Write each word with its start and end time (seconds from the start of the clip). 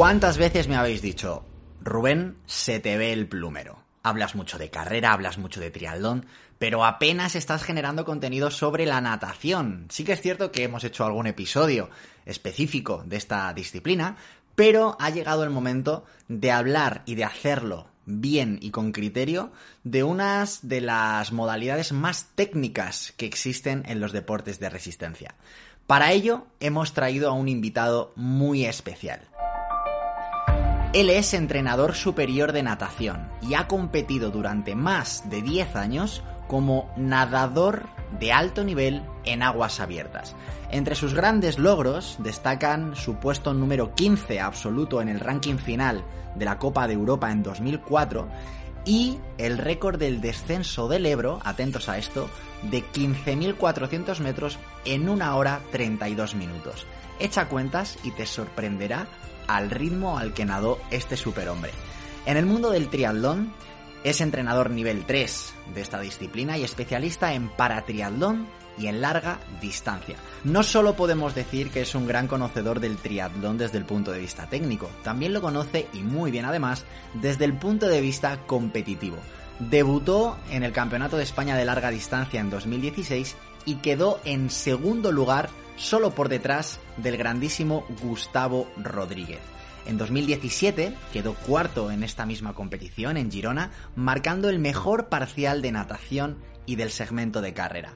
¿Cuántas 0.00 0.38
veces 0.38 0.66
me 0.66 0.76
habéis 0.76 1.02
dicho, 1.02 1.44
Rubén, 1.82 2.38
se 2.46 2.80
te 2.80 2.96
ve 2.96 3.12
el 3.12 3.28
plumero? 3.28 3.84
Hablas 4.02 4.34
mucho 4.34 4.56
de 4.56 4.70
carrera, 4.70 5.12
hablas 5.12 5.36
mucho 5.36 5.60
de 5.60 5.70
triatlón, 5.70 6.24
pero 6.58 6.86
apenas 6.86 7.36
estás 7.36 7.62
generando 7.62 8.06
contenido 8.06 8.50
sobre 8.50 8.86
la 8.86 9.02
natación. 9.02 9.88
Sí 9.90 10.04
que 10.04 10.14
es 10.14 10.22
cierto 10.22 10.52
que 10.52 10.64
hemos 10.64 10.84
hecho 10.84 11.04
algún 11.04 11.26
episodio 11.26 11.90
específico 12.24 13.02
de 13.04 13.18
esta 13.18 13.52
disciplina, 13.52 14.16
pero 14.54 14.96
ha 14.98 15.10
llegado 15.10 15.44
el 15.44 15.50
momento 15.50 16.06
de 16.28 16.50
hablar 16.50 17.02
y 17.04 17.14
de 17.14 17.24
hacerlo 17.24 17.88
bien 18.06 18.58
y 18.62 18.70
con 18.70 18.92
criterio 18.92 19.52
de 19.84 20.02
unas 20.02 20.66
de 20.66 20.80
las 20.80 21.30
modalidades 21.30 21.92
más 21.92 22.30
técnicas 22.34 23.12
que 23.18 23.26
existen 23.26 23.82
en 23.86 24.00
los 24.00 24.12
deportes 24.12 24.60
de 24.60 24.70
resistencia. 24.70 25.34
Para 25.86 26.12
ello 26.12 26.46
hemos 26.58 26.94
traído 26.94 27.28
a 27.28 27.34
un 27.34 27.48
invitado 27.48 28.14
muy 28.16 28.64
especial. 28.64 29.28
Él 30.92 31.08
es 31.08 31.34
entrenador 31.34 31.94
superior 31.94 32.50
de 32.50 32.64
natación 32.64 33.28
y 33.40 33.54
ha 33.54 33.68
competido 33.68 34.32
durante 34.32 34.74
más 34.74 35.30
de 35.30 35.40
10 35.40 35.76
años 35.76 36.20
como 36.48 36.92
nadador 36.96 37.84
de 38.18 38.32
alto 38.32 38.64
nivel 38.64 39.04
en 39.24 39.44
aguas 39.44 39.78
abiertas. 39.78 40.34
Entre 40.72 40.96
sus 40.96 41.14
grandes 41.14 41.60
logros 41.60 42.16
destacan 42.18 42.96
su 42.96 43.14
puesto 43.20 43.54
número 43.54 43.94
15 43.94 44.40
absoluto 44.40 45.00
en 45.00 45.08
el 45.08 45.20
ranking 45.20 45.58
final 45.58 46.02
de 46.34 46.44
la 46.44 46.58
Copa 46.58 46.88
de 46.88 46.94
Europa 46.94 47.30
en 47.30 47.44
2004 47.44 48.26
y 48.84 49.18
el 49.38 49.58
récord 49.58 49.96
del 49.96 50.20
descenso 50.20 50.88
del 50.88 51.06
Ebro, 51.06 51.38
atentos 51.44 51.88
a 51.88 51.98
esto, 51.98 52.28
de 52.68 52.82
15.400 52.84 54.18
metros 54.18 54.58
en 54.84 55.08
1 55.08 55.36
hora 55.36 55.60
32 55.70 56.34
minutos. 56.34 56.84
Echa 57.20 57.48
cuentas 57.48 57.96
y 58.02 58.10
te 58.10 58.26
sorprenderá 58.26 59.06
al 59.56 59.70
ritmo 59.70 60.18
al 60.18 60.32
que 60.34 60.44
nadó 60.44 60.78
este 60.90 61.16
superhombre. 61.16 61.72
En 62.26 62.36
el 62.36 62.46
mundo 62.46 62.70
del 62.70 62.88
triatlón 62.88 63.52
es 64.04 64.20
entrenador 64.20 64.70
nivel 64.70 65.04
3 65.04 65.54
de 65.74 65.80
esta 65.80 66.00
disciplina 66.00 66.56
y 66.56 66.64
especialista 66.64 67.34
en 67.34 67.48
paratriatlón 67.48 68.46
y 68.78 68.86
en 68.86 69.00
larga 69.00 69.38
distancia. 69.60 70.16
No 70.44 70.62
solo 70.62 70.94
podemos 70.96 71.34
decir 71.34 71.70
que 71.70 71.82
es 71.82 71.94
un 71.94 72.06
gran 72.06 72.26
conocedor 72.26 72.80
del 72.80 72.96
triatlón 72.96 73.58
desde 73.58 73.78
el 73.78 73.84
punto 73.84 74.10
de 74.10 74.20
vista 74.20 74.46
técnico, 74.46 74.90
también 75.02 75.32
lo 75.32 75.42
conoce 75.42 75.86
y 75.92 75.98
muy 75.98 76.30
bien 76.30 76.46
además 76.46 76.84
desde 77.14 77.44
el 77.44 77.54
punto 77.54 77.88
de 77.88 78.00
vista 78.00 78.38
competitivo. 78.46 79.18
Debutó 79.58 80.38
en 80.50 80.62
el 80.62 80.72
Campeonato 80.72 81.18
de 81.18 81.24
España 81.24 81.56
de 81.56 81.66
larga 81.66 81.90
distancia 81.90 82.40
en 82.40 82.48
2016 82.48 83.36
y 83.66 83.74
quedó 83.76 84.20
en 84.24 84.48
segundo 84.48 85.12
lugar 85.12 85.50
solo 85.80 86.14
por 86.14 86.28
detrás 86.28 86.78
del 86.98 87.16
grandísimo 87.16 87.84
Gustavo 88.02 88.70
Rodríguez. 88.76 89.40
En 89.86 89.96
2017 89.96 90.94
quedó 91.12 91.34
cuarto 91.34 91.90
en 91.90 92.04
esta 92.04 92.26
misma 92.26 92.54
competición 92.54 93.16
en 93.16 93.30
Girona, 93.30 93.70
marcando 93.96 94.50
el 94.50 94.58
mejor 94.58 95.08
parcial 95.08 95.62
de 95.62 95.72
natación 95.72 96.38
y 96.66 96.76
del 96.76 96.90
segmento 96.90 97.40
de 97.40 97.54
carrera. 97.54 97.94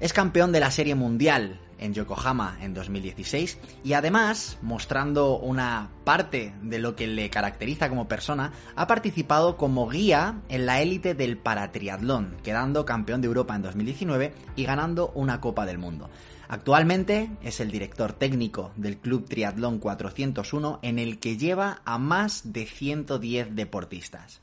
Es 0.00 0.12
campeón 0.12 0.50
de 0.50 0.60
la 0.60 0.70
Serie 0.70 0.94
Mundial 0.94 1.60
en 1.78 1.94
Yokohama 1.94 2.58
en 2.60 2.74
2016 2.74 3.58
y 3.84 3.92
además, 3.92 4.58
mostrando 4.60 5.38
una 5.38 5.90
parte 6.04 6.54
de 6.62 6.78
lo 6.78 6.96
que 6.96 7.06
le 7.06 7.30
caracteriza 7.30 7.88
como 7.88 8.08
persona, 8.08 8.52
ha 8.76 8.86
participado 8.86 9.56
como 9.56 9.88
guía 9.88 10.40
en 10.48 10.66
la 10.66 10.80
élite 10.80 11.14
del 11.14 11.38
paratriatlón, 11.38 12.36
quedando 12.42 12.84
campeón 12.84 13.20
de 13.20 13.28
Europa 13.28 13.54
en 13.54 13.62
2019 13.62 14.34
y 14.56 14.64
ganando 14.64 15.12
una 15.14 15.40
Copa 15.40 15.64
del 15.64 15.78
Mundo. 15.78 16.10
Actualmente 16.52 17.30
es 17.42 17.60
el 17.60 17.70
director 17.70 18.12
técnico 18.12 18.72
del 18.74 18.96
Club 18.98 19.28
Triatlón 19.28 19.78
401 19.78 20.80
en 20.82 20.98
el 20.98 21.20
que 21.20 21.36
lleva 21.36 21.80
a 21.84 21.96
más 21.96 22.52
de 22.52 22.66
110 22.66 23.54
deportistas. 23.54 24.40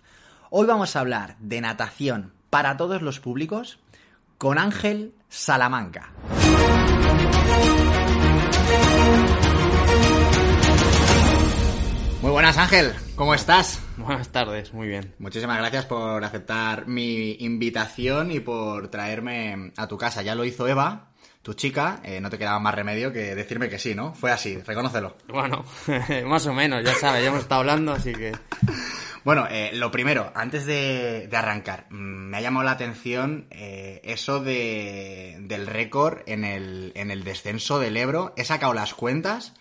Hoy 0.50 0.66
vamos 0.66 0.96
a 0.96 1.02
hablar 1.02 1.36
de 1.42 1.60
natación 1.60 2.32
para 2.50 2.78
todos 2.78 3.02
los 3.02 3.20
públicos 3.20 3.80
con 4.38 4.58
Ángel 4.58 5.16
Salamanca. 5.28 6.14
Muy 12.22 12.32
buenas 12.32 12.58
Ángel, 12.58 12.94
¿cómo 13.18 13.34
estás? 13.34 13.82
Buenas 13.98 14.30
tardes, 14.30 14.74
muy 14.74 14.88
bien. 14.88 15.14
Muchísimas 15.20 15.58
gracias 15.58 15.86
por 15.86 16.24
aceptar 16.24 16.88
mi 16.88 17.34
invitación 17.40 18.32
y 18.32 18.40
por 18.40 18.88
traerme 18.88 19.74
a 19.76 19.88
tu 19.88 19.98
casa. 19.98 20.22
Ya 20.22 20.36
lo 20.36 20.46
hizo 20.46 20.68
Eva, 20.70 21.10
tu 21.48 21.54
chica, 21.54 22.02
eh, 22.04 22.20
no 22.20 22.30
te 22.30 22.38
quedaba 22.38 22.60
más 22.60 22.76
remedio 22.76 23.14
que 23.14 23.34
decirme 23.34 23.70
que 23.70 23.80
sí, 23.80 23.96
¿no? 23.96 24.14
Fue 24.14 24.34
así, 24.34 24.58
reconócelo. 24.58 25.16
Bueno, 25.30 25.64
más 26.26 26.46
o 26.46 26.54
menos, 26.54 26.84
ya 26.84 26.94
sabes, 26.94 27.24
ya 27.24 27.30
hemos 27.30 27.40
estado 27.40 27.62
hablando, 27.62 27.94
así 27.94 28.12
que... 28.12 28.34
Bueno, 29.24 29.48
eh, 29.50 29.72
lo 29.74 29.90
primero, 29.90 30.30
antes 30.36 30.66
de, 30.66 31.30
arrancar, 31.32 31.86
mm, 31.90 31.96
me 31.96 32.36
ha 32.36 32.42
llamado 32.42 32.66
la 32.66 32.72
atención 32.72 33.48
eh, 33.50 34.02
eso 34.04 34.42
de, 34.42 35.38
del 35.40 35.68
récord 35.68 36.20
en 36.26 36.44
el, 36.44 36.92
en 36.96 37.12
el 37.12 37.24
descenso 37.24 37.80
del 37.80 37.96
Ebro. 37.96 38.34
He 38.36 38.44
sacado 38.44 38.74
las 38.74 38.94
cuentas 38.94 39.54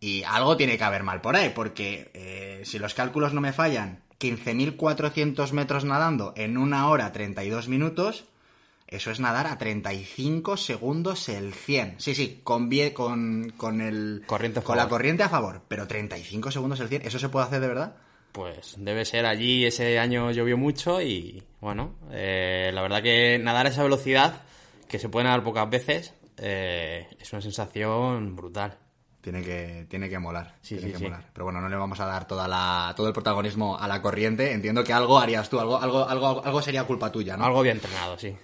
y 0.00 0.24
algo 0.24 0.58
tiene 0.58 0.76
que 0.76 0.84
haber 0.84 1.02
mal 1.02 1.22
por 1.22 1.34
ahí, 1.34 1.48
porque 1.54 2.60
si 2.66 2.78
los 2.78 2.92
cálculos 2.92 3.32
no 3.32 3.40
me 3.40 3.54
fallan, 3.54 4.02
15.400 4.20 5.50
metros 5.52 5.86
nadando 5.86 6.34
en 6.36 6.58
una 6.58 6.88
hora 6.88 7.10
32 7.10 7.68
minutos, 7.68 8.26
eso 8.96 9.10
es 9.10 9.20
nadar 9.20 9.46
a 9.46 9.58
35 9.58 10.56
segundos 10.56 11.28
el 11.28 11.52
100. 11.54 11.96
Sí, 11.98 12.14
sí, 12.14 12.40
con, 12.42 12.70
con, 12.92 13.52
con, 13.56 13.80
el, 13.80 14.22
corriente 14.26 14.60
con 14.62 14.76
la 14.76 14.88
corriente 14.88 15.22
a 15.22 15.28
favor. 15.28 15.62
Pero 15.68 15.86
35 15.86 16.50
segundos 16.50 16.80
el 16.80 16.88
100, 16.88 17.02
¿eso 17.02 17.18
se 17.18 17.28
puede 17.28 17.46
hacer 17.46 17.60
de 17.60 17.68
verdad? 17.68 17.96
Pues 18.32 18.74
debe 18.78 19.04
ser. 19.04 19.26
Allí 19.26 19.66
ese 19.66 19.98
año 19.98 20.30
llovió 20.30 20.56
mucho 20.56 21.02
y, 21.02 21.42
bueno, 21.60 21.94
eh, 22.10 22.70
la 22.72 22.82
verdad 22.82 23.02
que 23.02 23.38
nadar 23.38 23.66
a 23.66 23.68
esa 23.68 23.82
velocidad, 23.82 24.42
que 24.88 24.98
se 24.98 25.08
puede 25.08 25.24
nadar 25.24 25.44
pocas 25.44 25.68
veces, 25.68 26.14
eh, 26.38 27.08
es 27.20 27.32
una 27.32 27.42
sensación 27.42 28.34
brutal. 28.34 28.78
Tiene 29.20 29.42
que, 29.42 29.86
tiene 29.88 30.08
que 30.08 30.18
molar. 30.18 30.56
Sí, 30.62 30.76
tiene 30.76 30.94
que 30.94 31.04
molar. 31.04 31.30
Pero 31.32 31.44
bueno, 31.44 31.60
no 31.60 31.68
le 31.68 31.76
vamos 31.76 32.00
a 32.00 32.06
dar 32.06 32.26
toda 32.26 32.48
la, 32.48 32.92
todo 32.96 33.06
el 33.06 33.12
protagonismo 33.12 33.78
a 33.78 33.86
la 33.86 34.02
corriente. 34.02 34.50
Entiendo 34.50 34.82
que 34.82 34.92
algo 34.92 35.18
harías 35.18 35.48
tú, 35.48 35.60
algo, 35.60 35.80
algo, 35.80 36.08
algo, 36.08 36.44
algo 36.44 36.62
sería 36.62 36.84
culpa 36.84 37.12
tuya, 37.12 37.36
¿no? 37.36 37.44
Algo 37.44 37.62
bien 37.62 37.76
entrenado, 37.76 38.18
sí. 38.18 38.34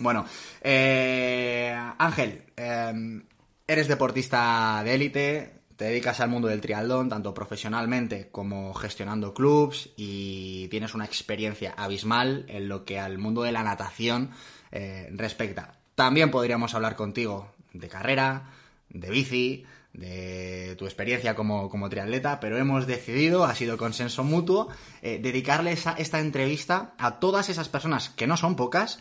Bueno, 0.00 0.24
eh, 0.62 1.74
Ángel, 1.98 2.44
em, 2.56 3.22
eres 3.66 3.88
deportista 3.88 4.82
de 4.84 4.94
élite, 4.94 5.58
te 5.76 5.86
dedicas 5.86 6.20
al 6.20 6.28
mundo 6.28 6.48
del 6.48 6.60
triatlón, 6.60 7.08
tanto 7.08 7.32
profesionalmente 7.34 8.30
como 8.30 8.74
gestionando 8.74 9.34
clubs, 9.34 9.90
y 9.96 10.68
tienes 10.68 10.94
una 10.94 11.04
experiencia 11.04 11.72
abismal 11.76 12.44
en 12.48 12.68
lo 12.68 12.84
que 12.84 12.98
al 12.98 13.18
mundo 13.18 13.42
de 13.42 13.52
la 13.52 13.62
natación 13.62 14.30
eh, 14.72 15.08
respecta. 15.12 15.74
También 15.94 16.30
podríamos 16.30 16.74
hablar 16.74 16.96
contigo 16.96 17.52
de 17.72 17.88
carrera, 17.88 18.50
de 18.88 19.10
bici, 19.10 19.66
de 19.92 20.74
tu 20.78 20.84
experiencia 20.86 21.34
como, 21.34 21.88
triatleta, 21.88 22.40
pero 22.40 22.56
hemos 22.56 22.86
decidido, 22.86 23.44
ha 23.44 23.54
sido 23.54 23.76
consenso 23.76 24.24
mutuo, 24.24 24.68
eh, 25.02 25.18
dedicarle 25.20 25.72
esta 25.72 26.20
entrevista 26.20 26.94
a 26.98 27.18
todas 27.18 27.48
esas 27.48 27.68
personas, 27.68 28.10
que 28.10 28.26
no 28.26 28.36
son 28.36 28.56
pocas, 28.56 29.00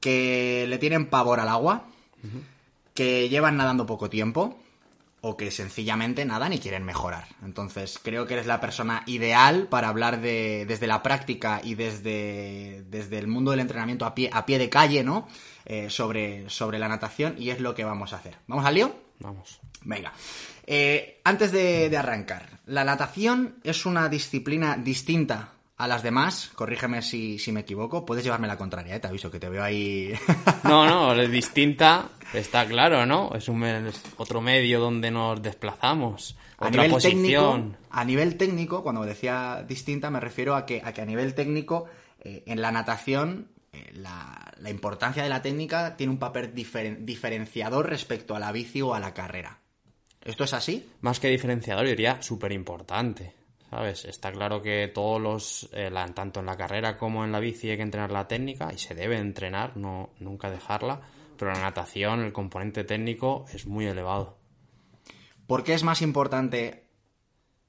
que 0.00 0.66
le 0.68 0.78
tienen 0.78 1.06
pavor 1.06 1.40
al 1.40 1.48
agua, 1.48 1.84
que 2.94 3.28
llevan 3.28 3.56
nadando 3.56 3.86
poco 3.86 4.10
tiempo 4.10 4.58
o 5.20 5.36
que 5.36 5.50
sencillamente 5.50 6.24
nadan 6.24 6.52
y 6.52 6.58
quieren 6.58 6.84
mejorar. 6.84 7.26
Entonces, 7.44 7.98
creo 8.02 8.26
que 8.26 8.34
eres 8.34 8.46
la 8.46 8.60
persona 8.60 9.02
ideal 9.06 9.66
para 9.68 9.88
hablar 9.88 10.20
de, 10.20 10.64
desde 10.66 10.86
la 10.86 11.02
práctica 11.02 11.60
y 11.62 11.74
desde, 11.74 12.84
desde 12.88 13.18
el 13.18 13.26
mundo 13.26 13.50
del 13.50 13.60
entrenamiento 13.60 14.06
a 14.06 14.14
pie, 14.14 14.30
a 14.32 14.46
pie 14.46 14.58
de 14.58 14.68
calle, 14.68 15.02
¿no? 15.02 15.26
Eh, 15.64 15.90
sobre, 15.90 16.48
sobre 16.48 16.78
la 16.78 16.88
natación 16.88 17.34
y 17.36 17.50
es 17.50 17.60
lo 17.60 17.74
que 17.74 17.84
vamos 17.84 18.12
a 18.12 18.16
hacer. 18.16 18.36
¿Vamos 18.46 18.64
al 18.64 18.74
lío? 18.74 18.94
Vamos. 19.18 19.60
Venga. 19.82 20.12
Eh, 20.66 21.20
antes 21.24 21.50
de, 21.50 21.90
de 21.90 21.96
arrancar, 21.96 22.60
la 22.66 22.84
natación 22.84 23.56
es 23.64 23.86
una 23.86 24.08
disciplina 24.08 24.76
distinta 24.76 25.52
A 25.78 25.86
las 25.86 26.02
demás, 26.02 26.50
corrígeme 26.56 27.02
si, 27.02 27.38
si 27.38 27.52
me 27.52 27.60
equivoco, 27.60 28.04
puedes 28.04 28.24
llevarme 28.24 28.48
la 28.48 28.58
contraria, 28.58 28.96
¿eh? 28.96 29.00
te 29.00 29.06
aviso 29.06 29.30
que 29.30 29.38
te 29.38 29.48
veo 29.48 29.62
ahí. 29.62 30.12
No, 30.64 30.84
no, 30.86 31.14
es 31.22 31.30
distinta, 31.30 32.08
está 32.34 32.66
claro, 32.66 33.06
¿no? 33.06 33.30
Es 33.34 33.48
un 33.48 33.62
es 33.64 34.02
otro 34.16 34.40
medio 34.40 34.80
donde 34.80 35.10
nos 35.12 35.40
desplazamos, 35.40 36.36
A 36.58 36.66
otra 36.66 36.82
nivel, 36.82 36.90
posición. 36.90 37.62
técnico, 37.62 37.76
a 37.90 38.04
nivel 38.04 38.36
técnico, 38.36 38.82
cuando 38.82 39.02
decía 39.04 39.64
distinta, 39.68 40.10
me 40.10 40.18
refiero 40.18 40.56
a 40.56 40.66
que 40.66 40.82
a, 40.84 40.92
que 40.92 41.00
a 41.00 41.06
nivel 41.06 41.34
técnico, 41.34 41.84
eh, 42.20 42.42
en 42.46 42.60
la 42.60 42.72
natación, 42.72 43.46
eh, 43.72 43.92
la, 43.94 44.52
la 44.58 44.70
importancia 44.70 45.22
de 45.22 45.28
la 45.28 45.42
técnica 45.42 45.96
tiene 45.96 46.12
un 46.12 46.18
papel 46.18 46.52
diferen- 46.56 47.04
diferenciador 47.04 47.88
respecto 47.88 48.34
a 48.34 48.40
la 48.40 48.50
bici 48.50 48.82
o 48.82 48.94
a 48.94 48.98
la 49.00 49.14
carrera. 49.14 49.58
¿Esto 50.24 50.42
es 50.42 50.52
así? 50.54 50.90
Más 51.02 51.20
que 51.20 51.28
diferenciador, 51.28 51.84
yo 51.84 51.90
diría 51.90 52.20
súper 52.20 52.50
importante. 52.50 53.32
¿Sabes? 53.70 54.06
Está 54.06 54.32
claro 54.32 54.62
que 54.62 54.88
todos 54.88 55.20
los, 55.20 55.68
eh, 55.72 55.90
la- 55.90 56.06
tanto 56.14 56.40
en 56.40 56.46
la 56.46 56.56
carrera 56.56 56.96
como 56.96 57.24
en 57.24 57.32
la 57.32 57.40
bici 57.40 57.68
hay 57.70 57.76
que 57.76 57.82
entrenar 57.82 58.10
la 58.10 58.26
técnica 58.26 58.72
y 58.72 58.78
se 58.78 58.94
debe 58.94 59.18
entrenar, 59.18 59.76
no 59.76 60.10
nunca 60.20 60.50
dejarla. 60.50 61.00
Pero 61.36 61.52
la 61.52 61.60
natación 61.60 62.20
el 62.20 62.32
componente 62.32 62.84
técnico 62.84 63.44
es 63.52 63.66
muy 63.66 63.86
elevado. 63.86 64.38
¿Por 65.46 65.64
qué 65.64 65.74
es 65.74 65.82
más 65.84 66.02
importante? 66.02 66.84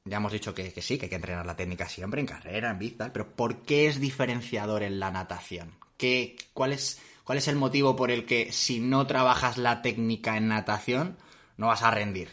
Ya 0.05 0.17
hemos 0.17 0.31
dicho 0.31 0.55
que, 0.55 0.71
que 0.73 0.81
sí, 0.81 0.97
que 0.97 1.05
hay 1.05 1.09
que 1.09 1.15
entrenar 1.17 1.45
la 1.45 1.55
técnica 1.55 1.87
siempre, 1.87 2.21
en 2.21 2.27
carrera, 2.27 2.71
en 2.71 2.79
bici, 2.79 2.95
tal, 2.95 3.11
pero 3.11 3.29
¿por 3.35 3.61
qué 3.63 3.87
es 3.87 3.99
diferenciador 3.99 4.83
en 4.83 4.99
la 4.99 5.11
natación? 5.11 5.75
¿Qué, 5.97 6.37
cuál, 6.53 6.71
es, 6.73 7.01
¿Cuál 7.25 7.37
es 7.37 7.47
el 7.49 7.57
motivo 7.57 7.95
por 7.95 8.09
el 8.09 8.25
que 8.25 8.51
si 8.53 8.79
no 8.79 9.05
trabajas 9.05 9.57
la 9.57 9.81
técnica 9.81 10.37
en 10.37 10.47
natación 10.47 11.17
no 11.57 11.67
vas 11.67 11.83
a 11.83 11.91
rendir? 11.91 12.29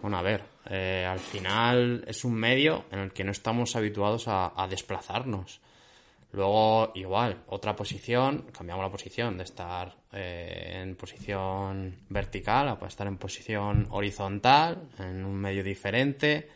Bueno, 0.00 0.16
a 0.18 0.22
ver, 0.22 0.44
eh, 0.66 1.06
al 1.08 1.18
final 1.18 2.04
es 2.06 2.24
un 2.24 2.34
medio 2.34 2.84
en 2.90 2.98
el 2.98 3.12
que 3.12 3.24
no 3.24 3.32
estamos 3.32 3.76
habituados 3.76 4.28
a, 4.28 4.52
a 4.60 4.66
desplazarnos. 4.68 5.60
Luego, 6.32 6.92
igual, 6.94 7.42
otra 7.48 7.74
posición, 7.74 8.46
cambiamos 8.52 8.84
la 8.84 8.90
posición 8.90 9.36
de 9.36 9.44
estar 9.44 9.96
eh, 10.12 10.78
en 10.80 10.94
posición 10.94 11.96
vertical 12.08 12.68
a 12.68 12.86
estar 12.86 13.06
en 13.08 13.16
posición 13.16 13.88
horizontal, 13.90 14.88
en 14.98 15.24
un 15.24 15.34
medio 15.34 15.64
diferente. 15.64 16.48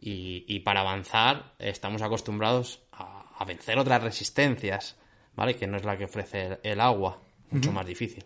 Y, 0.00 0.44
y 0.48 0.60
para 0.60 0.80
avanzar 0.80 1.52
estamos 1.58 2.02
acostumbrados 2.02 2.82
a, 2.90 3.36
a 3.38 3.44
vencer 3.44 3.78
otras 3.78 4.02
resistencias, 4.02 4.96
¿vale? 5.36 5.54
Que 5.54 5.68
no 5.68 5.76
es 5.76 5.84
la 5.84 5.96
que 5.96 6.06
ofrece 6.06 6.46
el, 6.46 6.58
el 6.62 6.80
agua, 6.80 7.20
mucho 7.50 7.70
más 7.70 7.86
difícil. 7.86 8.24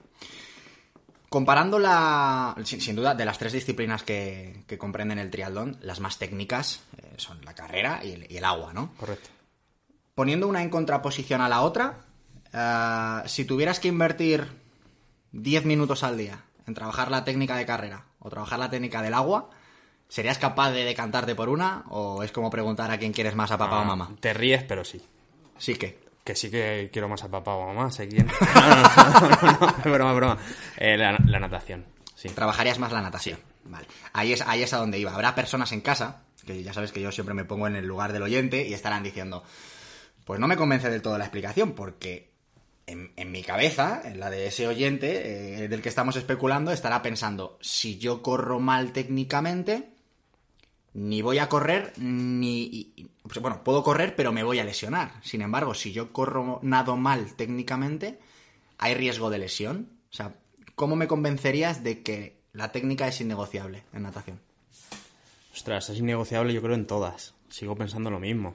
Comparando 1.36 1.78
la. 1.78 2.56
Sin, 2.64 2.80
sin 2.80 2.96
duda, 2.96 3.14
de 3.14 3.26
las 3.26 3.36
tres 3.36 3.52
disciplinas 3.52 4.02
que, 4.02 4.64
que 4.66 4.78
comprenden 4.78 5.18
el 5.18 5.30
triatlón, 5.30 5.76
las 5.82 6.00
más 6.00 6.16
técnicas 6.16 6.80
eh, 6.96 7.12
son 7.18 7.44
la 7.44 7.54
carrera 7.54 8.00
y 8.02 8.12
el, 8.12 8.32
y 8.32 8.38
el 8.38 8.44
agua, 8.46 8.72
¿no? 8.72 8.94
Correcto. 8.96 9.28
Poniendo 10.14 10.48
una 10.48 10.62
en 10.62 10.70
contraposición 10.70 11.42
a 11.42 11.50
la 11.50 11.60
otra, 11.60 11.98
eh, 12.54 13.28
si 13.28 13.44
tuvieras 13.44 13.80
que 13.80 13.88
invertir 13.88 14.46
10 15.32 15.66
minutos 15.66 16.04
al 16.04 16.16
día 16.16 16.42
en 16.66 16.72
trabajar 16.72 17.10
la 17.10 17.22
técnica 17.22 17.56
de 17.56 17.66
carrera 17.66 18.06
o 18.18 18.30
trabajar 18.30 18.58
la 18.58 18.70
técnica 18.70 19.02
del 19.02 19.12
agua, 19.12 19.50
¿serías 20.08 20.38
capaz 20.38 20.70
de 20.70 20.84
decantarte 20.84 21.34
por 21.34 21.50
una? 21.50 21.84
¿O 21.90 22.22
es 22.22 22.32
como 22.32 22.48
preguntar 22.48 22.90
a 22.90 22.96
quién 22.96 23.12
quieres 23.12 23.34
más, 23.34 23.50
a 23.50 23.58
papá 23.58 23.80
o 23.80 23.82
Ah, 23.82 23.84
mamá? 23.84 24.16
Te 24.20 24.32
ríes, 24.32 24.62
pero 24.62 24.86
sí. 24.86 25.02
Sí 25.58 25.74
que. 25.74 26.05
Que 26.26 26.34
sí 26.34 26.50
que 26.50 26.90
quiero 26.92 27.08
más 27.08 27.22
a 27.22 27.28
papá 27.28 27.54
o 27.54 27.62
a 27.62 27.72
mamá, 27.72 27.90
sé 27.92 28.08
quién. 28.08 28.26
No, 28.54 28.66
no, 28.68 29.28
no, 29.28 29.52
no, 29.52 29.60
no, 29.60 29.68
es 29.78 29.84
broma, 29.84 30.12
broma. 30.12 30.38
Eh, 30.76 30.96
la, 30.96 31.16
la 31.24 31.38
natación, 31.38 31.86
sí. 32.16 32.28
Trabajarías 32.30 32.80
más 32.80 32.90
la 32.90 33.00
natación. 33.00 33.38
Vale. 33.64 33.86
Ahí 34.12 34.32
es, 34.32 34.42
ahí 34.42 34.62
es 34.64 34.72
a 34.74 34.78
donde 34.78 34.98
iba. 34.98 35.14
Habrá 35.14 35.36
personas 35.36 35.70
en 35.70 35.82
casa, 35.82 36.24
que 36.44 36.64
ya 36.64 36.72
sabes 36.72 36.90
que 36.90 37.00
yo 37.00 37.12
siempre 37.12 37.32
me 37.32 37.44
pongo 37.44 37.68
en 37.68 37.76
el 37.76 37.86
lugar 37.86 38.12
del 38.12 38.24
oyente 38.24 38.66
y 38.66 38.74
estarán 38.74 39.04
diciendo, 39.04 39.44
pues 40.24 40.40
no 40.40 40.48
me 40.48 40.56
convence 40.56 40.90
del 40.90 41.00
todo 41.00 41.16
la 41.16 41.24
explicación, 41.24 41.74
porque 41.74 42.32
en, 42.86 43.12
en 43.14 43.30
mi 43.30 43.44
cabeza, 43.44 44.02
en 44.04 44.18
la 44.18 44.28
de 44.28 44.48
ese 44.48 44.66
oyente 44.66 45.62
eh, 45.64 45.68
del 45.68 45.80
que 45.80 45.88
estamos 45.88 46.16
especulando, 46.16 46.72
estará 46.72 47.02
pensando, 47.02 47.56
si 47.60 47.98
yo 47.98 48.20
corro 48.20 48.58
mal 48.58 48.90
técnicamente, 48.90 49.95
ni 50.98 51.20
voy 51.20 51.38
a 51.38 51.48
correr, 51.50 51.92
ni... 51.98 52.92
pues, 53.22 53.38
bueno, 53.42 53.62
puedo 53.62 53.82
correr, 53.82 54.16
pero 54.16 54.32
me 54.32 54.42
voy 54.42 54.58
a 54.60 54.64
lesionar. 54.64 55.12
Sin 55.22 55.42
embargo, 55.42 55.74
si 55.74 55.92
yo 55.92 56.10
corro 56.10 56.58
nado 56.62 56.96
mal 56.96 57.34
técnicamente, 57.34 58.18
hay 58.78 58.94
riesgo 58.94 59.28
de 59.28 59.38
lesión. 59.38 59.90
O 60.10 60.14
sea, 60.14 60.36
¿cómo 60.74 60.96
me 60.96 61.06
convencerías 61.06 61.84
de 61.84 62.02
que 62.02 62.40
la 62.54 62.72
técnica 62.72 63.06
es 63.08 63.20
innegociable 63.20 63.84
en 63.92 64.04
natación? 64.04 64.40
Ostras, 65.52 65.90
es 65.90 65.98
innegociable 65.98 66.54
yo 66.54 66.62
creo 66.62 66.74
en 66.74 66.86
todas. 66.86 67.34
Sigo 67.50 67.76
pensando 67.76 68.10
lo 68.10 68.18
mismo. 68.18 68.54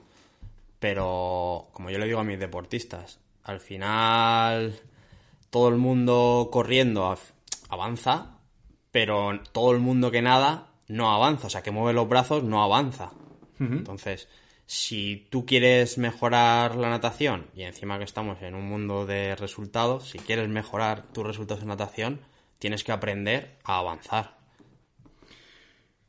Pero, 0.80 1.68
como 1.74 1.92
yo 1.92 2.00
le 2.00 2.08
digo 2.08 2.20
a 2.20 2.24
mis 2.24 2.40
deportistas, 2.40 3.20
al 3.44 3.60
final 3.60 4.80
todo 5.52 5.70
el 5.70 5.76
mundo 5.76 6.50
corriendo 6.52 7.06
av- 7.06 7.20
avanza, 7.70 8.40
pero 8.90 9.40
todo 9.52 9.74
el 9.74 9.80
mundo 9.80 10.10
que 10.10 10.24
nada 10.24 10.71
no 10.92 11.12
avanza. 11.14 11.48
O 11.48 11.50
sea, 11.50 11.64
que 11.64 11.72
mueve 11.72 11.94
los 11.94 12.08
brazos 12.08 12.44
no 12.44 12.64
avanza. 12.64 13.12
Entonces, 13.60 14.28
si 14.66 15.28
tú 15.30 15.46
quieres 15.46 16.00
mejorar 16.00 16.76
la 16.76 16.90
natación, 16.90 17.48
y 17.56 17.62
encima 17.62 18.00
que 18.00 18.06
estamos 18.06 18.42
en 18.42 18.56
un 18.56 18.68
mundo 18.68 19.06
de 19.06 19.36
resultados, 19.36 20.10
si 20.10 20.18
quieres 20.18 20.50
mejorar 20.50 21.04
tus 21.14 21.26
resultados 21.26 21.62
en 21.62 21.68
natación, 21.70 22.22
tienes 22.58 22.84
que 22.84 22.92
aprender 22.92 23.58
a 23.64 23.78
avanzar. 23.78 24.38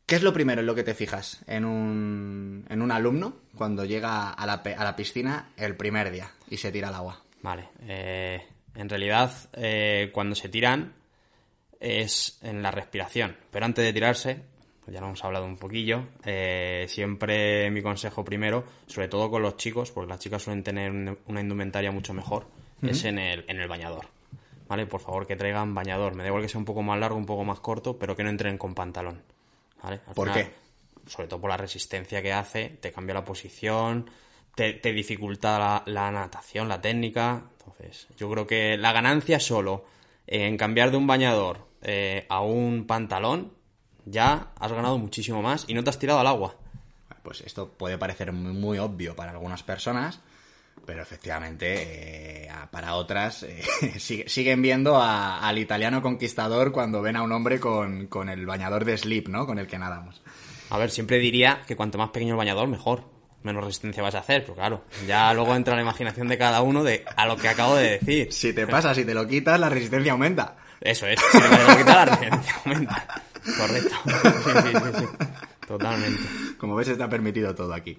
¿Qué 0.06 0.16
es 0.16 0.22
lo 0.22 0.32
primero 0.32 0.60
en 0.60 0.66
lo 0.66 0.74
que 0.74 0.82
te 0.82 0.94
fijas 0.94 1.42
en 1.46 1.64
un, 1.64 2.66
en 2.68 2.82
un 2.82 2.90
alumno 2.90 3.36
cuando 3.56 3.84
llega 3.84 4.30
a 4.30 4.46
la, 4.46 4.54
a 4.54 4.84
la 4.84 4.96
piscina 4.96 5.50
el 5.56 5.76
primer 5.76 6.10
día 6.10 6.30
y 6.48 6.56
se 6.56 6.72
tira 6.72 6.88
al 6.88 6.94
agua? 6.94 7.22
Vale. 7.42 7.68
eh, 7.82 8.46
en 8.74 8.88
realidad, 8.88 9.30
eh, 9.52 10.10
cuando 10.12 10.34
se 10.34 10.48
tiran 10.48 10.94
es 11.80 12.38
en 12.42 12.62
la 12.62 12.70
respiración. 12.70 13.36
Pero 13.50 13.66
antes 13.66 13.84
de 13.84 13.92
tirarse, 13.92 14.42
ya 14.86 15.00
lo 15.00 15.06
hemos 15.06 15.24
hablado 15.24 15.44
un 15.46 15.56
poquillo, 15.56 16.04
eh, 16.24 16.86
siempre 16.88 17.70
mi 17.70 17.82
consejo 17.82 18.24
primero, 18.24 18.64
sobre 18.86 19.08
todo 19.08 19.30
con 19.30 19.42
los 19.42 19.56
chicos, 19.56 19.90
porque 19.92 20.08
las 20.10 20.18
chicas 20.20 20.42
suelen 20.42 20.62
tener 20.64 20.90
un- 20.90 21.18
una 21.26 21.40
indumentaria 21.40 21.90
mucho 21.92 22.12
mejor, 22.14 22.46
es 22.82 23.04
en 23.04 23.18
el, 23.18 23.44
en 23.48 23.60
el 23.60 23.68
bañador. 23.68 24.06
¿Vale? 24.68 24.86
Por 24.86 25.00
favor, 25.00 25.26
que 25.26 25.36
traigan 25.36 25.74
bañador. 25.74 26.14
Me 26.14 26.22
da 26.22 26.28
igual 26.30 26.42
que 26.42 26.48
sea 26.48 26.58
un 26.58 26.64
poco 26.64 26.82
más 26.82 26.98
largo, 26.98 27.16
un 27.16 27.26
poco 27.26 27.44
más 27.44 27.60
corto, 27.60 27.98
pero 27.98 28.16
que 28.16 28.24
no 28.24 28.30
entren 28.30 28.56
con 28.58 28.74
pantalón. 28.74 29.22
¿Vale? 29.82 30.00
Al 30.06 30.14
¿Por 30.14 30.28
final, 30.32 30.44
qué? 30.50 30.54
sobre 31.10 31.28
todo 31.28 31.40
por 31.40 31.50
la 31.50 31.56
resistencia 31.58 32.22
que 32.22 32.32
hace, 32.32 32.70
te 32.80 32.90
cambia 32.90 33.14
la 33.14 33.24
posición, 33.24 34.08
te, 34.54 34.72
te 34.74 34.92
dificulta 34.92 35.58
la, 35.58 35.82
la 35.86 36.10
natación, 36.10 36.68
la 36.68 36.80
técnica. 36.80 37.42
Entonces, 37.58 38.08
yo 38.16 38.30
creo 38.30 38.46
que 38.46 38.76
la 38.78 38.92
ganancia 38.92 39.38
solo 39.40 39.84
en 40.26 40.56
cambiar 40.56 40.90
de 40.90 40.96
un 40.96 41.06
bañador 41.06 41.66
eh, 41.82 42.24
a 42.30 42.40
un 42.40 42.86
pantalón, 42.86 43.52
ya 44.06 44.48
has 44.58 44.72
ganado 44.72 44.98
muchísimo 44.98 45.42
más 45.42 45.64
y 45.68 45.74
no 45.74 45.82
te 45.84 45.90
has 45.90 45.98
tirado 45.98 46.20
al 46.20 46.26
agua. 46.26 46.54
Pues 47.22 47.40
esto 47.42 47.68
puede 47.68 47.98
parecer 47.98 48.32
muy, 48.32 48.52
muy 48.52 48.78
obvio 48.78 49.14
para 49.14 49.30
algunas 49.30 49.62
personas, 49.62 50.20
pero 50.84 51.02
efectivamente 51.02 52.44
eh, 52.46 52.48
para 52.70 52.94
otras 52.96 53.44
eh, 53.44 53.62
sigue- 53.98 54.28
siguen 54.28 54.60
viendo 54.62 54.96
a- 54.96 55.38
al 55.46 55.58
italiano 55.58 56.02
conquistador 56.02 56.72
cuando 56.72 57.00
ven 57.02 57.16
a 57.16 57.22
un 57.22 57.30
hombre 57.32 57.60
con, 57.60 58.06
con 58.08 58.28
el 58.28 58.44
bañador 58.46 58.84
de 58.84 58.98
slip, 58.98 59.28
¿no? 59.28 59.46
Con 59.46 59.58
el 59.58 59.66
que 59.68 59.78
nadamos. 59.78 60.20
A 60.70 60.78
ver, 60.78 60.90
siempre 60.90 61.18
diría 61.18 61.62
que 61.66 61.76
cuanto 61.76 61.98
más 61.98 62.10
pequeño 62.10 62.32
el 62.32 62.38
bañador, 62.38 62.66
mejor. 62.68 63.04
Menos 63.44 63.64
resistencia 63.64 64.02
vas 64.04 64.14
a 64.14 64.20
hacer, 64.20 64.42
pero 64.42 64.54
claro, 64.54 64.84
ya 65.06 65.32
luego 65.34 65.54
entra 65.56 65.74
la 65.74 65.82
imaginación 65.82 66.28
de 66.28 66.38
cada 66.38 66.62
uno 66.62 66.84
de 66.84 67.04
a 67.16 67.26
lo 67.26 67.36
que 67.36 67.48
acabo 67.48 67.74
de 67.74 67.98
decir. 67.98 68.32
Si 68.32 68.52
te 68.52 68.68
pasa, 68.68 68.94
si 68.94 69.04
te 69.04 69.14
lo 69.14 69.26
quitas, 69.26 69.58
la 69.58 69.68
resistencia 69.68 70.12
aumenta. 70.12 70.56
Eso 70.80 71.06
es, 71.08 71.18
si 71.20 71.38
me 71.38 71.48
lo 71.48 71.76
quita 71.76 71.94
la 71.94 72.04
resistencia 72.04 72.54
aumenta. 72.64 73.22
Correcto. 73.56 73.94
Totalmente. 75.66 76.22
Como 76.58 76.74
ves, 76.74 76.88
está 76.88 77.08
permitido 77.08 77.54
todo 77.54 77.72
aquí. 77.72 77.98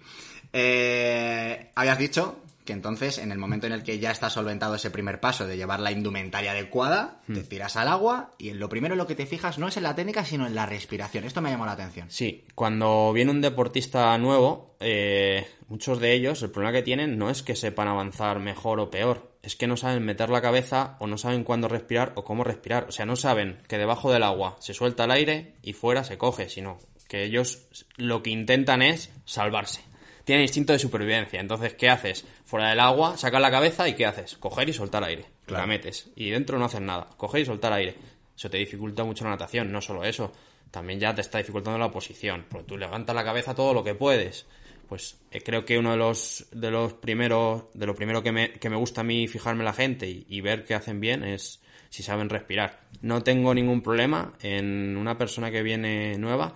Eh, 0.52 1.72
habías 1.76 1.98
dicho 1.98 2.43
que 2.66 2.74
entonces, 2.74 3.18
en 3.18 3.32
el 3.32 3.38
momento 3.38 3.68
en 3.68 3.74
el 3.74 3.84
que 3.84 4.00
ya 4.00 4.12
está 4.12 4.30
solventado 4.30 4.76
ese 4.76 4.92
primer 4.92 5.20
paso 5.20 5.46
de 5.46 5.58
llevar 5.58 5.80
la 5.80 5.92
indumentaria 5.92 6.52
adecuada, 6.52 7.22
te 7.32 7.44
tiras 7.44 7.76
al 7.76 7.88
agua 7.88 8.32
y 8.38 8.50
en 8.50 8.60
lo 8.60 8.70
primero 8.70 8.94
en 8.94 8.98
lo 8.98 9.08
que 9.08 9.16
te 9.16 9.26
fijas 9.26 9.60
no 9.60 9.68
es 9.68 9.78
en 9.78 9.84
la 9.84 9.96
técnica, 9.96 10.24
sino 10.26 10.48
en 10.48 10.56
la 10.56 10.66
respiración. 10.66 11.26
Esto 11.26 11.42
me 11.42 11.50
llamó 11.50 11.66
la 11.66 11.74
atención. 11.74 12.10
Sí, 12.10 12.46
cuando 12.56 13.12
viene 13.14 13.32
un 13.32 13.42
deportista 13.42 14.18
nuevo, 14.18 14.76
eh, 14.80 15.46
muchos 15.68 16.00
de 16.00 16.14
ellos, 16.14 16.42
el 16.44 16.52
problema 16.52 16.74
que 16.74 16.84
tienen 16.84 17.18
no 17.18 17.30
es 17.30 17.44
que 17.44 17.56
sepan 17.56 17.88
avanzar 17.88 18.40
mejor 18.40 18.80
o 18.80 18.90
peor, 18.90 19.34
es 19.42 19.56
que 19.56 19.68
no 19.68 19.76
saben 19.76 20.06
meter 20.06 20.30
la 20.30 20.42
cabeza 20.42 20.96
o 21.00 21.08
no 21.08 21.18
saben 21.18 21.44
cuándo 21.44 21.68
respirar 21.68 22.14
o 22.16 22.24
cómo 22.24 22.44
respirar. 22.44 22.86
O 22.88 22.92
sea, 22.92 23.06
no 23.06 23.16
saben 23.18 23.60
que 23.68 23.78
debajo 23.78 24.12
del 24.12 24.24
agua 24.24 24.56
se 24.60 24.74
suelta 24.74 25.04
el 25.04 25.12
aire 25.12 25.56
y 25.62 25.74
fuera 25.74 26.04
se 26.04 26.18
coge, 26.18 26.48
sino 26.50 26.80
que 27.10 27.24
ellos 27.24 27.68
lo 27.98 28.24
que 28.24 28.32
intentan 28.32 28.82
es 28.82 29.12
salvarse. 29.26 29.82
Tienen 30.24 30.44
instinto 30.44 30.74
de 30.74 30.80
supervivencia. 30.80 31.40
Entonces, 31.40 31.74
¿qué 31.74 31.90
haces? 31.90 32.26
Fuera 32.46 32.70
del 32.70 32.80
agua, 32.80 33.18
sacas 33.18 33.42
la 33.42 33.52
cabeza 33.52 33.88
y 33.88 33.96
¿qué 33.96 34.06
haces? 34.06 34.38
Coger 34.38 34.70
y 34.70 34.74
soltar 34.74 35.04
aire. 35.04 35.26
Claro. 35.46 35.64
La 35.64 35.68
metes. 35.68 36.10
Y 36.16 36.30
dentro 36.30 36.58
no 36.58 36.66
haces 36.66 36.82
nada. 36.82 37.10
Coger 37.18 37.42
y 37.42 37.46
soltar 37.46 37.74
aire. 37.74 37.96
Eso 38.36 38.50
te 38.50 38.58
dificulta 38.58 39.04
mucho 39.04 39.26
la 39.26 39.32
natación. 39.32 39.72
No 39.72 39.82
solo 39.82 40.04
eso. 40.04 40.32
También 40.72 41.00
ya 41.00 41.14
te 41.14 41.22
está 41.22 41.40
dificultando 41.40 41.78
la 41.78 41.92
posición. 41.92 42.46
Porque 42.50 42.68
tú 42.68 42.78
levantas 42.78 43.16
la 43.16 43.24
cabeza 43.24 43.54
todo 43.54 43.74
lo 43.74 43.84
que 43.84 43.96
puedes. 43.96 44.46
Pues 44.88 45.20
eh, 45.32 45.42
creo 45.42 45.66
que 45.66 45.78
uno 45.78 45.92
de 45.92 45.98
los, 45.98 46.46
de 46.52 46.72
los 46.72 46.94
primeros, 46.94 47.66
de 47.74 47.86
lo 47.86 47.96
primero 47.96 48.24
que 48.24 48.32
me, 48.32 48.54
que 48.54 48.70
me 48.70 48.78
gusta 48.78 49.02
a 49.02 49.04
mí 49.04 49.28
fijarme 49.28 49.64
la 49.64 49.74
gente 49.74 50.08
y, 50.10 50.26
y 50.30 50.42
ver 50.42 50.64
que 50.64 50.74
hacen 50.74 51.00
bien 51.00 51.24
es 51.24 51.62
si 51.90 52.02
saben 52.02 52.30
respirar. 52.30 52.82
No 53.02 53.24
tengo 53.24 53.54
ningún 53.54 53.82
problema 53.82 54.34
en 54.42 54.98
una 54.98 55.18
persona 55.18 55.52
que 55.52 55.62
viene 55.62 56.18
nueva 56.18 56.56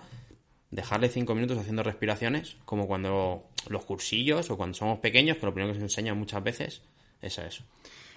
dejarle 0.70 1.08
cinco 1.08 1.34
minutos 1.34 1.58
haciendo 1.58 1.82
respiraciones, 1.82 2.56
como 2.64 2.86
cuando 2.86 3.48
los 3.68 3.84
cursillos 3.84 4.50
o 4.50 4.56
cuando 4.56 4.76
somos 4.76 4.98
pequeños, 4.98 5.38
que 5.38 5.46
lo 5.46 5.54
primero 5.54 5.72
que 5.72 5.78
se 5.78 5.84
enseña 5.84 6.14
muchas 6.14 6.42
veces 6.42 6.82
es 7.22 7.38
a 7.38 7.46
eso. 7.46 7.64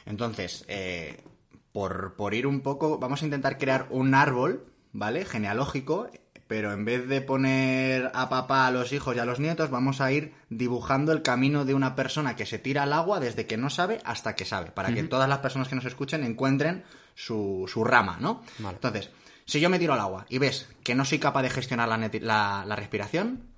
Entonces, 0.05 0.65
eh, 0.67 1.23
por, 1.71 2.15
por 2.15 2.33
ir 2.33 2.47
un 2.47 2.61
poco, 2.61 2.97
vamos 2.97 3.21
a 3.21 3.25
intentar 3.25 3.57
crear 3.57 3.87
un 3.89 4.13
árbol, 4.13 4.65
¿vale? 4.91 5.25
Genealógico, 5.25 6.09
pero 6.47 6.73
en 6.73 6.83
vez 6.83 7.07
de 7.07 7.21
poner 7.21 8.11
a 8.13 8.27
papá, 8.27 8.67
a 8.67 8.71
los 8.71 8.91
hijos 8.91 9.15
y 9.15 9.19
a 9.19 9.25
los 9.25 9.39
nietos, 9.39 9.69
vamos 9.69 10.01
a 10.01 10.11
ir 10.11 10.33
dibujando 10.49 11.13
el 11.13 11.21
camino 11.21 11.63
de 11.63 11.73
una 11.73 11.95
persona 11.95 12.35
que 12.35 12.45
se 12.45 12.59
tira 12.59 12.83
al 12.83 12.91
agua 12.91 13.21
desde 13.21 13.45
que 13.45 13.55
no 13.55 13.69
sabe 13.69 14.01
hasta 14.03 14.35
que 14.35 14.43
sabe, 14.43 14.71
para 14.71 14.93
que 14.93 15.03
todas 15.03 15.29
las 15.29 15.39
personas 15.39 15.69
que 15.69 15.75
nos 15.75 15.85
escuchen 15.85 16.25
encuentren 16.25 16.83
su, 17.15 17.69
su 17.71 17.85
rama, 17.85 18.17
¿no? 18.19 18.43
Vale. 18.59 18.75
Entonces, 18.75 19.11
si 19.45 19.59
yo 19.59 19.69
me 19.69 19.79
tiro 19.79 19.93
al 19.93 19.99
agua 19.99 20.25
y 20.29 20.37
ves 20.37 20.69
que 20.83 20.95
no 20.95 21.05
soy 21.05 21.19
capaz 21.19 21.41
de 21.43 21.49
gestionar 21.49 21.87
la, 21.89 21.97
la- 21.97 22.63
la 22.67 22.75
respiración, 22.75 23.49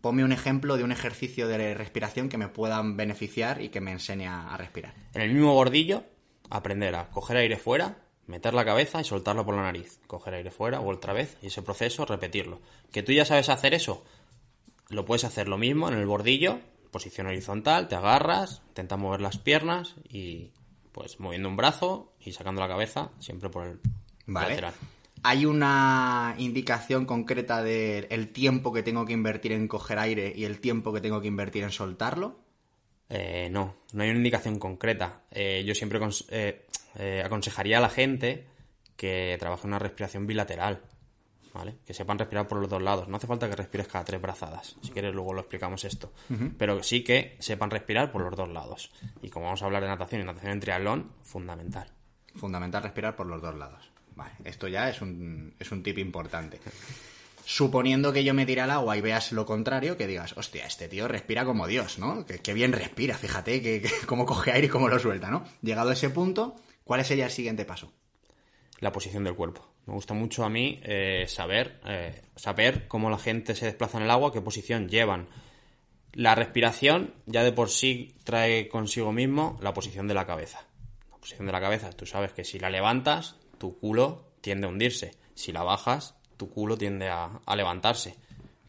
ponme 0.00 0.24
un 0.24 0.32
ejemplo 0.32 0.76
de 0.76 0.84
un 0.84 0.92
ejercicio 0.92 1.48
de 1.48 1.74
respiración 1.74 2.28
que 2.28 2.36
me 2.38 2.48
puedan 2.48 2.96
beneficiar 2.96 3.62
y 3.62 3.68
que 3.70 3.80
me 3.80 3.92
enseñe 3.92 4.26
a 4.26 4.52
a 4.52 4.56
respirar. 4.56 4.94
En 5.14 5.22
el 5.22 5.32
mismo 5.32 5.54
bordillo, 5.54 6.04
aprender 6.50 6.94
a 6.96 7.08
coger 7.10 7.36
aire 7.38 7.56
fuera, 7.56 7.96
meter 8.26 8.54
la 8.54 8.64
cabeza 8.64 9.00
y 9.00 9.04
soltarlo 9.04 9.44
por 9.44 9.54
la 9.56 9.62
nariz. 9.62 9.98
Coger 10.06 10.34
aire 10.34 10.50
fuera 10.50 10.80
o 10.80 10.88
otra 10.90 11.12
vez 11.12 11.36
y 11.42 11.46
ese 11.46 11.62
proceso 11.62 12.04
repetirlo. 12.04 12.60
Que 12.92 13.02
tú 13.02 13.12
ya 13.12 13.24
sabes 13.24 13.48
hacer 13.48 13.72
eso, 13.74 14.04
lo 14.88 15.04
puedes 15.04 15.24
hacer 15.24 15.48
lo 15.48 15.56
mismo 15.58 15.88
en 15.88 15.94
el 15.94 16.06
bordillo, 16.06 16.60
posición 16.90 17.28
horizontal, 17.28 17.88
te 17.88 17.94
agarras, 17.94 18.62
intentas 18.68 18.98
mover 18.98 19.20
las 19.20 19.38
piernas 19.38 19.94
y 20.08 20.50
pues 20.92 21.20
moviendo 21.20 21.48
un 21.48 21.56
brazo 21.56 22.12
y 22.20 22.32
sacando 22.32 22.60
la 22.60 22.68
cabeza 22.68 23.10
siempre 23.20 23.48
por 23.48 23.66
el 23.66 23.80
Vale. 24.26 24.48
lateral. 24.50 24.74
¿Hay 25.22 25.44
una 25.44 26.34
indicación 26.38 27.04
concreta 27.04 27.62
del 27.62 28.28
tiempo 28.28 28.72
que 28.72 28.82
tengo 28.82 29.04
que 29.04 29.12
invertir 29.12 29.52
en 29.52 29.68
coger 29.68 29.98
aire 29.98 30.32
y 30.34 30.44
el 30.44 30.60
tiempo 30.60 30.92
que 30.92 31.00
tengo 31.00 31.20
que 31.20 31.28
invertir 31.28 31.62
en 31.62 31.70
soltarlo? 31.70 32.40
Eh, 33.08 33.48
no, 33.50 33.74
no 33.92 34.02
hay 34.02 34.10
una 34.10 34.18
indicación 34.18 34.58
concreta. 34.58 35.22
Eh, 35.30 35.64
yo 35.66 35.74
siempre 35.74 36.00
eh, 36.30 36.66
eh, 36.94 37.22
aconsejaría 37.24 37.78
a 37.78 37.80
la 37.80 37.90
gente 37.90 38.46
que 38.96 39.36
trabaje 39.38 39.66
una 39.66 39.78
respiración 39.78 40.26
bilateral, 40.26 40.82
¿vale? 41.52 41.76
Que 41.84 41.92
sepan 41.92 42.18
respirar 42.18 42.46
por 42.46 42.58
los 42.58 42.70
dos 42.70 42.80
lados. 42.80 43.08
No 43.08 43.16
hace 43.16 43.26
falta 43.26 43.50
que 43.50 43.56
respires 43.56 43.88
cada 43.88 44.04
tres 44.04 44.22
brazadas. 44.22 44.76
Si 44.80 44.90
quieres 44.90 45.12
luego 45.12 45.34
lo 45.34 45.40
explicamos 45.40 45.84
esto. 45.84 46.12
Pero 46.56 46.82
sí 46.82 47.02
que 47.02 47.36
sepan 47.40 47.70
respirar 47.70 48.12
por 48.12 48.22
los 48.22 48.36
dos 48.36 48.48
lados. 48.48 48.92
Y 49.22 49.28
como 49.28 49.46
vamos 49.46 49.62
a 49.62 49.66
hablar 49.66 49.82
de 49.82 49.88
natación 49.88 50.22
y 50.22 50.24
natación 50.24 50.52
en 50.52 50.60
triatlón, 50.60 51.12
fundamental. 51.22 51.90
Fundamental 52.36 52.84
respirar 52.84 53.16
por 53.16 53.26
los 53.26 53.42
dos 53.42 53.56
lados. 53.56 53.90
Vale, 54.20 54.32
esto 54.44 54.68
ya 54.68 54.88
es 54.90 55.00
un, 55.00 55.54
es 55.58 55.72
un 55.72 55.82
tip 55.82 55.98
importante. 55.98 56.60
Suponiendo 57.44 58.12
que 58.12 58.22
yo 58.22 58.34
me 58.34 58.46
tire 58.46 58.60
al 58.60 58.70
agua 58.70 58.96
y 58.96 59.00
veas 59.00 59.32
lo 59.32 59.46
contrario, 59.46 59.96
que 59.96 60.06
digas, 60.06 60.36
hostia, 60.36 60.66
este 60.66 60.88
tío 60.88 61.08
respira 61.08 61.44
como 61.44 61.66
Dios, 61.66 61.98
¿no? 61.98 62.26
Que, 62.26 62.54
bien 62.54 62.72
respira, 62.72 63.16
fíjate 63.16 63.62
que, 63.62 63.80
que 63.80 63.90
cómo 64.06 64.26
coge 64.26 64.52
aire 64.52 64.66
y 64.66 64.70
cómo 64.70 64.88
lo 64.88 64.98
suelta, 64.98 65.30
¿no? 65.30 65.44
Llegado 65.62 65.90
a 65.90 65.94
ese 65.94 66.10
punto, 66.10 66.54
¿cuál 66.84 67.04
sería 67.04 67.24
el 67.24 67.30
siguiente 67.30 67.64
paso? 67.64 67.92
la 68.80 68.92
posición 68.92 69.24
del 69.24 69.34
cuerpo. 69.34 69.66
Me 69.86 69.94
gusta 69.94 70.14
mucho 70.14 70.44
a 70.44 70.48
mí 70.48 70.80
eh, 70.82 71.26
saber, 71.28 71.80
eh, 71.86 72.22
saber 72.36 72.88
cómo 72.88 73.10
la 73.10 73.18
gente 73.18 73.54
se 73.54 73.66
desplaza 73.66 73.98
en 73.98 74.04
el 74.04 74.10
agua, 74.10 74.32
qué 74.32 74.40
posición 74.40 74.88
llevan. 74.88 75.28
La 76.12 76.34
respiración 76.34 77.14
ya 77.26 77.44
de 77.44 77.52
por 77.52 77.70
sí 77.70 78.16
trae 78.24 78.68
consigo 78.68 79.12
mismo 79.12 79.58
la 79.62 79.74
posición 79.74 80.08
de 80.08 80.14
la 80.14 80.26
cabeza. 80.26 80.64
La 81.10 81.18
posición 81.18 81.46
de 81.46 81.52
la 81.52 81.60
cabeza, 81.60 81.90
tú 81.90 82.06
sabes 82.06 82.32
que 82.32 82.44
si 82.44 82.58
la 82.58 82.70
levantas, 82.70 83.36
tu 83.60 83.78
culo 83.78 84.32
tiende 84.40 84.66
a 84.66 84.70
hundirse. 84.70 85.12
Si 85.34 85.52
la 85.52 85.62
bajas, 85.62 86.16
tu 86.38 86.48
culo 86.48 86.78
tiende 86.78 87.08
a, 87.08 87.40
a 87.44 87.56
levantarse. 87.56 88.16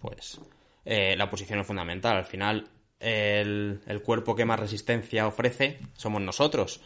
Pues 0.01 0.39
eh, 0.83 1.15
la 1.15 1.29
posición 1.29 1.59
es 1.59 1.65
fundamental. 1.65 2.17
Al 2.17 2.25
final, 2.25 2.67
el, 2.99 3.81
el 3.87 4.01
cuerpo 4.01 4.35
que 4.35 4.43
más 4.43 4.59
resistencia 4.59 5.25
ofrece 5.25 5.79
somos 5.95 6.21
nosotros. 6.21 6.81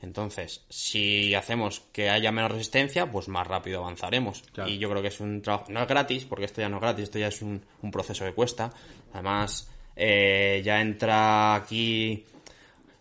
Entonces, 0.00 0.64
si 0.70 1.34
hacemos 1.34 1.80
que 1.92 2.08
haya 2.08 2.32
menos 2.32 2.50
resistencia, 2.50 3.10
pues 3.10 3.28
más 3.28 3.46
rápido 3.46 3.80
avanzaremos. 3.80 4.42
Claro. 4.54 4.70
Y 4.70 4.78
yo 4.78 4.88
creo 4.88 5.02
que 5.02 5.08
es 5.08 5.20
un 5.20 5.42
trabajo, 5.42 5.66
no 5.68 5.82
es 5.82 5.88
gratis, 5.88 6.24
porque 6.24 6.46
esto 6.46 6.62
ya 6.62 6.70
no 6.70 6.76
es 6.76 6.82
gratis, 6.82 7.02
esto 7.04 7.18
ya 7.18 7.28
es 7.28 7.42
un, 7.42 7.62
un 7.82 7.90
proceso 7.90 8.24
que 8.24 8.32
cuesta. 8.32 8.72
Además, 9.12 9.70
eh, 9.94 10.62
ya 10.64 10.80
entra 10.80 11.54
aquí 11.54 12.24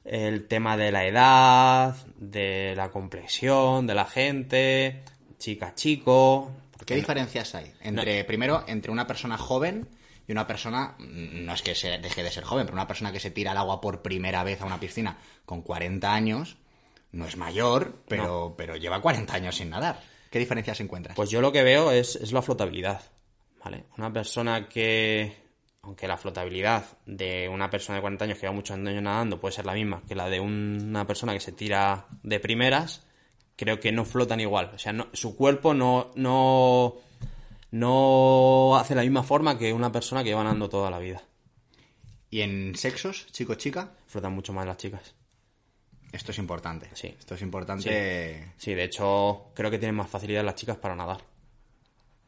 el 0.09 0.47
tema 0.47 0.75
de 0.75 0.91
la 0.91 1.05
edad, 1.05 1.95
de 2.17 2.73
la 2.75 2.89
complexión 2.89 3.85
de 3.85 3.93
la 3.93 4.05
gente, 4.05 5.03
chica, 5.37 5.75
chico. 5.75 6.51
¿Qué 6.83 6.95
diferencias 6.95 7.53
hay? 7.53 7.71
Entre, 7.81 8.23
primero, 8.23 8.63
entre 8.67 8.91
una 8.91 9.05
persona 9.05 9.37
joven 9.37 9.87
y 10.27 10.31
una 10.31 10.47
persona, 10.47 10.95
mm, 10.97 11.45
no 11.45 11.53
es 11.53 11.61
que 11.61 11.75
se 11.75 11.99
deje 11.99 12.23
de 12.23 12.31
ser 12.31 12.43
joven, 12.43 12.65
pero 12.65 12.73
una 12.73 12.87
persona 12.87 13.11
que 13.11 13.19
se 13.19 13.29
tira 13.29 13.51
al 13.51 13.57
agua 13.57 13.81
por 13.81 14.01
primera 14.01 14.43
vez 14.43 14.61
a 14.61 14.65
una 14.65 14.79
piscina 14.79 15.19
con 15.45 15.61
40 15.61 16.11
años, 16.11 16.57
no 17.11 17.27
es 17.27 17.37
mayor, 17.37 18.01
pero, 18.07 18.55
pero 18.57 18.77
lleva 18.77 19.01
40 19.01 19.31
años 19.31 19.57
sin 19.57 19.69
nadar. 19.69 20.01
¿Qué 20.31 20.39
diferencias 20.39 20.79
encuentras? 20.79 21.15
Pues 21.15 21.29
yo 21.29 21.39
lo 21.39 21.51
que 21.51 21.61
veo 21.61 21.91
es, 21.91 22.15
es 22.15 22.31
la 22.31 22.41
flotabilidad, 22.41 23.03
¿vale? 23.63 23.83
Una 23.95 24.11
persona 24.11 24.67
que, 24.67 25.35
aunque 25.81 26.07
la 26.07 26.17
flotabilidad 26.17 26.85
de 27.05 27.49
una 27.49 27.69
persona 27.69 27.95
de 27.97 28.01
40 28.01 28.25
años 28.25 28.37
que 28.37 28.41
lleva 28.41 28.53
muchos 28.53 28.75
años 28.77 29.01
nadando 29.01 29.39
puede 29.39 29.53
ser 29.53 29.65
la 29.65 29.73
misma 29.73 30.03
que 30.07 30.15
la 30.15 30.29
de 30.29 30.39
una 30.39 31.07
persona 31.07 31.33
que 31.33 31.39
se 31.39 31.51
tira 31.51 32.07
de 32.23 32.39
primeras, 32.39 33.05
creo 33.55 33.79
que 33.79 33.91
no 33.91 34.05
flotan 34.05 34.39
igual. 34.39 34.71
O 34.73 34.79
sea, 34.79 34.93
no- 34.93 35.07
su 35.13 35.35
cuerpo 35.35 35.73
no, 35.73 36.11
no, 36.15 36.95
no 37.71 38.75
hace 38.77 38.95
la 38.95 39.01
misma 39.03 39.23
forma 39.23 39.57
que 39.57 39.73
una 39.73 39.91
persona 39.91 40.23
que 40.23 40.29
lleva 40.29 40.43
nadando 40.43 40.69
toda 40.69 40.89
la 40.91 40.99
vida. 40.99 41.21
¿Y 42.29 42.41
en 42.41 42.75
sexos, 42.75 43.27
chico-chica? 43.31 43.93
Flotan 44.07 44.33
mucho 44.33 44.53
más 44.53 44.65
las 44.65 44.77
chicas. 44.77 45.15
Esto 46.11 46.31
es 46.31 46.37
importante. 46.39 46.89
Sí. 46.93 47.15
Esto 47.19 47.35
es 47.35 47.41
importante. 47.41 48.53
Sí, 48.57 48.73
de 48.73 48.83
hecho, 48.83 49.51
creo 49.55 49.69
que 49.71 49.77
tienen 49.79 49.95
más 49.95 50.09
facilidad 50.09 50.43
las 50.43 50.55
chicas 50.55 50.77
para 50.77 50.95
nadar. 50.95 51.21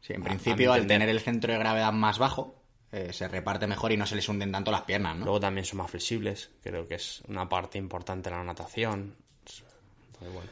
Sí, 0.02 0.14
en 0.14 0.22
a 0.22 0.26
principio, 0.26 0.74
al 0.74 0.88
tener 0.88 1.10
el 1.10 1.20
centro 1.20 1.52
de 1.54 1.60
gravedad 1.60 1.92
más 1.92 2.18
bajo, 2.18 2.61
eh, 2.92 3.14
se 3.14 3.28
reparte 3.28 3.68
mejor 3.68 3.92
y 3.92 3.98
no 3.98 4.06
se 4.06 4.16
les 4.16 4.28
hunden 4.28 4.52
tanto 4.52 4.72
las 4.72 4.82
piernas, 4.82 5.16
¿no? 5.18 5.26
Luego 5.26 5.40
también 5.40 5.66
son 5.66 5.78
más 5.78 5.90
flexibles, 5.92 6.50
creo 6.64 6.88
que 6.88 6.96
es 6.96 7.22
una 7.28 7.48
parte 7.48 7.78
importante 7.78 8.30
de 8.30 8.36
la 8.36 8.44
natación. 8.44 9.16
Entonces, 9.46 10.34
bueno. 10.34 10.50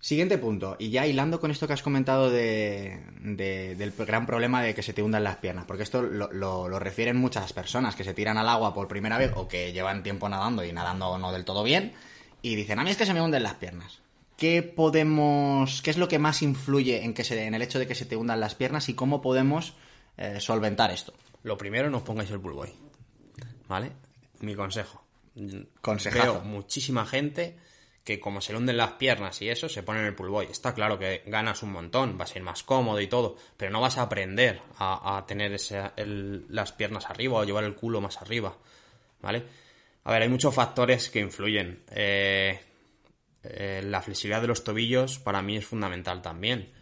Siguiente 0.00 0.36
punto, 0.36 0.74
y 0.80 0.90
ya 0.90 1.06
hilando 1.06 1.38
con 1.38 1.52
esto 1.52 1.68
que 1.68 1.74
has 1.74 1.82
comentado 1.82 2.28
de, 2.28 3.04
de- 3.20 3.76
del 3.76 3.92
gran 3.92 4.26
problema 4.26 4.60
de 4.60 4.74
que 4.74 4.82
se 4.82 4.92
te 4.92 5.00
hundan 5.00 5.22
las 5.22 5.36
piernas, 5.36 5.64
porque 5.64 5.84
esto 5.84 6.02
lo, 6.02 6.32
lo- 6.32 6.68
lo 6.68 6.78
refieren 6.80 7.16
muchas 7.18 7.52
personas 7.52 7.94
que 7.94 8.02
se 8.02 8.12
tiran 8.12 8.36
al 8.36 8.48
agua 8.48 8.74
por 8.74 8.88
primera 8.88 9.16
vez 9.16 9.30
o 9.36 9.46
que 9.46 9.72
llevan 9.72 10.02
tiempo 10.02 10.28
nadando 10.28 10.64
y 10.64 10.72
nadando 10.72 11.16
no 11.18 11.30
del 11.30 11.44
todo 11.44 11.62
bien, 11.62 11.92
y 12.42 12.56
dicen, 12.56 12.80
a 12.80 12.84
mí 12.84 12.90
es 12.90 12.96
que 12.96 13.06
se 13.06 13.14
me 13.14 13.22
hunden 13.22 13.44
las 13.44 13.54
piernas. 13.54 14.00
¿Qué 14.36 14.64
podemos, 14.64 15.82
qué 15.82 15.90
es 15.90 15.98
lo 15.98 16.08
que 16.08 16.18
más 16.18 16.42
influye 16.42 17.04
en, 17.04 17.14
que 17.14 17.22
se, 17.22 17.44
en 17.44 17.54
el 17.54 17.62
hecho 17.62 17.78
de 17.78 17.86
que 17.86 17.94
se 17.94 18.04
te 18.04 18.16
hundan 18.16 18.40
las 18.40 18.56
piernas 18.56 18.88
y 18.88 18.94
cómo 18.94 19.22
podemos 19.22 19.74
eh, 20.16 20.40
solventar 20.40 20.90
esto? 20.90 21.12
Lo 21.42 21.56
primero, 21.58 21.90
no 21.90 21.98
os 21.98 22.02
pongáis 22.04 22.30
el 22.30 22.40
pull 22.40 22.52
boy. 22.54 22.72
¿Vale? 23.68 23.92
Mi 24.40 24.54
consejo. 24.54 25.04
Consejazo. 25.80 26.32
Veo 26.34 26.40
muchísima 26.44 27.06
gente 27.06 27.56
que 28.04 28.18
como 28.18 28.40
se 28.40 28.52
le 28.52 28.58
hunden 28.58 28.76
las 28.76 28.92
piernas 28.92 29.40
y 29.42 29.48
eso, 29.48 29.68
se 29.68 29.82
ponen 29.84 30.04
el 30.04 30.14
pull 30.14 30.28
boy. 30.30 30.46
Está 30.46 30.74
claro 30.74 30.98
que 30.98 31.22
ganas 31.26 31.62
un 31.62 31.70
montón, 31.72 32.18
vas 32.18 32.34
a 32.34 32.38
ir 32.38 32.42
más 32.44 32.62
cómodo 32.64 33.00
y 33.00 33.06
todo, 33.06 33.36
pero 33.56 33.70
no 33.70 33.80
vas 33.80 33.96
a 33.98 34.02
aprender 34.02 34.60
a, 34.78 35.16
a 35.18 35.26
tener 35.26 35.52
ese- 35.52 35.92
el- 35.96 36.44
las 36.48 36.72
piernas 36.72 37.06
arriba 37.06 37.38
o 37.38 37.44
llevar 37.44 37.64
el 37.64 37.74
culo 37.76 38.00
más 38.00 38.20
arriba. 38.20 38.56
¿Vale? 39.20 39.44
A 40.04 40.12
ver, 40.12 40.22
hay 40.22 40.28
muchos 40.28 40.52
factores 40.52 41.08
que 41.10 41.20
influyen. 41.20 41.84
Eh, 41.92 42.60
eh, 43.44 43.82
la 43.84 44.02
flexibilidad 44.02 44.40
de 44.42 44.48
los 44.48 44.64
tobillos 44.64 45.18
para 45.20 45.40
mí 45.42 45.56
es 45.56 45.66
fundamental 45.66 46.22
también. 46.22 46.72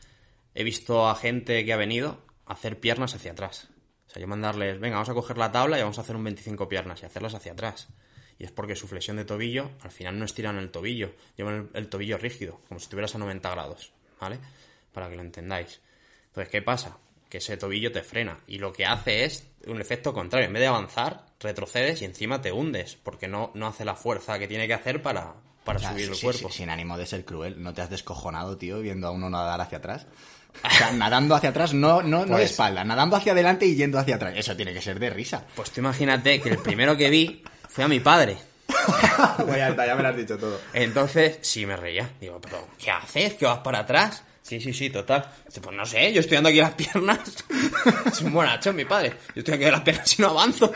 He 0.55 0.65
visto 0.65 1.07
a 1.09 1.15
gente 1.15 1.65
que 1.67 1.73
ha 1.75 1.77
venido 1.77 2.23
a 2.47 2.55
hacer 2.55 2.81
piernas 2.81 3.15
hacia 3.15 3.33
atrás. 3.33 3.69
O 4.11 4.13
sea, 4.13 4.21
yo 4.21 4.27
mandarles, 4.27 4.81
venga, 4.81 4.97
vamos 4.97 5.09
a 5.09 5.15
coger 5.15 5.39
la 5.39 5.53
tabla 5.53 5.79
y 5.79 5.83
vamos 5.83 5.99
a 5.99 6.01
hacer 6.01 6.17
un 6.17 6.25
25 6.25 6.69
piernas 6.69 7.01
y 7.03 7.07
hacerlas 7.07 7.35
hacia 7.35 7.53
atrás. 7.53 7.89
Y 8.39 8.45
es 8.45 8.51
porque 8.51 8.75
su 8.75 8.89
flexión 8.89 9.17
de 9.17 9.25
tobillo, 9.25 9.71
al 9.83 9.93
final 9.93 10.19
no 10.19 10.25
estiran 10.25 10.59
el 10.59 10.71
tobillo, 10.71 11.13
llevan 11.37 11.71
el, 11.73 11.79
el 11.79 11.89
tobillo 11.89 12.19
rígido, 12.19 12.61
como 12.69 12.81
si 12.81 12.85
estuvieras 12.85 13.15
a 13.15 13.19
90 13.19 13.49
grados, 13.51 13.93
¿vale? 14.21 14.39
Para 14.93 15.09
que 15.09 15.15
lo 15.17 15.23
entendáis. 15.23 15.81
Entonces, 16.29 16.51
¿qué 16.51 16.61
pasa? 16.63 16.99
Que 17.29 17.39
ese 17.39 17.57
tobillo 17.57 17.93
te 17.93 18.03
frena 18.03 18.41
y 18.49 18.59
lo 18.59 18.73
que 18.73 18.85
hace 18.87 19.25
es 19.25 19.47
un 19.67 19.81
efecto 19.81 20.13
contrario. 20.13 20.49
En 20.49 20.55
vez 20.55 20.61
de 20.63 20.67
avanzar, 20.67 21.27
retrocedes 21.39 22.03
y 22.03 22.07
encima 22.07 22.41
te 22.41 22.51
hundes, 22.51 22.97
porque 22.97 23.29
no, 23.29 23.53
no 23.55 23.69
hace 23.69 23.85
la 23.85 23.95
fuerza 23.95 24.39
que 24.41 24.49
tiene 24.49 24.67
que 24.67 24.75
hacer 24.75 25.03
para, 25.03 25.35
para 25.65 25.79
O 25.79 25.81
sea, 25.81 25.91
subir 25.93 26.09
el 26.09 26.15
sí, 26.17 26.23
cuerpo. 26.23 26.49
sí, 26.49 26.59
sin 26.59 26.71
ánimo 26.71 26.99
de 26.99 27.07
ser 27.07 27.25
cruel, 27.25 27.63
¿no 27.63 27.73
te 27.75 27.83
has 27.83 27.91
descojonado, 27.91 28.57
tío, 28.57 28.81
viendo 28.81 29.07
a 29.07 29.11
uno 29.13 29.31
nadar 29.31 29.61
hacia 29.61 29.79
atrás? 29.79 30.07
O 30.65 30.71
sea, 30.71 30.93
nadando 30.93 31.35
hacia 31.35 31.51
atrás, 31.51 31.73
no, 31.75 32.03
no, 32.03 32.21
no 32.21 32.37
de 32.37 32.43
Pues- 32.43 32.51
espalda, 32.51 32.85
nadando 32.85 33.17
hacia 33.17 33.33
adelante 33.33 33.67
y 33.67 33.75
yendo 33.77 33.99
hacia 33.99 34.17
atrás. 34.17 34.35
Eso 34.37 34.55
tiene 34.57 34.73
que 34.75 34.83
ser 34.83 34.99
de 34.99 35.11
risa. 35.11 35.45
Pues 35.55 35.71
tú 35.71 35.81
imagínate 35.81 36.41
que 36.41 36.51
el 36.51 36.59
primero 36.59 36.97
que 36.97 37.09
vi 37.11 37.43
fue 37.69 37.85
a 37.85 37.89
mi 37.89 38.01
padre. 38.01 38.37
Pues 39.37 39.57
ya 39.57 39.69
está, 39.69 39.87
ya 39.87 39.95
me 39.95 40.03
lo 40.03 40.09
has 40.09 40.17
dicho 40.17 40.39
todo. 40.39 40.59
Entonces, 40.73 41.39
sí 41.43 41.67
me 41.67 41.77
reía. 41.77 42.11
Digo, 42.21 42.41
pero 42.41 42.69
¿qué 42.79 42.91
haces? 42.91 43.35
¿Que 43.35 43.45
vas 43.45 43.59
para 43.59 43.81
atrás? 43.81 44.23
Sí, 44.43 44.61
sí, 44.61 44.73
sí, 44.73 44.91
total. 44.91 45.31
Dice, 45.47 45.61
Pues 45.61 45.77
no 45.77 45.85
sé, 45.85 46.13
yo 46.13 46.21
estoy 46.21 46.37
dando 46.37 46.49
aquí 46.49 46.61
las 46.61 46.73
piernas. 46.75 47.19
Es 48.07 48.21
un 48.23 48.33
buenacho, 48.33 48.73
mi 48.73 48.85
padre. 48.85 49.11
Yo 49.35 49.41
estoy 49.41 49.55
aquí 49.55 49.65
de 49.65 49.71
las 49.73 49.81
piernas 49.83 50.19
y 50.19 50.23
no 50.23 50.29
avanzo. 50.29 50.73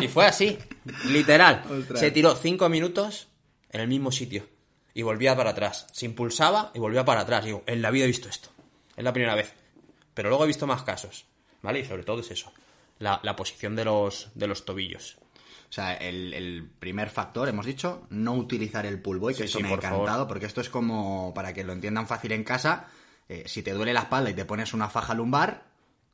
Y 0.00 0.08
fue 0.08 0.26
así, 0.26 0.58
literal. 1.06 1.62
Ostras. 1.70 2.00
Se 2.00 2.10
tiró 2.10 2.34
cinco 2.36 2.68
minutos 2.68 3.28
en 3.70 3.80
el 3.80 3.88
mismo 3.88 4.10
sitio. 4.12 4.46
Y 4.94 5.02
volvía 5.02 5.36
para 5.36 5.50
atrás. 5.50 5.86
Se 5.92 6.04
impulsaba 6.06 6.72
y 6.74 6.78
volvía 6.80 7.04
para 7.04 7.20
atrás. 7.20 7.44
Digo, 7.44 7.62
en 7.66 7.80
la 7.82 7.90
vida 7.90 8.04
he 8.04 8.08
visto 8.08 8.28
esto. 8.28 8.50
Es 8.96 9.04
la 9.04 9.12
primera 9.12 9.34
vez. 9.34 9.54
Pero 10.14 10.28
luego 10.28 10.44
he 10.44 10.48
visto 10.48 10.66
más 10.66 10.82
casos. 10.82 11.26
¿Vale? 11.62 11.80
Y 11.80 11.84
sobre 11.84 12.04
todo 12.04 12.20
es 12.20 12.30
eso. 12.30 12.52
La, 12.98 13.20
la 13.22 13.36
posición 13.36 13.76
de 13.76 13.84
los, 13.84 14.30
de 14.34 14.46
los 14.46 14.64
tobillos. 14.64 15.18
O 15.68 15.72
sea, 15.72 15.94
el, 15.94 16.32
el 16.34 16.68
primer 16.78 17.10
factor, 17.10 17.48
hemos 17.48 17.64
dicho, 17.66 18.06
no 18.10 18.34
utilizar 18.34 18.86
el 18.86 19.00
pull 19.00 19.18
boy, 19.18 19.34
que 19.34 19.42
Sí, 19.42 19.44
eso 19.44 19.58
sí, 19.58 19.62
me 19.64 19.70
ha 19.70 19.74
encantado, 19.74 20.06
favor. 20.06 20.26
porque 20.28 20.46
esto 20.46 20.60
es 20.60 20.68
como, 20.70 21.32
para 21.34 21.52
que 21.52 21.62
lo 21.64 21.72
entiendan 21.72 22.06
fácil 22.08 22.32
en 22.32 22.42
casa, 22.44 22.88
eh, 23.28 23.44
si 23.46 23.62
te 23.62 23.72
duele 23.72 23.92
la 23.92 24.00
espalda 24.00 24.30
y 24.30 24.34
te 24.34 24.44
pones 24.44 24.72
una 24.74 24.88
faja 24.88 25.14
lumbar, 25.14 25.64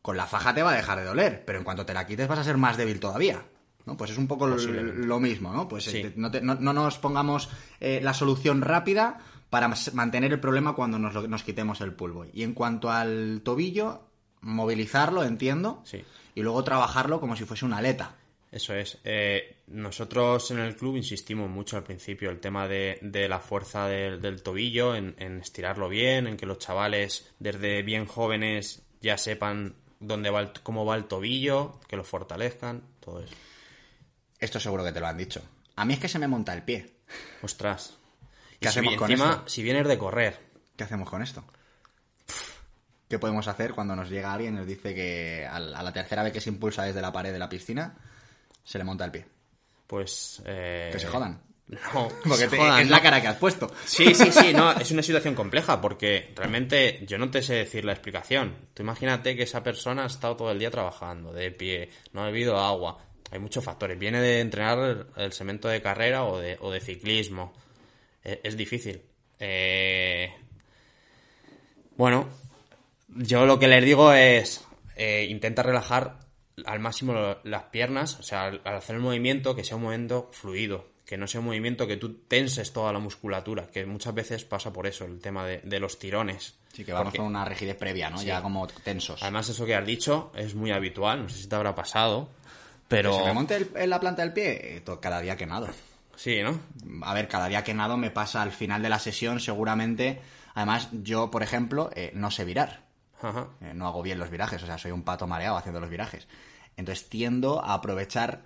con 0.03 0.17
la 0.17 0.27
faja 0.27 0.53
te 0.55 0.63
va 0.63 0.73
a 0.73 0.77
dejar 0.77 0.99
de 0.99 1.05
doler, 1.05 1.45
pero 1.47 1.59
en 1.59 1.65
cuanto 1.65 1.87
te 1.87 1.95
la 1.95 2.07
quites 2.07 2.29
vas 2.29 2.39
a 2.41 2.45
ser 2.45 2.57
más 2.59 2.77
débil 2.77 3.01
todavía. 3.01 3.45
¿no? 3.87 3.97
Pues 3.97 4.11
es 4.11 4.19
un 4.19 4.27
poco 4.29 4.47
lo 4.49 5.21
mismo, 5.21 5.53
¿no? 5.53 5.69
Pues 5.69 5.85
Sí. 5.85 5.99
eh, 5.99 6.13
no, 6.17 6.31
te- 6.31 6.41
no- 6.43 6.57
no 6.57 6.73
nos 6.73 6.99
pongamos 6.99 7.49
eh, 7.81 8.01
la 8.03 8.13
solución 8.15 8.61
rápida 8.61 9.21
para 9.51 9.73
mantener 9.95 10.33
el 10.33 10.41
problema 10.41 10.75
cuando 10.75 10.99
nos, 10.99 11.29
nos 11.29 11.43
quitemos 11.43 11.81
el 11.81 11.93
pull 11.93 12.13
boy. 12.13 12.31
Y 12.33 12.43
en 12.43 12.53
cuanto 12.55 12.91
al 12.91 13.41
tobillo, 13.45 14.03
movilizarlo, 14.41 15.23
entiendo, 15.25 15.83
Sí. 15.85 16.03
y 16.35 16.43
luego 16.43 16.63
trabajarlo 16.65 17.21
como 17.21 17.37
si 17.37 17.45
fuese 17.45 17.65
una 17.65 17.79
aleta. 17.79 18.17
Eso 18.53 18.75
es. 18.75 18.99
Eh, 19.05 19.59
nosotros 19.67 20.51
en 20.51 20.61
el 20.61 20.77
club 20.77 20.97
insistimos 20.97 21.51
mucho 21.51 21.77
al 21.77 21.83
principio 21.83 22.31
el 22.31 22.39
tema 22.41 22.67
de, 22.69 22.99
de 23.03 23.29
la 23.29 23.41
fuerza 23.41 23.87
del, 23.87 24.21
del 24.23 24.43
tobillo, 24.43 24.95
en, 24.95 25.15
en 25.19 25.39
estirarlo 25.41 25.89
bien, 25.89 26.27
en 26.27 26.37
que 26.37 26.47
los 26.47 26.59
chavales 26.59 27.33
desde 27.39 27.83
bien 27.83 28.07
jóvenes 28.07 28.83
ya 29.03 29.19
sepan 29.19 29.75
dónde 30.01 30.31
va 30.31 30.41
el- 30.41 30.53
cómo 30.63 30.85
va 30.87 30.97
el 30.97 31.05
tobillo, 31.05 31.81
que 31.89 31.97
lo 31.97 32.05
fortalezcan, 32.05 32.83
todo 33.01 33.21
eso. 33.21 33.35
Esto 34.39 34.61
seguro 34.61 34.85
que 34.85 34.93
te 34.93 35.01
lo 35.01 35.07
han 35.07 35.17
dicho. 35.19 35.43
A 35.77 35.85
mí 35.85 35.95
es 35.95 36.01
que 36.01 36.09
se 36.09 36.19
me 36.19 36.29
monta 36.29 36.55
el 36.55 36.63
pie. 36.63 36.95
Ostras. 37.43 37.99
¿Qué 38.67 38.73
si, 38.73 38.79
hacemos 38.79 38.93
vi- 38.95 38.99
con 38.99 39.11
encima, 39.11 39.31
esto? 39.33 39.49
si 39.49 39.63
vienes 39.63 39.89
de 39.89 39.99
correr, 39.99 40.39
¿Qué 40.77 40.85
hacemos 40.85 41.09
con 41.09 41.23
esto? 41.23 41.43
¿Qué 43.09 43.19
podemos 43.19 43.47
hacer 43.47 43.73
cuando 43.73 43.95
nos 43.95 44.11
llega 44.11 44.33
alguien 44.33 44.55
y 44.55 44.59
nos 44.59 44.67
dice 44.67 44.95
que 44.95 45.47
a 45.49 45.61
la 45.61 45.93
tercera 45.93 46.23
vez 46.25 46.33
que 46.33 46.41
se 46.41 46.51
impulsa 46.51 46.83
desde 46.83 47.01
la 47.01 47.13
pared 47.13 47.33
de 47.33 47.39
la 47.39 47.49
piscina 47.49 47.95
se 48.65 48.79
le 48.79 48.85
monta 48.85 49.05
el 49.05 49.13
pie? 49.13 49.27
pues... 49.87 50.43
eh, 50.45 50.91
Que 50.93 50.99
se 50.99 51.07
jodan. 51.07 51.41
No, 51.69 52.09
Porque 52.29 52.49
te- 52.49 52.57
jodan, 52.57 52.81
es 52.83 52.91
la 52.91 53.01
cara 53.01 53.21
que 53.21 53.29
has 53.29 53.37
puesto. 53.37 53.73
Sí, 53.85 54.13
sí, 54.15 54.33
sí, 54.33 54.53
no, 54.53 54.73
es 54.73 54.91
una 54.91 55.03
situación 55.03 55.37
compleja 55.37 55.81
porque 55.81 56.33
realmente 56.35 57.05
yo 57.07 57.19
no 57.19 57.31
te 57.31 57.43
sé 57.43 57.55
decir 57.55 57.85
la 57.85 57.93
explicación. 57.93 58.57
Tú 58.75 58.83
imagínate 58.83 59.37
que 59.37 59.45
esa 59.45 59.63
persona 59.63 60.03
ha 60.03 60.07
estado 60.07 60.37
todo 60.37 60.51
el 60.51 60.59
día 60.59 60.71
trabajando 60.73 61.33
de 61.33 61.53
pie, 61.53 61.91
no 62.13 62.23
ha 62.23 62.27
bebido 62.27 62.59
agua. 62.59 62.99
Hay 63.31 63.39
muchos 63.39 63.63
factores. 63.65 63.97
Viene 63.99 64.21
de 64.21 64.41
entrenar 64.41 64.79
el, 64.79 65.07
el 65.17 65.33
cemento 65.33 65.69
de 65.69 65.81
carrera 65.81 66.25
o 66.25 66.39
de, 66.39 66.57
o 66.61 66.71
de 66.73 66.81
ciclismo. 66.81 67.53
E- 68.27 68.41
Es, 68.43 68.57
difícil. 68.57 69.01
Eh, 69.39 70.33
Bueno, 71.97 72.29
yo 73.09 73.47
lo 73.47 73.59
que 73.59 73.69
les 73.69 73.85
digo 73.85 74.13
es 74.13 74.65
eh, 74.97 75.27
intenta 75.31 75.63
relajar 75.63 76.19
al 76.65 76.81
máximo 76.81 77.37
las 77.45 77.63
piernas, 77.65 78.19
o 78.19 78.23
sea, 78.23 78.45
al, 78.45 78.61
al 78.65 78.77
hacer 78.77 78.97
el 78.97 79.03
movimiento 79.03 79.55
que 79.55 79.65
sea 79.65 79.77
un 79.77 79.85
movimiento 79.85 80.29
fluido, 80.33 80.87
que 81.05 81.17
no 81.17 81.27
sea 81.27 81.41
un 81.41 81.47
movimiento 81.47 81.87
que 81.87 81.97
tú 81.97 82.19
tenses 82.27 82.73
toda 82.73 82.93
la 82.93 82.99
musculatura, 82.99 83.67
que 83.69 83.87
muchas 83.87 84.15
veces 84.15 84.45
pasa 84.45 84.73
por 84.73 84.87
eso, 84.87 85.05
el 85.05 85.21
tema 85.21 85.47
de, 85.47 85.59
de 85.59 85.81
los 85.81 85.99
tirones. 85.99 86.55
Sí, 86.73 86.85
que 86.85 86.93
vamos 86.93 87.07
Porque- 87.07 87.19
con 87.19 87.27
una 87.29 87.45
rigidez 87.45 87.77
previa, 87.77 88.11
¿no? 88.11 88.19
Sí. 88.19 88.27
Ya 88.27 88.43
como 88.43 88.67
tensos. 88.67 89.23
Además, 89.23 89.49
eso 89.49 89.65
que 89.65 89.75
has 89.75 89.87
dicho 89.87 90.33
es 90.35 90.55
muy 90.55 90.71
habitual, 90.73 91.23
no 91.23 91.29
sé 91.29 91.39
si 91.39 91.49
te 91.49 91.55
habrá 91.57 91.75
pasado, 91.75 92.29
pero... 92.89 93.13
Que 93.13 93.19
se 93.19 93.25
me 93.25 93.33
monte 93.33 93.57
el- 93.57 93.71
en 93.77 93.89
la 93.91 94.01
planta 94.01 94.23
del 94.23 94.33
pie 94.33 94.77
eh, 94.79 94.83
cada 95.01 95.21
día 95.21 95.37
que 95.37 95.47
nado. 95.47 95.69
Sí, 96.17 96.41
¿no? 96.43 96.59
A 97.07 97.15
ver, 97.15 97.29
cada 97.29 97.47
día 97.49 97.63
que 97.63 97.75
nado 97.75 97.97
me 97.97 98.11
pasa 98.11 98.43
al 98.43 98.53
final 98.53 98.83
de 98.83 98.89
la 98.89 98.99
sesión 98.99 99.39
seguramente... 99.41 100.21
Además, 100.55 100.89
yo, 100.91 101.31
por 101.31 101.43
ejemplo, 101.43 101.91
eh, 101.95 102.11
no 102.15 102.31
sé 102.31 102.45
virar. 102.47 102.81
Ajá. 103.21 103.49
Eh, 103.61 103.73
no 103.75 103.87
hago 103.87 104.03
bien 104.03 104.19
los 104.19 104.31
virajes, 104.31 104.63
o 104.63 104.67
sea, 104.67 104.79
soy 104.79 104.91
un 104.91 105.03
pato 105.03 105.27
mareado 105.27 105.57
haciendo 105.59 105.81
los 105.81 105.91
virajes. 105.91 106.27
Entonces 106.79 107.09
tiendo 107.11 107.63
a 107.63 107.75
aprovechar 107.75 108.41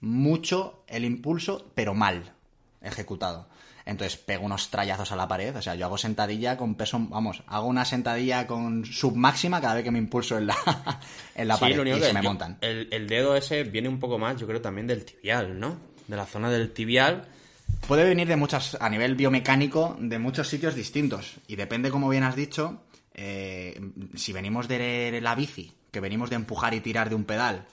mucho 0.00 0.82
el 0.88 1.04
impulso, 1.04 1.70
pero 1.74 1.94
mal 1.94 2.32
ejecutado. 2.80 3.48
Entonces 3.84 4.16
pego 4.16 4.44
unos 4.44 4.70
trallazos 4.70 5.10
a 5.12 5.16
la 5.16 5.26
pared, 5.26 5.56
o 5.56 5.62
sea, 5.62 5.74
yo 5.74 5.86
hago 5.86 5.98
sentadilla 5.98 6.56
con 6.56 6.74
peso, 6.76 6.98
vamos, 7.00 7.42
hago 7.48 7.66
una 7.66 7.84
sentadilla 7.84 8.46
con 8.46 8.84
submáxima 8.84 9.60
cada 9.60 9.74
vez 9.74 9.84
que 9.84 9.90
me 9.90 9.98
impulso 9.98 10.38
en 10.38 10.46
la, 10.48 10.56
en 11.34 11.48
la 11.48 11.54
Sí, 11.56 11.60
pared 11.60 11.76
lo 11.76 11.82
único 11.82 11.96
y 11.96 12.00
que 12.00 12.06
se 12.06 12.12
me 12.12 12.22
yo- 12.22 12.28
montan. 12.28 12.58
El, 12.60 12.88
el 12.92 13.08
dedo 13.08 13.34
ese 13.36 13.64
viene 13.64 13.88
un 13.88 13.98
poco 13.98 14.18
más, 14.18 14.36
yo 14.36 14.46
creo, 14.46 14.60
también 14.60 14.86
del 14.86 15.04
tibial, 15.04 15.58
¿no? 15.58 15.91
De 16.12 16.18
la 16.18 16.26
zona 16.26 16.50
del 16.50 16.72
tibial. 16.74 17.26
Puede 17.88 18.04
venir 18.04 18.28
de 18.28 18.36
muchas, 18.36 18.76
a 18.78 18.90
nivel 18.90 19.14
biomecánico, 19.16 19.96
de 19.98 20.18
muchos 20.18 20.46
sitios 20.46 20.74
distintos. 20.74 21.36
Y 21.48 21.56
depende, 21.56 21.90
como 21.90 22.10
bien 22.10 22.22
has 22.22 22.36
dicho, 22.36 22.82
eh, 23.14 23.80
si 24.14 24.34
venimos 24.34 24.68
de 24.68 25.18
la 25.22 25.34
bici, 25.34 25.72
que 25.90 26.00
venimos 26.00 26.28
de 26.28 26.36
empujar 26.36 26.74
y 26.74 26.80
tirar 26.80 27.08
de 27.08 27.14
un 27.14 27.24
pedal, 27.24 27.64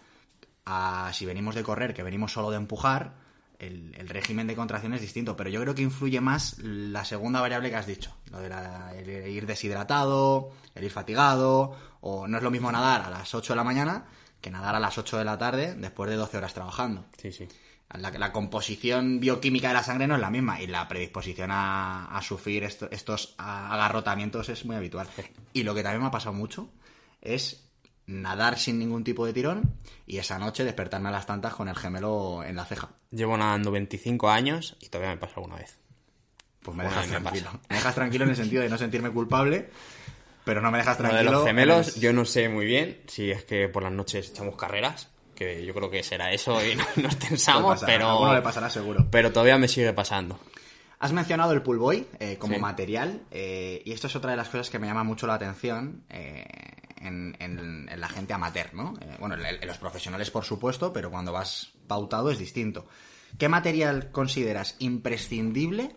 a 0.65 1.11
si 1.13 1.25
venimos 1.25 1.53
de 1.55 1.63
correr, 1.63 1.93
que 1.93 2.01
venimos 2.01 2.31
solo 2.31 2.49
de 2.49 2.55
empujar, 2.57 3.13
el, 3.59 3.93
el 3.97 4.07
régimen 4.07 4.47
de 4.47 4.55
contracción 4.55 4.93
es 4.93 5.01
distinto. 5.01 5.35
Pero 5.35 5.49
yo 5.49 5.59
creo 5.61 5.75
que 5.75 5.81
influye 5.81 6.21
más 6.21 6.57
la 6.59 7.03
segunda 7.03 7.41
variable 7.41 7.69
que 7.69 7.75
has 7.75 7.87
dicho. 7.87 8.15
Lo 8.31 8.39
de 8.39 8.47
la- 8.47 8.93
el 8.97 9.09
ir 9.27 9.45
deshidratado, 9.45 10.51
el 10.75 10.85
ir 10.85 10.91
fatigado, 10.91 11.75
o 11.99 12.25
no 12.25 12.37
es 12.37 12.43
lo 12.43 12.51
mismo 12.51 12.71
nadar 12.71 13.01
a 13.01 13.09
las 13.09 13.35
8 13.35 13.51
de 13.51 13.57
la 13.57 13.65
mañana 13.65 14.05
que 14.39 14.49
nadar 14.49 14.75
a 14.75 14.79
las 14.79 14.97
8 14.97 15.17
de 15.17 15.25
la 15.25 15.37
tarde 15.37 15.75
después 15.75 16.09
de 16.09 16.15
12 16.15 16.37
horas 16.37 16.53
trabajando. 16.53 17.03
Sí, 17.21 17.33
sí. 17.33 17.45
La, 17.97 18.11
la 18.11 18.31
composición 18.31 19.19
bioquímica 19.19 19.69
de 19.69 19.73
la 19.73 19.83
sangre 19.83 20.05
no 20.07 20.15
es 20.15 20.21
la 20.21 20.29
misma 20.29 20.61
y 20.61 20.67
la 20.67 20.87
predisposición 20.87 21.49
a, 21.51 22.05
a 22.15 22.21
sufrir 22.21 22.63
esto- 22.63 22.87
estos 22.91 23.33
agarrotamientos 23.37 24.49
es 24.49 24.65
muy 24.65 24.75
habitual. 24.75 25.07
Y 25.53 25.63
lo 25.63 25.73
que 25.73 25.83
también 25.83 26.01
me 26.01 26.07
ha 26.07 26.11
pasado 26.11 26.33
mucho 26.33 26.69
es 27.21 27.65
nadar 28.05 28.57
sin 28.57 28.79
ningún 28.79 29.03
tipo 29.03 29.25
de 29.25 29.33
tirón 29.33 29.75
y 30.07 30.17
esa 30.17 30.39
noche 30.39 30.63
despertarme 30.63 31.09
a 31.09 31.11
las 31.11 31.25
tantas 31.25 31.53
con 31.53 31.67
el 31.67 31.75
gemelo 31.75 32.43
en 32.43 32.55
la 32.55 32.65
ceja. 32.65 32.89
Llevo 33.11 33.37
nadando 33.37 33.71
25 33.71 34.29
años 34.29 34.77
y 34.79 34.87
todavía 34.89 35.11
me 35.15 35.17
pasa 35.19 35.35
alguna 35.37 35.55
vez. 35.57 35.77
Pues 36.61 36.75
me 36.77 36.83
dejas 36.83 37.07
tranquilo. 37.07 37.51
Me 37.69 37.75
dejas 37.77 37.95
tranquilo 37.95 38.23
en 38.25 38.29
el 38.31 38.35
sentido 38.35 38.61
de 38.61 38.69
no 38.69 38.77
sentirme 38.77 39.09
culpable, 39.11 39.69
pero 40.43 40.61
no 40.61 40.71
me 40.71 40.79
dejas 40.79 40.97
Lo 40.99 41.03
de 41.05 41.09
tranquilo. 41.09 41.31
los 41.31 41.45
gemelos, 41.45 41.95
yo 41.95 42.13
no 42.13 42.25
sé 42.25 42.49
muy 42.49 42.65
bien 42.65 43.01
si 43.07 43.31
es 43.31 43.43
que 43.45 43.67
por 43.69 43.81
las 43.83 43.91
noches 43.91 44.29
echamos 44.29 44.55
carreras, 44.55 45.09
que 45.39 45.65
yo 45.65 45.73
creo 45.73 45.89
que 45.89 46.03
será 46.03 46.31
eso 46.31 46.63
y 46.63 46.75
no- 46.75 46.83
nos 46.97 47.17
tensamos, 47.17 47.81
pero, 47.85 48.09
alguno 48.09 48.35
le 48.35 48.41
pasará 48.43 48.69
seguro. 48.69 49.07
pero 49.09 49.31
todavía 49.31 49.57
me 49.57 49.67
sigue 49.67 49.91
pasando. 49.93 50.39
Has 50.99 51.13
mencionado 51.13 51.53
el 51.53 51.61
pull 51.63 51.79
boy 51.79 52.05
eh, 52.19 52.35
como 52.37 52.55
Sí. 52.55 52.59
material 52.61 53.21
eh, 53.31 53.81
y 53.85 53.93
esto 53.93 54.07
es 54.07 54.15
otra 54.17 54.31
de 54.31 54.37
las 54.37 54.49
cosas 54.49 54.69
que 54.69 54.77
me 54.79 54.85
llama 54.87 55.05
mucho 55.05 55.25
la 55.27 55.35
atención 55.35 56.03
eh, 56.09 56.45
en, 56.99 57.37
en- 57.39 57.87
en 57.89 57.99
la 58.01 58.09
gente 58.09 58.33
amateur, 58.33 58.73
¿no? 58.73 58.93
Eh, 59.01 59.15
bueno, 59.17 59.35
en, 59.35 59.45
en 59.45 59.65
los 59.67 59.77
profesionales 59.77 60.29
por 60.29 60.43
supuesto, 60.43 60.91
pero 60.91 61.09
cuando 61.09 61.31
vas 61.31 61.71
pautado 61.87 62.29
es 62.31 62.37
distinto. 62.37 62.85
¿Qué 63.37 63.47
material 63.47 64.11
consideras 64.11 64.75
imprescindible 64.79 65.95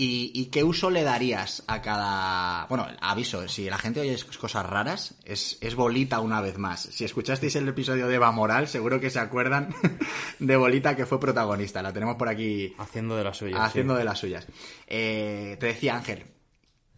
y, 0.00 0.30
y 0.32 0.46
qué 0.46 0.62
uso 0.62 0.90
le 0.90 1.02
darías 1.02 1.64
a 1.66 1.82
cada... 1.82 2.66
Bueno, 2.66 2.86
aviso, 3.00 3.48
si 3.48 3.68
la 3.68 3.78
gente 3.78 3.98
oye 3.98 4.16
cosas 4.40 4.64
raras, 4.64 5.16
es, 5.24 5.58
es 5.60 5.74
Bolita 5.74 6.20
una 6.20 6.40
vez 6.40 6.56
más. 6.56 6.82
Si 6.82 7.04
escuchasteis 7.04 7.56
el 7.56 7.66
episodio 7.66 8.06
de 8.06 8.14
Eva 8.14 8.30
Moral, 8.30 8.68
seguro 8.68 9.00
que 9.00 9.10
se 9.10 9.18
acuerdan 9.18 9.74
de 10.38 10.56
Bolita 10.56 10.94
que 10.94 11.04
fue 11.04 11.18
protagonista. 11.18 11.82
La 11.82 11.92
tenemos 11.92 12.14
por 12.14 12.28
aquí 12.28 12.72
Haciendo 12.78 13.16
de 13.16 13.24
las 13.24 13.38
suyas. 13.38 13.58
haciendo 13.60 13.94
sí. 13.94 13.98
de 13.98 14.04
las 14.04 14.18
suyas. 14.20 14.46
Eh, 14.86 15.56
te 15.58 15.66
decía 15.66 15.96
Ángel, 15.96 16.26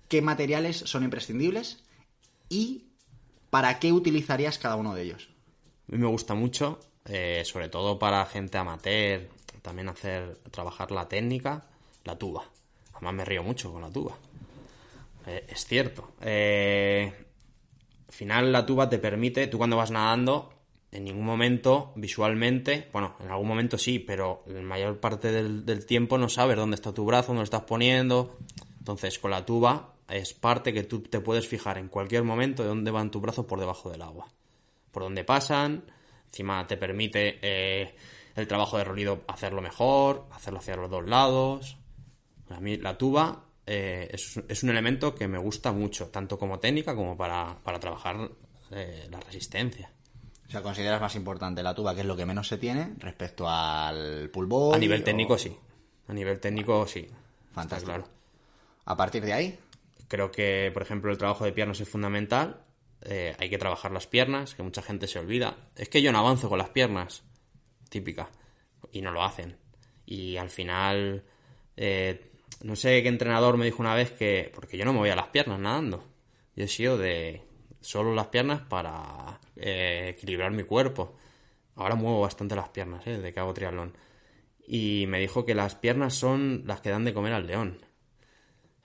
¿qué 0.07 0.21
materiales 0.21 0.77
son 0.77 1.03
imprescindibles 1.03 1.83
y 2.51 2.85
para 3.49 3.79
qué 3.79 3.93
utilizarías 3.93 4.59
cada 4.59 4.77
uno 4.77 4.95
de 4.95 5.05
ellos? 5.05 5.31
A 5.89 5.93
mí 5.93 5.97
me 5.97 6.07
gusta 6.07 6.35
mucho, 6.35 6.81
eh, 7.07 7.45
sobre 7.47 7.71
todo 7.71 7.99
para 7.99 8.27
gente 8.27 8.59
amateur, 8.59 9.31
también 9.63 9.89
hacer 9.89 10.37
trabajar 10.51 10.91
la 10.91 11.09
técnica, 11.09 11.65
la 12.05 12.19
tuba. 12.19 12.45
Además 13.01 13.15
me 13.15 13.25
río 13.25 13.43
mucho 13.43 13.73
con 13.73 13.81
la 13.81 13.91
tuba. 13.91 14.17
Eh, 15.27 15.47
es 15.49 15.65
cierto. 15.65 16.13
Eh, 16.21 17.11
al 18.09 18.15
final 18.15 18.53
la 18.53 18.67
tuba 18.67 18.91
te 18.91 18.99
permite, 18.99 19.47
tú 19.47 19.57
cuando 19.57 19.79
vas 19.79 19.91
nadando, 19.91 20.53
en 20.93 21.05
ningún 21.05 21.25
momento 21.25 21.93
visualmente, 21.97 22.89
bueno, 22.93 23.17
en 23.21 23.31
algún 23.31 23.49
momento 23.49 23.79
sí, 23.79 23.99
pero 23.99 24.43
la 24.47 24.61
mayor 24.61 25.01
parte 25.01 25.33
del, 25.33 25.87
tiempo 25.87 26.19
no 26.19 26.29
sabes 26.29 26.57
dónde 26.57 26.75
está 26.75 26.93
tu 26.93 27.07
brazo, 27.07 27.29
dónde 27.29 27.41
lo 27.41 27.45
estás 27.45 27.63
poniendo. 27.63 28.39
Entonces 28.79 29.19
con 29.19 29.31
la 29.31 29.47
tuba 29.47 29.95
es 30.09 30.35
parte 30.35 30.73
que 30.75 30.83
tú 30.83 31.01
te 31.01 31.21
puedes 31.21 31.49
fijar 31.49 31.79
en 31.79 31.89
cualquier 31.89 32.25
momento 32.25 32.63
de 32.63 32.69
dónde 32.69 32.91
van 32.91 33.11
tus 33.11 33.23
brazos 33.23 33.47
por 33.47 33.61
debajo 33.61 33.91
del 33.91 34.03
agua. 34.03 34.29
Por 34.91 35.05
dónde 35.05 35.25
pasan, 35.25 35.85
encima 36.27 36.67
te 36.67 36.77
permite 36.77 37.39
eh, 37.41 37.95
el 38.35 38.47
trabajo 38.47 38.77
de 38.77 38.85
rolido 38.85 39.23
hacerlo 39.29 39.63
mejor, 39.63 40.27
hacerlo 40.33 40.59
hacia 40.59 40.77
los 40.77 40.91
dos 40.91 41.07
lados. 41.07 41.77
A 42.51 42.61
mí 42.61 42.77
la 42.77 42.99
tuba 42.99 43.45
eh, 43.67 44.09
es, 44.13 44.41
es, 44.49 44.63
un 44.63 44.71
elemento 44.71 45.15
que 45.15 45.29
me 45.29 45.39
gusta 45.39 45.73
mucho, 45.73 46.09
tanto 46.09 46.39
como 46.39 46.59
técnica 46.59 46.95
como 46.95 47.17
para, 47.17 47.57
para 47.63 47.79
trabajar 47.79 48.31
eh, 48.73 49.07
la 49.11 49.21
resistencia. 49.21 49.93
O 50.49 50.51
sea, 50.51 50.63
¿consideras 50.63 51.01
más 51.01 51.15
importante 51.15 51.63
la 51.63 51.75
tuba, 51.75 51.95
que 51.95 52.01
es 52.01 52.07
lo 52.07 52.17
que 52.17 52.27
menos 52.27 52.49
se 52.49 52.59
tiene, 52.59 52.95
respecto 52.99 53.49
al 53.49 54.31
pull 54.31 54.49
A 54.75 54.79
nivel 54.79 55.05
técnico, 55.05 55.39
sí. 55.39 55.57
A 56.09 56.13
nivel 56.13 56.41
técnico, 56.41 56.87
sí. 56.89 57.09
Fantástico. 57.53 57.93
Claro. 57.93 58.09
A 58.85 58.97
partir 58.97 59.25
de 59.25 59.33
ahí. 59.33 59.59
Creo 60.09 60.33
que, 60.33 60.71
por 60.73 60.83
ejemplo, 60.83 61.13
el 61.13 61.19
trabajo 61.19 61.45
de 61.45 61.53
piernas 61.53 61.81
es 61.81 61.89
fundamental. 61.89 62.65
Eh, 63.03 63.37
hay 63.39 63.49
que 63.49 63.59
trabajar 63.59 63.93
las 63.93 64.09
piernas, 64.09 64.57
que 64.57 64.65
mucha 64.65 64.83
gente 64.83 65.07
se 65.07 65.21
olvida. 65.21 65.57
Es 65.77 65.89
que 65.89 66.03
yo 66.03 66.11
no 66.11 66.19
avanzo 66.19 66.49
con 66.49 66.59
las 66.59 66.71
piernas. 66.71 67.23
Típica. 67.89 68.29
Y 68.91 69.03
no 69.03 69.13
lo 69.13 69.23
hacen. 69.23 69.57
Y 70.05 70.37
al 70.37 70.51
final. 70.51 71.23
Eh, 71.77 72.30
no 72.62 72.77
sé 72.77 73.03
qué 73.03 73.09
entrenador 73.09 73.57
me 73.57 73.64
dijo 73.64 73.83
una 73.83 73.94
vez 73.94 74.12
que. 74.12 74.51
Porque 74.55 74.77
yo 74.77 74.85
no 74.85 74.92
me 74.92 74.99
voy 74.99 75.11
a 75.11 75.16
las 75.16 75.29
piernas 75.29 75.59
nadando. 75.59 76.05
Yo 76.55 76.64
he 76.64 76.68
sido 76.68 76.99
de 76.99 77.42
solo 77.81 78.14
las 78.14 78.27
piernas 78.27 78.61
para 78.61 79.40
eh, 79.57 80.14
equilibrar 80.16 80.53
mi 80.53 80.64
cuerpo. 80.64 81.16
Ahora 81.77 81.94
muevo 81.94 82.20
bastante 82.20 82.55
las 82.55 82.68
piernas, 82.68 83.07
¿eh? 83.07 83.18
De 83.18 83.33
que 83.33 83.40
hago 83.40 83.55
triatlón. 83.55 83.96
Y 84.66 85.07
me 85.09 85.18
dijo 85.18 85.44
que 85.46 85.55
las 85.55 85.75
piernas 85.75 86.14
son 86.14 86.64
las 86.66 86.81
que 86.81 86.90
dan 86.90 87.05
de 87.05 87.14
comer 87.14 87.33
al 87.33 87.46
león. 87.46 87.79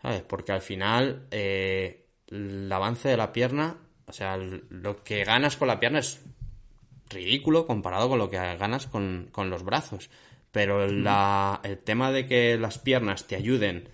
¿Sabes? 0.01 0.21
Porque 0.23 0.51
al 0.51 0.61
final 0.61 1.27
eh, 1.31 2.07
el 2.27 2.71
avance 2.71 3.09
de 3.09 3.17
la 3.17 3.33
pierna, 3.33 3.77
o 4.05 4.13
sea, 4.13 4.37
lo 4.37 5.03
que 5.03 5.23
ganas 5.25 5.57
con 5.57 5.67
la 5.67 5.79
pierna 5.79 5.99
es 5.99 6.21
ridículo 7.09 7.67
comparado 7.67 8.09
con 8.09 8.19
lo 8.19 8.29
que 8.29 8.37
ganas 8.37 8.87
con, 8.87 9.29
con 9.31 9.49
los 9.49 9.63
brazos. 9.63 10.09
Pero 10.55 10.87
la, 10.87 11.59
el 11.65 11.79
tema 11.79 12.13
de 12.13 12.25
que 12.27 12.57
las 12.57 12.77
piernas 12.77 13.27
te 13.27 13.35
ayuden 13.35 13.89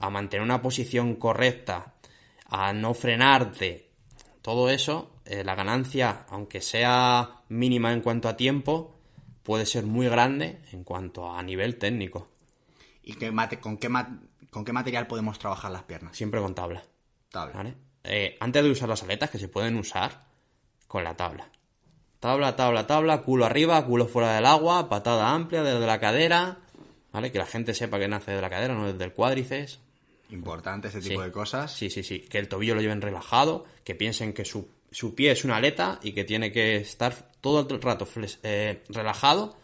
a 0.00 0.08
mantener 0.08 0.42
una 0.42 0.62
posición 0.62 1.16
correcta, 1.16 1.92
a 2.46 2.72
no 2.72 2.94
frenarte, 2.94 3.90
todo 4.40 4.70
eso, 4.70 5.10
eh, 5.26 5.44
la 5.44 5.54
ganancia, 5.54 6.24
aunque 6.30 6.62
sea 6.62 7.42
mínima 7.50 7.92
en 7.92 8.00
cuanto 8.00 8.30
a 8.30 8.36
tiempo, 8.38 8.98
puede 9.42 9.66
ser 9.66 9.84
muy 9.84 10.08
grande 10.08 10.62
en 10.72 10.84
cuanto 10.84 11.30
a 11.30 11.42
nivel 11.42 11.76
técnico. 11.76 12.30
¿Y 13.02 13.16
qué 13.16 13.30
mate, 13.30 13.60
con, 13.60 13.76
qué 13.76 13.90
con 14.48 14.64
qué 14.64 14.72
material 14.72 15.06
podemos 15.06 15.38
trabajar 15.38 15.70
las 15.70 15.82
piernas? 15.82 16.16
Siempre 16.16 16.40
con 16.40 16.54
tabla. 16.54 16.82
Tabla. 17.28 17.54
¿vale? 17.54 17.74
Eh, 18.04 18.38
antes 18.40 18.64
de 18.64 18.70
usar 18.70 18.88
las 18.88 19.02
aletas, 19.02 19.28
que 19.28 19.38
se 19.38 19.48
pueden 19.48 19.76
usar 19.76 20.22
con 20.88 21.04
la 21.04 21.14
tabla. 21.14 21.50
Tabla, 22.26 22.56
tabla, 22.56 22.86
tabla, 22.88 23.22
culo 23.22 23.44
arriba, 23.46 23.84
culo 23.86 24.08
fuera 24.08 24.34
del 24.34 24.46
agua, 24.46 24.88
patada 24.88 25.30
amplia 25.32 25.62
desde 25.62 25.86
la 25.86 26.00
cadera, 26.00 26.58
¿vale? 27.12 27.30
Que 27.30 27.38
la 27.38 27.46
gente 27.46 27.72
sepa 27.72 28.00
que 28.00 28.08
nace 28.08 28.32
de 28.32 28.40
la 28.40 28.50
cadera, 28.50 28.74
no 28.74 28.90
desde 28.90 29.04
el 29.04 29.12
cuádriceps. 29.12 29.78
Importante 30.30 30.88
ese 30.88 31.00
tipo 31.00 31.20
Sí. 31.20 31.24
de 31.26 31.30
cosas. 31.30 31.72
Sí, 31.72 31.88
sí, 31.88 32.02
sí. 32.02 32.18
Que 32.22 32.38
el 32.38 32.48
tobillo 32.48 32.74
lo 32.74 32.80
lleven 32.80 33.00
relajado, 33.00 33.64
que 33.84 33.94
piensen 33.94 34.32
que 34.32 34.44
su, 34.44 34.68
su 34.90 35.14
pie 35.14 35.30
es 35.30 35.44
una 35.44 35.58
aleta 35.58 36.00
y 36.02 36.14
que 36.14 36.24
tiene 36.24 36.50
que 36.50 36.74
estar 36.78 37.14
todo 37.40 37.64
el 37.72 37.80
rato 37.80 38.08
eh, 38.42 38.82
relajado 38.88 39.56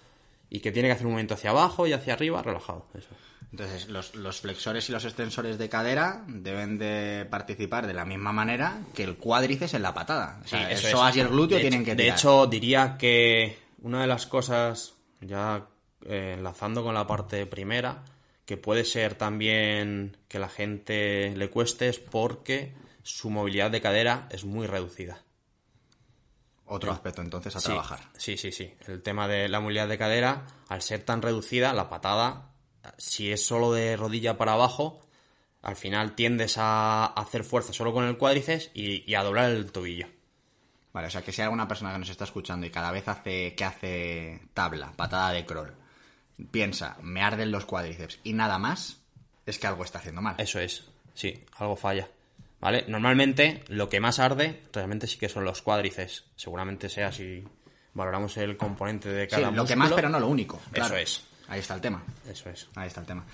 y 0.48 0.60
que 0.60 0.70
tiene 0.70 0.86
que 0.88 0.92
hacer 0.92 1.06
un 1.06 1.14
movimiento 1.14 1.34
hacia 1.34 1.50
abajo 1.50 1.88
y 1.88 1.92
hacia 1.94 2.12
arriba 2.14 2.42
relajado. 2.44 2.86
Eso. 2.94 3.08
Entonces, 3.52 3.88
los, 3.88 4.14
los 4.14 4.40
flexores 4.40 4.88
y 4.88 4.92
los 4.92 5.04
extensores 5.04 5.58
de 5.58 5.68
cadera 5.68 6.24
deben 6.26 6.78
de 6.78 7.26
participar 7.30 7.86
de 7.86 7.92
la 7.92 8.04
misma 8.06 8.32
manera 8.32 8.80
que 8.94 9.04
el 9.04 9.16
cuádriceps 9.16 9.74
en 9.74 9.82
la 9.82 9.92
patada. 9.94 10.40
O 10.44 10.48
sea, 10.48 10.70
el 10.70 10.78
eso 10.78 10.88
psoas 10.88 11.10
es. 11.10 11.16
y 11.18 11.20
el 11.20 11.28
glúteo 11.28 11.58
De 11.58 11.62
tienen 11.62 11.80
hecho- 11.82 11.84
que 11.90 11.94
De 11.96 12.02
tirar. 12.04 12.18
hecho, 12.18 12.46
diría 12.46 12.96
que 12.98 13.58
una 13.82 14.00
de 14.00 14.06
las 14.06 14.26
cosas, 14.26 14.94
ya 15.20 15.66
eh, 16.06 16.34
enlazando 16.38 16.82
con 16.82 16.94
la 16.94 17.06
parte 17.06 17.44
primera, 17.46 18.02
que 18.46 18.56
puede 18.56 18.84
ser 18.86 19.16
también 19.16 20.16
que 20.28 20.38
la 20.38 20.48
gente 20.48 21.34
le 21.36 21.50
cueste 21.50 21.88
es 21.90 21.98
porque 21.98 22.74
su 23.02 23.28
movilidad 23.28 23.70
de 23.70 23.82
cadera 23.82 24.28
es 24.30 24.44
muy 24.44 24.66
reducida. 24.66 25.18
Otro 26.64 26.90
aspecto 26.90 27.20
entonces 27.20 27.54
a 27.54 27.60
Sí, 27.60 27.66
trabajar. 27.66 28.00
Sí, 28.16 28.38
sí, 28.38 28.50
sí. 28.50 28.72
El 28.88 29.02
tema 29.02 29.28
de 29.28 29.48
la 29.48 29.60
movilidad 29.60 29.88
de 29.88 29.98
cadera, 29.98 30.46
al 30.68 30.80
ser 30.80 31.02
tan 31.04 31.20
reducida, 31.20 31.74
la 31.74 31.90
patada, 31.90 32.48
si 32.98 33.30
es 33.32 33.44
solo 33.44 33.72
de 33.72 33.96
rodilla 33.96 34.36
para 34.36 34.52
abajo, 34.52 35.00
al 35.62 35.76
final 35.76 36.14
tiendes 36.14 36.56
a 36.58 37.06
hacer 37.06 37.44
fuerza 37.44 37.72
solo 37.72 37.92
con 37.92 38.04
el 38.04 38.16
cuádriceps 38.18 38.70
y, 38.74 39.08
y 39.10 39.14
a 39.14 39.22
doblar 39.22 39.50
el 39.50 39.70
tobillo. 39.72 40.06
Vale, 40.92 41.06
o 41.06 41.10
sea 41.10 41.22
que 41.22 41.32
si 41.32 41.40
hay 41.40 41.44
alguna 41.44 41.68
persona 41.68 41.92
que 41.92 41.98
nos 42.00 42.10
está 42.10 42.24
escuchando 42.24 42.66
y 42.66 42.70
cada 42.70 42.90
vez 42.90 43.08
hace 43.08 43.54
que 43.54 43.64
hace 43.64 44.40
tabla, 44.52 44.92
patada 44.94 45.30
de 45.30 45.46
crawl, 45.46 45.72
piensa, 46.50 46.98
me 47.02 47.22
arden 47.22 47.50
los 47.50 47.64
cuádriceps 47.64 48.18
y 48.24 48.34
nada 48.34 48.58
más, 48.58 48.98
es 49.46 49.58
que 49.58 49.66
algo 49.66 49.84
está 49.84 50.00
haciendo 50.00 50.20
mal. 50.20 50.34
Eso 50.38 50.58
es, 50.58 50.84
sí, 51.14 51.44
algo 51.56 51.76
falla. 51.76 52.08
¿Vale? 52.60 52.84
Normalmente 52.86 53.64
lo 53.68 53.88
que 53.88 53.98
más 54.00 54.18
arde 54.20 54.62
realmente 54.72 55.06
sí 55.08 55.18
que 55.18 55.28
son 55.28 55.44
los 55.44 55.62
cuádriceps. 55.62 56.24
Seguramente 56.36 56.88
sea 56.88 57.10
si 57.10 57.42
valoramos 57.94 58.36
el 58.36 58.56
componente 58.56 59.08
de 59.08 59.24
Sí, 59.24 59.30
cada 59.30 59.50
lo 59.50 59.64
que 59.64 59.74
más, 59.74 59.92
pero 59.92 60.08
no 60.08 60.20
lo 60.20 60.28
único. 60.28 60.60
claro. 60.72 60.96
es. 60.96 61.24
Ahí 61.52 61.60
está 61.60 61.74
el 61.74 61.80
tema. 61.82 62.02
Eso 62.28 62.48
es. 62.48 62.66
Ahí 62.74 62.86
está 62.88 63.00
el 63.00 63.06
tema. 63.06 63.24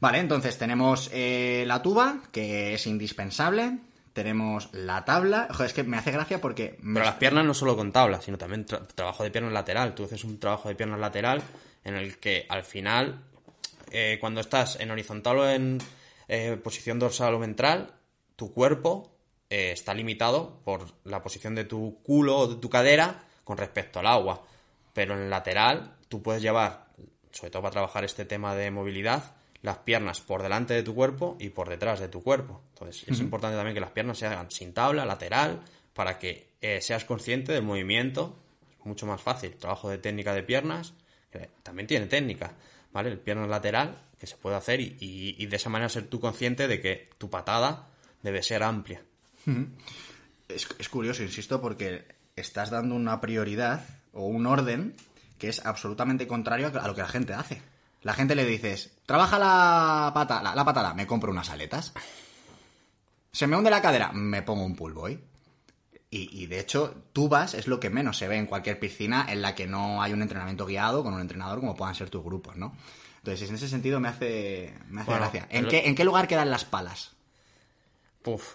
Vale, 0.00 0.18
entonces 0.18 0.56
tenemos 0.56 1.10
eh, 1.12 1.64
la 1.66 1.82
tuba, 1.82 2.20
que 2.32 2.72
es 2.74 2.86
indispensable. 2.86 3.78
Tenemos 4.14 4.70
la 4.72 5.04
tabla. 5.04 5.48
Joder, 5.50 5.66
es 5.66 5.72
que 5.74 5.84
me 5.84 5.96
hace 5.98 6.10
gracia 6.10 6.40
porque... 6.40 6.76
me- 6.80 6.94
Pero 6.94 7.06
las 7.06 7.16
piernas 7.16 7.44
no 7.44 7.52
solo 7.54 7.76
con 7.76 7.92
tabla, 7.92 8.20
sino 8.22 8.38
también 8.38 8.66
tra- 8.66 8.86
trabajo 8.94 9.22
de 9.22 9.30
piernas 9.30 9.52
lateral. 9.52 9.94
Tú 9.94 10.04
haces 10.04 10.24
un 10.24 10.38
trabajo 10.40 10.68
de 10.68 10.74
piernas 10.74 10.98
lateral 10.98 11.42
en 11.84 11.94
el 11.94 12.18
que 12.18 12.46
al 12.48 12.64
final, 12.64 13.20
eh, 13.90 14.16
cuando 14.20 14.40
estás 14.40 14.80
en 14.80 14.90
horizontal 14.90 15.38
o 15.38 15.48
en 15.50 15.78
eh, 16.28 16.56
posición 16.62 16.98
dorsal 16.98 17.34
o 17.34 17.38
ventral, 17.38 17.92
tu 18.36 18.52
cuerpo 18.52 19.14
eh, 19.50 19.72
está 19.72 19.92
limitado 19.94 20.60
por 20.64 20.86
la 21.04 21.22
posición 21.22 21.54
de 21.54 21.64
tu 21.64 22.00
culo 22.02 22.36
o 22.38 22.46
de 22.48 22.56
tu 22.56 22.68
cadera 22.70 23.24
con 23.44 23.56
respecto 23.58 23.98
al 24.00 24.06
agua. 24.06 24.42
Pero 24.94 25.14
en 25.14 25.20
el 25.24 25.30
lateral, 25.30 25.96
tú 26.08 26.22
puedes 26.22 26.42
llevar, 26.42 26.86
sobre 27.32 27.50
todo 27.50 27.62
para 27.62 27.72
trabajar 27.72 28.04
este 28.04 28.24
tema 28.24 28.54
de 28.54 28.70
movilidad, 28.70 29.34
las 29.62 29.78
piernas 29.78 30.20
por 30.20 30.42
delante 30.42 30.74
de 30.74 30.82
tu 30.82 30.94
cuerpo 30.94 31.36
y 31.40 31.50
por 31.50 31.68
detrás 31.68 32.00
de 32.00 32.08
tu 32.08 32.22
cuerpo. 32.22 32.62
Entonces, 32.74 33.04
es 33.08 33.20
importante 33.20 33.56
también 33.56 33.74
que 33.74 33.80
las 33.80 33.90
piernas 33.92 34.18
se 34.18 34.26
hagan 34.26 34.50
sin 34.50 34.72
tabla, 34.74 35.04
lateral, 35.04 35.60
para 35.94 36.18
que 36.18 36.48
eh, 36.60 36.80
seas 36.80 37.04
consciente 37.04 37.52
del 37.52 37.62
movimiento. 37.62 38.36
Es 38.80 38.84
mucho 38.86 39.06
más 39.06 39.20
fácil. 39.20 39.52
Trabajo 39.56 39.88
de 39.88 39.98
técnica 39.98 40.34
de 40.34 40.42
piernas, 40.42 40.94
que 41.30 41.48
también 41.62 41.86
tiene 41.86 42.06
técnica, 42.06 42.54
¿vale? 42.92 43.10
El 43.10 43.18
pierna 43.18 43.46
lateral, 43.46 44.02
que 44.18 44.26
se 44.26 44.36
puede 44.36 44.56
hacer 44.56 44.80
y, 44.80 44.96
y- 45.00 45.36
y 45.38 45.46
de 45.46 45.56
esa 45.56 45.68
manera 45.70 45.88
ser 45.88 46.08
tú 46.08 46.18
consciente 46.20 46.66
de 46.66 46.80
que 46.80 47.10
tu 47.18 47.30
patada 47.30 47.88
debe 48.22 48.42
ser 48.42 48.62
amplia. 48.64 49.02
Es, 50.48 50.66
es 50.78 50.88
curioso, 50.88 51.22
insisto, 51.22 51.60
porque 51.60 52.04
estás 52.36 52.70
dando 52.70 52.94
una 52.94 53.20
prioridad 53.20 53.84
o 54.12 54.26
un 54.26 54.46
orden 54.46 54.94
que 55.42 55.48
es 55.48 55.66
absolutamente 55.66 56.28
contrario 56.28 56.68
a 56.68 56.86
lo 56.86 56.94
que 56.94 57.00
la 57.00 57.08
gente 57.08 57.34
hace. 57.34 57.60
La 58.02 58.14
gente 58.14 58.36
le 58.36 58.44
dices, 58.44 58.92
trabaja 59.06 59.40
la 59.40 60.12
pata, 60.14 60.40
la, 60.40 60.94
me 60.94 61.04
compro 61.08 61.32
unas 61.32 61.50
aletas. 61.50 61.92
Se 63.32 63.48
me 63.48 63.56
hunde 63.56 63.68
la 63.68 63.82
cadera, 63.82 64.12
me 64.12 64.42
pongo 64.42 64.64
un 64.64 64.76
pull 64.76 64.92
boy. 64.92 65.20
Y, 66.10 66.42
y, 66.42 66.46
de 66.46 66.60
hecho, 66.60 66.94
tubas 67.12 67.54
es 67.54 67.66
lo 67.66 67.80
que 67.80 67.90
menos 67.90 68.18
se 68.18 68.28
ve 68.28 68.36
en 68.36 68.46
cualquier 68.46 68.78
piscina 68.78 69.26
en 69.28 69.42
la 69.42 69.56
que 69.56 69.66
no 69.66 70.00
hay 70.00 70.12
un 70.12 70.22
entrenamiento 70.22 70.64
guiado 70.64 71.02
con 71.02 71.12
un 71.12 71.20
entrenador 71.20 71.58
como 71.58 71.74
puedan 71.74 71.96
ser 71.96 72.08
tus 72.08 72.22
grupos, 72.22 72.54
¿no? 72.54 72.76
Entonces, 73.16 73.48
en 73.48 73.56
ese 73.56 73.66
sentido 73.66 73.98
me 73.98 74.10
hace, 74.10 74.78
me 74.90 75.00
hace 75.00 75.10
Bueno, 75.10 75.22
gracia. 75.22 75.48
¿En 75.50 75.66
qué, 75.66 75.88
¿En 75.88 75.96
qué 75.96 76.04
lugar 76.04 76.28
quedan 76.28 76.50
las 76.52 76.64
palas? 76.64 77.16
Puf, 78.22 78.54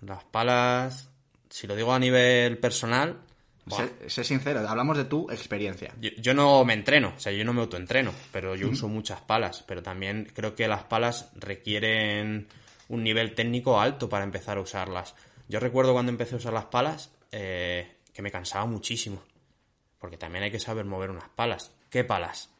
las 0.00 0.24
palas, 0.24 1.10
si 1.50 1.66
lo 1.66 1.76
digo 1.76 1.92
a 1.92 1.98
nivel 1.98 2.56
personal, 2.56 3.20
Sé, 3.70 4.10
sé 4.10 4.24
sincero, 4.24 4.68
hablamos 4.68 4.96
de 4.98 5.04
tu 5.06 5.30
experiencia. 5.30 5.94
Yo, 6.00 6.10
yo 6.18 6.34
no 6.34 6.64
me 6.64 6.74
entreno, 6.74 7.14
o 7.16 7.20
sea, 7.20 7.32
yo 7.32 7.44
no 7.44 7.52
me 7.54 7.62
autoentreno, 7.62 8.12
pero 8.30 8.54
yo 8.54 8.68
uso 8.68 8.88
muchas 8.88 9.20
palas, 9.22 9.64
pero 9.66 9.82
también 9.82 10.30
creo 10.34 10.54
que 10.54 10.68
las 10.68 10.82
palas 10.84 11.30
requieren 11.34 12.46
un 12.88 13.02
nivel 13.02 13.34
técnico 13.34 13.80
alto 13.80 14.08
para 14.08 14.24
empezar 14.24 14.58
a 14.58 14.60
usarlas. 14.60 15.14
Yo 15.48 15.60
recuerdo 15.60 15.92
cuando 15.94 16.10
empecé 16.12 16.34
a 16.34 16.38
usar 16.38 16.52
las 16.52 16.66
palas 16.66 17.10
eh, 17.32 17.96
que 18.12 18.20
me 18.20 18.30
cansaba 18.30 18.66
muchísimo, 18.66 19.22
porque 19.98 20.18
también 20.18 20.44
hay 20.44 20.50
que 20.50 20.60
saber 20.60 20.84
mover 20.84 21.10
unas 21.10 21.28
palas. 21.30 21.72
¿Qué 21.88 22.04
palas? 22.04 22.50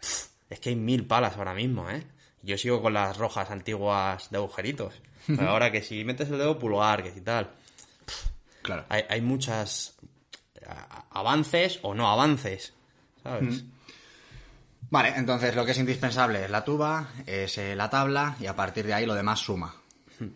Pff, 0.00 0.26
es 0.48 0.60
que 0.60 0.70
hay 0.70 0.76
mil 0.76 1.06
palas 1.06 1.36
ahora 1.36 1.52
mismo, 1.52 1.90
¿eh? 1.90 2.02
Yo 2.42 2.56
sigo 2.56 2.80
con 2.80 2.94
las 2.94 3.18
rojas 3.18 3.50
antiguas 3.50 4.30
de 4.30 4.38
agujeritos. 4.38 4.94
Pero 5.26 5.48
ahora 5.50 5.70
que 5.70 5.82
si 5.82 6.02
metes 6.04 6.30
el 6.30 6.38
dedo 6.38 6.58
pulgar, 6.58 7.02
que 7.02 7.10
si 7.12 7.20
tal 7.20 7.50
Claro. 8.62 8.84
hay, 8.88 9.02
hay 9.08 9.20
muchas 9.20 9.96
avances 11.10 11.78
o 11.82 11.94
no 11.94 12.08
avances, 12.08 12.74
¿sabes? 13.22 13.64
Vale, 14.88 15.14
entonces 15.16 15.54
lo 15.56 15.64
que 15.64 15.72
es 15.72 15.78
indispensable 15.78 16.44
es 16.44 16.50
la 16.50 16.64
tuba, 16.64 17.08
es 17.26 17.58
eh, 17.58 17.74
la 17.74 17.90
tabla 17.90 18.36
y 18.40 18.46
a 18.46 18.54
partir 18.54 18.86
de 18.86 18.94
ahí 18.94 19.06
lo 19.06 19.14
demás 19.14 19.40
suma. 19.40 19.74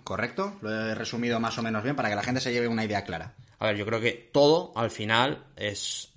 ¿Correcto? 0.04 0.58
Lo 0.60 0.70
he 0.70 0.94
resumido 0.94 1.38
más 1.40 1.56
o 1.58 1.62
menos 1.62 1.82
bien 1.82 1.96
para 1.96 2.08
que 2.08 2.16
la 2.16 2.22
gente 2.22 2.40
se 2.40 2.52
lleve 2.52 2.68
una 2.68 2.84
idea 2.84 3.04
clara. 3.04 3.34
A 3.58 3.66
ver, 3.66 3.76
yo 3.76 3.86
creo 3.86 4.00
que 4.00 4.12
todo 4.32 4.72
al 4.74 4.90
final 4.90 5.44
es. 5.56 6.12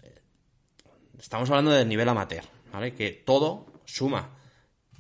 Estamos 1.20 1.50
hablando 1.50 1.72
del 1.72 1.88
nivel 1.88 2.10
amateur, 2.10 2.44
¿vale? 2.72 2.94
Que 2.94 3.12
todo 3.12 3.66
suma, 3.86 4.30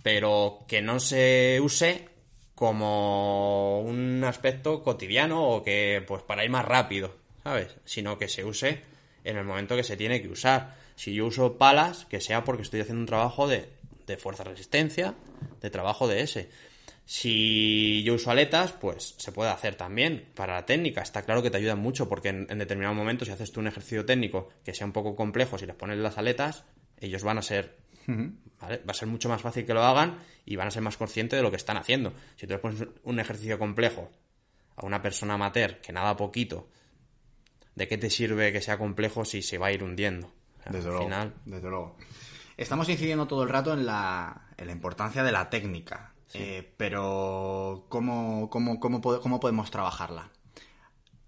pero 0.03 0.63
que 0.67 0.81
no 0.81 0.99
se 0.99 1.59
use 1.61 2.07
como 2.55 3.81
un 3.81 4.23
aspecto 4.23 4.83
cotidiano 4.83 5.43
o 5.43 5.63
que, 5.63 6.03
pues, 6.07 6.21
para 6.23 6.45
ir 6.45 6.51
más 6.51 6.63
rápido, 6.63 7.15
¿sabes? 7.43 7.75
Sino 7.83 8.17
que 8.17 8.29
se 8.29 8.45
use 8.45 8.83
en 9.23 9.37
el 9.37 9.43
momento 9.43 9.75
que 9.75 9.83
se 9.83 9.97
tiene 9.97 10.21
que 10.21 10.29
usar. 10.29 10.75
Si 10.95 11.13
yo 11.13 11.25
uso 11.25 11.57
palas, 11.57 12.05
que 12.05 12.21
sea 12.21 12.43
porque 12.43 12.63
estoy 12.63 12.81
haciendo 12.81 13.01
un 13.01 13.07
trabajo 13.07 13.47
de, 13.47 13.69
de 14.05 14.17
fuerza-resistencia, 14.17 15.15
de 15.61 15.69
trabajo 15.69 16.07
de 16.07 16.21
ese. 16.21 16.49
Si 17.05 18.01
yo 18.03 18.13
uso 18.13 18.31
aletas, 18.31 18.71
pues 18.71 19.15
se 19.17 19.31
puede 19.31 19.49
hacer 19.49 19.75
también 19.75 20.29
para 20.35 20.53
la 20.53 20.65
técnica. 20.65 21.01
Está 21.01 21.23
claro 21.23 21.43
que 21.43 21.51
te 21.51 21.57
ayuda 21.57 21.75
mucho 21.75 22.07
porque 22.07 22.29
en, 22.29 22.47
en 22.49 22.59
determinado 22.59 22.95
momento, 22.95 23.25
si 23.25 23.31
haces 23.31 23.51
tú 23.51 23.59
un 23.59 23.67
ejercicio 23.67 24.05
técnico 24.05 24.49
que 24.63 24.73
sea 24.73 24.87
un 24.87 24.93
poco 24.93 25.15
complejo, 25.15 25.57
si 25.57 25.65
les 25.65 25.75
pones 25.75 25.97
las 25.97 26.17
aletas, 26.17 26.63
ellos 26.99 27.23
van 27.23 27.37
a 27.37 27.41
ser 27.41 27.83
¿vale? 28.07 28.77
Va 28.87 28.91
a 28.91 28.93
ser 28.93 29.07
mucho 29.07 29.29
más 29.29 29.41
fácil 29.41 29.65
que 29.65 29.73
lo 29.73 29.83
hagan 29.83 30.19
y 30.45 30.55
van 30.55 30.67
a 30.67 30.71
ser 30.71 30.81
más 30.81 30.97
conscientes 30.97 31.37
de 31.37 31.43
lo 31.43 31.51
que 31.51 31.57
están 31.57 31.77
haciendo. 31.77 32.13
Si 32.35 32.47
tú 32.47 32.53
le 32.53 32.59
pones 32.59 32.87
un 33.03 33.19
ejercicio 33.19 33.59
complejo 33.59 34.11
a 34.75 34.85
una 34.85 35.01
persona 35.01 35.35
amateur 35.35 35.79
que 35.81 35.93
nada 35.93 36.15
poquito, 36.15 36.67
¿de 37.75 37.87
qué 37.87 37.97
te 37.97 38.09
sirve 38.09 38.51
que 38.51 38.61
sea 38.61 38.77
complejo 38.77 39.25
si 39.25 39.41
se 39.41 39.57
va 39.57 39.67
a 39.67 39.71
ir 39.71 39.83
hundiendo? 39.83 40.27
O 40.27 40.63
sea, 40.63 40.71
Desde 40.71 40.87
al 40.89 40.93
luego. 40.93 41.05
final, 41.05 41.33
Desde 41.45 41.69
luego. 41.69 41.97
Estamos 42.57 42.87
incidiendo 42.89 43.27
todo 43.27 43.43
el 43.43 43.49
rato 43.49 43.73
en 43.73 43.85
la, 43.85 44.49
en 44.57 44.67
la 44.67 44.71
importancia 44.71 45.23
de 45.23 45.31
la 45.31 45.49
técnica. 45.49 46.13
Eh, 46.35 46.73
pero, 46.77 47.85
¿cómo, 47.89 48.49
cómo, 48.49 48.79
cómo, 48.79 49.01
cómo 49.01 49.39
podemos 49.39 49.69
trabajarla? 49.71 50.29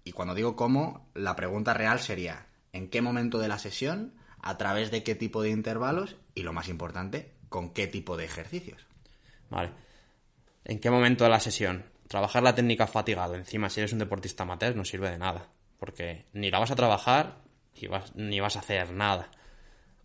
Y 0.04 0.12
cuando 0.12 0.34
digo 0.34 0.56
cómo, 0.56 1.08
la 1.14 1.36
pregunta 1.36 1.74
real 1.74 2.00
sería: 2.00 2.46
¿en 2.72 2.88
qué 2.88 3.02
momento 3.02 3.38
de 3.38 3.48
la 3.48 3.58
sesión? 3.58 4.14
¿A 4.40 4.56
través 4.56 4.90
de 4.90 5.02
qué 5.02 5.14
tipo 5.14 5.42
de 5.42 5.50
intervalos? 5.50 6.16
Y 6.34 6.42
lo 6.42 6.52
más 6.52 6.68
importante, 6.68 7.34
¿con 7.48 7.70
qué 7.72 7.86
tipo 7.86 8.16
de 8.16 8.24
ejercicios? 8.24 8.86
Vale. 9.50 9.70
¿En 10.64 10.80
qué 10.80 10.90
momento 10.90 11.24
de 11.24 11.30
la 11.30 11.40
sesión? 11.40 11.84
Trabajar 12.08 12.42
la 12.42 12.54
técnica 12.54 12.86
fatigado. 12.86 13.34
Encima, 13.34 13.70
si 13.70 13.80
eres 13.80 13.92
un 13.92 13.98
deportista 14.00 14.44
amateur, 14.44 14.74
no 14.76 14.84
sirve 14.84 15.10
de 15.10 15.18
nada. 15.18 15.48
Porque 15.78 16.24
ni 16.32 16.50
la 16.50 16.58
vas 16.58 16.70
a 16.70 16.76
trabajar 16.76 17.38
ni 17.80 17.88
vas, 17.88 18.14
ni 18.16 18.40
vas 18.40 18.56
a 18.56 18.60
hacer 18.60 18.90
nada. 18.92 19.30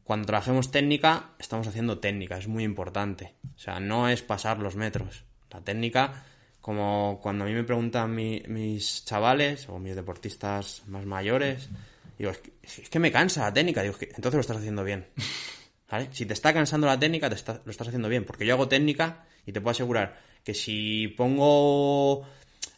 Cuando 0.04 0.26
trabajemos 0.26 0.72
técnica, 0.72 1.30
estamos 1.40 1.68
haciendo 1.68 2.00
técnica. 2.00 2.38
Es 2.38 2.48
muy 2.48 2.64
importante. 2.64 3.36
O 3.56 3.60
sea, 3.60 3.80
no 3.80 4.10
es 4.10 4.22
pasar 4.22 4.60
los 4.60 4.76
metros. 4.76 5.24
La 5.52 5.62
técnica, 5.62 6.26
como 6.60 7.20
cuando 7.22 7.46
a 7.46 7.48
mí 7.48 7.54
me 7.54 7.64
preguntan 7.64 8.14
mi- 8.14 8.44
mis 8.48 9.06
chavales 9.06 9.70
o 9.70 9.80
mis 9.80 9.96
deportistas 9.96 10.84
más 10.88 11.06
mayores, 11.06 11.70
digo, 12.18 12.32
es 12.32 12.38
que, 12.40 12.52
es 12.64 12.90
que 12.90 13.00
me 13.00 13.12
cansa 13.12 13.44
la 13.44 13.54
técnica. 13.54 13.82
Digo, 13.84 13.94
"Es 13.94 14.00
que 14.00 14.06
entonces 14.16 14.34
lo 14.34 14.42
estás 14.42 14.58
haciendo 14.58 14.84
bien. 14.84 15.06
¿Vale? 15.90 16.08
Si 16.12 16.26
te 16.26 16.34
está 16.34 16.54
cansando 16.54 16.88
la 16.88 17.00
técnica, 17.00 17.30
te 17.30 17.36
está- 17.36 17.62
lo 17.64 17.72
estás 17.72 17.88
haciendo 17.88 18.10
bien. 18.10 18.26
Porque 18.26 18.46
yo 18.46 18.54
hago 18.56 18.68
técnica 18.68 19.26
y 19.46 19.52
te 19.54 19.62
puedo 19.62 19.72
asegurar 19.72 20.20
que 20.44 20.54
si 20.54 21.08
pongo 21.10 22.26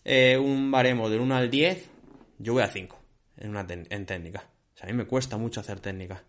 eh, 0.06 0.38
un 0.38 0.70
baremo 0.72 1.10
del 1.10 1.22
1 1.22 1.36
al 1.36 1.50
10, 1.50 1.90
yo 2.44 2.54
voy 2.54 2.64
a 2.64 2.68
5 2.68 3.00
en, 3.38 3.50
una 3.50 3.66
en 3.70 4.06
técnica. 4.06 4.50
O 4.74 4.78
sea, 4.78 4.88
a 4.88 4.92
mí 4.92 4.98
me 4.98 5.06
cuesta 5.06 5.38
mucho 5.38 5.60
hacer 5.60 5.80
técnica. 5.80 6.24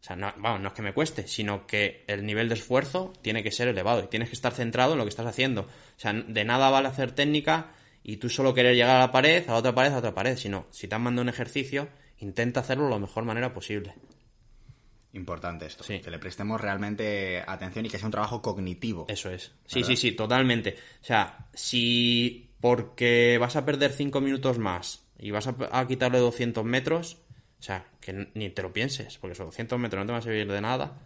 O 0.00 0.04
sea, 0.04 0.16
no, 0.16 0.32
vamos, 0.38 0.60
no 0.60 0.68
es 0.68 0.74
que 0.74 0.82
me 0.82 0.94
cueste, 0.94 1.26
sino 1.26 1.66
que 1.66 2.04
el 2.06 2.24
nivel 2.24 2.48
de 2.48 2.54
esfuerzo 2.54 3.12
tiene 3.20 3.42
que 3.42 3.50
ser 3.50 3.68
elevado 3.68 4.04
y 4.04 4.06
tienes 4.06 4.28
que 4.28 4.34
estar 4.34 4.52
centrado 4.52 4.92
en 4.92 4.98
lo 4.98 5.04
que 5.04 5.10
estás 5.10 5.26
haciendo. 5.26 5.62
O 5.62 5.68
sea, 5.96 6.12
de 6.12 6.44
nada 6.44 6.70
vale 6.70 6.88
hacer 6.88 7.12
técnica 7.12 7.72
y 8.02 8.18
tú 8.18 8.28
solo 8.28 8.54
querer 8.54 8.74
llegar 8.74 8.96
a 8.96 9.00
la 9.00 9.12
pared, 9.12 9.44
a 9.48 9.52
la 9.52 9.58
otra 9.58 9.74
pared, 9.74 9.90
a 9.90 9.94
la 9.94 9.98
otra 9.98 10.14
pared, 10.14 10.36
sino 10.36 10.66
si 10.70 10.86
te 10.86 10.94
han 10.94 11.02
mandado 11.02 11.22
un 11.22 11.28
ejercicio, 11.28 11.88
intenta 12.18 12.60
hacerlo 12.60 12.84
de 12.84 12.90
la 12.90 12.98
mejor 12.98 13.24
manera 13.24 13.52
posible. 13.52 13.94
Importante 15.14 15.66
esto. 15.66 15.82
Sí. 15.82 16.00
Que 16.00 16.10
le 16.10 16.18
prestemos 16.18 16.60
realmente 16.60 17.42
atención 17.44 17.86
y 17.86 17.88
que 17.88 17.98
sea 17.98 18.06
un 18.06 18.12
trabajo 18.12 18.40
cognitivo. 18.40 19.06
Eso 19.08 19.30
es. 19.30 19.52
Sí, 19.66 19.80
¿Verdad? 19.80 19.88
sí, 19.88 19.96
sí, 19.96 20.12
totalmente. 20.12 20.76
O 21.00 21.04
sea, 21.04 21.48
si 21.54 22.52
porque 22.60 23.36
vas 23.40 23.56
a 23.56 23.64
perder 23.64 23.92
5 23.92 24.20
minutos 24.20 24.58
más 24.58 25.07
y 25.18 25.30
vas 25.30 25.46
a, 25.46 25.54
a 25.72 25.86
quitarle 25.86 26.18
200 26.18 26.64
metros, 26.64 27.18
o 27.58 27.62
sea, 27.62 27.84
que 28.00 28.28
ni 28.34 28.50
te 28.50 28.62
lo 28.62 28.72
pienses, 28.72 29.18
porque 29.18 29.32
esos 29.32 29.46
200 29.46 29.78
metros 29.78 30.00
no 30.00 30.06
te 30.06 30.12
van 30.12 30.20
a 30.20 30.24
servir 30.24 30.50
de 30.50 30.60
nada. 30.60 30.98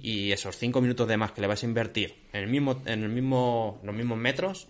Y 0.00 0.32
esos 0.32 0.56
5 0.56 0.80
minutos 0.80 1.06
de 1.06 1.16
más 1.16 1.30
que 1.30 1.40
le 1.40 1.46
vas 1.46 1.62
a 1.62 1.66
invertir 1.66 2.26
en, 2.32 2.42
el 2.42 2.48
mismo, 2.48 2.82
en 2.86 3.04
el 3.04 3.08
mismo, 3.08 3.80
los 3.84 3.94
mismos 3.94 4.18
metros, 4.18 4.66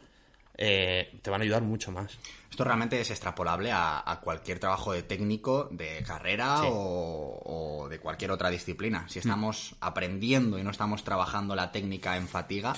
eh, 0.59 1.19
te 1.23 1.31
van 1.31 1.41
a 1.41 1.45
ayudar 1.45 1.63
mucho 1.63 1.91
más. 1.91 2.19
Esto 2.51 2.65
realmente 2.65 3.01
es 3.01 3.11
extrapolable 3.11 3.73
a, 3.73 4.03
a 4.05 4.21
cualquier 4.21 4.59
trabajo 4.59 4.93
de 4.93 5.03
técnico, 5.03 5.69
de 5.71 6.03
carrera 6.07 6.59
Sí. 6.61 6.69
o, 6.71 7.41
o 7.83 7.89
de 7.89 7.99
cualquier 7.99 8.31
otra 8.31 8.51
disciplina. 8.51 9.09
Si 9.09 9.21
estamos 9.21 9.75
aprendiendo 9.81 10.59
y 10.59 10.63
no 10.65 10.71
estamos 10.71 11.03
trabajando 11.03 11.55
la 11.55 11.73
técnica 11.73 12.19
en 12.19 12.29
fatiga, 12.29 12.75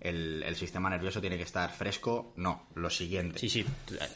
el, 0.00 0.42
el 0.44 0.56
sistema 0.56 0.88
nervioso 0.90 1.20
tiene 1.20 1.36
que 1.36 1.42
estar 1.44 1.72
fresco. 1.72 2.32
No, 2.36 2.66
lo 2.74 2.90
siguiente. 2.90 3.38
Sí, 3.38 3.48
sí, 3.48 3.66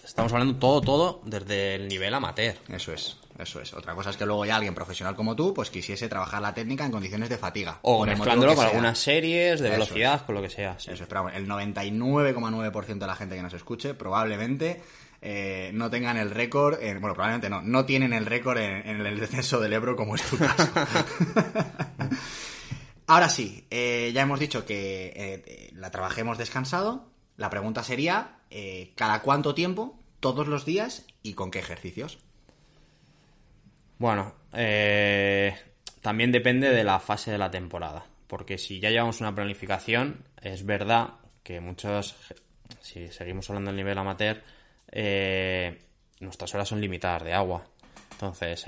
estamos 0.05 0.33
hablando 0.33 0.57
todo, 0.57 0.81
todo 0.81 1.21
desde 1.25 1.75
el 1.77 1.88
nivel 1.88 2.12
amateur. 2.14 2.55
Eso 2.69 2.93
es, 2.93 3.16
eso 3.38 3.61
es. 3.61 3.73
Otra 3.75 3.95
cosa 3.95 4.11
es 4.11 4.16
que 4.16 4.27
luego 4.27 4.45
ya 4.45 4.57
alguien 4.57 4.75
profesional 4.75 5.16
como 5.16 5.35
tú, 5.35 5.53
pues 5.55 5.71
quisiese 5.71 6.09
trabajar 6.09 6.40
la 6.43 6.55
técnica 6.55 6.85
en 6.85 6.93
condiciones 6.93 7.29
de 7.29 7.38
fatiga. 7.38 7.79
O 7.83 8.05
mezclándolo 8.07 8.55
con 8.55 8.66
algunas 8.66 8.99
series 8.99 9.61
de 9.61 9.69
Eso 9.69 9.79
velocidad, 9.79 10.25
con 10.27 10.35
lo 10.35 10.43
que 10.43 10.51
sea. 10.51 10.79
sí. 10.79 10.90
Eso 10.90 11.03
es, 11.03 11.09
pero 11.09 11.25
vamos, 11.25 11.37
el 11.37 11.49
99,9% 11.49 12.99
de 12.99 13.07
la 13.07 13.16
gente 13.16 13.37
que 13.37 13.43
nos 13.43 13.55
escuche 13.55 13.95
probablemente 13.95 14.81
eh, 15.23 15.71
no 15.75 15.90
tengan 15.90 16.16
el 16.16 16.31
récord, 16.31 16.81
en- 16.83 16.99
bueno, 17.01 17.14
probablemente 17.14 17.51
no, 17.51 17.61
no 17.62 17.85
tienen 17.85 18.12
el 18.14 18.25
récord 18.27 18.59
en, 18.59 18.88
en 18.88 19.05
el 19.07 19.19
descenso 19.21 19.61
del 19.61 19.73
Ebro 19.75 19.97
como 19.97 20.14
es 20.14 20.23
tu 20.23 20.38
caso. 20.38 20.69
Ahora 23.11 23.29
sí, 23.29 23.66
eh, 23.70 24.12
ya 24.14 24.23
hemos 24.23 24.38
dicho 24.38 24.64
que 24.64 25.12
eh, 25.16 25.70
la 25.75 25.90
trabajemos 25.90 26.38
descansado. 26.38 27.09
La 27.37 27.51
pregunta 27.51 27.83
sería, 27.83 28.37
eh, 28.51 28.92
¿cada 28.94 29.20
cuánto 29.23 29.53
tiempo? 29.53 29.99
¿Todos 30.20 30.46
los 30.46 30.64
días? 30.64 31.05
¿Y 31.20 31.33
con 31.33 31.51
qué 31.51 31.59
ejercicios? 31.59 32.20
Bueno, 33.99 34.37
también 36.03 36.31
depende 36.31 36.70
de 36.70 36.85
la 36.85 37.01
fase 37.01 37.33
de 37.33 37.38
la 37.38 37.51
temporada. 37.51 38.07
Porque 38.29 38.59
si 38.59 38.79
ya 38.79 38.90
llevamos 38.90 39.20
una 39.20 39.35
planificación, 39.35 40.25
es 40.40 40.64
verdad 40.64 41.14
que 41.42 41.59
muchos, 41.59 42.14
si 42.81 43.09
seguimos 43.09 43.51
hablando 43.51 43.70
del 43.70 43.77
nivel 43.79 43.99
amateur, 43.99 44.40
nuestras 46.20 46.55
horas 46.55 46.68
son 46.68 46.81
limitadas 46.81 47.25
de 47.25 47.35
agua. 47.35 47.66
Entonces, 48.12 48.66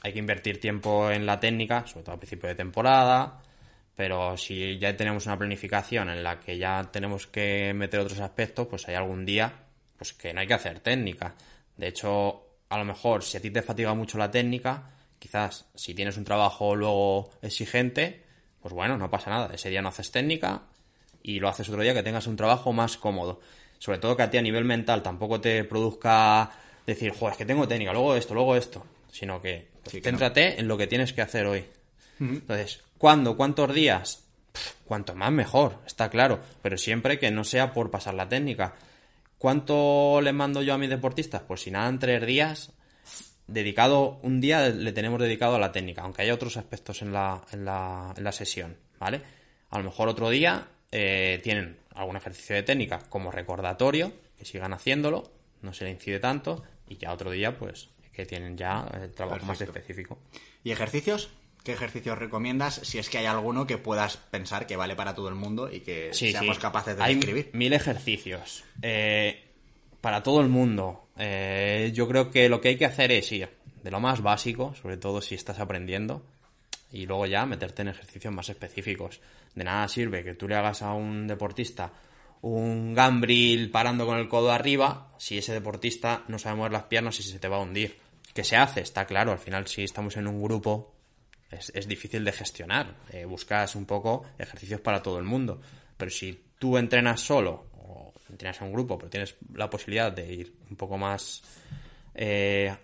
hay 0.00 0.12
que 0.14 0.18
invertir 0.18 0.62
tiempo 0.62 1.10
en 1.10 1.26
la 1.26 1.38
técnica, 1.38 1.86
sobre 1.86 2.04
todo 2.04 2.14
al 2.14 2.20
principio 2.20 2.48
de 2.48 2.54
temporada. 2.54 3.41
Pero 3.96 4.36
si 4.36 4.78
ya 4.78 4.96
tenemos 4.96 5.26
una 5.26 5.38
planificación 5.38 6.08
en 6.08 6.22
la 6.22 6.40
que 6.40 6.56
ya 6.58 6.88
tenemos 6.90 7.26
que 7.26 7.72
meter 7.74 8.00
otros 8.00 8.20
aspectos, 8.20 8.66
pues 8.68 8.88
hay 8.88 8.94
algún 8.94 9.24
día 9.26 9.52
pues 9.96 10.12
que 10.14 10.32
no 10.32 10.40
hay 10.40 10.46
que 10.46 10.54
hacer 10.54 10.80
técnica. 10.80 11.34
De 11.76 11.88
hecho, 11.88 12.42
a 12.70 12.78
lo 12.78 12.84
mejor 12.84 13.22
si 13.22 13.36
a 13.36 13.40
ti 13.40 13.50
te 13.50 13.62
fatiga 13.62 13.94
mucho 13.94 14.18
la 14.18 14.30
técnica, 14.30 14.90
quizás 15.18 15.66
si 15.74 15.94
tienes 15.94 16.16
un 16.16 16.24
trabajo 16.24 16.74
luego 16.74 17.30
exigente, 17.42 18.22
pues 18.60 18.74
bueno, 18.74 18.96
no 18.96 19.10
pasa 19.10 19.30
nada. 19.30 19.54
Ese 19.54 19.68
día 19.68 19.82
no 19.82 19.90
haces 19.90 20.10
técnica 20.10 20.62
y 21.22 21.38
lo 21.38 21.48
haces 21.48 21.68
otro 21.68 21.82
día 21.82 21.94
que 21.94 22.02
tengas 22.02 22.26
un 22.26 22.36
trabajo 22.36 22.72
más 22.72 22.96
cómodo. 22.96 23.40
Sobre 23.78 23.98
todo 23.98 24.16
que 24.16 24.22
a 24.22 24.30
ti 24.30 24.38
a 24.38 24.42
nivel 24.42 24.64
mental 24.64 25.02
tampoco 25.02 25.40
te 25.40 25.62
produzca 25.64 26.50
decir, 26.86 27.12
joder, 27.12 27.32
es 27.32 27.38
que 27.38 27.46
tengo 27.46 27.68
técnica, 27.68 27.92
luego 27.92 28.16
esto, 28.16 28.34
luego 28.34 28.56
esto. 28.56 28.84
Sino 29.10 29.42
que, 29.42 29.68
pues, 29.82 29.92
Sí, 29.92 30.00
que 30.00 30.10
no. 30.10 30.18
céntrate 30.18 30.58
en 30.58 30.66
lo 30.66 30.78
que 30.78 30.86
tienes 30.86 31.12
que 31.12 31.20
hacer 31.20 31.46
hoy. 31.46 31.66
Entonces, 32.18 32.82
¿cuándo? 33.02 33.36
¿Cuántos 33.36 33.74
días? 33.74 34.22
Pff, 34.52 34.74
Cuanto 34.84 35.16
más 35.16 35.32
mejor, 35.32 35.80
está 35.84 36.08
claro. 36.08 36.38
Pero 36.62 36.78
siempre 36.78 37.18
que 37.18 37.32
no 37.32 37.42
sea 37.42 37.72
por 37.72 37.90
pasar 37.90 38.14
la 38.14 38.28
técnica. 38.28 38.76
¿Cuánto 39.38 40.20
le 40.22 40.32
mando 40.32 40.62
yo 40.62 40.72
a 40.72 40.78
mis 40.78 40.88
deportistas? 40.88 41.42
Pues 41.42 41.62
si 41.62 41.72
nada, 41.72 41.88
en 41.88 41.98
tres 41.98 42.24
días, 42.24 42.70
dedicado, 43.48 44.20
un 44.22 44.40
día 44.40 44.68
le 44.68 44.92
tenemos 44.92 45.18
dedicado 45.18 45.56
a 45.56 45.58
la 45.58 45.72
técnica, 45.72 46.02
aunque 46.02 46.22
haya 46.22 46.32
otros 46.32 46.56
aspectos 46.56 47.02
en 47.02 47.12
la, 47.12 47.42
en 47.50 47.64
la, 47.64 48.14
en 48.16 48.22
la 48.22 48.30
sesión, 48.30 48.76
¿vale? 49.00 49.20
A 49.70 49.78
lo 49.78 49.84
mejor 49.84 50.08
otro 50.08 50.30
día 50.30 50.68
eh, 50.92 51.40
tienen 51.42 51.78
algún 51.96 52.16
ejercicio 52.16 52.54
de 52.54 52.62
técnica 52.62 53.00
como 53.08 53.32
recordatorio, 53.32 54.12
que 54.38 54.44
sigan 54.44 54.74
haciéndolo, 54.74 55.28
no 55.60 55.74
se 55.74 55.86
le 55.86 55.90
incide 55.90 56.20
tanto, 56.20 56.62
y 56.86 56.98
ya 56.98 57.12
otro 57.12 57.32
día, 57.32 57.58
pues, 57.58 57.88
que 58.12 58.26
tienen 58.26 58.56
ya 58.56 58.86
el 58.94 59.10
trabajo 59.10 59.44
más 59.44 59.60
específico. 59.60 60.18
¿Y 60.62 60.70
ejercicios? 60.70 61.30
¿Qué 61.64 61.72
ejercicios 61.72 62.18
recomiendas 62.18 62.74
si 62.82 62.98
es 62.98 63.08
que 63.08 63.18
hay 63.18 63.26
alguno 63.26 63.66
que 63.66 63.78
puedas 63.78 64.16
pensar 64.16 64.66
que 64.66 64.76
vale 64.76 64.96
para 64.96 65.14
todo 65.14 65.28
el 65.28 65.34
mundo 65.36 65.70
y 65.72 65.80
que 65.80 66.12
Sí, 66.12 66.32
seamos 66.32 66.56
sí. 66.56 66.62
capaces 66.62 66.96
de 66.96 67.02
Hay 67.02 67.14
describir? 67.14 67.50
mil 67.52 67.72
ejercicios. 67.72 68.64
Eh, 68.82 69.44
para 70.00 70.22
todo 70.22 70.40
el 70.40 70.48
mundo. 70.48 71.08
Eh, 71.16 71.92
yo 71.94 72.08
creo 72.08 72.30
que 72.30 72.48
lo 72.48 72.60
que 72.60 72.68
hay 72.70 72.76
que 72.76 72.86
hacer 72.86 73.12
es 73.12 73.30
ir 73.30 73.48
de 73.82 73.90
lo 73.90 74.00
más 74.00 74.22
básico, 74.22 74.74
sobre 74.74 74.96
todo 74.96 75.20
si 75.20 75.34
estás 75.36 75.60
aprendiendo, 75.60 76.24
y 76.90 77.06
luego 77.06 77.26
ya 77.26 77.46
meterte 77.46 77.82
en 77.82 77.88
ejercicios 77.88 78.34
más 78.34 78.48
específicos. 78.48 79.20
De 79.54 79.62
nada 79.64 79.86
sirve 79.88 80.24
que 80.24 80.34
tú 80.34 80.48
le 80.48 80.56
hagas 80.56 80.82
a 80.82 80.92
un 80.94 81.26
deportista 81.26 81.92
un 82.40 82.92
gambril 82.92 83.70
parando 83.70 84.04
con 84.04 84.18
el 84.18 84.28
codo 84.28 84.50
arriba, 84.50 85.12
si 85.18 85.38
ese 85.38 85.52
deportista 85.52 86.24
no 86.26 86.40
sabe 86.40 86.56
mover 86.56 86.72
las 86.72 86.82
piernas 86.84 87.20
y 87.20 87.22
se 87.22 87.38
te 87.38 87.46
va 87.46 87.58
a 87.58 87.60
hundir. 87.60 87.96
¿Qué 88.34 88.42
se 88.42 88.56
hace? 88.56 88.80
Está 88.80 89.06
claro, 89.06 89.30
al 89.30 89.38
final 89.38 89.68
si 89.68 89.84
estamos 89.84 90.16
en 90.16 90.26
un 90.26 90.42
grupo 90.42 90.92
es, 91.52 91.70
es 91.74 91.86
difícil 91.86 92.24
de 92.24 92.32
gestionar. 92.32 92.94
Eh, 93.10 93.24
buscas 93.24 93.76
un 93.76 93.86
poco 93.86 94.24
ejercicios 94.38 94.80
para 94.80 95.02
todo 95.02 95.18
el 95.18 95.24
mundo. 95.24 95.60
Pero 95.96 96.10
si 96.10 96.42
tú 96.58 96.78
entrenas 96.78 97.20
solo 97.20 97.66
o 97.76 98.12
entrenas 98.30 98.60
en 98.60 98.68
un 98.68 98.72
grupo, 98.72 98.98
pero 98.98 99.10
tienes 99.10 99.36
la 99.54 99.70
posibilidad 99.70 100.10
de 100.10 100.32
ir 100.32 100.54
un 100.70 100.76
poco 100.76 100.98
más... 100.98 101.42
eh, 102.14 102.74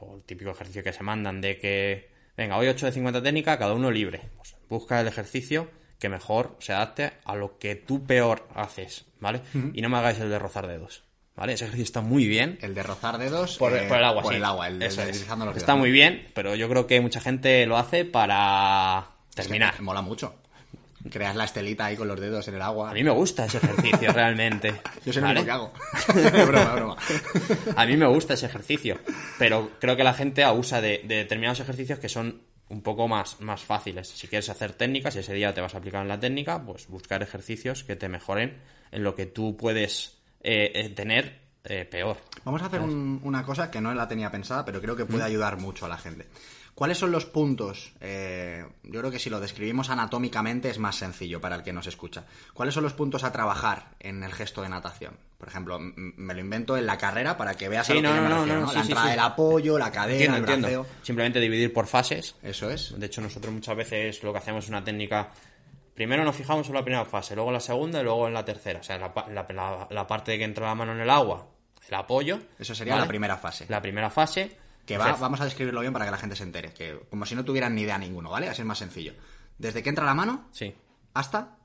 o 0.00 0.16
el 0.16 0.22
típico 0.22 0.50
ejercicio 0.50 0.82
que 0.82 0.92
se 0.92 1.02
mandan 1.02 1.40
de 1.40 1.58
que, 1.58 2.08
venga, 2.36 2.56
hoy 2.56 2.68
8 2.68 2.86
de 2.86 2.92
50 2.92 3.22
técnica, 3.22 3.58
cada 3.58 3.74
uno 3.74 3.90
libre. 3.90 4.30
Pues 4.36 4.56
busca 4.68 5.00
el 5.00 5.06
ejercicio 5.06 5.70
que 5.98 6.08
mejor 6.08 6.56
se 6.60 6.72
adapte 6.72 7.12
a 7.24 7.34
lo 7.36 7.58
que 7.58 7.74
tú 7.74 8.06
peor 8.06 8.48
haces, 8.54 9.04
¿vale? 9.20 9.42
Y 9.74 9.82
no 9.82 9.90
me 9.90 9.98
hagáis 9.98 10.18
el 10.18 10.30
de 10.30 10.38
rozar 10.38 10.66
dedos, 10.66 11.04
¿vale? 11.36 11.54
Ese 11.54 11.64
ejercicio 11.64 11.84
está 11.84 12.00
muy 12.00 12.26
bien, 12.26 12.58
El 12.62 12.74
de 12.74 12.82
rozar 12.82 13.18
dedos 13.18 13.56
por, 13.58 13.74
eh, 13.76 13.86
por 13.88 13.98
el 13.98 14.04
agua, 14.04 14.22
por 14.22 14.32
sí. 14.32 14.36
el 14.38 14.44
agua, 14.44 14.68
el 14.68 14.78
de 14.78 14.86
Eso 14.86 15.02
es. 15.02 15.26
los 15.28 15.56
Está 15.56 15.74
muy 15.76 15.90
bien, 15.90 16.26
pero 16.34 16.54
yo 16.54 16.68
creo 16.68 16.86
que 16.86 17.00
mucha 17.00 17.20
gente 17.20 17.64
lo 17.66 17.76
hace 17.76 18.04
para 18.04 19.06
Es 19.30 19.36
que 19.36 19.42
terminar. 19.42 19.80
mola 19.80 20.02
mucho. 20.02 20.34
Creas 21.10 21.34
la 21.34 21.44
estelita 21.44 21.86
ahí 21.86 21.96
con 21.96 22.08
los 22.08 22.20
dedos 22.20 22.46
en 22.48 22.56
el 22.56 22.62
agua. 22.62 22.90
A 22.90 22.92
mí 22.92 23.02
me 23.02 23.10
gusta 23.10 23.46
ese 23.46 23.56
ejercicio 23.56 24.12
realmente. 24.12 24.82
Yo 25.06 25.14
sé 25.14 25.20
lo 25.22 25.28
¿vale? 25.28 25.40
único 25.40 25.46
que 25.46 25.50
hago. 25.52 25.72
Es 26.20 26.46
broma, 26.48 26.74
broma. 26.74 26.96
A 27.74 27.86
mí 27.86 27.96
me 27.96 28.06
gusta 28.06 28.34
ese 28.34 28.44
ejercicio, 28.46 28.98
pero 29.38 29.70
creo 29.80 29.96
que 29.96 30.04
la 30.04 30.12
gente 30.12 30.44
abusa 30.44 30.82
de, 30.82 31.00
de 31.04 31.16
determinados 31.16 31.60
ejercicios 31.60 31.98
que 31.98 32.10
son 32.10 32.42
un 32.68 32.82
poco 32.82 33.08
más, 33.08 33.40
más 33.40 33.62
fáciles. 33.62 34.08
Si 34.08 34.28
quieres 34.28 34.50
hacer 34.50 34.74
técnicas 34.74 35.16
y 35.16 35.20
ese 35.20 35.32
día 35.32 35.54
te 35.54 35.62
vas 35.62 35.74
a 35.74 35.78
aplicar 35.78 36.02
en 36.02 36.08
la 36.08 36.20
técnica, 36.20 36.62
pues 36.64 36.86
buscar 36.86 37.22
ejercicios 37.22 37.82
que 37.82 37.96
te 37.96 38.08
mejoren 38.10 38.58
en 38.92 39.02
lo 39.02 39.14
que 39.16 39.24
tú 39.26 39.56
puedes 39.56 40.18
eh, 40.42 40.72
eh, 40.74 40.88
tener 40.90 41.40
eh, 41.64 41.84
peor. 41.84 42.16
Vamos 42.44 42.62
a 42.62 42.66
hacer 42.66 42.80
un- 42.80 43.20
una 43.22 43.44
cosa 43.44 43.70
que 43.70 43.80
no 43.80 43.92
la 43.94 44.08
tenía 44.08 44.30
pensada, 44.30 44.64
pero 44.64 44.80
creo 44.80 44.96
que 44.96 45.04
puede 45.04 45.24
ayudar 45.24 45.58
mucho 45.58 45.84
a 45.84 45.88
la 45.88 45.98
gente. 45.98 46.26
¿Cuáles 46.74 46.96
son 46.96 47.10
los 47.10 47.26
puntos? 47.26 47.92
eh, 48.00 48.64
yo 48.84 49.00
creo 49.00 49.10
que 49.10 49.18
si 49.18 49.28
lo 49.28 49.38
describimos 49.40 49.90
anatómicamente 49.90 50.70
es 50.70 50.78
más 50.78 50.96
sencillo 50.96 51.38
para 51.38 51.56
el 51.56 51.62
que 51.62 51.74
nos 51.74 51.86
escucha. 51.86 52.24
¿Cuáles 52.54 52.72
son 52.74 52.84
los 52.84 52.94
puntos 52.94 53.22
a 53.24 53.32
trabajar 53.32 53.90
en 54.00 54.22
el 54.22 54.32
gesto 54.32 54.62
de 54.62 54.70
natación? 54.70 55.14
Por 55.36 55.48
ejemplo, 55.48 55.78
me 55.78 56.32
lo 56.32 56.40
invento 56.40 56.78
en 56.78 56.86
la 56.86 56.96
carrera 56.96 57.36
para 57.36 57.54
que 57.54 57.68
veas 57.68 57.86
Sí, 57.86 57.92
a 57.92 57.96
lo 57.96 58.00
que 58.02 58.08
no, 58.08 58.14
me 58.14 58.20
no, 58.22 58.28
no, 58.28 58.36
refiero, 58.40 58.60
no, 58.60 58.66
¿no? 58.66 58.68
sí, 58.72 58.76
La 58.76 58.82
entrada 58.82 59.04
sí. 59.04 59.10
del 59.10 59.20
apoyo, 59.20 59.78
la 59.78 59.86
Entiendo, 59.88 60.36
el 60.38 60.42
braceo. 60.42 60.86
Simplemente 61.02 61.40
dividir 61.40 61.72
por 61.74 61.86
fases. 61.86 62.34
Eso 62.42 62.70
es. 62.70 62.98
De 62.98 63.04
hecho, 63.06 63.20
nosotros 63.20 63.52
muchas 63.52 63.76
veces 63.76 64.22
lo 64.22 64.32
que 64.32 64.38
hacemos 64.38 64.64
es 64.64 64.70
una 64.70 64.82
técnica. 64.82 65.28
Primero 66.00 66.24
nos 66.24 66.34
fijamos 66.34 66.66
en 66.66 66.72
la 66.74 66.82
primera 66.82 67.04
fase, 67.04 67.34
luego 67.34 67.50
en 67.50 67.54
la 67.54 67.60
segunda 67.60 68.00
y 68.00 68.04
luego 68.04 68.26
en 68.26 68.32
la 68.32 68.42
tercera. 68.42 68.80
O 68.80 68.82
sea, 68.82 68.96
la, 68.96 69.12
la- 69.28 69.46
la- 69.50 69.86
la 69.90 70.06
parte 70.06 70.32
de 70.32 70.38
que 70.38 70.44
entra 70.44 70.64
la 70.66 70.74
mano 70.74 70.92
en 70.92 71.00
el 71.00 71.10
agua, 71.10 71.46
el 71.86 71.94
apoyo. 71.94 72.38
Eso 72.58 72.74
sería 72.74 72.94
¿vale? 72.94 73.04
la 73.04 73.08
primera 73.08 73.36
fase. 73.36 73.66
La 73.68 73.82
primera 73.82 74.08
fase. 74.08 74.56
Que 74.86 74.96
va, 74.96 75.12
vamos 75.16 75.42
a 75.42 75.44
describirlo 75.44 75.82
bien 75.82 75.92
para 75.92 76.06
que 76.06 76.10
la 76.10 76.16
gente 76.16 76.36
se 76.36 76.44
entere. 76.44 76.72
Que 76.72 76.98
como 77.10 77.26
si 77.26 77.34
no 77.34 77.44
tuvieran 77.44 77.74
ni 77.74 77.82
idea 77.82 77.98
ninguno, 77.98 78.30
¿vale? 78.30 78.48
Así 78.48 78.62
es 78.62 78.66
más 78.66 78.78
sencillo. 78.78 79.12
Desde 79.58 79.82
que 79.82 79.90
entra 79.90 80.06
la 80.06 80.14
mano 80.14 80.48
Sí. 80.52 80.74
hasta. 81.12 81.58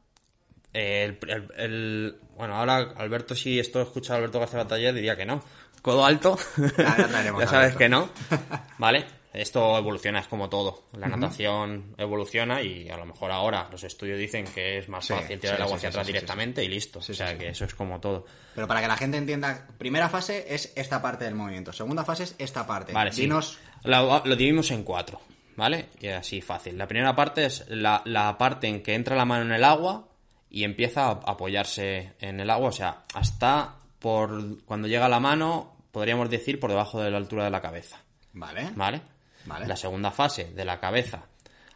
El, 0.73 1.17
el- 1.29 1.47
el- 1.55 2.19
bueno, 2.35 2.55
ahora 2.57 2.79
Alberto, 2.97 3.35
si 3.35 3.57
esto 3.57 3.81
escucha 3.81 4.15
a 4.15 4.17
Alberto 4.17 4.41
García 4.41 4.59
Bataller, 4.63 4.93
diría 4.93 5.15
que 5.15 5.25
no. 5.25 5.41
Codo 5.81 6.03
alto. 6.05 6.37
Ya, 6.77 6.95
sabes 7.07 7.53
Alberto. 7.53 7.77
que 7.77 7.87
no. 7.87 8.09
Vale. 8.79 9.05
Esto 9.35 9.77
evoluciona, 9.77 10.19
es 10.19 10.27
como 10.27 10.49
todo. 10.49 10.83
La 10.97 11.07
natación 11.07 11.93
evoluciona 11.97 12.61
y 12.61 12.89
a 12.89 12.97
lo 12.97 13.05
mejor 13.05 13.31
ahora 13.31 13.67
los 13.71 13.83
estudios 13.83 14.17
dicen 14.17 14.45
que 14.45 14.77
es 14.77 14.89
más 14.89 15.05
Sí, 15.05 15.13
fácil 15.13 15.39
tirar 15.39 15.57
sí, 15.57 15.61
el 15.61 15.65
agua 15.67 15.77
sí, 15.79 15.87
hacia 15.87 15.89
sí, 15.91 15.93
atrás 15.93 16.05
sí, 16.05 16.11
sí, 16.11 16.13
directamente 16.13 16.63
y 16.63 16.67
listo. 16.67 17.01
Sí, 17.01 17.11
o 17.11 17.15
sea 17.15 17.31
sí. 17.31 17.37
que 17.37 17.49
eso 17.49 17.65
es 17.65 17.75
como 17.75 17.99
todo. 17.99 18.25
Pero 18.53 18.67
para 18.67 18.81
que 18.81 18.87
la 18.87 18.97
gente 18.97 19.17
entienda, 19.17 19.67
primera 19.77 20.09
fase 20.09 20.45
es 20.53 20.71
esta 20.75 21.01
parte 21.01 21.25
del 21.25 21.35
movimiento. 21.35 21.73
Segunda 21.73 22.05
fase 22.05 22.23
es 22.23 22.35
esta 22.37 22.65
parte. 22.65 22.93
Vale, 22.93 23.11
sí. 23.11 23.21
Dinos. 23.21 23.59
Lo, 23.83 24.23
lo 24.25 24.35
dividimos 24.35 24.71
en 24.71 24.83
cuatro, 24.83 25.21
¿vale? 25.55 25.89
Y 25.99 26.07
así 26.07 26.41
fácil. 26.41 26.77
La 26.77 26.87
primera 26.87 27.15
parte 27.15 27.45
es 27.45 27.65
la, 27.69 28.01
la 28.05 28.37
parte 28.37 28.67
en 28.67 28.81
que 28.81 28.95
entra 28.95 29.15
la 29.15 29.25
mano 29.25 29.43
en 29.43 29.51
el 29.51 29.63
agua 29.63 30.07
y 30.49 30.63
empieza 30.63 31.07
a 31.07 31.11
apoyarse 31.11 32.13
en 32.19 32.39
el 32.39 32.49
agua, 32.49 32.69
o 32.69 32.71
sea, 32.71 33.03
hasta 33.13 33.75
por 33.99 34.63
cuando 34.65 34.87
llega 34.87 35.09
la 35.09 35.19
mano, 35.19 35.75
podríamos 35.91 36.29
decir 36.29 36.59
por 36.59 36.69
debajo 36.69 37.01
de 37.01 37.11
la 37.11 37.17
altura 37.17 37.43
de 37.43 37.49
la 37.49 37.61
cabeza, 37.61 38.01
Vale. 38.33 38.71
¿vale? 38.75 39.01
Vale. 39.45 39.67
La 39.67 39.75
segunda 39.75 40.11
fase, 40.11 40.51
de 40.53 40.65
la 40.65 40.79
cabeza 40.79 41.25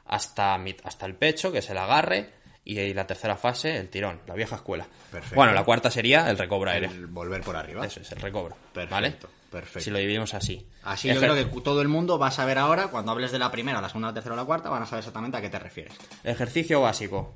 hasta, 0.05 0.59
hasta 0.83 1.05
el 1.05 1.15
pecho, 1.15 1.51
que 1.51 1.59
es 1.59 1.69
el 1.69 1.77
agarre, 1.77 2.31
y 2.65 2.93
la 2.93 3.07
tercera 3.07 3.35
fase, 3.37 3.77
el 3.77 3.89
tirón, 3.89 4.21
la 4.27 4.35
vieja 4.35 4.57
escuela. 4.57 4.85
Perfecto. 5.11 5.35
Bueno, 5.35 5.53
la 5.53 5.63
cuarta 5.63 5.89
sería 5.89 6.29
el 6.29 6.37
recobro 6.37 6.69
aéreo. 6.69 6.91
El 6.91 7.07
volver 7.07 7.41
por 7.41 7.55
arriba. 7.55 7.85
Eso 7.85 7.99
es, 8.01 8.11
el 8.11 8.19
recobro. 8.19 8.55
Perfecto, 8.73 8.95
¿Vale? 8.95 9.15
perfecto. 9.49 9.79
Si 9.79 9.89
lo 9.89 9.97
dividimos 9.97 10.33
así. 10.33 10.67
Así 10.83 11.07
yo 11.07 11.19
creo 11.19 11.33
que 11.35 11.45
todo 11.61 11.81
el 11.81 11.87
mundo 11.87 12.19
va 12.19 12.27
a 12.27 12.31
saber 12.31 12.57
ahora, 12.57 12.87
cuando 12.87 13.11
hables 13.11 13.31
de 13.31 13.39
la 13.39 13.51
primera, 13.51 13.81
la 13.81 13.87
segunda, 13.87 14.09
la 14.09 14.13
tercera 14.13 14.33
o 14.35 14.37
la 14.37 14.45
cuarta, 14.45 14.69
van 14.69 14.83
a 14.83 14.85
saber 14.85 14.99
exactamente 14.99 15.37
a 15.37 15.41
qué 15.41 15.49
te 15.49 15.59
refieres. 15.59 15.93
Ejercicio 16.23 16.81
básico. 16.81 17.35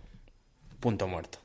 Punto 0.79 1.07
muerto. 1.07 1.39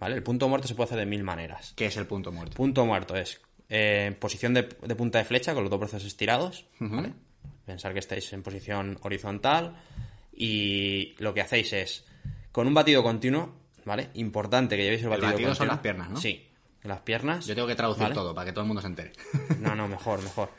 ¿Vale? 0.00 0.14
El 0.14 0.22
punto 0.22 0.48
muerto 0.48 0.66
se 0.66 0.74
puede 0.74 0.86
hacer 0.86 0.98
de 0.98 1.06
mil 1.06 1.22
maneras. 1.24 1.72
¿Qué 1.76 1.86
es 1.86 1.96
el 1.96 2.06
punto 2.06 2.32
muerto? 2.32 2.56
Punto 2.56 2.86
muerto 2.86 3.16
es 3.16 3.40
eh, 3.68 4.16
posición 4.18 4.54
de, 4.54 4.62
de 4.62 4.94
punta 4.96 5.18
de 5.18 5.24
flecha 5.24 5.54
con 5.54 5.64
los 5.64 5.70
dos 5.70 5.80
brazos 5.80 6.04
estirados. 6.04 6.66
¿vale? 6.78 7.12
Pensar 7.68 7.92
que 7.92 7.98
estáis 7.98 8.32
en 8.32 8.42
posición 8.42 8.98
horizontal 9.02 9.76
y 10.34 11.14
lo 11.18 11.34
que 11.34 11.42
hacéis 11.42 11.70
es 11.74 12.04
con 12.50 12.66
un 12.66 12.72
batido 12.72 13.02
continuo, 13.02 13.56
¿vale? 13.84 14.08
Importante 14.14 14.74
que 14.74 14.84
llevéis 14.84 15.02
el 15.02 15.08
El 15.08 15.10
batido, 15.10 15.32
batido 15.32 15.48
son 15.54 15.66
continuo. 15.68 15.74
las 15.74 15.82
piernas, 15.82 16.10
¿no? 16.10 16.16
Sí, 16.18 16.48
las 16.84 17.00
piernas. 17.00 17.46
Yo 17.46 17.54
tengo 17.54 17.68
que 17.68 17.74
traducir 17.74 18.04
¿vale? 18.04 18.14
todo 18.14 18.34
para 18.34 18.46
que 18.46 18.52
todo 18.52 18.62
el 18.62 18.68
mundo 18.68 18.80
se 18.80 18.88
entere. 18.88 19.12
No, 19.60 19.74
no, 19.74 19.86
mejor, 19.86 20.22
mejor. 20.22 20.50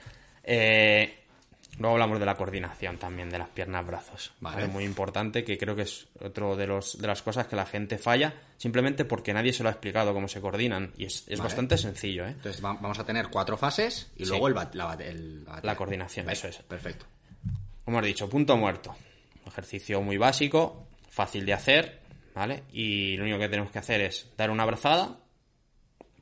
Eh, 0.44 1.24
luego 1.78 1.94
hablamos 1.94 2.20
de 2.20 2.26
la 2.26 2.36
coordinación 2.36 2.98
también 2.98 3.30
de 3.30 3.38
las 3.38 3.50
piernas 3.50 3.86
brazos. 3.86 4.32
Vale. 4.40 4.56
¿vale? 4.58 4.68
Muy 4.68 4.84
importante, 4.84 5.44
que 5.44 5.58
creo 5.58 5.76
que 5.76 5.84
es 5.84 6.08
otro 6.22 6.56
de 6.56 6.68
los 6.68 7.00
de 7.00 7.08
las 7.08 7.22
cosas 7.22 7.48
que 7.48 7.56
la 7.56 7.66
gente 7.66 7.98
falla, 7.98 8.34
simplemente 8.58 9.06
porque 9.06 9.34
nadie 9.34 9.54
se 9.54 9.64
lo 9.64 9.70
ha 9.70 9.72
explicado 9.74 10.14
cómo 10.14 10.28
se 10.28 10.42
coordinan. 10.42 10.92
Y 10.98 11.06
es, 11.06 11.20
es 11.28 11.40
Vale. 11.40 11.44
bastante 11.50 11.78
sencillo, 11.78 12.26
¿eh? 12.26 12.32
Entonces 12.32 12.64
va- 12.64 12.74
vamos 12.74 13.00
a 13.00 13.06
tener 13.06 13.28
cuatro 13.30 13.56
fases 13.58 14.12
y 14.18 14.24
Sí. 14.26 14.30
luego 14.32 14.48
el, 14.48 14.56
bat- 14.56 14.74
la, 14.74 14.94
el- 14.96 15.44
la- 15.46 15.60
La 15.64 15.76
coordinación, 15.76 16.26
Vale, 16.26 16.38
eso 16.38 16.48
es. 16.48 16.58
Perfecto. 16.58 17.06
Como 17.86 18.00
he 18.02 18.06
dicho, 18.06 18.30
punto 18.30 18.56
muerto. 18.58 18.96
Ejercicio 19.48 20.02
muy 20.02 20.18
básico, 20.18 20.88
fácil 21.10 21.46
de 21.46 21.54
hacer, 21.54 22.00
¿vale? 22.36 22.64
Y 22.72 23.18
lo 23.18 23.24
único 23.24 23.40
que 23.40 23.50
tenemos 23.50 23.72
que 23.72 23.80
hacer 23.80 24.02
es 24.02 24.30
dar 24.38 24.52
una 24.52 24.64
abrazada, 24.64 25.18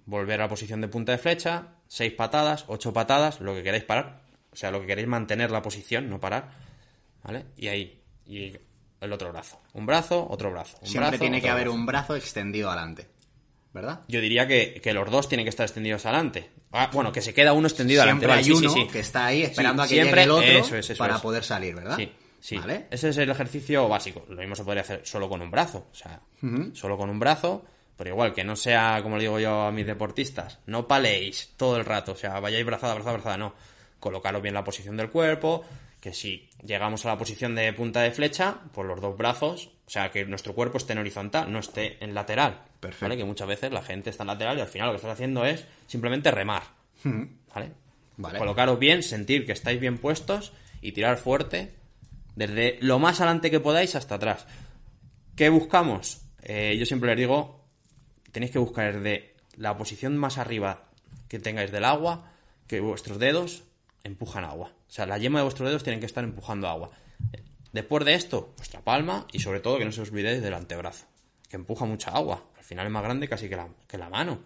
volver 0.06 0.40
a 0.40 0.46
la 0.46 0.50
posición 0.50 0.80
de 0.82 0.88
punta 0.88 1.12
de 1.12 1.18
flecha, 1.18 1.76
seis 1.88 2.14
patadas, 2.14 2.64
ocho 2.68 2.94
patadas, 2.94 3.42
lo 3.42 3.54
que 3.54 3.64
queráis 3.64 3.84
parar. 3.84 4.22
O 4.58 4.60
sea, 4.60 4.72
lo 4.72 4.82
que 4.82 4.88
queréis 4.88 5.08
mantener 5.08 5.52
la 5.52 5.62
posición, 5.62 6.10
no 6.10 6.20
parar, 6.20 6.50
¿vale? 7.24 7.46
Y 7.58 7.68
ahí, 7.68 8.02
y 8.26 8.52
el 9.00 9.14
otro 9.14 9.32
brazo. 9.32 9.62
Un 9.74 9.86
brazo, 9.86 10.26
otro 10.28 10.50
brazo. 10.52 10.80
Un 10.82 10.88
Siempre 10.88 11.10
brazo, 11.12 11.22
tiene 11.22 11.40
que 11.44 11.48
haber 11.52 11.66
brazo. 11.66 11.76
un 11.78 11.86
brazo 11.86 12.16
extendido 12.16 12.72
adelante. 12.72 13.08
¿Verdad? 13.72 14.02
Yo 14.08 14.20
diría 14.20 14.48
que, 14.48 14.82
que 14.82 14.94
los 14.94 15.12
dos 15.12 15.30
tienen 15.30 15.46
que 15.46 15.52
estar 15.52 15.64
extendidos 15.64 16.04
adelante. 16.08 16.50
Ah, 16.72 16.90
bueno, 16.92 17.12
que 17.12 17.22
se 17.22 17.36
queda 17.36 17.54
uno 17.54 17.68
extendido 17.68 18.02
Siempre 18.02 18.26
adelante. 18.32 18.50
Vale, 18.50 18.58
hay 18.64 18.72
uno 18.72 18.74
sí, 18.74 18.82
sí. 18.88 18.92
que 18.92 19.00
está 19.02 19.28
ahí 19.28 19.44
esperando 19.44 19.84
a 19.84 19.86
que 19.88 19.94
siempre- 19.94 20.22
llegue 20.22 20.24
el 20.24 20.32
otro 20.32 20.48
eso 20.66 20.76
es, 20.76 20.90
eso 20.90 20.98
para 20.98 21.18
es. 21.18 21.22
poder 21.22 21.44
salir, 21.44 21.76
¿verdad? 21.76 21.96
Sí, 21.98 22.12
sí. 22.40 22.58
¿Vale? 22.58 22.88
Ese 22.90 23.10
es 23.10 23.18
el 23.18 23.30
ejercicio 23.30 23.88
básico. 23.88 24.26
Lo 24.28 24.38
mismo 24.38 24.56
se 24.56 24.64
podría 24.64 24.82
hacer 24.82 25.02
solo 25.06 25.30
con 25.30 25.40
un 25.44 25.52
brazo. 25.52 25.86
O 25.92 25.96
sea, 25.96 26.20
solo 26.74 26.98
con 26.98 27.12
un 27.12 27.20
brazo. 27.20 27.64
Pero 27.96 28.10
igual, 28.10 28.34
que 28.34 28.44
no 28.44 28.56
sea, 28.56 29.00
como 29.04 29.18
le 29.18 29.22
digo 29.24 29.40
yo 29.40 29.62
a 29.68 29.72
mis 29.72 29.86
deportistas, 29.86 30.58
no 30.66 30.88
paléis 30.88 31.54
todo 31.58 31.78
el 31.78 31.86
rato. 31.86 32.14
O 32.14 32.16
sea, 32.16 32.40
vayáis 32.40 32.66
brazada, 32.66 32.96
brazada, 32.96 33.14
brazada. 33.18 33.38
No. 33.38 33.54
Colocaros 34.00 34.42
bien 34.42 34.54
la 34.54 34.64
posición 34.64 34.98
del 34.98 35.10
cuerpo. 35.10 35.64
Que 36.00 36.14
si 36.14 36.50
llegamos 36.64 37.06
a 37.06 37.10
la 37.10 37.18
posición 37.18 37.56
de 37.56 37.74
punta 37.74 38.02
de 38.02 38.12
flecha, 38.12 38.60
pues 38.72 38.88
los 38.88 39.02
dos 39.02 39.18
brazos, 39.18 39.72
o 39.88 39.90
sea, 39.90 40.12
que 40.12 40.26
nuestro 40.26 40.54
cuerpo 40.54 40.78
esté 40.78 40.94
en 40.94 41.00
horizontal, 41.00 41.52
no 41.52 41.60
esté 41.60 42.04
en 42.04 42.14
lateral. 42.14 42.62
Perfecto. 42.80 43.06
¿Vale? 43.06 43.18
Que 43.18 43.26
muchas 43.26 43.48
veces 43.48 43.72
la 43.72 43.82
gente 43.82 44.12
está 44.12 44.24
en 44.24 44.28
lateral 44.28 44.58
y 44.58 44.62
al 44.62 44.68
final 44.68 44.88
lo 44.88 44.94
que 44.94 44.98
estás 44.98 45.14
haciendo 45.14 45.44
es 45.46 45.66
simplemente 45.88 46.30
remar. 46.30 46.64
¿Vale? 47.04 47.72
Vale. 48.18 48.40
Colocaros 48.40 48.80
bien, 48.80 49.02
sentir 49.04 49.46
que 49.46 49.52
estáis 49.52 49.80
bien 49.80 49.98
puestos 49.98 50.54
y 50.82 50.92
tirar 50.92 51.18
fuerte 51.18 51.74
desde 52.36 52.78
lo 52.82 53.00
más 53.00 53.20
adelante 53.20 53.50
que 53.50 53.60
podáis 53.60 53.96
hasta 53.96 54.16
atrás. 54.16 54.46
¿Qué 55.36 55.50
buscamos? 55.50 56.22
Eh, 56.44 56.76
yo 56.80 56.86
siempre 56.86 57.10
les 57.10 57.18
digo, 57.18 57.66
tenéis 58.32 58.52
que 58.52 58.60
buscar 58.60 58.94
desde 58.94 59.36
la 59.56 59.76
posición 59.78 60.18
más 60.18 60.38
arriba 60.38 60.86
que 61.28 61.40
tengáis 61.40 61.72
del 61.72 61.86
agua, 61.86 62.32
que 62.68 62.80
vuestros 62.80 63.20
dedos 63.20 63.64
empujan 64.08 64.44
agua. 64.44 64.72
O 64.88 64.92
sea, 64.92 65.06
la 65.06 65.18
yema 65.18 65.40
de 65.40 65.44
vuestros 65.44 65.68
dedos 65.70 65.84
tienen 65.84 66.00
que 66.00 66.06
estar 66.06 66.24
empujando 66.24 66.68
agua. 66.68 66.90
Después 67.72 68.04
de 68.06 68.14
esto, 68.16 68.54
vuestra 68.58 68.82
palma 68.82 69.28
y 69.32 69.40
sobre 69.40 69.60
todo 69.60 69.78
que 69.78 69.86
no 69.86 69.92
se 69.92 70.02
os 70.02 70.10
olvidéis 70.10 70.42
del 70.42 70.54
antebrazo, 70.54 71.06
que 71.50 71.58
empuja 71.58 71.86
mucha 71.86 72.12
agua. 72.12 72.44
Al 72.58 72.64
final 72.64 72.86
es 72.88 72.92
más 72.92 73.04
grande 73.04 73.28
casi 73.28 73.48
que 73.50 73.56
la, 73.56 73.68
que 73.88 73.98
la 73.98 74.10
mano. 74.10 74.40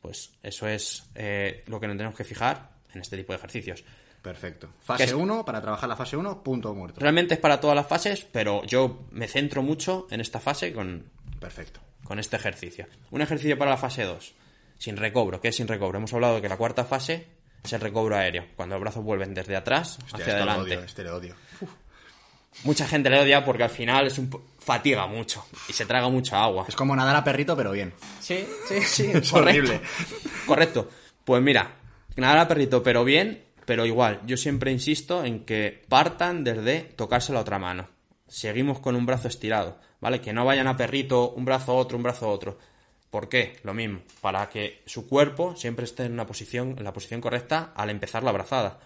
Pues 0.00 0.32
eso 0.42 0.66
es 0.66 1.04
eh, 1.14 1.62
lo 1.66 1.78
que 1.78 1.86
nos 1.86 1.96
tenemos 1.96 2.16
que 2.16 2.24
fijar 2.24 2.70
en 2.92 3.00
este 3.00 3.16
tipo 3.16 3.32
de 3.32 3.38
ejercicios. 3.38 3.84
Perfecto. 4.20 4.68
Fase 4.80 5.04
es- 5.04 5.12
1, 5.12 5.44
para 5.44 5.60
trabajar 5.60 5.88
la 5.88 5.96
fase 5.96 6.16
1, 6.16 6.42
punto 6.42 6.74
muerto. 6.74 7.00
Realmente 7.00 7.34
es 7.34 7.40
para 7.40 7.60
todas 7.60 7.76
las 7.76 7.86
fases, 7.86 8.26
pero 8.30 8.64
yo 8.64 9.04
me 9.10 9.28
centro 9.28 9.62
mucho 9.62 10.06
en 10.10 10.20
esta 10.20 10.40
fase 10.40 10.72
con, 10.72 11.04
Perfecto. 11.40 11.80
con 12.04 12.18
este 12.18 12.36
ejercicio. 12.36 12.86
Un 13.10 13.20
ejercicio 13.22 13.58
para 13.58 13.72
la 13.72 13.76
fase 13.76 14.04
2, 14.04 14.34
sin 14.78 14.96
recobro. 14.96 15.40
¿Qué 15.40 15.48
es 15.48 15.56
sin 15.56 15.68
recobro? 15.68 15.98
Hemos 15.98 16.12
hablado 16.14 16.36
de 16.36 16.42
que 16.42 16.48
la 16.48 16.56
cuarta 16.56 16.84
fase 16.84 17.26
es 17.62 17.72
el 17.72 17.80
recobro 17.80 18.16
aéreo, 18.16 18.46
cuando 18.56 18.74
los 18.76 18.80
brazos 18.82 19.04
vuelven 19.04 19.34
desde 19.34 19.56
atrás 19.56 19.98
Hostia, 20.04 20.16
hacia 20.18 20.32
este 20.32 20.44
lo 20.44 20.50
adelante. 20.50 20.76
odio, 20.76 20.84
este 20.84 21.04
lo 21.04 21.16
odio. 21.16 21.34
Mucha 22.64 22.86
gente 22.86 23.08
le 23.10 23.20
odia 23.20 23.44
porque 23.44 23.64
al 23.64 23.70
final 23.70 24.06
es 24.06 24.18
un 24.18 24.30
fatiga 24.58 25.06
mucho 25.06 25.44
y 25.68 25.72
se 25.72 25.86
traga 25.86 26.08
mucha 26.08 26.42
agua. 26.42 26.66
Es 26.68 26.76
como 26.76 26.94
nadar 26.94 27.16
a 27.16 27.24
perrito, 27.24 27.56
pero 27.56 27.72
bien. 27.72 27.92
Sí, 28.20 28.46
sí, 28.68 28.80
sí, 28.86 29.10
Es 29.12 29.30
correcto. 29.30 29.36
horrible. 29.62 29.80
Correcto. 30.46 30.88
Pues 31.24 31.42
mira, 31.42 31.76
nada 32.16 32.46
perrito, 32.46 32.82
pero 32.82 33.04
bien, 33.04 33.44
pero 33.64 33.86
igual. 33.86 34.20
Yo 34.26 34.36
siempre 34.36 34.70
insisto 34.70 35.24
en 35.24 35.44
que 35.44 35.82
partan 35.88 36.44
desde 36.44 36.80
tocarse 36.80 37.32
la 37.32 37.40
otra 37.40 37.58
mano. 37.58 37.88
Seguimos 38.28 38.78
con 38.80 38.96
un 38.96 39.06
brazo 39.06 39.28
estirado, 39.28 39.78
¿vale? 40.00 40.20
Que 40.20 40.32
no 40.32 40.44
vayan 40.44 40.66
a 40.68 40.76
perrito, 40.76 41.30
un 41.30 41.44
brazo 41.44 41.74
otro, 41.74 41.96
un 41.96 42.02
brazo 42.02 42.28
otro. 42.28 42.58
¿Por 43.12 43.28
qué? 43.28 43.58
Lo 43.62 43.74
mismo, 43.74 44.00
para 44.22 44.48
que 44.48 44.82
su 44.86 45.06
cuerpo 45.06 45.54
siempre 45.54 45.84
esté 45.84 46.06
en 46.06 46.14
una 46.14 46.26
posición, 46.26 46.74
en 46.78 46.82
la 46.84 46.92
posición 46.94 47.20
correcta 47.20 47.72
al 47.76 47.90
empezar 47.90 48.22
la 48.24 48.32
brazada. 48.32 48.80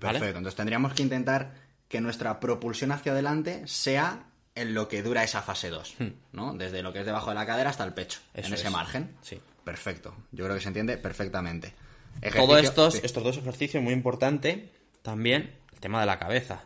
¿Vale? 0.00 0.20
Perfecto. 0.20 0.38
Entonces 0.38 0.56
tendríamos 0.56 0.94
que 0.94 1.02
intentar 1.02 1.54
que 1.88 2.00
nuestra 2.00 2.38
propulsión 2.38 2.92
hacia 2.92 3.10
adelante 3.12 3.66
sea 3.66 4.26
en 4.54 4.74
lo 4.74 4.86
que 4.88 5.02
dura 5.02 5.24
esa 5.24 5.42
fase 5.42 5.70
2, 5.70 5.96
¿no? 6.32 6.54
Desde 6.54 6.82
lo 6.82 6.92
que 6.92 7.00
es 7.00 7.06
debajo 7.06 7.30
de 7.30 7.34
la 7.34 7.46
cadera 7.46 7.70
hasta 7.70 7.82
el 7.84 7.94
pecho, 7.94 8.20
Hmm. 8.32 8.38
Eso 8.38 8.48
en 8.48 8.54
ese 8.54 8.66
es. 8.68 8.72
margen. 8.72 9.16
Sí. 9.22 9.40
Perfecto. 9.64 10.14
Yo 10.32 10.44
creo 10.44 10.56
que 10.56 10.62
se 10.62 10.68
entiende 10.68 10.96
perfectamente. 10.96 11.74
Todos 12.20 12.22
Ejercicio- 12.34 12.58
estos, 12.60 12.94
sí. 12.94 13.00
estos 13.02 13.22
dos 13.24 13.36
ejercicios, 13.38 13.82
muy 13.82 13.92
importante, 13.92 14.72
también 15.02 15.54
el 15.72 15.80
tema 15.80 16.00
de 16.00 16.06
la 16.06 16.18
cabeza. 16.18 16.64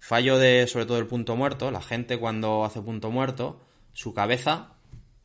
Fallo 0.00 0.38
de, 0.38 0.66
sobre 0.66 0.84
todo, 0.86 0.98
el 0.98 1.06
punto 1.06 1.36
muerto. 1.36 1.70
La 1.70 1.80
gente 1.80 2.18
cuando 2.18 2.64
hace 2.64 2.80
punto 2.82 3.10
muerto, 3.10 3.60
su 3.94 4.12
cabeza 4.14 4.73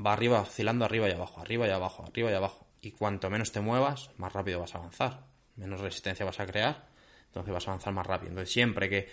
va 0.04 0.14
arriba, 0.14 0.42
oscilando 0.42 0.86
arriba 0.86 1.08
y 1.10 1.12
abajo, 1.12 1.42
arriba 1.42 1.68
y 1.68 1.72
abajo, 1.72 2.04
arriba 2.06 2.32
y 2.32 2.34
abajo. 2.34 2.66
Y 2.82 2.92
cuanto 2.92 3.30
menos 3.30 3.52
te 3.52 3.60
muevas, 3.62 4.10
más 4.18 4.32
rápido 4.34 4.60
vas 4.60 4.74
a 4.76 4.78
avanzar. 4.80 5.22
Menos 5.58 5.82
resistencia 5.82 6.26
vas 6.26 6.40
a 6.40 6.46
crear, 6.46 6.86
entonces 7.28 7.54
vas 7.54 7.68
a 7.68 7.72
avanzar 7.72 7.94
más 7.94 8.08
rápido. 8.08 8.30
Entonces, 8.30 8.54
siempre 8.54 8.90
que 8.90 9.10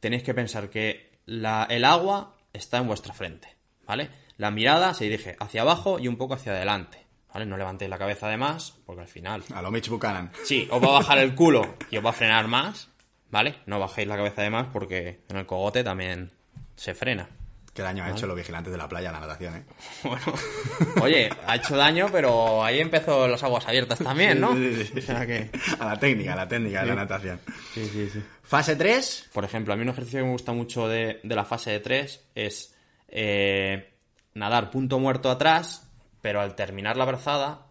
tenéis 0.00 0.22
que 0.22 0.34
pensar 0.34 0.68
que 0.68 1.18
la- 1.24 1.66
el 1.70 1.84
agua 1.84 2.34
está 2.52 2.78
en 2.78 2.86
vuestra 2.86 3.14
frente, 3.14 3.48
¿vale? 3.86 4.10
La 4.36 4.50
mirada 4.50 4.92
se 4.92 5.04
dirige 5.04 5.36
hacia 5.40 5.62
abajo 5.62 5.98
y 5.98 6.08
un 6.08 6.16
poco 6.18 6.34
hacia 6.34 6.52
adelante, 6.52 6.98
¿vale? 7.32 7.46
No 7.46 7.56
levantéis 7.56 7.88
la 7.90 7.96
cabeza 7.98 8.28
de 8.28 8.36
más, 8.36 8.74
porque 8.84 9.00
al 9.02 9.08
final 9.08 9.42
A 9.54 9.62
lo 9.62 9.70
Mitch 9.70 9.88
Buchanan. 9.88 10.30
Sí, 10.44 10.68
os 10.70 10.82
va 10.82 10.88
a 10.88 10.98
bajar 10.98 11.18
el 11.18 11.34
culo 11.34 11.76
y 11.90 11.96
os 11.96 12.04
va 12.04 12.10
a 12.10 12.12
frenar 12.12 12.46
más, 12.46 12.90
¿vale? 13.30 13.56
No 13.64 13.80
bajéis 13.80 14.06
la 14.08 14.16
cabeza 14.16 14.42
de 14.42 14.50
más 14.50 14.66
porque 14.70 15.22
en 15.30 15.38
el 15.38 15.46
cogote 15.46 15.82
también 15.82 16.30
se 16.76 16.94
frena. 16.94 17.30
Qué 17.76 17.82
daño 17.82 18.02
ha 18.04 18.10
hecho 18.10 18.26
los 18.26 18.34
vigilantes 18.36 18.72
de 18.72 18.78
la 18.78 18.88
playa 18.88 19.10
a 19.10 19.12
la 19.12 19.20
natación, 19.20 19.54
¿eh? 19.56 19.62
Bueno, 20.02 20.24
oye, 21.02 21.28
ha 21.46 21.56
hecho 21.56 21.76
daño, 21.76 22.06
pero 22.10 22.64
ahí 22.64 22.80
empezó 22.80 23.28
las 23.28 23.42
aguas 23.42 23.68
abiertas 23.68 23.98
también, 23.98 24.40
¿no? 24.40 24.54
Sí, 24.54 24.74
sí, 24.76 24.84
sí. 24.86 24.98
O 24.98 25.02
sea 25.02 25.26
que... 25.26 25.50
A 25.78 25.84
la 25.86 25.98
técnica, 25.98 26.32
a 26.32 26.36
la 26.36 26.48
técnica 26.48 26.80
de 26.80 26.86
la 26.86 26.94
natación. 26.94 27.38
Sí, 27.74 27.84
sí, 27.92 28.08
sí. 28.10 28.22
Fase 28.42 28.76
3, 28.76 29.28
Por 29.32 29.44
ejemplo, 29.44 29.74
a 29.74 29.76
mí 29.76 29.82
un 29.82 29.90
ejercicio 29.90 30.20
que 30.20 30.24
me 30.24 30.32
gusta 30.32 30.52
mucho 30.52 30.88
de, 30.88 31.20
de 31.22 31.34
la 31.36 31.44
fase 31.44 31.70
de 31.70 31.80
3 31.80 32.24
es 32.34 32.74
eh, 33.08 33.92
nadar 34.34 34.70
punto 34.70 34.98
muerto 34.98 35.30
atrás, 35.30 35.86
pero 36.22 36.40
al 36.40 36.54
terminar 36.54 36.96
la 36.96 37.04
brazada, 37.04 37.66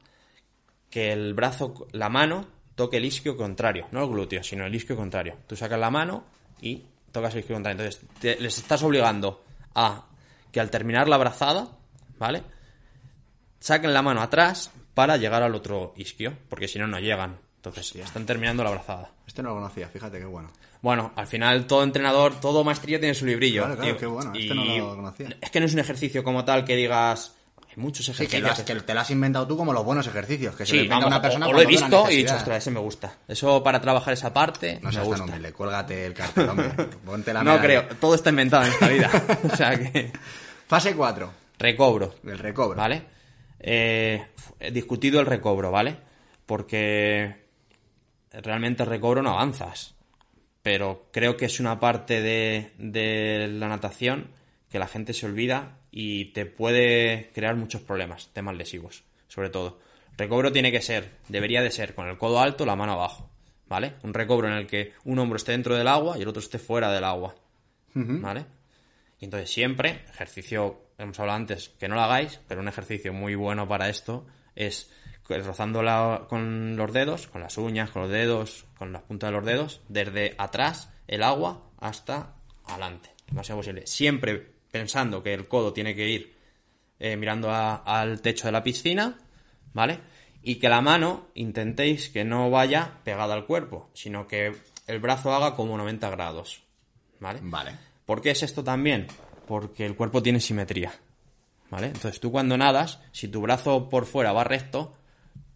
que 0.89 1.11
el 1.13 1.33
brazo, 1.33 1.87
la 1.91 2.09
mano, 2.09 2.47
toque 2.75 2.97
el 2.97 3.05
isquio 3.05 3.37
contrario, 3.37 3.87
no 3.91 4.03
el 4.03 4.09
glúteo, 4.09 4.43
sino 4.43 4.65
el 4.65 4.75
isquio 4.75 4.95
contrario. 4.95 5.37
Tú 5.47 5.55
sacas 5.55 5.79
la 5.79 5.89
mano 5.89 6.25
y 6.61 6.83
tocas 7.11 7.33
el 7.33 7.39
isquio 7.39 7.55
contrario. 7.55 7.81
Entonces, 7.81 8.07
te- 8.19 8.39
les 8.39 8.57
estás 8.57 8.83
obligando 8.83 9.43
a 9.75 10.05
que 10.51 10.59
al 10.59 10.71
terminar 10.71 11.07
la 11.07 11.17
brazada, 11.17 11.67
¿vale? 12.17 12.43
Saquen 13.59 13.93
la 13.93 14.01
mano 14.01 14.21
atrás 14.21 14.71
para 14.93 15.17
llegar 15.17 15.43
al 15.43 15.53
otro 15.53 15.93
isquio, 15.97 16.37
porque 16.49 16.67
si 16.67 16.79
no, 16.79 16.87
no 16.87 16.99
llegan. 16.99 17.37
Entonces, 17.57 17.95
están 17.95 18.25
terminando 18.25 18.63
la 18.63 18.69
brazada. 18.71 19.11
este 19.27 19.41
no 19.43 19.49
lo 19.49 19.55
conocía, 19.55 19.89
fíjate 19.89 20.19
qué 20.19 20.25
bueno. 20.25 20.49
Bueno, 20.81 21.11
al 21.15 21.25
final 21.25 21.65
todo 21.65 21.83
entrenador, 21.83 22.39
todo 22.39 22.63
maestrillo 22.63 22.99
tiene 22.99 23.15
su 23.15 23.25
librillo. 23.25 23.63
Claro, 23.63 23.75
claro, 23.75 23.91
tío. 23.91 23.99
qué 23.99 24.05
bueno, 24.05 24.31
este 24.35 24.53
no 24.53 24.65
lo 24.65 24.95
conocía. 24.95 25.29
Es 25.41 25.49
que 25.49 25.59
no 25.59 25.65
es 25.65 25.73
un 25.73 25.79
ejercicio 25.79 26.23
como 26.23 26.45
tal 26.45 26.63
que 26.63 26.75
digas. 26.75 27.35
Hay 27.75 27.81
muchos 27.83 28.05
Sí, 28.05 28.11
ejercicios. 28.11 28.41
que, 28.41 28.47
lo 28.47 28.51
has- 28.53 28.63
que 28.63 28.75
te 28.75 28.93
lo 28.93 28.99
has 29.01 29.11
inventado 29.11 29.47
tú 29.47 29.57
como 29.57 29.73
los 29.73 29.83
buenos 29.83 30.07
ejercicios, 30.07 30.55
que 30.55 30.65
se 30.65 30.71
Sí, 30.71 30.77
inventa 30.77 30.95
vamos, 30.95 31.07
una 31.07 31.21
persona 31.21 31.45
o, 31.47 31.49
o 31.49 31.53
lo 31.53 31.61
he 31.61 31.65
visto 31.65 32.05
y 32.09 32.13
he 32.13 32.17
dicho, 32.17 32.35
ostras, 32.35 32.57
ese 32.57 32.71
me 32.71 32.79
gusta. 32.79 33.17
Eso 33.27 33.61
para 33.63 33.81
trabajar 33.81 34.13
esa 34.13 34.33
parte 34.33 34.79
No 34.81 34.91
seas 34.91 35.09
tan 35.09 35.21
humilde, 35.21 35.51
cuélgate 35.53 36.05
el 36.05 36.13
cartel, 36.13 36.49
hombre. 36.49 36.69
Ponte 37.05 37.33
la 37.33 37.43
No 37.43 37.59
creo, 37.59 37.85
todo 37.99 38.15
está 38.15 38.29
inventado 38.29 38.63
en 38.65 38.71
esta 38.71 38.87
vida. 38.87 39.11
o 39.51 39.55
sea 39.55 39.77
que. 39.77 40.11
Fase 40.67 40.95
4, 40.95 41.31
Recobro. 41.59 42.15
el 42.25 42.39
recobro. 42.39 42.77
¿Vale? 42.77 43.03
Eh, 43.59 44.25
he 44.59 44.71
discutido 44.71 45.19
el 45.19 45.25
recobro, 45.25 45.71
¿vale? 45.71 45.97
Porque 46.45 47.45
realmente 48.31 48.83
el 48.83 48.89
recobro 48.89 49.21
no 49.21 49.31
avanzas. 49.31 49.95
Pero 50.61 51.09
creo 51.11 51.37
que 51.37 51.45
es 51.45 51.59
una 51.59 51.79
parte 51.79 52.21
de, 52.21 52.73
de 52.77 53.47
la 53.51 53.67
natación 53.67 54.31
que 54.69 54.79
la 54.79 54.87
gente 54.87 55.13
se 55.13 55.25
olvida 55.25 55.77
y 55.97 56.25
te 56.33 56.45
puede 56.45 57.31
crear 57.33 57.55
muchos 57.55 57.79
problemas, 57.81 58.27
temas 58.33 58.57
lesivos, 58.57 59.05
sobre 59.29 59.49
todo. 59.49 59.79
Recobro 60.17 60.51
tiene 60.51 60.69
que 60.69 60.81
ser, 60.81 61.11
debería 61.29 61.61
de 61.63 61.71
ser 61.71 61.95
con 61.95 62.09
el 62.09 62.17
codo 62.17 62.41
alto, 62.41 62.65
la 62.65 62.75
mano 62.75 62.91
abajo, 62.91 63.29
¿vale? 63.67 63.93
Un 64.03 64.13
recobro 64.13 64.47
en 64.49 64.55
el 64.55 64.67
que 64.67 64.91
un 65.05 65.19
hombro 65.19 65.37
esté 65.37 65.53
dentro 65.53 65.73
del 65.73 65.87
agua 65.87 66.17
y 66.17 66.21
el 66.23 66.27
otro 66.27 66.41
esté 66.41 66.59
fuera 66.59 66.91
del 66.91 67.05
agua, 67.05 67.35
¿vale? 68.21 68.45
Y 69.21 69.25
entonces 69.25 69.49
siempre, 69.49 70.03
ejercicio, 70.09 70.81
hemos 70.97 71.17
hablado 71.17 71.37
antes, 71.37 71.69
que 71.79 71.87
no 71.87 71.95
lo 71.95 72.01
hagáis, 72.01 72.41
pero 72.49 72.59
un 72.59 72.67
ejercicio 72.67 73.13
muy 73.13 73.35
bueno 73.35 73.65
para 73.65 73.87
esto 73.87 74.27
es 74.53 74.91
rozando 75.29 75.81
la- 75.81 76.25
con 76.27 76.75
los 76.75 76.91
dedos, 76.91 77.27
con 77.27 77.39
las 77.39 77.57
uñas, 77.57 77.89
con 77.89 78.01
los 78.01 78.11
dedos, 78.11 78.65
con 78.77 78.91
las 78.91 79.03
puntas 79.03 79.29
de 79.29 79.35
los 79.37 79.45
dedos, 79.45 79.81
desde 79.87 80.35
atrás 80.37 80.91
el 81.07 81.23
agua 81.23 81.69
hasta 81.79 82.35
adelante, 82.65 83.11
lo 83.29 83.35
más 83.35 83.49
posible. 83.49 83.87
Siempre 83.87 84.54
pensando 84.75 85.23
que 85.23 85.33
el 85.33 85.47
codo 85.47 85.71
tiene 85.71 85.95
que 85.95 86.09
ir 86.09 86.35
eh, 86.99 87.15
mirando 87.15 87.49
a- 87.49 87.75
al 87.77 88.19
techo 88.21 88.47
de 88.47 88.51
la 88.51 88.61
piscina, 88.61 89.17
¿vale? 89.73 89.99
Y 90.43 90.55
que 90.55 90.67
la 90.67 90.81
mano 90.81 91.27
intentéis 91.33 92.09
que 92.09 92.25
no 92.25 92.49
vaya 92.49 92.99
pegada 93.05 93.33
al 93.35 93.45
cuerpo, 93.45 93.89
sino 93.93 94.27
que 94.27 94.53
el 94.87 94.99
brazo 94.99 95.33
haga 95.33 95.55
como 95.55 95.77
90 95.77 96.09
grados, 96.09 96.61
¿vale? 97.21 97.39
Vale. 97.41 97.71
¿Por 98.05 98.21
qué 98.21 98.31
es 98.31 98.43
esto 98.43 98.65
también? 98.65 99.07
Porque 99.47 99.85
el 99.85 99.95
cuerpo 99.95 100.21
tiene 100.21 100.41
simetría. 100.41 100.91
¿Vale? 101.69 101.87
Entonces 101.87 102.19
tú 102.19 102.31
cuando 102.33 102.57
nadas, 102.57 102.99
si 103.13 103.29
tu 103.29 103.39
brazo 103.39 103.87
por 103.89 104.05
fuera 104.05 104.33
va 104.33 104.43
recto, 104.43 104.93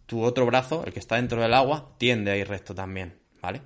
tu 0.06 0.22
otro 0.22 0.46
brazo, 0.46 0.82
el 0.86 0.94
que 0.94 0.98
está 0.98 1.16
dentro 1.16 1.42
del 1.42 1.52
agua, 1.52 1.94
tiende 1.98 2.30
a 2.30 2.36
ir 2.38 2.48
recto 2.48 2.74
también. 2.74 3.18
¿Vale? 3.42 3.60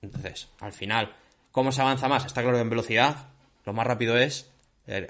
Entonces, 0.00 0.48
al 0.60 0.72
final, 0.72 1.14
¿cómo 1.50 1.72
se 1.72 1.82
avanza 1.82 2.08
más? 2.08 2.24
Está 2.24 2.40
claro 2.40 2.56
que 2.56 2.62
en 2.62 2.70
velocidad, 2.70 3.28
lo 3.64 3.72
más 3.74 3.86
rápido 3.86 4.16
es 4.18 4.51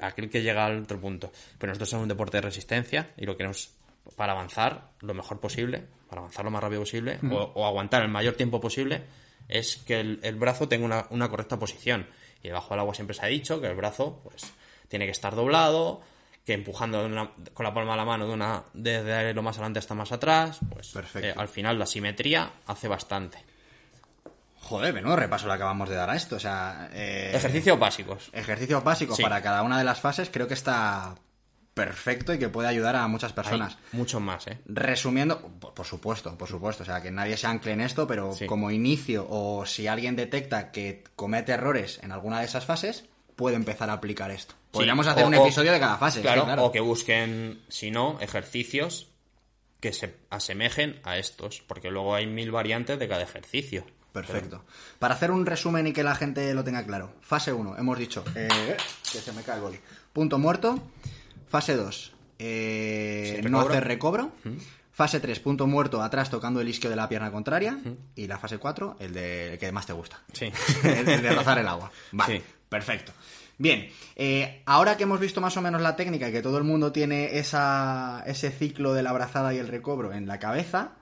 aquel 0.01 0.29
que 0.31 0.43
llega 0.43 0.67
al 0.67 0.83
otro 0.83 1.01
punto. 1.01 1.33
Pero 1.59 1.71
nosotros 1.71 1.91
somos 1.91 2.03
un 2.05 2.09
deporte 2.09 2.37
de 2.39 2.43
resistencia 2.43 3.11
y 3.17 3.25
lo 3.27 3.37
queremos 3.37 3.71
para 4.17 4.33
avanzar 4.33 4.91
lo 5.01 5.15
mejor 5.15 5.39
posible, 5.41 5.85
para 6.09 6.21
avanzar 6.21 6.45
lo 6.45 6.51
más 6.51 6.63
rápido 6.63 6.81
posible 6.83 7.19
o, 7.31 7.53
o 7.55 7.67
aguantar 7.67 8.03
el 8.03 8.09
mayor 8.09 8.35
tiempo 8.35 8.61
posible, 8.61 9.03
es 9.49 9.77
que 9.77 10.01
el, 10.01 10.21
el 10.23 10.35
brazo 10.37 10.69
tenga 10.69 10.85
una, 10.85 11.07
una 11.11 11.29
correcta 11.29 11.59
posición. 11.59 12.07
Y 12.43 12.49
debajo 12.49 12.71
del 12.71 12.81
agua 12.81 12.95
siempre 12.95 13.15
se 13.15 13.25
ha 13.25 13.29
dicho 13.29 13.61
que 13.61 13.69
el 13.69 13.77
brazo 13.77 14.21
pues 14.25 14.53
tiene 14.89 15.05
que 15.05 15.13
estar 15.13 15.35
doblado, 15.37 16.01
que 16.45 16.55
empujando 16.55 17.05
una- 17.07 17.31
con 17.55 17.65
la 17.65 17.73
palma 17.73 17.93
de 17.93 17.97
la 17.99 18.05
mano 18.05 18.27
de 18.27 18.35
una, 18.35 18.65
desde 18.75 19.33
lo 19.33 19.43
más 19.43 19.57
adelante 19.57 19.79
hasta 19.79 19.95
más 19.95 20.11
atrás, 20.11 20.59
pues 20.71 20.93
eh, 21.29 21.35
al 21.37 21.49
final 21.49 21.79
la 21.79 21.87
simetría 21.87 22.51
hace 22.67 22.89
bastante. 22.89 23.39
Joder, 24.63 24.95
menudo 24.95 25.17
repaso 25.17 25.47
le 25.49 25.53
acabamos 25.55 25.89
de 25.89 25.97
dar 25.97 26.09
a 26.09 26.17
esto. 26.17 26.37
O 26.37 26.41
sea, 26.41 26.89
eh, 26.95 27.33
Ejercicios 27.35 27.79
básicos. 27.79 28.31
ejercicios 28.33 28.83
básicos 28.83 29.17
Sí. 29.17 29.23
para 29.23 29.43
cada 29.43 29.63
una 29.63 29.77
de 29.79 29.85
las 29.85 30.01
fases 30.01 30.31
creo 30.31 30.47
que 30.49 30.55
está 30.55 31.15
perfecto 31.75 32.33
y 32.35 32.39
que 32.39 32.49
puede 32.49 32.69
ayudar 32.69 32.97
a 32.97 33.07
muchas 33.09 33.33
personas. 33.33 33.75
Hay 33.93 33.99
muchos 33.99 34.21
más, 34.21 34.47
¿eh? 34.47 34.59
Resumiendo, 34.67 35.41
por, 35.41 35.73
por 35.75 35.87
supuesto, 35.87 36.37
por 36.37 36.49
supuesto, 36.49 36.83
o 36.83 36.87
sea, 36.87 37.01
que 37.01 37.11
nadie 37.11 37.37
se 37.37 37.47
ancle 37.47 37.73
en 37.73 37.81
esto, 37.81 38.07
pero 38.07 38.33
Sí. 38.35 38.47
como 38.47 38.71
inicio 38.71 39.27
o 39.29 39.65
si 39.67 39.87
alguien 39.89 40.15
detecta 40.15 40.71
que 40.71 41.03
comete 41.17 41.53
errores 41.53 41.99
en 42.03 42.13
alguna 42.13 42.41
de 42.41 42.45
esas 42.45 42.65
fases, 42.67 43.05
puede 43.37 43.57
empezar 43.57 43.89
a 43.91 43.95
aplicar 43.95 44.31
esto. 44.31 44.55
Podríamos 44.71 45.07
Sí, 45.07 45.13
hacer 45.13 45.25
o- 45.25 45.29
un 45.29 45.35
o- 45.35 45.43
episodio 45.45 45.73
de 45.73 45.81
cada 45.81 45.97
fase. 45.97 46.21
Claro, 46.21 46.45
claro. 46.45 46.65
o 46.65 46.73
que 46.73 46.81
busquen, 46.81 47.63
si 47.69 47.91
no, 47.91 48.19
ejercicios 48.21 49.09
que 49.81 49.93
se 49.95 50.15
asemejen 50.31 51.01
a 51.05 51.17
estos, 51.17 51.63
porque 51.67 51.91
luego 51.91 52.15
hay 52.15 52.27
mil 52.27 52.51
variantes 52.53 52.99
de 52.99 53.09
cada 53.09 53.23
ejercicio. 53.23 53.85
Perfecto. 54.13 54.65
Para 54.99 55.15
hacer 55.15 55.31
un 55.31 55.47
resumen 55.47 55.87
y 55.87 55.93
que 55.93 56.03
la 56.03 56.15
gente 56.15 56.53
lo 56.55 56.63
tenga 56.65 56.85
claro. 56.85 57.15
Fase 57.23 57.53
1, 57.53 57.79
hemos 57.79 57.99
dicho 57.99 58.23
eh, 58.35 58.77
que 59.11 59.19
se 59.19 59.33
me 59.33 59.43
cae 59.43 59.57
el 59.57 59.63
boli. 59.63 59.81
Punto 60.13 60.39
muerto. 60.39 60.79
Fase 61.49 61.77
2, 61.77 62.13
eh, 62.39 63.41
no 63.49 63.61
hacer 63.61 63.85
recobro. 63.85 64.33
Fase 64.93 65.21
3, 65.21 65.41
punto 65.41 65.67
muerto 65.67 66.03
atrás 66.03 66.29
tocando 66.31 66.61
el 66.61 66.69
isquio 66.69 66.91
de 66.91 66.97
la 66.97 67.09
pierna 67.09 67.31
contraria. 67.31 67.79
Y 68.15 68.27
la 68.27 68.39
fase 68.39 68.59
4, 68.59 68.97
el, 69.01 69.13
de, 69.15 69.53
el 69.55 69.59
que 69.59 69.73
más 69.73 69.87
te 69.87 69.93
gusta. 69.95 70.21
Sí. 70.33 70.53
el, 70.85 71.09
el 71.09 71.23
de 71.23 71.33
rozar 71.33 71.59
el 71.59 71.69
agua. 71.69 71.91
Vale, 72.13 72.39
Sí. 72.39 72.45
perfecto. 72.69 73.13
Bien, 73.59 73.89
eh, 74.17 74.63
ahora 74.67 74.97
que 74.97 75.05
hemos 75.05 75.21
visto 75.21 75.41
más 75.41 75.57
o 75.57 75.63
menos 75.63 75.81
la 75.83 75.95
técnica 75.95 76.29
y 76.29 76.33
que 76.33 76.43
todo 76.43 76.59
el 76.59 76.65
mundo 76.65 76.91
tiene 76.91 77.39
esa, 77.39 78.23
ese 78.27 78.51
ciclo 78.51 78.93
de 78.93 79.03
la 79.03 79.11
abrazada 79.11 79.55
y 79.55 79.59
el 79.59 79.69
recobro 79.69 80.13
en 80.13 80.27
la 80.27 80.39
cabeza, 80.39 80.93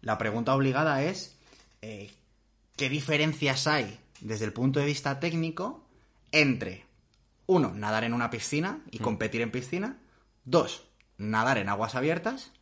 la 0.00 0.18
pregunta 0.18 0.54
obligada 0.54 1.02
es, 1.02 1.36
eh, 1.82 2.10
¿qué 2.78 2.88
diferencias 2.88 3.66
hay 3.66 4.00
desde 4.20 4.46
el 4.46 4.54
punto 4.54 4.80
de 4.80 4.86
vista 4.86 5.20
técnico 5.20 5.84
entre, 6.32 6.86
uno, 7.46 7.72
nadar 7.74 8.04
en 8.04 8.14
una 8.14 8.30
piscina 8.30 8.80
y 8.90 8.98
competir 8.98 9.42
en 9.42 9.50
piscina, 9.50 9.98
dos, 10.44 10.84
nadar 11.18 11.58
en 11.58 11.68
aguas 11.68 11.94
abiertas 11.94 12.52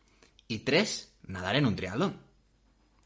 y 0.49 0.59
tres, 0.59 1.13
nadar 1.25 1.55
en 1.55 1.65
un 1.65 1.75
triatlón? 1.77 2.17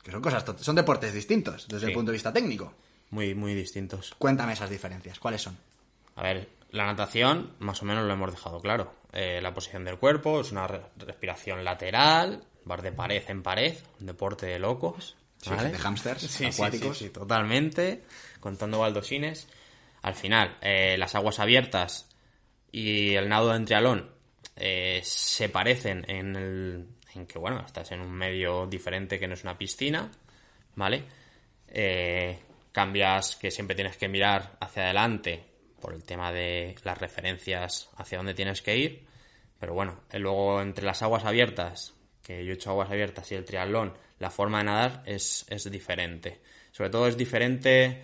Que 0.02 0.12
son 0.12 0.22
cosas, 0.22 0.44
son 0.62 0.76
deportes 0.76 1.14
distintos 1.14 1.68
desde 1.68 1.88
el 1.88 1.94
punto 1.94 2.12
de 2.12 2.16
vista 2.16 2.34
técnico. 2.34 2.74
Muy, 3.12 3.36
muy 3.36 3.54
distintos. 3.54 4.16
Cuéntame 4.18 4.54
esas 4.54 4.70
diferencias, 4.70 5.20
¿cuáles 5.20 5.42
son? 5.42 5.58
A 6.16 6.24
ver, 6.24 6.50
la 6.72 6.86
natación 6.86 7.54
más 7.60 7.82
o 7.82 7.86
menos 7.86 8.06
lo 8.06 8.14
hemos 8.14 8.32
dejado 8.32 8.60
claro. 8.62 8.94
Eh, 9.12 9.40
la 9.42 9.54
posición 9.54 9.84
del 9.84 9.98
cuerpo 10.00 10.40
es 10.42 10.52
una 10.52 10.66
re- 10.68 10.82
respiración 10.98 11.64
lateral, 11.64 12.44
vas 12.64 12.82
de 12.82 12.92
pared 12.94 13.22
en 13.28 13.44
pared, 13.44 13.76
un 14.00 14.06
deporte 14.08 14.46
de 14.46 14.58
locos. 14.60 15.18
Sí, 15.42 15.50
¿vale? 15.50 15.72
de 15.72 15.78
Sí, 16.20 16.28
sí, 16.28 16.46
acuáticos. 16.46 16.98
sí, 16.98 17.10
totalmente, 17.10 18.04
contando 18.40 18.80
baldosines. 18.80 19.48
Al 20.04 20.14
final, 20.16 20.58
eh, 20.62 20.96
las 20.98 21.16
aguas 21.16 21.40
abiertas 21.40 22.10
y 22.72 23.16
el 23.16 23.28
nado 23.28 23.54
en 23.56 23.66
trialón 23.66 24.12
eh, 24.56 25.02
se 25.04 25.50
parecen 25.50 26.06
en, 26.08 26.36
el, 26.36 26.88
en 27.16 27.26
que, 27.26 27.40
bueno, 27.40 27.64
estás 27.66 27.92
en 27.92 28.02
un 28.02 28.12
medio 28.12 28.68
diferente 28.68 29.20
que 29.20 29.28
no 29.28 29.34
es 29.34 29.44
una 29.44 29.58
piscina, 29.58 30.12
¿vale? 30.76 31.04
Eh, 31.68 32.40
cambias 32.72 33.36
que 33.36 33.52
siempre 33.52 33.76
tienes 33.76 33.98
que 33.98 34.08
mirar 34.08 34.58
hacia 34.60 34.84
adelante 34.84 35.44
por 35.80 35.94
el 35.94 36.04
tema 36.04 36.32
de 36.32 36.76
las 36.84 36.98
referencias 36.98 37.90
hacia 37.98 38.18
dónde 38.18 38.34
tienes 38.34 38.62
que 38.62 38.78
ir. 38.78 39.06
Pero 39.60 39.74
bueno, 39.74 40.02
eh, 40.12 40.20
luego 40.20 40.62
entre 40.62 40.86
las 40.86 41.02
aguas 41.02 41.26
abiertas, 41.26 41.94
que 42.24 42.46
yo 42.46 42.52
he 42.52 42.56
hecho 42.56 42.72
aguas 42.72 42.90
abiertas 42.90 43.32
y 43.32 43.36
el 43.36 43.46
triatlón, 43.46 43.94
la 44.20 44.30
forma 44.30 44.60
de 44.60 44.64
nadar 44.66 45.04
es, 45.06 45.46
es 45.50 45.70
diferente. 45.70 46.40
Sobre 46.72 46.90
todo 46.90 47.08
es 47.08 47.18
diferente, 47.18 48.02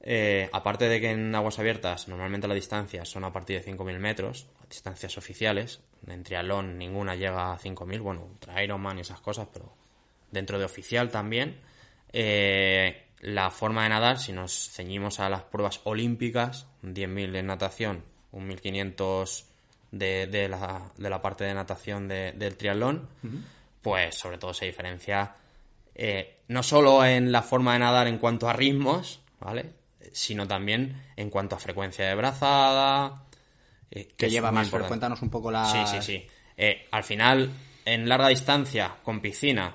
eh, 0.00 0.48
aparte 0.52 0.88
de 0.88 1.00
que 1.00 1.10
en 1.10 1.34
aguas 1.34 1.58
abiertas 1.58 2.08
normalmente 2.08 2.48
las 2.48 2.54
distancias 2.54 3.08
son 3.08 3.24
a 3.24 3.32
partir 3.32 3.62
de 3.62 3.70
5.000 3.70 3.98
metros, 3.98 4.46
distancias 4.68 5.18
oficiales. 5.18 5.80
En 6.06 6.22
triatlón 6.22 6.78
ninguna 6.78 7.16
llega 7.16 7.52
a 7.52 7.58
5.000, 7.58 8.00
bueno, 8.00 8.24
ultra 8.24 8.62
Ironman 8.62 8.98
y 8.98 9.00
esas 9.00 9.20
cosas, 9.20 9.48
pero 9.52 9.74
dentro 10.30 10.58
de 10.58 10.64
oficial 10.64 11.10
también. 11.10 11.60
Eh, 12.12 13.04
la 13.20 13.50
forma 13.50 13.82
de 13.82 13.88
nadar, 13.88 14.18
si 14.18 14.32
nos 14.32 14.70
ceñimos 14.70 15.18
a 15.20 15.28
las 15.28 15.42
pruebas 15.42 15.80
olímpicas, 15.84 16.68
un 16.82 16.94
10.000 16.94 17.36
en 17.36 17.46
natación, 17.46 18.04
un 18.30 18.48
1.500 18.48 19.44
de, 19.90 20.26
de, 20.26 20.48
la, 20.48 20.90
de 20.96 21.10
la 21.10 21.20
parte 21.22 21.44
de 21.44 21.54
natación 21.54 22.08
de- 22.08 22.32
del 22.32 22.56
triatlón, 22.56 23.08
pues 23.82 24.14
sobre 24.14 24.38
todo 24.38 24.52
se 24.54 24.66
diferencia 24.66 25.34
eh, 25.94 26.40
no 26.48 26.62
solo 26.62 27.04
en 27.04 27.32
la 27.32 27.42
forma 27.42 27.72
de 27.72 27.80
nadar 27.80 28.06
en 28.06 28.18
cuanto 28.18 28.48
a 28.48 28.52
ritmos, 28.52 29.20
¿vale? 29.40 29.72
Sino 30.12 30.46
también 30.46 31.02
en 31.16 31.28
cuanto 31.30 31.56
a 31.56 31.58
frecuencia 31.58 32.06
de 32.06 32.14
brazada. 32.14 33.24
eh, 33.90 34.08
que 34.16 34.30
lleva 34.30 34.50
más? 34.52 34.68
Pero 34.70 34.88
cuéntanos 34.88 35.22
un 35.22 35.30
poco 35.30 35.50
la... 35.50 35.64
Sí, 35.64 35.78
sí, 35.86 36.02
sí. 36.02 36.26
Eh, 36.56 36.86
al 36.90 37.04
final, 37.04 37.50
en 37.84 38.08
larga 38.08 38.28
distancia, 38.28 38.96
con 39.02 39.20
piscina, 39.20 39.74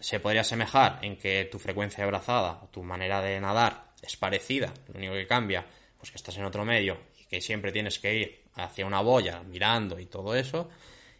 se 0.00 0.20
podría 0.20 0.42
asemejar 0.42 0.98
en 1.02 1.16
que 1.16 1.44
tu 1.50 1.58
frecuencia 1.58 2.04
de 2.04 2.10
brazada 2.10 2.60
o 2.62 2.66
tu 2.68 2.82
manera 2.82 3.20
de 3.22 3.40
nadar 3.40 3.92
es 4.02 4.16
parecida. 4.16 4.72
Lo 4.88 4.98
único 4.98 5.14
que 5.14 5.26
cambia, 5.26 5.64
pues 5.98 6.10
que 6.10 6.16
estás 6.16 6.36
en 6.36 6.44
otro 6.44 6.64
medio 6.64 6.98
y 7.18 7.24
que 7.24 7.40
siempre 7.40 7.72
tienes 7.72 7.98
que 7.98 8.14
ir 8.14 8.43
hacia 8.56 8.86
una 8.86 9.00
boya 9.00 9.42
mirando 9.42 9.98
y 9.98 10.06
todo 10.06 10.34
eso. 10.34 10.68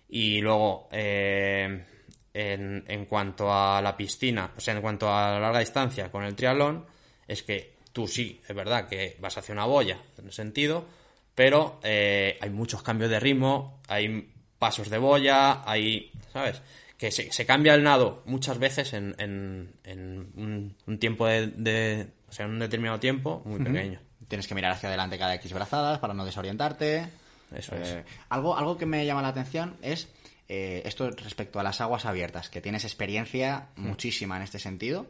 Y 0.08 0.40
luego, 0.40 0.88
eh, 0.92 1.84
en, 2.32 2.84
en 2.86 3.04
cuanto 3.06 3.52
a 3.52 3.80
la 3.82 3.96
piscina, 3.96 4.52
o 4.56 4.60
sea, 4.60 4.74
en 4.74 4.80
cuanto 4.80 5.08
a 5.12 5.32
la 5.32 5.40
larga 5.40 5.60
distancia 5.60 6.10
con 6.10 6.24
el 6.24 6.34
triatlón, 6.34 6.84
es 7.26 7.42
que 7.42 7.74
tú 7.92 8.06
sí, 8.06 8.40
es 8.46 8.54
verdad 8.54 8.86
que 8.88 9.16
vas 9.20 9.36
hacia 9.38 9.52
una 9.52 9.64
boya, 9.66 9.98
en 10.18 10.26
ese 10.28 10.36
sentido, 10.36 10.84
pero 11.34 11.80
eh, 11.82 12.38
hay 12.40 12.50
muchos 12.50 12.82
cambios 12.82 13.10
de 13.10 13.18
ritmo, 13.20 13.80
hay 13.88 14.30
pasos 14.58 14.90
de 14.90 14.98
boya, 14.98 15.62
hay, 15.68 16.12
¿sabes? 16.32 16.60
Que 16.98 17.10
se, 17.10 17.32
se 17.32 17.44
cambia 17.46 17.74
el 17.74 17.82
nado 17.82 18.22
muchas 18.26 18.58
veces 18.58 18.92
en, 18.94 19.14
en- 19.18 19.72
en 19.84 20.32
un, 20.36 20.76
un 20.86 20.98
tiempo 20.98 21.26
de, 21.26 21.48
de- 21.48 22.06
o 22.28 22.32
sea, 22.32 22.46
en 22.46 22.52
un 22.52 22.58
determinado 22.60 23.00
tiempo 23.00 23.42
muy 23.44 23.58
pequeño. 23.64 24.00
Tienes 24.28 24.46
que 24.46 24.54
mirar 24.54 24.72
hacia 24.72 24.88
adelante 24.88 25.18
cada 25.18 25.34
X 25.34 25.52
brazadas 25.52 25.98
para 25.98 26.14
no 26.14 26.24
desorientarte. 26.24 27.06
Eso 27.52 27.74
Eh, 27.76 28.04
algo, 28.28 28.56
algo 28.56 28.76
que 28.76 28.86
me 28.86 29.04
llama 29.04 29.22
la 29.22 29.28
atención 29.28 29.76
es 29.82 30.08
eh, 30.48 30.82
esto 30.84 31.10
respecto 31.10 31.58
a 31.58 31.62
las 31.62 31.80
aguas 31.80 32.04
abiertas, 32.04 32.50
que 32.50 32.60
tienes 32.60 32.84
experiencia 32.84 33.68
muchísima 33.76 34.36
en 34.36 34.42
este 34.42 34.58
sentido. 34.58 35.06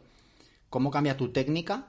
¿Cómo 0.71 0.91
cambia 0.91 1.17
tu 1.17 1.31
técnica? 1.33 1.89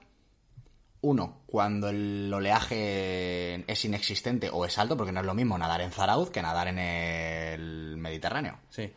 Uno, 1.02 1.41
cuando 1.46 1.89
el 1.89 2.32
oleaje 2.34 3.64
es 3.72 3.86
inexistente 3.86 4.50
o 4.52 4.66
es 4.66 4.78
alto, 4.80 4.98
porque 4.98 5.12
no 5.12 5.20
es 5.20 5.26
lo 5.26 5.36
mismo 5.36 5.58
nadar 5.58 5.82
en 5.82 5.91
Zarauz 5.91 6.32
que 6.32 6.41
nadar 6.41 6.68
en 6.68 6.80
el 6.80 7.98
Mediterráneo. 7.98 8.58
Sí. 8.70 8.91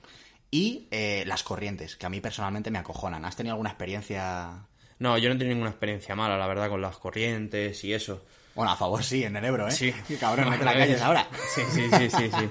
Y 0.50 0.88
eh, 0.90 1.24
las 1.26 1.42
corrientes, 1.42 1.96
que 1.96 2.06
a 2.06 2.08
mí 2.08 2.20
personalmente 2.22 2.70
me 2.70 2.78
acojonan. 2.78 3.26
¿Has 3.26 3.36
tenido 3.36 3.52
alguna 3.52 3.70
experiencia? 3.70 4.66
No, 4.98 5.18
yo 5.18 5.28
no 5.28 5.34
he 5.34 5.38
tenido 5.38 5.54
ninguna 5.54 5.70
experiencia 5.70 6.14
mala, 6.14 6.38
la 6.38 6.46
verdad, 6.46 6.70
con 6.70 6.80
las 6.80 6.96
corrientes 6.96 7.84
y 7.84 7.92
eso. 7.92 8.24
Bueno, 8.58 8.72
a 8.72 8.76
favor 8.76 9.04
sí, 9.04 9.22
en 9.22 9.36
el 9.36 9.44
Ebro, 9.44 9.68
¿eh? 9.68 9.70
Sí. 9.70 9.94
Qué 10.08 10.16
cabrón, 10.18 10.50
no 10.50 10.58
te 10.58 10.64
la 10.64 10.72
calles 10.72 11.00
ahora. 11.00 11.28
Sí, 11.54 11.62
sí, 11.70 11.88
sí, 11.96 12.10
sí, 12.10 12.28
sí. 12.28 12.50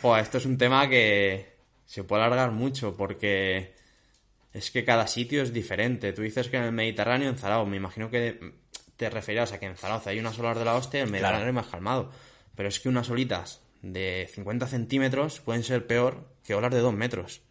Joder, 0.00 0.22
esto 0.22 0.38
es 0.38 0.46
un 0.46 0.56
tema 0.56 0.88
que 0.88 1.58
se 1.84 2.04
puede 2.04 2.22
alargar 2.22 2.52
mucho 2.52 2.96
porque 2.96 3.74
es 4.54 4.70
que 4.70 4.82
cada 4.82 5.06
sitio 5.06 5.42
es 5.42 5.52
diferente. 5.52 6.14
Tú 6.14 6.22
dices 6.22 6.48
que 6.48 6.56
en 6.56 6.62
el 6.62 6.72
Mediterráneo, 6.72 7.28
en 7.28 7.36
Zaragoza, 7.36 7.68
me 7.68 7.76
imagino 7.76 8.08
que 8.08 8.54
te 8.96 9.10
referías 9.10 9.52
a 9.52 9.60
que 9.60 9.66
en 9.66 9.76
Zaragoza 9.76 10.08
hay 10.08 10.20
unas 10.20 10.38
olas 10.38 10.56
de 10.56 10.64
la 10.64 10.74
hostia 10.74 11.00
y 11.00 11.02
el 11.02 11.10
Mediterráneo 11.10 11.48
es 11.48 11.54
más 11.54 11.66
calmado. 11.66 12.10
Pero 12.54 12.70
es 12.70 12.80
que 12.80 12.88
unas 12.88 13.10
olitas 13.10 13.60
de 13.82 14.26
50 14.32 14.66
centímetros 14.68 15.40
pueden 15.40 15.64
ser 15.64 15.86
peor 15.86 16.30
que 16.42 16.54
olas 16.54 16.72
de 16.72 16.78
2 16.78 16.94
metros. 16.94 17.42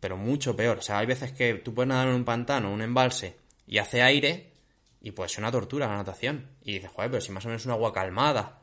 Pero 0.00 0.16
mucho 0.16 0.56
peor. 0.56 0.78
O 0.78 0.82
sea, 0.82 1.00
hay 1.00 1.06
veces 1.06 1.32
que 1.32 1.52
tú 1.52 1.74
puedes 1.74 1.90
nadar 1.90 2.08
en 2.08 2.14
un 2.14 2.24
pantano, 2.24 2.72
un 2.72 2.80
embalse, 2.80 3.36
y 3.66 3.76
hace 3.76 4.00
aire 4.00 4.51
y 5.02 5.10
puede 5.10 5.28
ser 5.28 5.40
una 5.40 5.52
tortura 5.52 5.86
la 5.86 5.96
natación. 5.96 6.48
Y 6.62 6.74
dices, 6.74 6.90
joder, 6.90 7.10
pero 7.10 7.20
si 7.20 7.32
más 7.32 7.44
o 7.44 7.48
menos 7.48 7.62
es 7.62 7.66
un 7.66 7.72
agua 7.72 7.92
calmada, 7.92 8.60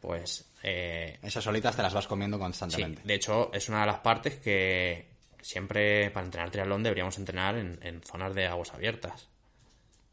pues 0.00 0.50
eh, 0.62 1.18
Esas 1.22 1.44
solitas 1.44 1.76
te 1.76 1.82
las 1.82 1.94
vas 1.94 2.06
comiendo 2.06 2.36
sí, 2.36 2.42
constantemente. 2.42 3.02
de 3.04 3.14
hecho 3.14 3.50
es 3.52 3.68
una 3.68 3.80
de 3.80 3.86
las 3.86 4.00
partes 4.00 4.36
que 4.36 5.08
siempre 5.40 6.10
para 6.10 6.26
entrenar 6.26 6.50
triatlón 6.50 6.82
deberíamos 6.82 7.16
entrenar 7.18 7.56
en, 7.56 7.78
en 7.82 8.02
zonas 8.02 8.34
de 8.34 8.46
aguas 8.46 8.74
abiertas. 8.74 9.28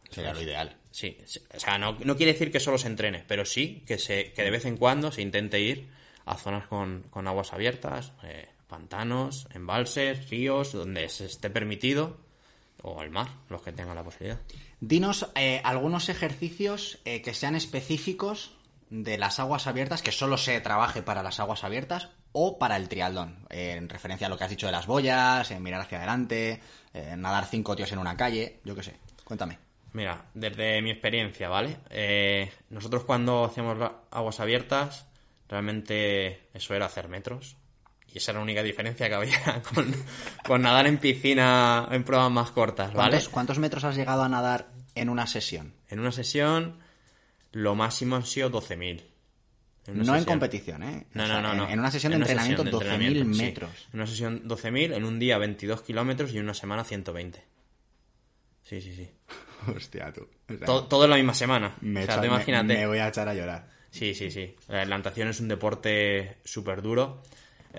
Sería 0.10 0.34
lo 0.34 0.42
ideal. 0.42 0.78
Sí, 0.92 1.18
sí, 1.26 1.42
o 1.54 1.60
sea, 1.60 1.78
no, 1.78 1.98
no 2.04 2.16
quiere 2.16 2.34
decir 2.34 2.52
que 2.52 2.60
solo 2.60 2.78
se 2.78 2.88
entrene, 2.88 3.26
pero 3.28 3.44
sí 3.44 3.84
que, 3.88 3.98
se, 3.98 4.32
que 4.34 4.44
de 4.44 4.52
vez 4.52 4.66
en 4.66 4.78
cuando 4.78 5.12
se 5.12 5.22
intente 5.22 5.60
ir 5.60 5.90
a 6.26 6.38
zonas 6.38 6.68
con, 6.68 7.04
con 7.10 7.28
aguas 7.28 7.54
abiertas, 7.54 8.14
eh, 8.24 8.48
pantanos, 8.68 9.48
embalses, 9.54 10.30
ríos, 10.30 10.72
donde 10.72 11.10
se 11.10 11.26
esté 11.26 11.50
permitido, 11.50 12.25
o 12.86 13.02
al 13.02 13.10
mar, 13.10 13.28
los 13.50 13.62
que 13.62 13.72
tengan 13.72 13.96
la 13.96 14.04
posibilidad. 14.04 14.40
Dinos 14.80 15.30
eh, 15.36 15.62
algunos 15.64 16.10
ejercicios 16.10 17.00
eh, 17.06 17.22
que 17.22 17.34
sean 17.34 17.56
específicos 17.56 18.56
de 18.90 19.18
las 19.18 19.40
aguas 19.40 19.68
abiertas, 19.68 20.02
que 20.02 20.12
solo 20.12 20.38
se 20.38 20.62
trabaje 20.62 21.02
para 21.02 21.24
las 21.24 21.40
aguas 21.40 21.64
abiertas 21.64 22.10
o 22.32 22.60
para 22.60 22.78
el 22.78 22.88
triatlón, 22.88 23.46
eh, 23.50 23.76
en 23.78 23.90
referencia 23.90 24.28
a 24.28 24.30
lo 24.30 24.38
que 24.38 24.44
has 24.44 24.50
dicho 24.50 24.68
de 24.68 24.72
las 24.72 24.88
boyas, 24.88 25.50
en 25.52 25.64
mirar 25.64 25.82
hacia 25.82 25.98
adelante, 25.98 26.62
nadar 27.18 27.46
cinco 27.46 27.76
tíos 27.76 27.92
en 27.92 28.00
una 28.00 28.16
calle, 28.16 28.62
yo 28.64 28.76
qué 28.76 28.84
sé. 28.84 28.96
Cuéntame. 29.26 29.58
Mira, 29.96 30.26
desde 30.34 30.82
mi 30.82 30.92
experiencia, 30.92 31.48
¿vale? 31.48 31.78
Eh, 31.90 32.52
nosotros 32.70 33.06
cuando 33.06 33.46
hacíamos 33.46 33.92
aguas 34.12 34.42
abiertas, 34.42 35.08
realmente 35.48 36.50
eso 36.54 36.76
era 36.76 36.88
hacer 36.88 37.08
metros. 37.08 37.56
Y 38.16 38.20
esa 38.20 38.32
era 38.32 38.40
la 38.40 38.44
única 38.44 38.64
diferencia 38.64 39.10
que 39.10 39.14
había 39.14 39.62
con, 39.76 39.94
con 40.48 40.62
nadar 40.62 40.88
en 40.88 40.98
piscina 41.00 41.86
en 41.92 42.06
pruebas 42.06 42.32
más 42.32 42.50
cortas, 42.52 42.94
¿vale? 42.94 43.10
¿Cuántos, 43.12 43.28
cuántos 43.30 43.60
metros 43.60 43.84
has 43.84 43.98
llegado 43.98 44.24
a 44.24 44.30
nadar 44.30 44.70
en 44.96 45.10
una 45.10 45.28
sesión? 45.28 45.74
En 45.90 46.00
una 46.00 46.14
sesión, 46.14 46.80
lo 47.52 47.76
máximo 47.76 48.16
han 48.16 48.26
sido 48.26 48.50
12.000. 48.50 49.04
En 49.88 49.96
una 49.96 50.04
No 50.06 50.16
en 50.16 50.24
competición, 50.24 50.82
¿eh? 50.84 51.08
No, 51.14 51.24
O 51.26 51.28
no, 51.28 51.34
sea, 51.34 51.42
no, 51.42 51.52
en- 51.52 51.58
no. 51.58 51.70
En 51.70 51.80
una 51.80 51.92
sesión 51.92 52.12
de 52.12 52.16
En 52.16 52.22
entrenamiento, 52.22 52.64
12.000 52.64 52.74
entrenamiento, 52.74 53.34
sí. 53.36 53.42
metros. 53.42 53.88
En 53.94 54.00
una 54.00 54.08
sesión 54.08 54.44
12.000, 54.48 54.94
en 54.96 55.04
un 55.04 55.20
día 55.20 55.38
22 55.38 55.82
kilómetros 55.82 56.32
y 56.34 56.38
en 56.38 56.44
una 56.46 56.54
semana 56.54 56.86
120. 56.86 57.44
Sí, 58.64 58.82
sí, 58.82 58.96
sí. 58.96 59.10
Hostia, 59.76 60.14
tú. 60.14 60.22
O 60.22 60.58
sea, 60.58 60.66
Todo, 60.66 60.86
todo 60.86 61.04
en 61.04 61.10
la 61.10 61.16
misma 61.18 61.34
semana. 61.34 61.76
me, 61.82 62.04
o 62.04 62.06
sea, 62.06 62.22
me 62.22 62.88
voy 62.88 62.98
a 63.00 63.08
echar 63.10 63.28
a 63.28 63.34
llorar. 63.34 63.68
Sí, 63.92 64.16
sí, 64.16 64.32
sí. 64.32 64.56
La 64.70 64.86
natación 64.86 65.28
es 65.28 65.40
un 65.40 65.48
deporte 65.50 66.38
súper 66.46 66.82
duro. 66.82 67.22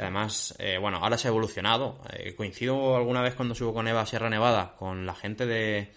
Además, 0.00 0.54
eh, 0.58 0.78
bueno, 0.78 0.98
ahora 0.98 1.18
se 1.18 1.28
ha 1.28 1.30
evolucionado. 1.30 2.00
Eh, 2.12 2.34
coincido 2.36 2.96
alguna 2.96 3.22
vez 3.22 3.34
cuando 3.34 3.54
subo 3.54 3.74
con 3.74 3.88
Eva 3.88 4.02
a 4.02 4.06
Sierra 4.06 4.30
Nevada 4.30 4.74
con 4.78 5.06
la 5.06 5.14
gente 5.14 5.46
de, 5.46 5.92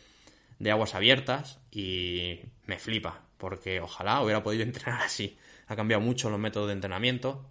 de 0.60 0.72
aguas 0.72 0.96
abiertas 0.96 1.60
y 1.72 2.40
me 2.66 2.78
flipa. 2.80 3.22
porque 3.38 3.80
ojalá 3.82 4.22
hubiera 4.22 4.44
podido 4.44 4.64
entrenar 4.66 5.02
así. 5.02 5.38
Ha 5.68 5.76
cambiado 5.76 6.02
mucho 6.02 6.30
los 6.30 6.40
métodos 6.40 6.68
de 6.68 6.74
entrenamiento, 6.74 7.46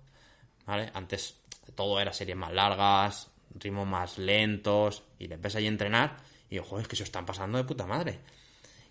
¿vale? 0.66 0.90
Antes 0.94 1.36
todo 1.74 2.00
era 2.00 2.12
series 2.12 2.36
más 2.36 2.52
largas, 2.52 3.30
ritmos 3.54 3.86
más 3.86 4.18
lentos, 4.18 5.02
y 5.18 5.28
le 5.28 5.36
ves 5.36 5.54
ahí 5.56 5.64
a 5.66 5.68
entrenar 5.68 6.16
y 6.50 6.58
ojo, 6.58 6.78
es 6.80 6.88
que 6.88 6.96
se 6.96 7.04
están 7.04 7.24
pasando 7.26 7.58
de 7.58 7.64
puta 7.64 7.86
madre. 7.86 8.18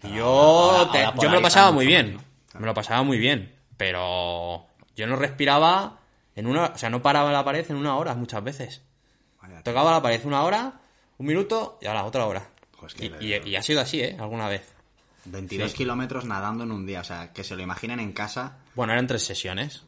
Y 0.03 0.13
yo, 0.15 0.25
ahora- 0.25 0.91
te- 0.91 1.03
ahora 1.03 1.17
yo 1.21 1.29
me 1.29 1.35
lo 1.35 1.41
pasaba 1.41 1.71
muy 1.71 1.85
bien, 1.87 2.15
más, 2.15 2.23
¿no? 2.53 2.59
me 2.61 2.65
lo 2.67 2.73
pasaba 2.73 3.03
muy 3.03 3.17
bien, 3.17 3.53
pero 3.75 4.65
yo 4.95 5.07
no 5.07 5.15
respiraba 5.15 5.99
en 6.37 6.47
una, 6.47 6.67
o 6.67 6.77
sea, 6.77 6.89
no 6.89 7.01
paraba 7.01 7.31
la 7.33 7.43
pared 7.43 7.65
en 7.69 7.75
una 7.75 7.97
hora 7.97 8.13
muchas 8.15 8.41
veces. 8.43 8.81
Tocaba 9.63 9.91
la 9.91 10.01
pared 10.01 10.21
una 10.25 10.43
hora, 10.43 10.79
un 11.17 11.25
minuto 11.25 11.77
y 11.81 11.87
ahora 11.87 12.03
otra 12.05 12.25
hora. 12.25 12.47
Pues 12.79 12.95
y, 12.99 13.09
le- 13.09 13.23
y- 13.45 13.49
y 13.49 13.55
ha 13.55 13.61
sido 13.63 13.81
así, 13.81 13.99
¿eh? 14.01 14.15
Alguna 14.19 14.47
vez. 14.47 14.73
22 15.25 15.71
Sí. 15.71 15.77
kilómetros 15.77 16.25
nadando 16.25 16.63
en 16.63 16.71
un 16.71 16.85
día, 16.85 17.01
o 17.01 17.03
sea, 17.03 17.33
que 17.33 17.43
se 17.43 17.55
lo 17.55 17.61
imaginen 17.61 17.99
en 17.99 18.13
casa, 18.13 18.59
Bueno, 18.75 18.93
eran 18.93 19.07
tres 19.07 19.23
sesiones. 19.23 19.83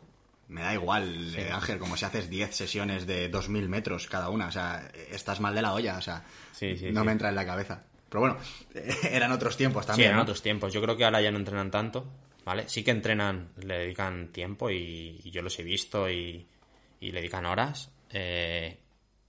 me 0.49 0.61
da 0.61 0.73
igual, 0.73 1.35
eh, 1.35 1.51
Ángel, 1.51 1.77
como 1.77 1.95
si 1.95 2.03
haces 2.05 2.29
10 2.29 2.55
sesiones 2.55 3.05
de 3.05 3.29
2.000 3.31 3.69
metros 3.69 4.07
cada 4.07 4.29
una, 4.29 4.47
o 4.47 4.51
sea, 4.51 4.89
estás 5.11 5.39
mal 5.39 5.53
de 5.53 5.61
la 5.61 5.73
olla, 5.73 5.97
o 5.97 6.01
sea, 6.01 6.23
Sí, 6.53 6.75
sí, 6.75 6.91
no 6.91 7.01
sí. 7.01 7.05
me 7.05 7.11
entra 7.11 7.29
en 7.29 7.35
la 7.35 7.45
cabeza. 7.45 7.83
Pero 8.09 8.21
bueno, 8.21 8.37
eran 9.11 9.31
otros 9.31 9.55
tiempos 9.55 9.83
Sí, 9.85 9.87
también. 9.89 10.07
eran 10.07 10.17
¿no? 10.17 10.23
otros 10.23 10.41
tiempos. 10.41 10.73
Yo 10.73 10.81
creo 10.81 10.97
que 10.97 11.05
ahora 11.05 11.21
ya 11.21 11.29
no 11.31 11.37
entrenan 11.37 11.69
tanto, 11.69 12.07
¿vale? 12.45 12.67
Sí 12.67 12.83
que 12.83 12.91
entrenan, 12.91 13.49
le 13.57 13.79
dedican 13.79 14.29
tiempo 14.31 14.69
y, 14.69 15.19
y 15.23 15.31
yo 15.31 15.41
los 15.41 15.57
he 15.59 15.63
visto 15.63 16.09
y, 16.09 16.47
y 16.99 17.11
le 17.11 17.19
dedican 17.19 17.45
horas. 17.45 17.91
Eh, 18.11 18.77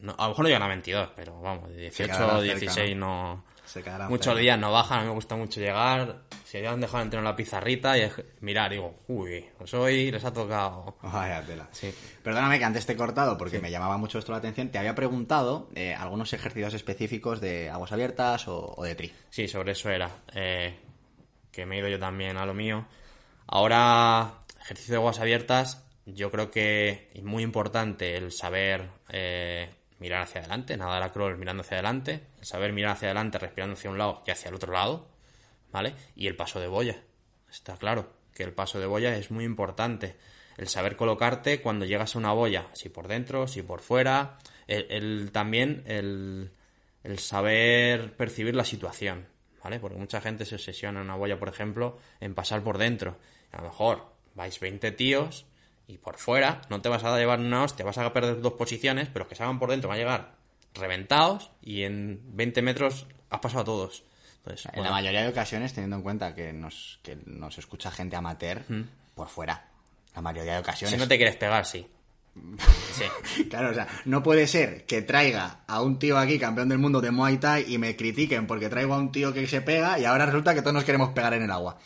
no, 0.00 0.14
a 0.18 0.22
lo 0.24 0.28
mejor 0.30 0.44
no 0.44 0.48
llegan 0.48 0.62
a 0.62 0.68
22, 0.68 1.10
pero 1.14 1.40
vamos, 1.40 1.68
de 1.70 1.90
Se 1.90 2.04
18 2.04 2.06
quedarán 2.12 2.36
o 2.36 2.40
cerca, 2.40 2.54
16 2.60 2.96
no... 2.96 3.44
Se 3.70 3.84
Muchos 4.08 4.36
días 4.36 4.58
no 4.58 4.72
bajan, 4.72 4.98
a 4.98 5.02
mí 5.02 5.08
me 5.08 5.14
gusta 5.14 5.36
mucho 5.36 5.60
llegar. 5.60 6.22
Si 6.44 6.58
han 6.58 6.80
dejado 6.80 7.04
entrenar 7.04 7.22
la 7.30 7.36
pizarrita 7.36 7.96
y 7.96 8.10
mirar, 8.40 8.72
digo, 8.72 8.98
uy, 9.06 9.44
pues 9.56 9.72
hoy 9.74 10.10
les 10.10 10.24
ha 10.24 10.32
tocado. 10.32 10.96
Vaya 11.02 11.40
tela. 11.46 11.68
Sí. 11.70 11.94
Perdóname 12.20 12.58
que 12.58 12.64
antes 12.64 12.84
te 12.84 12.94
he 12.94 12.96
cortado 12.96 13.38
porque 13.38 13.60
me 13.60 13.70
llamaba 13.70 13.96
mucho 13.96 14.18
esto 14.18 14.32
la 14.32 14.38
atención. 14.38 14.70
Te 14.70 14.78
había 14.78 14.96
preguntado 14.96 15.68
eh, 15.76 15.94
algunos 15.94 16.32
ejercicios 16.32 16.74
específicos 16.74 17.40
de 17.40 17.70
aguas 17.70 17.92
abiertas 17.92 18.48
o, 18.48 18.74
o 18.76 18.82
de 18.82 18.96
tri. 18.96 19.12
Sí, 19.28 19.46
sobre 19.46 19.70
eso 19.70 19.88
era. 19.88 20.10
eh, 20.34 20.76
que 21.52 21.64
me 21.64 21.76
he 21.76 21.78
ido 21.78 21.88
yo 21.88 22.00
también 22.00 22.38
a 22.38 22.46
lo 22.46 22.54
mío. 22.54 22.86
Ahora, 23.52 24.44
ejercicio 24.60 24.92
de 24.92 24.98
aguas 24.98 25.18
abiertas, 25.18 25.84
yo 26.06 26.30
creo 26.30 26.52
que 26.52 27.10
es 27.12 27.24
muy 27.24 27.42
importante 27.42 28.16
el 28.16 28.30
saber 28.30 28.90
eh, 29.08 29.68
mirar 29.98 30.22
hacia 30.22 30.40
adelante, 30.40 30.76
nadar 30.76 31.02
a 31.02 31.10
crawl 31.10 31.36
mirando 31.36 31.62
hacia 31.62 31.78
adelante, 31.78 32.28
el 32.38 32.46
saber 32.46 32.72
mirar 32.72 32.92
hacia 32.92 33.08
adelante 33.08 33.40
respirando 33.40 33.74
hacia 33.74 33.90
un 33.90 33.98
lado 33.98 34.22
y 34.24 34.30
hacia 34.30 34.50
el 34.50 34.54
otro 34.54 34.72
lado, 34.72 35.08
¿vale? 35.72 35.94
Y 36.14 36.28
el 36.28 36.36
paso 36.36 36.60
de 36.60 36.68
boya. 36.68 37.02
Está 37.50 37.76
claro 37.76 38.12
que 38.32 38.44
el 38.44 38.52
paso 38.52 38.78
de 38.78 38.86
boya 38.86 39.16
es 39.16 39.32
muy 39.32 39.44
importante. 39.44 40.14
El 40.56 40.68
saber 40.68 40.94
colocarte 40.94 41.60
cuando 41.60 41.86
llegas 41.86 42.14
a 42.14 42.20
una 42.20 42.32
boya, 42.32 42.68
si 42.74 42.88
por 42.88 43.08
dentro, 43.08 43.48
si 43.48 43.62
por 43.62 43.80
fuera. 43.80 44.38
El, 44.68 45.32
también 45.32 45.82
el, 45.86 46.52
el 47.02 47.18
saber 47.18 48.12
percibir 48.16 48.54
la 48.54 48.64
situación, 48.64 49.26
¿vale? 49.60 49.80
Porque 49.80 49.98
mucha 49.98 50.20
gente 50.20 50.44
se 50.44 50.54
obsesiona 50.54 51.00
en 51.00 51.06
una 51.06 51.16
boya, 51.16 51.40
por 51.40 51.48
ejemplo, 51.48 51.98
en 52.20 52.36
pasar 52.36 52.62
por 52.62 52.78
dentro. 52.78 53.18
A 53.52 53.58
lo 53.58 53.64
mejor 53.64 54.12
vais 54.34 54.58
20 54.58 54.92
tíos 54.92 55.46
y 55.86 55.98
por 55.98 56.18
fuera 56.18 56.62
no 56.70 56.80
te 56.80 56.88
vas 56.88 57.02
a 57.04 57.16
llevar 57.18 57.40
una 57.40 57.64
hostia, 57.64 57.84
vas 57.84 57.98
a 57.98 58.12
perder 58.12 58.40
dos 58.40 58.54
posiciones, 58.54 59.08
pero 59.08 59.24
los 59.24 59.28
que 59.28 59.34
salgan 59.34 59.58
por 59.58 59.70
dentro 59.70 59.88
van 59.88 59.96
a 59.96 59.98
llegar 59.98 60.34
reventados 60.74 61.50
y 61.62 61.82
en 61.82 62.20
20 62.36 62.62
metros 62.62 63.06
has 63.28 63.40
pasado 63.40 63.62
a 63.62 63.64
todos. 63.64 64.04
Entonces, 64.38 64.66
En 64.66 64.72
bueno, 64.76 64.90
la 64.90 64.96
mayoría 64.96 65.22
de 65.22 65.28
ocasiones, 65.28 65.74
teniendo 65.74 65.96
en 65.96 66.02
cuenta 66.02 66.34
que 66.34 66.52
nos, 66.52 66.98
que 67.02 67.18
nos 67.26 67.58
escucha 67.58 67.90
gente 67.90 68.16
amateur 68.16 68.62
por 69.14 69.28
fuera. 69.28 69.68
La 70.14 70.22
mayoría 70.22 70.54
de 70.54 70.60
ocasiones. 70.60 70.94
si 70.94 70.98
no 70.98 71.06
te 71.06 71.16
quieres 71.16 71.36
pegar, 71.36 71.66
sí. 71.66 71.86
Sí. 72.92 73.44
Claro, 73.48 73.70
o 73.70 73.74
sea, 73.74 73.86
no 74.04 74.22
puede 74.22 74.46
ser 74.46 74.84
que 74.84 75.02
traiga 75.02 75.60
a 75.66 75.82
un 75.82 75.98
tío 75.98 76.18
aquí, 76.18 76.38
campeón 76.38 76.68
del 76.68 76.78
mundo 76.78 77.00
de 77.00 77.10
Muay 77.10 77.38
Thai, 77.38 77.72
y 77.72 77.78
me 77.78 77.96
critiquen 77.96 78.46
porque 78.46 78.68
traigo 78.68 78.94
a 78.94 78.98
un 78.98 79.12
tío 79.12 79.32
que 79.32 79.46
se 79.46 79.60
pega 79.60 79.98
y 79.98 80.04
ahora 80.04 80.26
resulta 80.26 80.54
que 80.54 80.60
todos 80.60 80.74
nos 80.74 80.84
queremos 80.84 81.10
pegar 81.10 81.34
en 81.34 81.42
el 81.42 81.50
agua. 81.50 81.78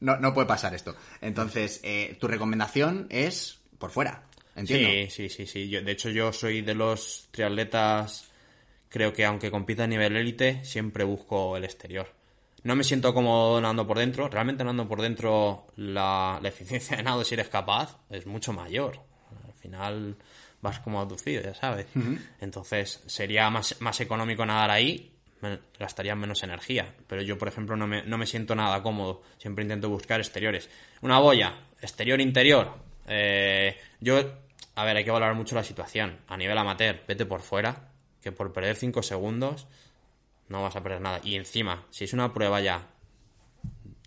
No, 0.00 0.18
no 0.18 0.34
puede 0.34 0.46
pasar 0.46 0.74
esto. 0.74 0.94
Entonces, 1.20 1.80
eh, 1.82 2.16
tu 2.20 2.28
recomendación 2.28 3.06
es 3.10 3.60
por 3.78 3.90
fuera. 3.90 4.24
Entiendo. 4.54 4.88
Sí, 4.88 5.08
sí, 5.10 5.28
sí, 5.28 5.46
sí. 5.46 5.68
Yo, 5.68 5.82
de 5.82 5.92
hecho, 5.92 6.10
yo 6.10 6.32
soy 6.32 6.62
de 6.62 6.74
los 6.74 7.28
triatletas, 7.30 8.30
creo 8.88 9.12
que 9.12 9.24
aunque 9.24 9.50
compita 9.50 9.84
a 9.84 9.86
nivel 9.86 10.16
élite, 10.16 10.64
siempre 10.64 11.04
busco 11.04 11.56
el 11.56 11.64
exterior. 11.64 12.12
No 12.62 12.74
me 12.74 12.84
siento 12.84 13.14
cómodo 13.14 13.60
nadando 13.60 13.86
por 13.86 13.98
dentro. 13.98 14.28
Realmente 14.28 14.64
nadando 14.64 14.88
por 14.88 15.00
dentro, 15.00 15.66
la, 15.76 16.38
la 16.42 16.48
eficiencia 16.48 16.96
de 16.96 17.02
nado, 17.02 17.22
si 17.24 17.34
eres 17.34 17.48
capaz, 17.48 17.98
es 18.10 18.26
mucho 18.26 18.52
mayor. 18.52 19.00
Al 19.44 19.52
final 19.54 20.16
vas 20.60 20.80
como 20.80 21.00
aducido, 21.00 21.42
ya 21.42 21.54
sabes. 21.54 21.86
Entonces, 22.40 23.02
sería 23.06 23.48
más, 23.50 23.80
más 23.80 24.00
económico 24.00 24.44
nadar 24.44 24.70
ahí, 24.70 25.15
me- 25.40 25.58
gastaría 25.78 26.14
menos 26.14 26.42
energía. 26.42 26.94
Pero 27.06 27.22
yo, 27.22 27.36
por 27.38 27.48
ejemplo, 27.48 27.76
no 27.76 27.86
me, 27.86 28.02
no 28.04 28.18
me 28.18 28.26
siento 28.26 28.54
nada 28.54 28.82
cómodo. 28.82 29.22
Siempre 29.38 29.62
intento 29.62 29.88
buscar 29.88 30.20
exteriores. 30.20 30.68
Una 31.02 31.18
boya, 31.18 31.54
exterior-interior. 31.80 32.74
Eh, 33.06 33.76
yo, 34.00 34.18
a 34.74 34.84
ver, 34.84 34.96
hay 34.96 35.04
que 35.04 35.10
valorar 35.10 35.34
mucho 35.34 35.54
la 35.54 35.64
situación. 35.64 36.18
A 36.28 36.36
nivel 36.36 36.56
amateur, 36.58 37.02
vete 37.06 37.26
por 37.26 37.40
fuera, 37.42 37.88
que 38.22 38.32
por 38.32 38.52
perder 38.52 38.76
5 38.76 39.02
segundos 39.02 39.66
no 40.48 40.62
vas 40.62 40.76
a 40.76 40.82
perder 40.82 41.00
nada. 41.00 41.20
Y 41.22 41.34
encima, 41.36 41.84
si 41.90 42.04
es 42.04 42.12
una 42.12 42.32
prueba 42.32 42.60
ya 42.60 42.86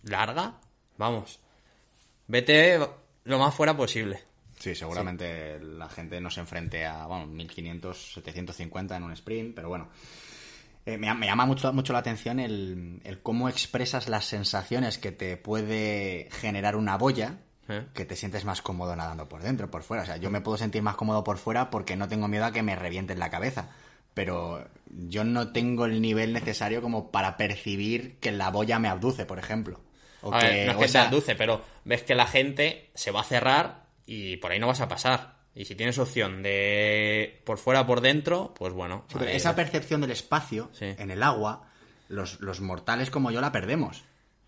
larga, 0.04 0.54
vamos, 0.98 1.40
vete 2.28 2.80
lo 3.26 3.40
más 3.40 3.54
fuera 3.54 3.76
posible. 3.76 4.22
Sí, 4.58 4.76
seguramente 4.76 5.60
la 5.62 5.88
gente 5.90 6.20
no 6.20 6.30
se 6.30 6.42
enfrente 6.42 6.86
a, 6.86 7.06
bueno, 7.06 7.28
1500, 7.28 8.14
750 8.16 8.98
en 8.98 9.04
un 9.04 9.12
sprint, 9.14 9.56
pero 9.56 9.70
bueno. 9.70 9.90
Eh, 10.86 10.98
me, 10.98 11.14
me 11.14 11.28
llama 11.28 11.46
mucho, 11.46 11.72
mucho 11.74 11.94
la 11.94 12.00
atención 12.00 12.40
el, 12.40 13.02
el 13.04 13.22
cómo 13.22 13.50
expresas 13.50 14.10
las 14.10 14.26
sensaciones 14.26 14.98
que 14.98 15.12
te 15.12 15.38
puede 15.38 16.30
generar 16.32 16.76
una 16.76 16.98
boya, 16.98 17.38
¿Eh? 17.68 17.86
que 17.94 18.06
te 18.06 18.16
sientes 18.16 18.46
más 18.46 18.62
cómodo 18.62 18.96
nadando 18.96 19.30
por 19.30 19.44
dentro, 19.44 19.70
por 19.70 19.84
fuera. 19.84 20.04
O 20.04 20.06
sea, 20.06 20.18
yo 20.18 20.32
me 20.32 20.42
puedo 20.42 20.58
sentir 20.58 20.82
más 20.82 20.96
cómodo 20.96 21.24
por 21.24 21.38
fuera 21.38 21.70
porque 21.70 21.96
no 21.96 22.08
tengo 22.08 22.28
miedo 22.28 22.46
a 22.46 22.52
que 22.52 22.64
me 22.64 22.76
revienten 22.76 23.20
la 23.20 23.30
cabeza. 23.30 23.70
Pero 24.16 24.68
yo 24.88 25.24
no 25.24 25.52
tengo 25.52 25.86
el 25.86 26.02
nivel 26.02 26.34
necesario 26.34 26.82
como 26.82 27.12
para 27.12 27.38
percibir 27.38 28.18
que 28.20 28.32
la 28.32 28.50
boya 28.50 28.80
me 28.80 28.88
abduce, 28.88 29.26
por 29.26 29.38
ejemplo. 29.38 29.80
O 30.22 30.34
A 30.34 30.40
que, 30.40 30.48
ver, 30.48 30.66
no 30.66 30.72
es 30.72 30.78
que 30.80 30.86
te 30.86 30.92
sea, 30.92 31.08
aduce, 31.08 31.36
pero 31.36 31.62
ves 31.86 32.04
que 32.04 32.16
la 32.16 32.26
gente 32.26 32.90
se 32.96 33.12
va 33.12 33.22
a 33.22 33.26
cerrar 33.26 33.86
y 34.08 34.38
por 34.38 34.52
ahí 34.52 34.60
no 34.60 34.68
vas 34.68 34.82
a 34.82 34.88
pasar. 34.88 35.36
Y 35.56 35.66
si 35.66 35.76
tienes 35.76 35.98
opción 35.98 36.42
de 36.44 37.42
por 37.44 37.58
fuera 37.58 37.86
por 37.86 38.02
dentro, 38.02 38.54
pues 38.58 38.72
bueno. 38.74 39.06
Sí, 39.10 39.16
pero 39.18 39.30
ahí- 39.32 39.36
esa 39.36 39.56
percepción 39.56 40.02
del 40.02 40.12
espacio 40.12 40.70
Sí. 40.74 40.86
en 40.98 41.12
el 41.12 41.24
agua, 41.24 41.68
los, 42.08 42.40
los 42.40 42.62
mortales 42.62 43.10
como 43.10 43.32
yo 43.32 43.42
la 43.42 43.52
perdemos. 43.52 44.04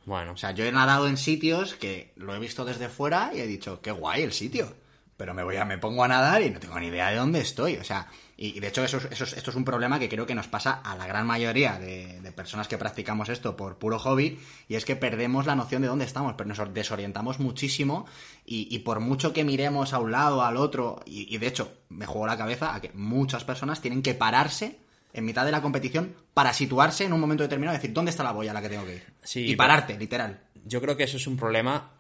Bueno, 0.06 0.32
O 0.34 0.38
sea, 0.38 0.52
yo 0.52 0.66
he 0.66 0.72
nadado 0.72 1.08
en 1.08 1.18
sitios 1.18 1.76
que 1.76 2.12
lo 2.16 2.34
he 2.36 2.40
visto 2.40 2.66
desde 2.66 2.90
fuera 2.90 3.32
y 3.36 3.40
he 3.40 3.46
dicho, 3.48 3.82
qué 3.82 3.92
guay 3.92 4.24
el 4.24 4.32
sitio. 4.34 4.74
Pero 5.22 5.36
me 5.36 5.44
voy 5.44 5.56
a, 5.58 5.66
me 5.66 5.78
pongo 5.78 6.04
a 6.04 6.08
nadar 6.08 6.42
y 6.42 6.50
no 6.50 6.60
tengo 6.60 6.80
ni 6.80 6.88
idea 6.88 7.12
de 7.12 7.18
dónde 7.18 7.42
estoy. 7.42 7.76
O 7.78 7.84
sea, 7.84 8.08
y, 8.38 8.58
y 8.58 8.60
de 8.60 8.70
hecho 8.70 8.84
eso, 8.84 8.98
es- 8.98 9.06
eso 9.12 9.24
es- 9.26 9.34
esto 9.34 9.52
es 9.52 9.56
un 9.56 9.64
problema 9.64 10.00
que 10.00 10.10
creo 10.10 10.26
que 10.26 10.34
nos 10.34 10.48
pasa 10.48 10.82
a 10.84 10.96
la 10.96 11.06
gran 11.06 11.28
mayoría 11.28 11.78
de, 11.78 12.20
de 12.22 12.32
personas 12.32 12.68
que 12.68 12.80
practicamos 12.80 13.30
esto 13.30 13.56
por 13.56 13.78
puro 13.78 14.00
hobby, 14.00 14.40
y 14.68 14.74
es 14.74 14.84
que 14.84 14.96
perdemos 14.96 15.46
la 15.46 15.54
noción 15.56 15.84
de 15.84 15.90
dónde 15.90 16.06
estamos, 16.06 16.34
pero 16.36 16.48
nos 16.48 16.74
desorientamos 16.74 17.40
muchísimo 17.40 18.08
y, 18.48 18.68
y 18.76 18.80
por 18.80 19.00
mucho 19.00 19.32
que 19.32 19.44
miremos 19.44 19.94
a 19.94 20.00
un 20.00 20.12
lado, 20.12 20.42
al 20.44 20.58
otro, 20.58 21.04
y, 21.06 21.32
y 21.32 21.38
de 21.38 21.46
hecho 21.46 21.72
me 21.90 22.08
juego 22.08 22.26
la 22.26 22.36
cabeza 22.38 22.74
a 22.74 22.82
que 22.82 22.90
muchas 22.96 23.44
personas 23.44 23.80
tienen 23.80 24.02
que 24.02 24.16
pararse 24.16 24.80
en 25.14 25.24
mitad 25.24 25.46
de 25.46 25.52
la 25.52 25.62
competición 25.62 26.16
para 26.34 26.52
situarse 26.52 27.04
en 27.06 27.14
un 27.14 27.20
momento 27.20 27.44
determinado 27.44 27.76
y 27.76 27.78
decir, 27.78 27.94
¿dónde 27.94 28.10
está 28.10 28.24
la 28.24 28.32
boya 28.32 28.50
a 28.50 28.54
la 28.56 28.62
que 28.64 28.70
tengo 28.70 28.86
que 28.86 28.96
ir? 28.96 29.04
Sí, 29.24 29.42
y 29.46 29.56
pararte, 29.56 30.00
literal. 30.00 30.40
yo 30.66 30.82
creo 30.82 30.98
que 30.98 31.04
eso 31.04 31.18
es 31.18 31.28
un 31.28 31.38
problema 31.38 31.92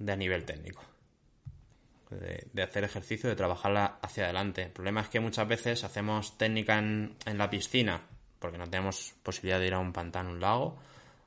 de 0.00 0.16
nivel 0.16 0.44
técnico. 0.44 0.82
De, 2.10 2.46
de 2.52 2.62
hacer 2.62 2.84
ejercicio, 2.84 3.28
de 3.28 3.34
trabajarla 3.34 3.98
hacia 4.00 4.24
adelante. 4.24 4.62
El 4.62 4.70
problema 4.70 5.00
es 5.00 5.08
que 5.08 5.18
muchas 5.18 5.48
veces 5.48 5.82
hacemos 5.82 6.38
técnica 6.38 6.78
en, 6.78 7.16
en 7.24 7.36
la 7.36 7.50
piscina, 7.50 8.00
porque 8.38 8.58
no 8.58 8.68
tenemos 8.70 9.14
posibilidad 9.24 9.58
de 9.58 9.66
ir 9.66 9.74
a 9.74 9.80
un 9.80 9.92
pantano, 9.92 10.30
un 10.30 10.40
lago, 10.40 10.78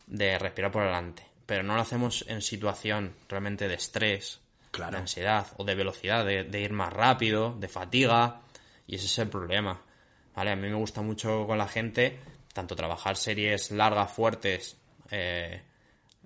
de 0.08 0.40
respirar 0.40 0.72
por 0.72 0.84
adelante. 0.84 1.24
Pero 1.46 1.64
no 1.64 1.76
lo 1.76 1.82
hacemos 1.82 2.24
en 2.30 2.42
situación 2.42 3.14
realmente 3.28 3.68
de 3.68 3.74
estrés, 3.76 4.40
Claro. 4.72 4.92
de 4.94 4.98
ansiedad 5.00 5.48
o 5.58 5.64
de 5.64 5.76
velocidad, 5.76 6.24
de, 6.26 6.44
de 6.44 6.62
ir 6.62 6.72
más 6.72 6.94
rápido, 6.94 7.56
de 7.60 7.68
fatiga. 7.68 8.42
Y 8.88 8.96
ese 8.96 9.08
es 9.08 9.20
el 9.20 9.28
problema. 9.28 9.82
¿Vale? 10.36 10.52
A 10.52 10.56
mí 10.56 10.70
me 10.70 10.76
gusta 10.76 11.02
mucho 11.02 11.46
con 11.46 11.58
la 11.58 11.68
gente, 11.68 12.20
tanto 12.54 12.76
trabajar 12.76 13.18
series 13.18 13.72
largas, 13.72 14.12
fuertes, 14.12 14.78
eh, 15.12 15.62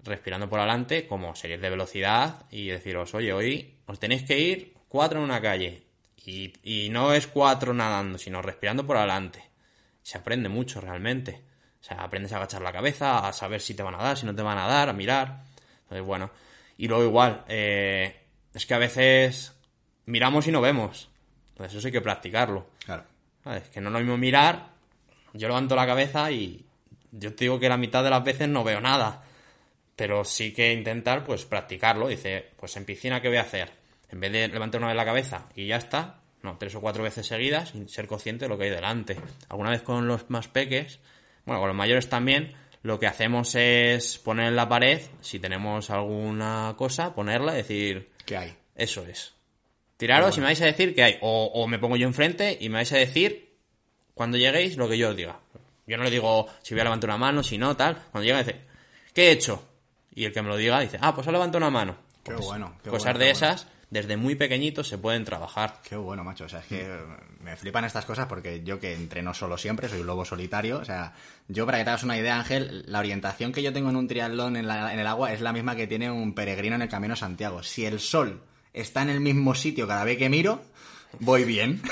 respirando 0.01 0.49
por 0.49 0.59
adelante, 0.59 1.07
como 1.07 1.35
series 1.35 1.61
de 1.61 1.69
velocidad 1.69 2.45
y 2.49 2.67
deciros, 2.67 3.13
oye, 3.13 3.33
hoy 3.33 3.75
os 3.85 3.99
tenéis 3.99 4.23
que 4.23 4.39
ir 4.39 4.73
cuatro 4.87 5.19
en 5.19 5.25
una 5.25 5.41
calle. 5.41 5.83
Y, 6.25 6.53
y 6.63 6.89
no 6.89 7.13
es 7.13 7.27
cuatro 7.27 7.73
nadando, 7.73 8.17
sino 8.17 8.41
respirando 8.41 8.85
por 8.87 8.97
adelante. 8.97 9.43
Se 10.01 10.17
aprende 10.17 10.49
mucho 10.49 10.79
realmente. 10.79 11.43
O 11.81 11.83
sea, 11.83 11.97
aprendes 11.97 12.31
a 12.31 12.37
agachar 12.37 12.61
la 12.61 12.71
cabeza, 12.71 13.27
a 13.27 13.33
saber 13.33 13.59
si 13.59 13.73
te 13.73 13.83
van 13.83 13.95
a 13.95 14.03
dar, 14.03 14.17
si 14.17 14.25
no 14.25 14.33
te 14.33 14.41
van 14.41 14.57
a 14.57 14.67
dar, 14.67 14.89
a 14.89 14.93
mirar. 14.93 15.43
Entonces, 15.83 16.05
bueno. 16.05 16.31
Y 16.77 16.87
luego 16.87 17.03
igual, 17.03 17.43
eh, 17.49 18.21
es 18.53 18.65
que 18.65 18.73
a 18.73 18.77
veces 18.77 19.53
miramos 20.05 20.47
y 20.47 20.51
no 20.51 20.61
vemos. 20.61 21.09
Entonces 21.49 21.77
eso 21.77 21.87
hay 21.87 21.91
que 21.91 22.01
practicarlo. 22.01 22.67
Claro. 22.85 23.03
Es 23.45 23.69
que 23.69 23.81
no 23.81 23.89
es 23.89 23.93
lo 23.93 23.99
mismo 23.99 24.17
mirar, 24.17 24.69
yo 25.33 25.47
levanto 25.47 25.75
la 25.75 25.85
cabeza 25.85 26.31
y 26.31 26.65
yo 27.11 27.33
te 27.35 27.45
digo 27.45 27.59
que 27.59 27.67
la 27.67 27.77
mitad 27.77 28.03
de 28.03 28.09
las 28.09 28.23
veces 28.23 28.47
no 28.47 28.63
veo 28.63 28.79
nada. 28.79 29.23
Pero 29.95 30.25
sí 30.25 30.53
que 30.53 30.73
intentar, 30.73 31.23
pues, 31.23 31.45
practicarlo. 31.45 32.07
Dice, 32.07 32.51
pues 32.57 32.75
en 32.77 32.85
piscina, 32.85 33.21
¿qué 33.21 33.27
voy 33.27 33.37
a 33.37 33.41
hacer? 33.41 33.71
En 34.09 34.19
vez 34.19 34.31
de 34.31 34.47
levantar 34.47 34.79
una 34.79 34.87
vez 34.87 34.95
la 34.95 35.05
cabeza 35.05 35.49
y 35.55 35.67
ya 35.67 35.77
está, 35.77 36.21
no, 36.43 36.57
tres 36.57 36.75
o 36.75 36.81
cuatro 36.81 37.03
veces 37.03 37.25
seguidas 37.25 37.69
sin 37.69 37.89
ser 37.89 38.05
consciente 38.05 38.45
de 38.45 38.49
lo 38.49 38.57
que 38.57 38.65
hay 38.65 38.69
delante. 38.69 39.17
Alguna 39.49 39.71
vez 39.71 39.81
con 39.81 40.07
los 40.07 40.29
más 40.29 40.47
peques, 40.47 40.99
bueno, 41.45 41.59
con 41.59 41.69
los 41.69 41.77
mayores 41.77 42.09
también, 42.09 42.53
lo 42.83 42.99
que 42.99 43.07
hacemos 43.07 43.55
es 43.55 44.17
poner 44.19 44.47
en 44.47 44.55
la 44.55 44.67
pared, 44.67 45.01
si 45.21 45.39
tenemos 45.39 45.89
alguna 45.89 46.75
cosa, 46.77 47.15
ponerla 47.15 47.53
y 47.53 47.57
decir... 47.57 48.11
¿Qué 48.25 48.37
hay? 48.37 48.55
Eso 48.75 49.05
es. 49.05 49.33
Tiraros 49.97 50.37
y 50.37 50.41
me 50.41 50.47
vais 50.47 50.61
a 50.61 50.65
decir 50.65 50.93
qué 50.93 51.03
hay. 51.03 51.17
O, 51.21 51.45
o 51.53 51.67
me 51.67 51.79
pongo 51.79 51.95
yo 51.95 52.07
enfrente 52.07 52.57
y 52.59 52.67
me 52.69 52.75
vais 52.75 52.91
a 52.91 52.97
decir, 52.97 53.55
cuando 54.13 54.37
lleguéis, 54.37 54.75
lo 54.75 54.89
que 54.89 54.97
yo 54.97 55.09
os 55.09 55.15
diga. 55.15 55.39
Yo 55.87 55.97
no 55.97 56.03
le 56.03 56.11
digo 56.11 56.47
si 56.61 56.73
voy 56.73 56.81
a 56.81 56.85
levantar 56.85 57.09
una 57.09 57.17
mano, 57.17 57.41
si 57.41 57.57
no, 57.57 57.75
tal. 57.77 57.95
Cuando 58.11 58.25
llega, 58.25 58.43
dice, 58.43 58.61
¿qué 59.13 59.29
he 59.29 59.31
hecho? 59.31 59.69
Y 60.15 60.25
el 60.25 60.33
que 60.33 60.41
me 60.41 60.49
lo 60.49 60.57
diga 60.57 60.79
dice, 60.79 60.97
ah, 61.01 61.13
pues 61.15 61.27
ha 61.27 61.31
levantado 61.31 61.57
una 61.59 61.69
mano. 61.71 61.95
Qué 62.23 62.33
Pues 62.33 62.45
bueno, 62.45 62.73
qué 62.83 62.89
cosas 62.89 63.13
bueno, 63.13 63.19
de 63.19 63.25
qué 63.25 63.31
bueno. 63.39 63.47
esas, 63.55 63.67
desde 63.89 64.15
muy 64.17 64.35
pequeñitos 64.35 64.87
se 64.87 64.97
pueden 64.97 65.25
trabajar. 65.25 65.79
Qué 65.87 65.95
bueno, 65.95 66.23
macho. 66.23 66.45
O 66.45 66.49
sea, 66.49 66.59
es 66.59 66.65
que 66.67 66.87
me 67.41 67.55
flipan 67.57 67.83
estas 67.85 68.05
cosas 68.05 68.27
porque 68.27 68.63
yo 68.63 68.79
que 68.79 68.93
entreno 68.93 69.33
solo 69.33 69.57
siempre, 69.57 69.89
soy 69.89 69.99
un 70.01 70.07
lobo 70.07 70.23
solitario. 70.25 70.77
O 70.79 70.85
sea, 70.85 71.13
yo 71.47 71.65
para 71.65 71.77
que 71.79 71.83
te 71.83 71.89
hagas 71.89 72.03
una 72.03 72.17
idea, 72.17 72.37
Ángel, 72.39 72.83
la 72.87 72.99
orientación 72.99 73.51
que 73.51 73.61
yo 73.61 73.73
tengo 73.73 73.89
en 73.89 73.95
un 73.97 74.07
triatlón 74.07 74.55
en, 74.55 74.67
la- 74.67 74.93
en 74.93 74.99
el 74.99 75.07
agua 75.07 75.33
es 75.33 75.41
la 75.41 75.51
misma 75.53 75.75
que 75.75 75.85
tiene 75.87 76.09
un 76.09 76.33
peregrino 76.33 76.75
en 76.75 76.81
el 76.83 76.89
Camino 76.89 77.15
Santiago. 77.15 77.61
Si 77.63 77.85
el 77.85 77.99
sol 77.99 78.41
está 78.71 79.01
en 79.01 79.09
el 79.09 79.19
mismo 79.19 79.53
sitio 79.53 79.87
cada 79.87 80.03
vez 80.05 80.17
que 80.17 80.29
miro, 80.29 80.63
voy 81.19 81.43
bien. 81.45 81.81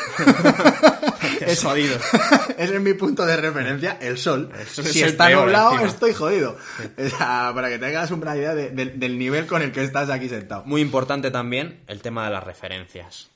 Es 1.42 1.64
jodido. 1.64 1.96
Ese 2.58 2.76
es 2.76 2.82
mi 2.82 2.94
punto 2.94 3.26
de 3.26 3.36
referencia, 3.38 3.98
el 4.02 4.18
sol. 4.18 4.52
Si 4.72 5.02
está 5.02 5.30
nublado, 5.30 5.80
estoy 5.86 6.14
jodido. 6.14 6.58
O 6.98 7.10
sea, 7.10 7.52
para 7.56 7.70
que 7.70 7.80
te 7.80 7.86
hagas 7.88 8.12
una 8.12 8.36
idea 8.36 8.54
de- 8.54 8.70
de- 8.70 8.86
del 8.86 9.18
nivel 9.18 9.48
con 9.48 9.62
el 9.62 9.72
que 9.72 9.84
estás 9.84 10.10
aquí 10.10 10.30
sentado. 10.30 10.64
Muy 10.66 10.82
importante 10.82 11.32
también 11.32 11.82
el 11.88 12.02
tema 12.02 12.26
de 12.26 12.32
las 12.32 12.44
referencias. 12.44 13.30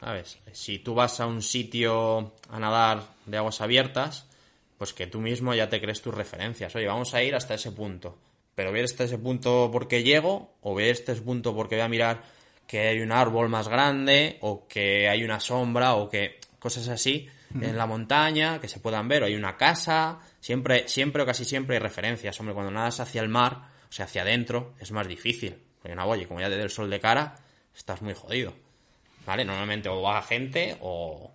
¿Sabes? 0.00 0.38
Si 0.52 0.78
tú 0.78 0.94
vas 0.94 1.20
a 1.20 1.26
un 1.26 1.42
sitio 1.42 2.32
a 2.48 2.58
nadar 2.58 3.02
de 3.26 3.36
aguas 3.36 3.60
abiertas, 3.60 4.26
pues 4.78 4.94
que 4.94 5.06
tú 5.06 5.20
mismo 5.20 5.52
ya 5.54 5.68
te 5.68 5.80
crees 5.80 6.00
tus 6.00 6.14
referencias. 6.14 6.74
Oye, 6.74 6.86
vamos 6.86 7.12
a 7.12 7.22
ir 7.22 7.34
hasta 7.34 7.54
ese 7.54 7.72
punto. 7.72 8.16
Pero 8.54 8.70
voy 8.70 8.80
hasta 8.80 9.04
ese 9.04 9.18
punto 9.18 9.68
porque 9.70 10.02
llego, 10.02 10.54
o 10.62 10.72
voy 10.72 10.84
a 10.84 10.90
este 10.92 11.14
punto 11.16 11.54
porque 11.54 11.74
voy 11.76 11.84
a 11.84 11.88
mirar 11.88 12.22
que 12.70 12.86
hay 12.86 13.00
un 13.00 13.10
árbol 13.10 13.48
más 13.48 13.66
grande, 13.66 14.38
o 14.42 14.68
que 14.68 15.08
hay 15.08 15.24
una 15.24 15.40
sombra, 15.40 15.94
o 15.94 16.08
que 16.08 16.38
cosas 16.60 16.86
así 16.86 17.28
en 17.60 17.76
la 17.76 17.84
montaña 17.84 18.60
que 18.60 18.68
se 18.68 18.78
puedan 18.78 19.08
ver, 19.08 19.24
o 19.24 19.26
hay 19.26 19.34
una 19.34 19.56
casa. 19.56 20.20
Siempre, 20.38 20.86
siempre 20.86 21.24
o 21.24 21.26
casi 21.26 21.44
siempre 21.44 21.74
hay 21.74 21.82
referencias. 21.82 22.38
Hombre, 22.38 22.54
cuando 22.54 22.70
nadas 22.70 23.00
hacia 23.00 23.22
el 23.22 23.28
mar, 23.28 23.70
o 23.88 23.92
sea, 23.92 24.04
hacia 24.04 24.22
adentro, 24.22 24.74
es 24.78 24.92
más 24.92 25.08
difícil. 25.08 25.58
Porque 25.82 25.92
una 25.92 26.04
boya, 26.04 26.28
como 26.28 26.38
ya 26.38 26.48
te 26.48 26.56
dé 26.56 26.62
el 26.62 26.70
sol 26.70 26.88
de 26.88 27.00
cara, 27.00 27.34
estás 27.74 28.02
muy 28.02 28.14
jodido. 28.14 28.54
¿Vale? 29.26 29.44
Normalmente 29.44 29.88
o 29.88 30.00
va 30.00 30.22
gente 30.22 30.78
o 30.80 31.32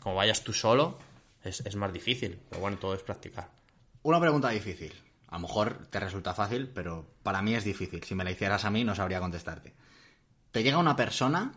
como 0.00 0.16
vayas 0.16 0.42
tú 0.42 0.52
solo, 0.52 0.98
es, 1.44 1.60
es 1.60 1.76
más 1.76 1.92
difícil. 1.92 2.36
Pero 2.48 2.60
bueno, 2.60 2.78
todo 2.78 2.94
es 2.94 3.02
practicar. 3.04 3.48
Una 4.02 4.18
pregunta 4.18 4.48
difícil. 4.48 4.92
A 5.28 5.36
lo 5.36 5.42
mejor 5.42 5.86
te 5.86 6.00
resulta 6.00 6.34
fácil, 6.34 6.68
pero 6.74 7.06
para 7.22 7.42
mí 7.42 7.54
es 7.54 7.62
difícil. 7.62 8.02
Si 8.02 8.16
me 8.16 8.24
la 8.24 8.32
hicieras 8.32 8.64
a 8.64 8.70
mí, 8.70 8.82
no 8.82 8.96
sabría 8.96 9.20
contestarte. 9.20 9.72
Te 10.52 10.62
llega 10.62 10.78
una 10.78 10.96
persona, 10.96 11.52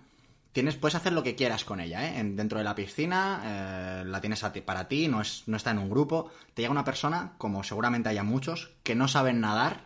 tienes, 0.52 0.76
puedes 0.76 0.96
hacer 0.96 1.14
lo 1.14 1.24
que 1.24 1.36
quieras 1.36 1.64
con 1.64 1.80
ella, 1.80 2.06
¿eh? 2.08 2.20
En- 2.20 2.36
dentro 2.36 2.58
de 2.58 2.64
la 2.64 2.76
piscina, 2.76 3.42
eh, 4.02 4.06
la 4.06 4.20
tienes 4.22 4.44
a 4.44 4.52
ti- 4.52 4.62
para 4.62 4.88
ti, 4.88 5.08
no, 5.08 5.22
es, 5.22 5.44
no 5.48 5.58
está 5.58 5.72
en 5.72 5.78
un 5.80 5.90
grupo. 5.90 6.32
Te 6.54 6.62
llega 6.62 6.72
una 6.72 6.84
persona, 6.84 7.34
como 7.38 7.64
seguramente 7.64 8.10
haya 8.10 8.24
muchos, 8.24 8.72
que 8.84 8.96
no 8.96 9.08
saben 9.08 9.40
nadar 9.42 9.86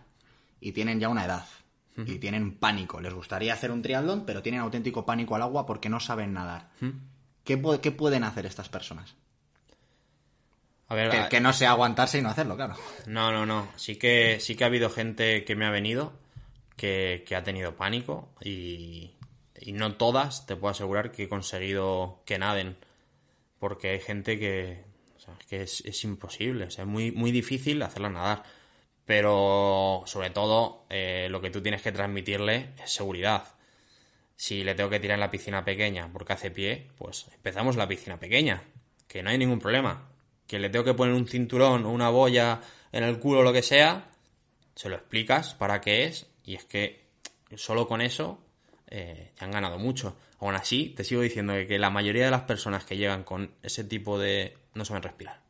y 0.59 0.71
tienen 0.71 0.99
ya 0.99 1.09
una 1.09 1.25
edad. 1.25 1.45
Y 1.97 2.17
tienen 2.19 2.57
pánico. 2.57 2.99
Les 2.99 3.13
gustaría 3.13 3.53
hacer 3.53 3.71
un 3.71 3.81
triatlón, 3.81 4.25
pero 4.25 4.41
tienen 4.41 4.59
auténtico 4.59 5.05
pánico 5.05 5.33
al 5.37 5.43
agua 5.43 5.65
porque 5.65 5.87
no 5.87 6.01
saben 6.01 6.33
nadar. 6.33 6.69
¿Qué, 7.45 7.61
qué 7.81 7.91
pueden 7.93 8.25
hacer 8.25 8.45
estas 8.45 8.67
personas? 8.67 9.15
A 10.89 10.95
ver, 10.95 11.09
Que, 11.09 11.17
a- 11.17 11.29
que 11.29 11.39
no 11.39 11.53
sea 11.53 11.71
aguantarse 11.71 12.19
y 12.19 12.21
no 12.21 12.29
hacerlo, 12.29 12.55
claro. 12.57 12.75
no, 13.07 13.31
no, 13.31 13.45
no. 13.45 13.69
Sí 13.77 13.95
que, 13.95 14.39
sí 14.41 14.55
que 14.55 14.65
ha 14.65 14.67
habido 14.67 14.89
gente 14.89 15.45
que 15.45 15.55
me 15.55 15.65
ha 15.65 15.69
venido 15.71 16.11
que, 16.75 17.23
ha 17.35 17.43
tenido 17.43 17.75
pánico 17.75 18.29
y, 18.41 19.11
y 19.59 19.73
no 19.73 19.95
todas, 19.95 20.45
te 20.45 20.55
puedo 20.55 20.71
asegurar, 20.71 21.11
que 21.11 21.23
he 21.23 21.29
conseguido 21.29 22.21
que 22.25 22.37
naden. 22.37 22.77
Porque 23.59 23.91
hay 23.91 23.99
gente 23.99 24.37
que, 24.37 24.83
o 25.15 25.19
sea, 25.19 25.37
que 25.49 25.63
es, 25.63 25.81
es 25.85 26.03
imposible, 26.03 26.65
o 26.65 26.71
sea, 26.71 26.83
es 26.83 26.89
muy, 26.89 27.11
muy 27.11 27.31
difícil 27.31 27.81
hacerla 27.81 28.09
nadar. 28.09 28.43
Pero 29.05 30.03
sobre 30.07 30.31
todo, 30.31 30.85
eh, 30.89 31.27
lo 31.29 31.39
que 31.41 31.51
tú 31.51 31.61
tienes 31.61 31.81
que 31.81 31.91
transmitirle 31.91 32.71
es 32.83 32.91
seguridad. 32.91 33.43
Si 34.35 34.63
le 34.63 34.75
tengo 34.75 34.89
que 34.89 34.99
tirar 34.99 35.15
en 35.15 35.21
la 35.21 35.31
piscina 35.31 35.63
pequeña 35.63 36.09
porque 36.11 36.33
hace 36.33 36.51
pie, 36.51 36.89
pues 36.97 37.27
empezamos 37.33 37.75
la 37.75 37.87
piscina 37.87 38.19
pequeña, 38.19 38.63
que 39.07 39.23
no 39.23 39.29
hay 39.29 39.37
ningún 39.37 39.59
problema. 39.59 40.09
Que 40.47 40.59
le 40.59 40.69
tengo 40.69 40.85
que 40.85 40.93
poner 40.93 41.13
un 41.13 41.27
cinturón 41.27 41.85
o 41.85 41.91
una 41.91 42.09
boya 42.09 42.61
en 42.91 43.03
el 43.03 43.19
culo 43.19 43.39
o 43.39 43.43
lo 43.43 43.53
que 43.53 43.61
sea, 43.61 44.09
se 44.75 44.89
lo 44.89 44.95
explicas 44.95 45.53
para 45.53 45.81
qué 45.81 46.05
es 46.05 46.27
y 46.45 46.55
es 46.55 46.65
que 46.65 47.05
solo 47.55 47.87
con 47.87 48.01
eso 48.01 48.39
eh, 48.87 49.31
ya 49.39 49.45
han 49.45 49.51
ganado 49.51 49.79
mucho. 49.79 50.15
Aún 50.39 50.55
así, 50.55 50.93
te 50.95 51.03
sigo 51.03 51.21
diciendo 51.21 51.53
que, 51.53 51.67
que 51.67 51.79
la 51.79 51.89
mayoría 51.89 52.25
de 52.25 52.31
las 52.31 52.41
personas 52.43 52.85
que 52.85 52.97
llegan 52.97 53.23
con 53.23 53.51
ese 53.63 53.83
tipo 53.83 54.19
de... 54.19 54.57
no 54.73 54.85
saben 54.85 55.03
respirar. 55.03 55.41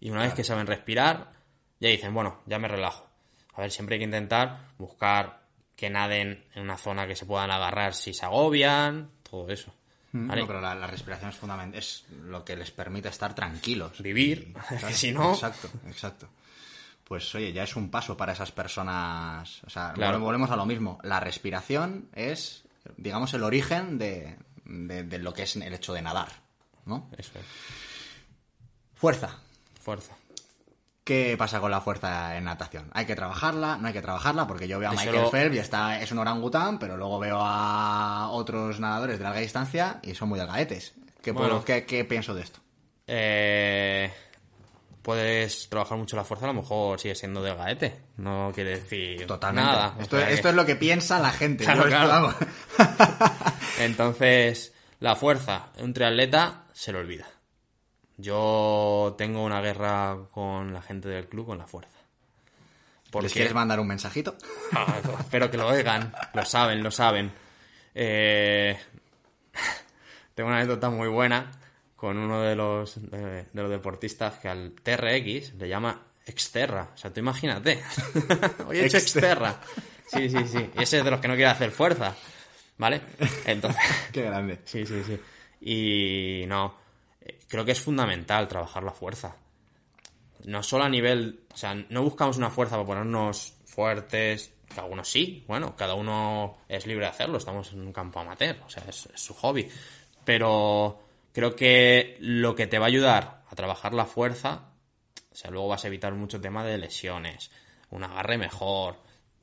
Y 0.00 0.10
una 0.10 0.22
vez 0.22 0.34
que 0.34 0.44
saben 0.44 0.66
respirar, 0.66 1.32
ya 1.80 1.88
dicen, 1.88 2.12
bueno, 2.12 2.42
ya 2.46 2.58
me 2.58 2.68
relajo. 2.68 3.08
A 3.54 3.62
ver, 3.62 3.70
siempre 3.70 3.94
hay 3.94 4.00
que 4.00 4.04
intentar 4.04 4.72
buscar 4.78 5.46
que 5.74 5.88
naden 5.90 6.44
en 6.54 6.62
una 6.62 6.76
zona 6.76 7.06
que 7.06 7.16
se 7.16 7.26
puedan 7.26 7.50
agarrar 7.50 7.94
si 7.94 8.12
se 8.12 8.24
agobian, 8.24 9.10
todo 9.28 9.48
eso. 9.48 9.72
¿vale? 10.12 10.42
No, 10.42 10.46
pero 10.46 10.60
la, 10.60 10.74
la 10.74 10.86
respiración 10.86 11.30
es 11.30 11.36
fundamental, 11.36 11.78
es 11.78 12.04
lo 12.24 12.44
que 12.44 12.56
les 12.56 12.70
permite 12.70 13.08
estar 13.08 13.34
tranquilos. 13.34 14.02
Vivir, 14.02 14.52
Claro, 14.68 14.88
que 14.88 14.94
si 14.94 15.12
no... 15.12 15.32
Exacto, 15.32 15.70
exacto. 15.86 16.28
Pues 17.08 17.32
oye, 17.36 17.52
ya 17.52 17.62
es 17.62 17.76
un 17.76 17.90
paso 17.90 18.16
para 18.16 18.32
esas 18.32 18.50
personas. 18.52 19.62
O 19.64 19.70
sea, 19.70 19.92
Claro. 19.94 20.18
volvemos 20.20 20.50
a 20.50 20.56
lo 20.56 20.66
mismo. 20.66 20.98
La 21.02 21.20
respiración 21.20 22.08
es, 22.14 22.64
digamos, 22.96 23.32
el 23.34 23.44
origen 23.44 23.96
de, 23.98 24.36
de- 24.64 25.04
de 25.04 25.18
lo 25.18 25.32
que 25.32 25.44
es 25.44 25.54
el 25.56 25.72
hecho 25.72 25.92
de 25.92 26.02
nadar, 26.02 26.28
¿no? 26.84 27.08
Eso 27.16 27.38
es. 27.38 27.44
Fuerza. 28.94 29.38
Fuerza. 29.80 30.14
¿Qué 31.04 31.36
pasa 31.38 31.60
con 31.60 31.70
la 31.70 31.80
fuerza 31.80 32.36
en 32.36 32.42
natación? 32.44 32.90
¿Hay 32.92 33.06
que 33.06 33.14
trabajarla? 33.14 33.76
¿No 33.76 33.86
hay 33.86 33.92
que 33.92 34.02
trabajarla? 34.02 34.48
Porque 34.48 34.66
yo 34.66 34.80
veo 34.80 34.88
a 34.88 34.92
Michael 34.92 35.12
lo- 35.14 35.30
Phelps 35.30 35.54
y 35.54 35.58
está, 35.60 36.00
es 36.02 36.10
un 36.10 36.18
orangután, 36.18 36.80
pero 36.80 36.96
luego 36.96 37.20
veo 37.20 37.38
a 37.40 38.30
otros 38.30 38.80
nadadores 38.80 39.18
de 39.18 39.22
larga 39.24 39.38
distancia 39.38 40.00
y 40.02 40.16
son 40.16 40.28
muy 40.30 40.38
delgadetes. 40.40 40.94
¿Qué, 41.22 41.32
puedo- 41.32 41.48
Bueno. 41.50 41.64
qué- 41.64 41.86
qué 41.86 42.04
pienso 42.04 42.34
de 42.34 42.42
esto? 42.42 42.58
Eh, 43.06 44.12
puedes 45.06 45.68
trabajar 45.68 45.96
mucho 45.96 46.16
la 46.16 46.24
fuerza, 46.24 46.46
a 46.46 46.48
lo 46.48 46.60
mejor 46.62 46.98
sigue 46.98 47.14
siendo 47.14 47.40
delgadete. 47.40 47.96
No 48.16 48.50
quiere 48.52 48.70
decir 48.70 49.24
Totalmente. 49.24 49.70
nada. 49.70 49.94
O 49.96 50.02
Esto, 50.02 50.18
sea 50.18 50.30
esto 50.30 50.42
que- 50.42 50.48
es 50.48 50.54
lo 50.56 50.66
que 50.66 50.74
piensa 50.74 51.20
la 51.20 51.30
gente. 51.30 51.62
Claro, 51.62 51.84
claro. 51.84 52.34
Entonces, 53.78 54.74
la 54.98 55.14
fuerza, 55.14 55.66
un 55.78 55.92
triatleta 55.94 56.64
se 56.72 56.90
lo 56.90 56.98
olvida. 56.98 57.26
Yo 58.16 59.14
tengo 59.16 59.44
una 59.44 59.60
guerra 59.60 60.16
con 60.32 60.72
la 60.72 60.82
gente 60.82 61.08
del 61.08 61.28
club 61.28 61.46
con 61.46 61.58
la 61.58 61.66
fuerza. 61.68 61.90
¿Les 63.22 63.32
quieres 63.32 63.54
mandar 63.54 63.78
un 63.78 63.86
mensajito? 63.86 64.36
Ah, 64.72 64.96
espero 65.20 65.48
que 65.50 65.56
lo 65.56 65.68
oigan. 65.68 66.12
Lo 66.34 66.44
saben, 66.44 66.82
lo 66.82 66.90
saben. 66.90 67.30
Eh, 67.94 68.76
Tengo 70.34 70.48
una 70.48 70.58
anécdota 70.58 70.90
muy 70.90 71.08
buena 71.08 71.50
con 71.96 72.18
uno 72.18 72.42
de 72.42 72.54
los, 72.54 73.10
de, 73.10 73.44
de 73.44 73.62
los 73.62 73.70
deportistas 73.70 74.38
que 74.38 74.48
al 74.48 74.72
TRX 74.82 75.54
le 75.54 75.68
llama 75.68 76.06
Exterra. 76.26 76.90
O 76.94 76.98
sea, 76.98 77.12
tú 77.12 77.20
imagínate. 77.20 77.82
Hoy 78.66 78.78
he 78.78 78.86
hecho 78.86 78.98
Exterra. 78.98 79.60
Sí, 80.06 80.28
sí, 80.28 80.46
sí. 80.46 80.70
Y 80.76 80.82
ese 80.82 80.98
es 80.98 81.04
de 81.04 81.10
los 81.10 81.20
que 81.20 81.28
no 81.28 81.34
quiere 81.34 81.50
hacer 81.50 81.70
fuerza. 81.70 82.14
¿Vale? 82.78 83.00
Entonces... 83.46 83.82
Qué 84.12 84.22
grande. 84.22 84.60
Sí, 84.64 84.84
sí, 84.84 85.02
sí. 85.04 85.18
Y 85.60 86.44
no, 86.46 86.74
creo 87.48 87.64
que 87.64 87.72
es 87.72 87.80
fundamental 87.80 88.48
trabajar 88.48 88.82
la 88.82 88.92
fuerza. 88.92 89.36
No 90.44 90.62
solo 90.62 90.84
a 90.84 90.88
nivel, 90.88 91.40
o 91.52 91.56
sea, 91.56 91.74
no 91.74 92.02
buscamos 92.02 92.36
una 92.36 92.50
fuerza 92.50 92.76
para 92.76 92.86
ponernos 92.86 93.54
fuertes, 93.64 94.52
algunos 94.76 95.08
sí, 95.08 95.42
bueno, 95.46 95.74
cada 95.74 95.94
uno 95.94 96.58
es 96.68 96.86
libre 96.86 97.06
de 97.06 97.10
hacerlo, 97.10 97.38
estamos 97.38 97.72
en 97.72 97.80
un 97.80 97.92
campo 97.92 98.20
amateur, 98.20 98.56
o 98.64 98.68
sea, 98.68 98.84
es, 98.88 99.08
es 99.12 99.20
su 99.20 99.34
hobby. 99.34 99.68
Pero 100.24 101.05
creo 101.36 101.54
que 101.54 102.16
lo 102.18 102.54
que 102.54 102.66
te 102.66 102.78
va 102.78 102.86
a 102.86 102.88
ayudar 102.88 103.42
a 103.46 103.54
trabajar 103.54 103.92
la 103.92 104.06
fuerza, 104.06 104.70
o 105.30 105.34
sea, 105.34 105.50
luego 105.50 105.68
vas 105.68 105.84
a 105.84 105.88
evitar 105.88 106.14
mucho 106.14 106.40
tema 106.40 106.64
de 106.64 106.78
lesiones, 106.78 107.50
un 107.90 108.04
agarre 108.04 108.38
mejor, 108.38 108.96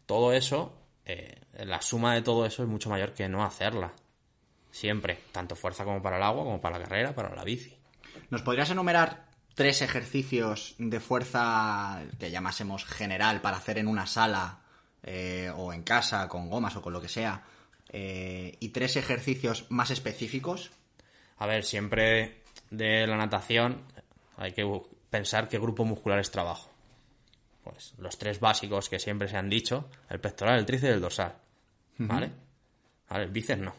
todo 0.08 0.34
eso 0.34 0.76
eh, 1.06 1.40
la 1.54 1.84
suma 1.84 2.16
de 2.16 2.24
todo 2.24 2.48
eso 2.48 2.64
es 2.64 2.68
mucho 2.68 2.90
mayor 2.90 3.14
que 3.14 3.30
no 3.30 3.44
hacerla. 3.44 3.94
Siempre, 4.72 5.20
tanto 5.32 5.56
fuerza 5.56 5.84
como 5.84 6.02
para 6.02 6.18
el 6.18 6.24
agua, 6.24 6.44
como 6.44 6.60
para 6.60 6.80
la 6.80 6.86
carrera, 6.86 7.14
para 7.14 7.36
la 7.36 7.44
bici. 7.44 7.78
¿Nos 8.32 8.42
podrías 8.42 8.72
enumerar 8.72 9.28
tres 9.54 9.84
ejercicios 9.84 10.74
de 10.80 11.00
fuerza 11.00 12.02
que 12.18 12.32
llamásemos 12.32 12.86
general 12.86 13.40
para 13.40 13.58
hacer 13.58 13.78
en 13.78 13.88
una 13.88 14.08
sala 14.08 14.62
eh, 15.04 15.52
o 15.56 15.72
en 15.74 15.84
casa, 15.84 16.28
con 16.28 16.50
gomas 16.50 16.76
o 16.76 16.82
con 16.82 16.92
lo 16.92 17.02
que 17.02 17.08
sea, 17.10 17.44
eh, 17.90 18.58
y 18.60 18.70
tres 18.70 18.96
ejercicios 18.96 19.68
más 19.70 19.92
específicos? 19.92 20.72
A 21.44 21.46
ver, 21.46 21.66
siempre 21.66 22.38
de 22.70 23.06
la 23.06 23.18
natación 23.18 23.82
hay 24.38 24.54
que 24.54 24.66
pensar 25.10 25.50
qué 25.50 25.60
grupo 25.60 25.84
muscular 25.84 26.18
es 26.20 26.32
trabajo. 26.32 26.72
Pues 27.66 27.96
los 27.98 28.18
tres 28.18 28.40
básicos 28.40 28.88
que 28.88 28.98
siempre 28.98 29.28
se 29.28 29.36
han 29.36 29.50
dicho, 29.50 29.90
el 30.10 30.22
pectoral, 30.22 30.58
el 30.58 30.66
tríceps 30.66 30.92
y 30.92 30.94
el 30.94 31.02
dorsal. 31.02 31.36
¿Vale? 31.98 32.32
Vale, 33.10 33.26
el 33.26 33.32
bíceps 33.32 33.62
no, 33.62 33.76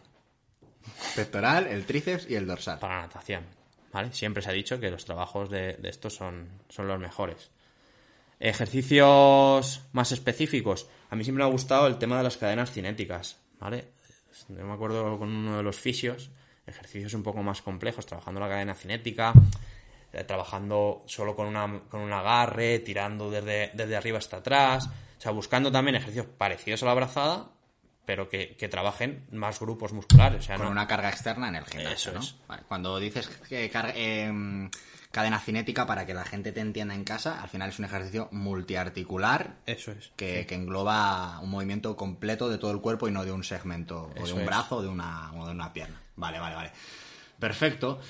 Pectoral, 1.16 1.66
el 1.68 1.86
tríceps 1.86 2.28
y 2.28 2.34
el 2.34 2.46
dorsal. 2.46 2.78
para 2.78 2.96
la 2.96 3.02
natación. 3.04 3.46
¿Vale? 3.94 4.12
Siempre 4.12 4.42
se 4.42 4.50
ha 4.50 4.52
dicho 4.52 4.78
que 4.78 4.90
los 4.90 5.06
trabajos 5.06 5.48
de, 5.48 5.72
de 5.78 5.88
estos 5.88 6.14
son, 6.14 6.46
son 6.68 6.86
los 6.86 7.00
mejores. 7.00 7.50
Ejercicios 8.40 9.80
más 9.92 10.12
específicos. 10.12 10.86
A 11.08 11.16
mí 11.16 11.24
siempre 11.24 11.42
me 11.42 11.48
ha 11.48 11.52
gustado 11.52 11.86
el 11.86 11.96
tema 11.96 12.18
de 12.18 12.24
las 12.24 12.36
cadenas 12.36 12.72
cinéticas, 12.72 13.38
¿vale? 13.58 13.88
Yo 14.50 14.66
me 14.66 14.74
acuerdo 14.74 15.18
con 15.18 15.30
uno 15.30 15.56
de 15.56 15.62
los 15.62 15.78
fisios, 15.78 16.30
ejercicios 16.66 17.14
un 17.14 17.22
poco 17.22 17.42
más 17.42 17.62
complejos, 17.62 18.06
trabajando 18.06 18.40
la 18.40 18.48
cadena 18.48 18.74
cinética, 18.74 19.32
eh, 20.12 20.24
trabajando 20.24 21.02
solo 21.06 21.34
con, 21.34 21.46
una, 21.46 21.80
con 21.88 22.00
un 22.00 22.12
agarre, 22.12 22.78
tirando 22.78 23.30
desde, 23.30 23.70
desde 23.74 23.96
arriba 23.96 24.18
hasta 24.18 24.38
atrás, 24.38 24.86
o 24.86 25.20
sea, 25.20 25.32
buscando 25.32 25.70
también 25.72 25.96
ejercicios 25.96 26.26
parecidos 26.26 26.82
a 26.82 26.86
la 26.86 26.94
brazada, 26.94 27.48
pero 28.06 28.28
que, 28.28 28.56
que 28.56 28.68
trabajen 28.68 29.24
más 29.32 29.58
grupos 29.60 29.92
musculares. 29.92 30.40
O 30.44 30.46
sea, 30.46 30.56
Con 30.56 30.66
no- 30.66 30.72
una 30.72 30.86
carga 30.86 31.08
externa 31.08 31.48
en 31.48 31.56
el 31.56 31.64
gimnasio, 31.64 31.94
Eso 31.94 32.12
¿no? 32.12 32.20
es. 32.20 32.36
Vale, 32.46 32.62
Cuando 32.68 32.98
dices 32.98 33.28
que 33.48 33.70
carga- 33.70 33.92
em, 33.96 34.70
cadena 35.10 35.38
cinética, 35.38 35.86
para 35.86 36.04
que 36.06 36.12
la 36.14 36.24
gente 36.24 36.50
te 36.52 36.60
entienda 36.60 36.94
en 36.94 37.04
casa, 37.04 37.40
al 37.40 37.48
final 37.48 37.68
es 37.70 37.78
un 37.78 37.84
ejercicio 37.84 38.28
multiarticular 38.32 39.54
Eso 39.64 39.92
es. 39.92 40.10
que, 40.16 40.44
que 40.46 40.54
engloba 40.56 41.38
un 41.40 41.50
movimiento 41.50 41.96
completo 41.96 42.48
de 42.48 42.58
todo 42.58 42.72
el 42.72 42.80
cuerpo 42.80 43.08
y 43.08 43.12
no 43.12 43.24
de 43.24 43.32
un 43.32 43.44
segmento, 43.44 44.10
o 44.20 44.26
de 44.26 44.32
un 44.32 44.40
es. 44.40 44.46
brazo 44.46 44.76
o 44.78 44.82
de 44.82 44.88
una, 44.88 45.32
o 45.34 45.46
de 45.46 45.52
una 45.52 45.72
pierna. 45.72 46.00
Vale, 46.16 46.38
vale, 46.40 46.54
vale. 46.56 46.72
Perfecto. 47.38 48.00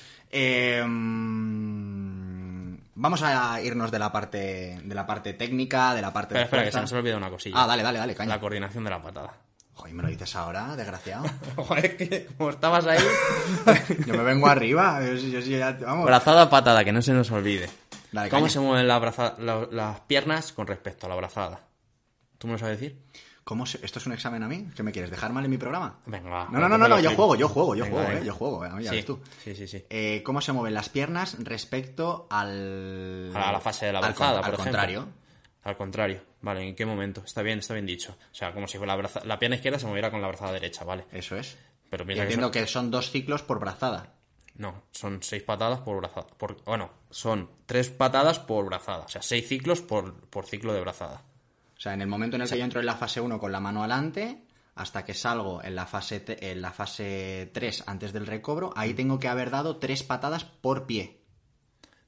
Em, 1.45 2.79
vamos 2.95 3.23
a 3.23 3.61
irnos 3.61 3.91
de 3.91 3.99
la 3.99 4.11
parte 4.13 4.81
de 4.83 4.95
la 4.95 5.07
parte 5.07 5.35
técnica, 5.35 5.95
de 5.95 6.03
la 6.03 6.13
parte 6.13 6.35
Espera, 6.35 6.41
de 6.41 6.45
espera, 6.45 6.65
que 6.65 6.73
se 6.73 6.81
nos 6.81 6.93
ha 6.93 6.97
olvidado 6.99 7.19
una 7.19 7.31
cosilla. 7.31 7.63
Ah, 7.63 7.67
dale, 7.67 7.83
dale, 7.83 7.99
dale, 7.99 8.15
caña. 8.15 8.31
La 8.35 8.41
coordinación 8.41 8.85
de 8.85 8.91
la 8.91 9.01
patada. 9.03 9.35
Joder, 9.75 9.95
me 9.95 10.03
lo 10.05 10.09
dices 10.09 10.35
ahora, 10.37 10.77
desgraciado. 10.77 11.25
Joder, 11.57 11.97
que 11.97 12.27
como 12.39 12.51
estabas 12.51 12.87
ahí. 12.87 12.99
Yo 14.07 14.15
me 14.15 14.23
vengo 14.23 14.47
arriba. 14.47 15.01
Yo, 15.05 15.15
yo- 15.15 15.41
yo 15.41 15.59
ya- 15.59 15.73
vamos. 15.81 16.07
Brazada, 16.07 16.49
patada, 16.49 16.85
que 16.85 16.93
no 16.93 17.03
se 17.03 17.13
nos 17.13 17.31
olvide. 17.31 17.69
Dale, 18.13 18.31
¿Cómo 18.31 18.43
caña. 18.43 18.51
se 18.53 18.61
mueven 18.61 18.87
la 18.87 18.99
braza- 19.01 19.35
la- 19.39 19.67
las 19.71 20.01
piernas 20.03 20.53
con 20.53 20.67
respecto 20.69 21.07
a 21.07 21.09
la 21.09 21.17
brazada? 21.17 21.61
¿Tú 22.39 22.47
me 22.47 22.53
lo 22.53 22.59
sabes 22.59 22.79
decir? 22.81 23.03
¿Cómo 23.43 23.67
se- 23.67 23.85
¿Esto 23.85 23.99
es 23.99 24.07
un 24.07 24.13
examen 24.13 24.43
a 24.45 24.49
mí? 24.49 24.69
¿Qué 24.77 24.83
me 24.85 24.93
quieres? 24.93 25.11
¿Dejar 25.11 25.33
mal 25.33 25.45
en 25.45 25.51
mi 25.51 25.59
programa? 25.59 25.99
Venga, 26.07 26.31
va. 26.31 26.45
No, 26.51 26.61
no, 26.61 26.69
no, 26.69 26.79
no, 26.79 26.89
no, 26.89 27.01
yo 27.01 27.11
juego, 27.11 27.35
yo 27.35 27.49
juego, 27.49 27.75
yo 27.75 27.85
Venga, 27.85 27.97
juego, 27.97 28.11
eh, 28.13 28.23
yo 28.25 28.35
juego, 28.35 28.65
eh, 28.65 28.71
ya 28.81 28.91
sí, 28.91 28.97
ves 28.97 29.05
tú. 29.05 29.21
Sí, 29.43 29.55
sí, 29.55 29.67
sí. 29.69 29.85
Eh, 29.91 30.23
¿Cómo 30.25 30.41
se 30.41 30.53
mueven 30.53 30.73
las 30.73 30.89
piernas 30.89 31.37
respecto 31.41 32.27
al... 32.31 33.31
A 33.35 33.39
la, 33.39 33.49
a 33.49 33.53
la 33.53 33.61
fase 33.61 33.87
de 33.87 33.93
la 33.93 33.99
al 33.99 34.05
con- 34.05 34.13
brazada, 34.15 34.39
al, 34.39 34.45
por 34.45 34.55
ejemplo. 34.55 34.65
contrario. 34.65 35.09
Al 35.65 35.77
contrario. 35.77 36.23
Vale, 36.45 36.69
¿en 36.69 36.75
qué 36.75 36.85
momento? 36.85 37.23
Está 37.25 37.41
bien, 37.43 37.59
está 37.61 37.73
bien 37.73 37.87
dicho. 37.87 38.17
O 38.31 38.35
sea, 38.35 38.53
como 38.53 38.69
si 38.69 38.77
la, 38.79 38.95
braza- 38.97 39.25
la 39.25 39.39
pierna 39.39 39.57
izquierda 39.57 39.79
se 39.79 39.87
moviera 39.87 40.11
con 40.11 40.21
la 40.21 40.29
brazada 40.29 40.53
derecha, 40.53 40.85
¿vale? 40.85 41.07
Eso 41.11 41.37
es. 41.37 41.57
Pero 41.89 42.05
piensa 42.05 42.23
que 42.23 42.27
entiendo 42.35 42.47
son- 42.47 42.53
que 42.53 42.67
son 42.67 42.91
dos 42.91 43.11
ciclos 43.11 43.43
por 43.43 43.59
brazada. 43.61 44.13
No, 44.57 44.83
son 44.93 45.23
seis 45.23 45.43
patadas 45.43 45.81
por 45.81 45.97
brazada. 45.97 46.27
Por... 46.37 46.63
Bueno, 46.65 46.91
son 47.11 47.49
tres 47.67 47.89
patadas 47.91 48.39
por 48.41 48.67
brazada. 48.67 49.05
O 49.05 49.09
sea, 49.09 49.23
seis 49.23 49.49
ciclos 49.49 49.81
por, 49.81 50.21
por 50.29 50.47
ciclo 50.47 50.75
de 50.75 50.81
brazada. 50.81 51.23
O 51.77 51.81
sea, 51.81 51.95
en 51.95 52.03
el 52.03 52.09
momento 52.09 52.37
en 52.37 52.43
el 52.43 52.49
que 52.51 52.59
yo 52.59 52.65
entro 52.65 52.81
en 52.81 52.87
la 52.87 52.95
fase 52.97 53.21
1 53.21 53.41
con 53.41 53.51
la 53.51 53.61
mano 53.61 53.81
adelante, 53.81 54.45
hasta 54.75 55.05
que 55.05 55.15
salgo 55.15 55.63
en 55.65 55.75
la 55.75 55.87
fase 55.87 56.21
te- 56.21 56.51
en 56.53 56.61
la 56.63 56.73
fase 56.73 57.51
3 57.55 57.85
antes 57.87 58.13
del 58.13 58.27
recobro, 58.27 58.73
ahí 58.77 58.93
Mm. 58.93 58.97
tengo 58.97 59.19
que 59.19 59.29
haber 59.29 59.51
dado 59.51 59.79
tres 59.79 60.03
patadas 60.03 60.45
por 60.45 60.85
pie. 60.87 61.21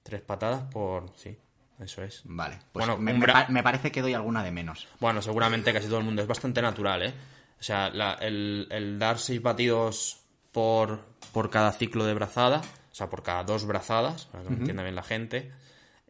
Tres 0.02 0.20
patadas 0.20 0.62
por... 0.70 1.10
Sí, 1.16 1.36
eso 1.80 2.02
es. 2.02 2.22
Vale. 2.24 2.58
Pues 2.72 2.86
Bueno, 2.86 3.00
me, 3.00 3.12
un 3.12 3.20
me 3.20 3.26
bra- 3.26 3.32
pa- 3.32 3.48
me 3.48 3.62
parece 3.62 3.90
que 3.92 4.02
doy 4.02 4.14
alguna 4.14 4.42
de 4.42 4.50
menos. 4.50 4.86
Bueno, 5.00 5.20
seguramente 5.22 5.72
casi 5.72 5.86
todo 5.88 5.98
el 5.98 6.04
mundo. 6.04 6.22
Es 6.22 6.28
bastante 6.28 6.60
natural, 6.62 7.02
¿eh? 7.02 7.14
O 7.58 7.62
sea, 7.62 7.88
la- 7.90 8.14
el, 8.14 8.66
el 8.70 8.98
dar 8.98 9.18
seis 9.18 9.40
batidos 9.42 10.20
por, 10.52 11.00
por 11.32 11.50
cada 11.50 11.72
ciclo 11.72 12.04
de 12.04 12.14
brazada, 12.14 12.60
o 12.90 12.94
sea, 12.94 13.08
por 13.10 13.22
cada 13.22 13.44
dos 13.44 13.66
brazadas, 13.66 14.26
para 14.26 14.44
que 14.44 14.50
me 14.50 14.56
entienda 14.56 14.82
bien 14.82 14.94
la 14.94 15.02
gente, 15.02 15.52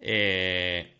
eh, 0.00 0.94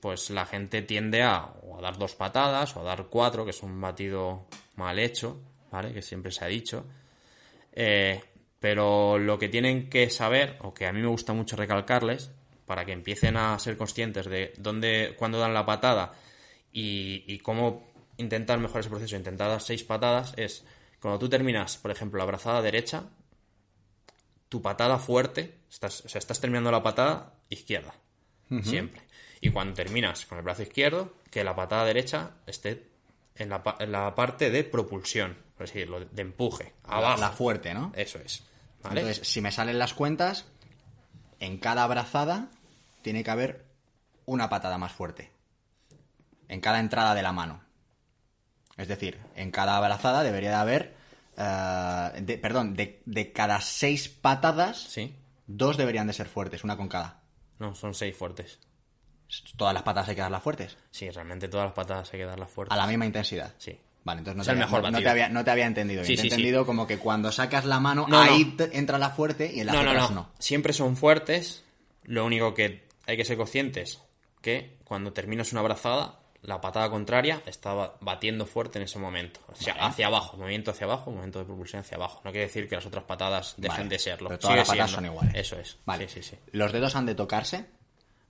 pues 0.00 0.30
la 0.30 0.46
gente 0.46 0.82
tiende 0.82 1.22
a, 1.22 1.44
o 1.62 1.78
a 1.78 1.82
dar 1.82 1.98
dos 1.98 2.14
patadas 2.14 2.76
o 2.76 2.80
a 2.80 2.84
dar 2.84 3.06
cuatro, 3.06 3.44
que 3.44 3.50
es 3.50 3.62
un 3.62 3.80
batido 3.80 4.46
mal 4.76 4.98
hecho, 4.98 5.40
¿vale? 5.70 5.92
Que 5.92 6.02
siempre 6.02 6.30
se 6.32 6.44
ha 6.44 6.48
dicho. 6.48 6.86
Eh, 7.72 8.22
pero 8.60 9.18
lo 9.18 9.38
que 9.38 9.48
tienen 9.48 9.88
que 9.90 10.08
saber, 10.10 10.56
o 10.62 10.72
que 10.72 10.86
a 10.86 10.92
mí 10.92 11.00
me 11.00 11.08
gusta 11.08 11.32
mucho 11.32 11.56
recalcarles, 11.56 12.30
para 12.66 12.84
que 12.84 12.92
empiecen 12.92 13.36
a 13.36 13.58
ser 13.58 13.76
conscientes 13.76 14.26
de 14.26 14.52
dónde, 14.58 15.14
cuándo 15.18 15.38
dan 15.38 15.54
la 15.54 15.64
patada 15.64 16.12
y, 16.72 17.24
y 17.26 17.38
cómo 17.38 17.92
intentar 18.18 18.58
mejorar 18.58 18.80
ese 18.80 18.90
proceso, 18.90 19.16
intentar 19.16 19.48
dar 19.48 19.60
seis 19.60 19.84
patadas, 19.84 20.34
es 20.36 20.64
cuando 21.00 21.18
tú 21.18 21.28
terminas, 21.28 21.76
por 21.78 21.90
ejemplo, 21.90 22.18
la 22.18 22.24
brazada 22.24 22.62
derecha, 22.62 23.04
tu 24.48 24.62
patada 24.62 24.98
fuerte, 24.98 25.58
estás, 25.70 26.04
o 26.04 26.08
sea, 26.08 26.18
estás 26.18 26.40
terminando 26.40 26.70
la 26.70 26.82
patada 26.82 27.34
izquierda, 27.48 27.94
siempre. 28.62 29.02
Y 29.40 29.50
cuando 29.50 29.74
terminas 29.74 30.24
con 30.26 30.38
el 30.38 30.44
brazo 30.44 30.62
izquierdo, 30.62 31.14
que 31.30 31.44
la 31.44 31.54
patada 31.54 31.84
derecha 31.84 32.30
esté 32.46 32.88
en 33.34 33.50
la, 33.50 33.62
en 33.78 33.92
la 33.92 34.14
parte 34.14 34.50
de 34.50 34.64
propulsión, 34.64 35.36
por 35.56 35.64
así 35.64 35.74
decirlo, 35.74 36.00
de 36.00 36.22
empuje, 36.22 36.72
abajo. 36.84 37.20
La 37.20 37.30
fuerte, 37.30 37.74
¿no? 37.74 37.92
Eso 37.94 38.18
es. 38.18 38.42
¿vale? 38.82 39.00
Entonces, 39.00 39.28
si 39.28 39.40
me 39.40 39.52
salen 39.52 39.78
las 39.78 39.94
cuentas, 39.94 40.46
en 41.38 41.58
cada 41.58 41.86
brazada 41.86 42.50
tiene 43.06 43.22
que 43.22 43.30
haber 43.30 43.64
una 44.24 44.48
patada 44.50 44.78
más 44.78 44.90
fuerte. 44.90 45.30
En 46.48 46.60
cada 46.60 46.80
entrada 46.80 47.14
de 47.14 47.22
la 47.22 47.30
mano. 47.30 47.60
Es 48.76 48.88
decir, 48.88 49.20
en 49.36 49.52
cada 49.52 49.78
brazada 49.78 50.24
debería 50.24 50.50
de 50.50 50.56
haber. 50.56 50.94
eh, 51.38 52.20
de- 52.22 52.36
perdón, 52.38 52.74
de, 52.74 53.00
de 53.06 53.30
cada 53.32 53.60
seis 53.60 54.08
patadas, 54.08 54.78
Sí. 54.88 55.14
dos 55.46 55.76
deberían 55.76 56.08
de 56.08 56.14
ser 56.14 56.26
fuertes, 56.26 56.64
una 56.64 56.76
con 56.76 56.88
cada. 56.88 57.20
No, 57.60 57.76
son 57.76 57.94
seis 57.94 58.16
fuertes. 58.16 58.58
Todas 59.56 59.72
las 59.74 59.82
patadas 59.84 60.08
hay 60.08 60.16
que 60.16 60.22
darlas 60.22 60.42
fuertes. 60.42 60.76
Sí, 60.90 61.08
realmente 61.10 61.46
todas 61.46 61.66
las 61.66 61.74
patadas 61.74 62.12
hay 62.12 62.18
que 62.20 62.24
darlas 62.26 62.50
fuertes. 62.50 62.72
A 62.72 62.76
la 62.76 62.86
misma 62.88 63.06
intensidad. 63.06 63.52
Sí. 63.58 63.78
Vale, 64.02 64.20
entonces 64.20 64.36
no, 64.36 64.42
Es 64.42 64.46
te 64.46 64.52
el 64.52 64.56
había, 64.62 64.66
mejor 64.66 64.90
no- 64.92 64.98
te 64.98 65.08
había, 65.08 65.28
no 65.28 65.44
te 65.44 65.50
había 65.52 65.66
entendido. 65.66 66.02
Sí, 66.02 66.08
bien. 66.12 66.16
Te 66.16 66.22
sí, 66.22 66.26
he 66.26 66.30
sí. 66.30 66.34
entendido 66.34 66.66
como 66.66 66.86
que 66.88 66.98
cuando 66.98 67.30
sacas 67.30 67.64
la 67.66 67.78
mano, 67.78 68.06
No, 68.08 68.20
ahí 68.20 68.56
entra 68.72 68.98
la 68.98 69.10
fuerte 69.10 69.52
y 69.54 69.60
en 69.60 69.66
las 69.66 69.74
No, 69.76 69.82
no, 69.84 69.90
otras 69.90 70.10
no, 70.10 70.16
no. 70.16 70.28
Siempre 70.40 70.72
son 70.72 70.96
fuertes. 70.96 71.62
Lo 72.04 72.24
único 72.24 72.54
que 72.54 72.85
hay 73.06 73.16
que 73.16 73.24
ser 73.24 73.36
conscientes 73.36 74.02
que 74.42 74.76
cuando 74.84 75.12
terminas 75.12 75.52
una 75.52 75.62
brazada, 75.62 76.20
la 76.42 76.60
patada 76.60 76.88
contraria 76.90 77.42
está 77.46 77.72
ba- 77.74 77.96
batiendo 78.00 78.46
fuerte 78.46 78.78
en 78.78 78.84
ese 78.84 78.98
momento. 78.98 79.40
O 79.48 79.54
sea, 79.56 79.74
Vale. 79.74 79.86
hacia 79.88 80.06
abajo, 80.06 80.36
movimiento 80.36 80.70
hacia 80.70 80.84
abajo, 80.86 81.10
movimiento 81.10 81.38
de 81.40 81.44
propulsión 81.46 81.80
hacia 81.80 81.96
abajo. 81.96 82.20
No 82.24 82.30
quiere 82.30 82.46
decir 82.46 82.68
que 82.68 82.76
las 82.76 82.86
otras 82.86 83.04
patadas 83.04 83.54
dejen 83.56 83.76
Vale. 83.78 83.88
de 83.88 83.98
serlo. 83.98 84.28
Pero 84.28 84.38
todas 84.38 84.52
Sigue 84.52 84.58
las 84.58 84.68
patadas 84.68 84.90
siendo. 84.90 85.08
son 85.08 85.12
iguales. 85.24 85.34
Eso 85.34 85.58
es. 85.58 85.78
Vale. 85.84 86.08
Sí, 86.08 86.22
sí, 86.22 86.30
sí. 86.30 86.38
¿Los 86.52 86.72
dedos 86.72 86.94
han 86.94 87.06
de 87.06 87.14
tocarse 87.14 87.66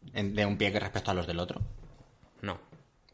de 0.02 0.46
un 0.46 0.56
pie 0.56 0.72
que 0.72 0.80
respecto 0.80 1.10
a 1.10 1.14
los 1.14 1.26
del 1.26 1.40
otro? 1.40 1.60
No. 2.42 2.58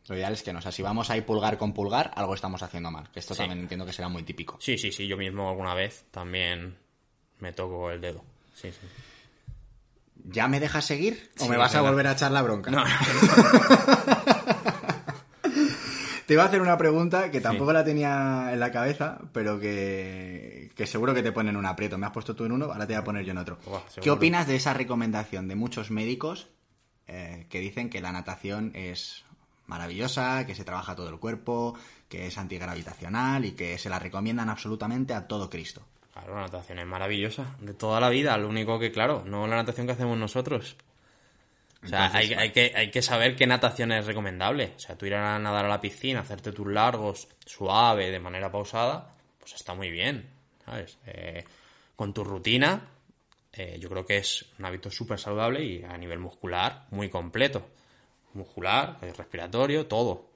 Lo 0.08 0.16
ideal 0.16 0.32
es 0.32 0.42
que 0.42 0.52
no. 0.52 0.58
O 0.58 0.62
sea, 0.62 0.72
si 0.72 0.82
vamos 0.82 1.10
ahí 1.10 1.22
pulgar 1.22 1.56
con 1.58 1.72
pulgar, 1.72 2.10
algo 2.14 2.34
estamos 2.34 2.62
haciendo 2.62 2.90
mal. 2.90 3.08
Que 3.10 3.20
esto 3.20 3.34
Sí. 3.34 3.38
también 3.38 3.60
entiendo 3.60 3.86
que 3.86 3.92
será 3.92 4.08
muy 4.08 4.22
típico. 4.24 4.58
Sí, 4.60 4.76
sí, 4.78 4.92
sí. 4.92 5.06
Yo 5.08 5.16
mismo 5.16 5.48
alguna 5.48 5.74
vez 5.74 6.04
también 6.10 6.76
me 7.38 7.52
toco 7.52 7.90
el 7.90 8.00
dedo. 8.00 8.24
Sí, 8.54 8.70
sí. 8.70 8.86
¿Ya 10.24 10.48
me 10.48 10.60
dejas 10.60 10.84
seguir? 10.84 11.30
¿O 11.38 11.44
Sí, 11.44 11.50
me 11.50 11.56
vas 11.56 11.74
a 11.74 11.80
volver 11.80 12.06
a 12.06 12.12
echar 12.12 12.30
la 12.30 12.42
bronca? 12.42 12.70
No, 12.70 12.84
Te 16.26 16.34
iba 16.34 16.44
a 16.44 16.46
hacer 16.46 16.62
una 16.62 16.78
pregunta 16.78 17.30
que 17.30 17.40
tampoco 17.40 17.72
la 17.72 17.84
tenía 17.84 18.50
en 18.52 18.60
la 18.60 18.70
cabeza, 18.70 19.18
pero 19.32 19.58
que, 19.58 20.70
que 20.74 20.86
seguro 20.86 21.12
que 21.14 21.22
te 21.22 21.32
pone 21.32 21.50
en 21.50 21.56
un 21.56 21.66
aprieto. 21.66 21.98
Me 21.98 22.06
has 22.06 22.12
puesto 22.12 22.36
tú 22.36 22.44
en 22.44 22.52
uno, 22.52 22.66
ahora 22.66 22.86
te 22.86 22.94
voy 22.94 23.00
a 23.00 23.04
poner 23.04 23.24
yo 23.24 23.32
en 23.32 23.38
otro. 23.38 23.58
¿Qué 24.00 24.10
opinas 24.10 24.46
de 24.46 24.56
esa 24.56 24.72
recomendación 24.72 25.48
de 25.48 25.56
muchos 25.56 25.90
médicos 25.90 26.48
eh, 27.08 27.46
que 27.50 27.58
dicen 27.60 27.90
que 27.90 28.00
la 28.00 28.12
natación 28.12 28.70
es 28.74 29.24
maravillosa, 29.66 30.46
que 30.46 30.54
se 30.54 30.64
trabaja 30.64 30.94
todo 30.94 31.08
el 31.08 31.18
cuerpo, 31.18 31.76
que 32.08 32.28
es 32.28 32.38
antigravitacional 32.38 33.44
y 33.44 33.52
que 33.52 33.76
se 33.78 33.90
la 33.90 33.98
recomiendan 33.98 34.48
absolutamente 34.48 35.14
a 35.14 35.26
todo 35.26 35.50
Cristo? 35.50 35.82
Claro, 36.12 36.34
la 36.34 36.42
natación 36.42 36.78
es 36.78 36.86
maravillosa, 36.86 37.56
de 37.60 37.74
toda 37.74 38.00
la 38.00 38.10
vida. 38.10 38.36
Lo 38.36 38.48
único 38.48 38.78
que, 38.78 38.92
claro, 38.92 39.22
no 39.24 39.46
la 39.46 39.56
natación 39.56 39.86
que 39.86 39.94
hacemos 39.94 40.18
nosotros. 40.18 40.76
O 41.82 41.88
sea, 41.88 42.06
Entonces, 42.06 42.36
hay, 42.38 42.50
que, 42.52 42.72
hay 42.76 42.90
que 42.90 43.02
saber 43.02 43.34
qué 43.34 43.46
natación 43.46 43.92
es 43.92 44.06
recomendable. 44.06 44.74
O 44.76 44.78
sea, 44.78 44.96
tú 44.96 45.06
ir 45.06 45.14
a 45.14 45.38
nadar 45.38 45.64
a 45.64 45.68
la 45.68 45.80
piscina, 45.80 46.20
hacerte 46.20 46.52
tus 46.52 46.66
largos, 46.66 47.28
suave, 47.44 48.10
de 48.10 48.20
manera 48.20 48.52
pausada, 48.52 49.14
pues 49.38 49.54
está 49.54 49.74
muy 49.74 49.90
bien, 49.90 50.28
¿sabes? 50.64 50.98
Eh, 51.06 51.44
con 51.96 52.12
tu 52.12 52.22
rutina, 52.22 52.88
eh, 53.52 53.78
yo 53.80 53.88
creo 53.88 54.06
que 54.06 54.18
es 54.18 54.46
un 54.58 54.64
hábito 54.64 54.90
súper 54.90 55.18
saludable 55.18 55.64
y 55.64 55.82
a 55.82 55.96
nivel 55.96 56.18
muscular 56.18 56.86
muy 56.90 57.08
completo. 57.08 57.66
Muscular, 58.34 58.98
respiratorio, 59.16 59.86
todo. 59.86 60.30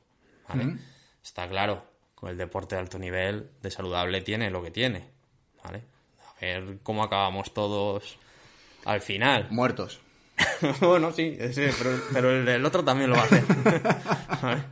¿vale? 0.49 0.79
Está 1.22 1.49
claro, 1.49 1.87
con 2.14 2.31
el 2.31 2.37
deporte 2.37 2.74
de 2.74 2.81
alto 2.81 2.99
nivel, 2.99 3.51
de 3.62 3.70
saludable 3.70 4.20
tiene 4.20 4.51
lo 4.51 4.62
que 4.62 4.70
tiene. 4.70 5.16
¿Vale? 5.67 5.83
A 6.19 6.41
ver 6.45 6.79
cómo 6.83 7.03
acabamos 7.03 7.53
todos 7.53 8.19
al 8.85 9.01
final. 9.01 9.49
Muertos. 9.51 10.01
bueno, 10.81 11.12
sí, 11.12 11.37
ese, 11.39 11.73
pero, 11.79 12.01
pero 12.12 12.31
el, 12.31 12.47
el 12.49 12.64
otro 12.64 12.85
también 12.85 13.11
lo 13.11 13.17
va 13.17 13.23
a 13.23 13.25
hacer. 13.25 13.45
¿Vale? 14.43 14.62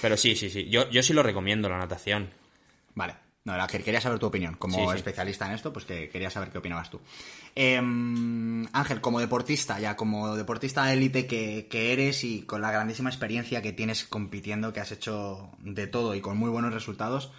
Pero 0.00 0.16
sí, 0.16 0.34
sí, 0.36 0.50
sí. 0.50 0.68
Yo, 0.68 0.90
yo 0.90 1.02
sí 1.02 1.12
lo 1.12 1.22
recomiendo, 1.22 1.68
la 1.68 1.78
natación. 1.78 2.30
Vale. 2.94 3.14
No, 3.44 3.54
que 3.66 3.82
quería 3.82 4.00
saber 4.00 4.18
tu 4.18 4.26
opinión. 4.26 4.54
Como 4.54 4.78
Sí, 4.78 4.84
sí. 4.90 4.96
especialista 4.96 5.46
en 5.46 5.52
esto, 5.52 5.70
pues 5.70 5.84
que 5.84 6.08
quería 6.08 6.30
saber 6.30 6.48
qué 6.50 6.58
opinabas 6.58 6.88
tú. 6.88 7.00
Em, 7.54 8.66
Ángel, 8.72 9.02
como 9.02 9.20
deportista, 9.20 9.78
ya 9.78 9.96
como 9.96 10.34
deportista 10.34 10.86
de 10.86 10.94
élite 10.94 11.26
que, 11.26 11.68
que 11.70 11.92
eres 11.92 12.24
y 12.24 12.42
con 12.42 12.62
la 12.62 12.72
grandísima 12.72 13.10
experiencia 13.10 13.60
que 13.60 13.72
tienes 13.74 14.04
compitiendo, 14.04 14.72
que 14.72 14.80
has 14.80 14.92
hecho 14.92 15.50
de 15.58 15.86
todo 15.86 16.14
y 16.14 16.22
con 16.22 16.38
muy 16.38 16.48
buenos 16.48 16.72
resultados, 16.72 17.32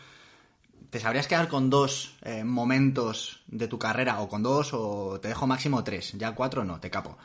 ¿te 0.96 1.02
sabrías 1.02 1.28
quedar 1.28 1.50
con 1.50 1.70
dos 1.70 2.16
eh, 2.22 2.46
momentos 2.46 3.42
de 3.48 3.68
tu 3.68 3.78
carrera, 3.78 4.22
o 4.22 4.30
con 4.30 4.42
dos, 4.42 4.70
o 4.72 5.20
te 5.20 5.28
dejo 5.28 5.46
máximo 5.46 5.84
tres? 5.84 6.14
Ya 6.14 6.34
cuatro 6.34 6.64
no, 6.64 6.80
te 6.80 6.90
capo. 6.90 7.18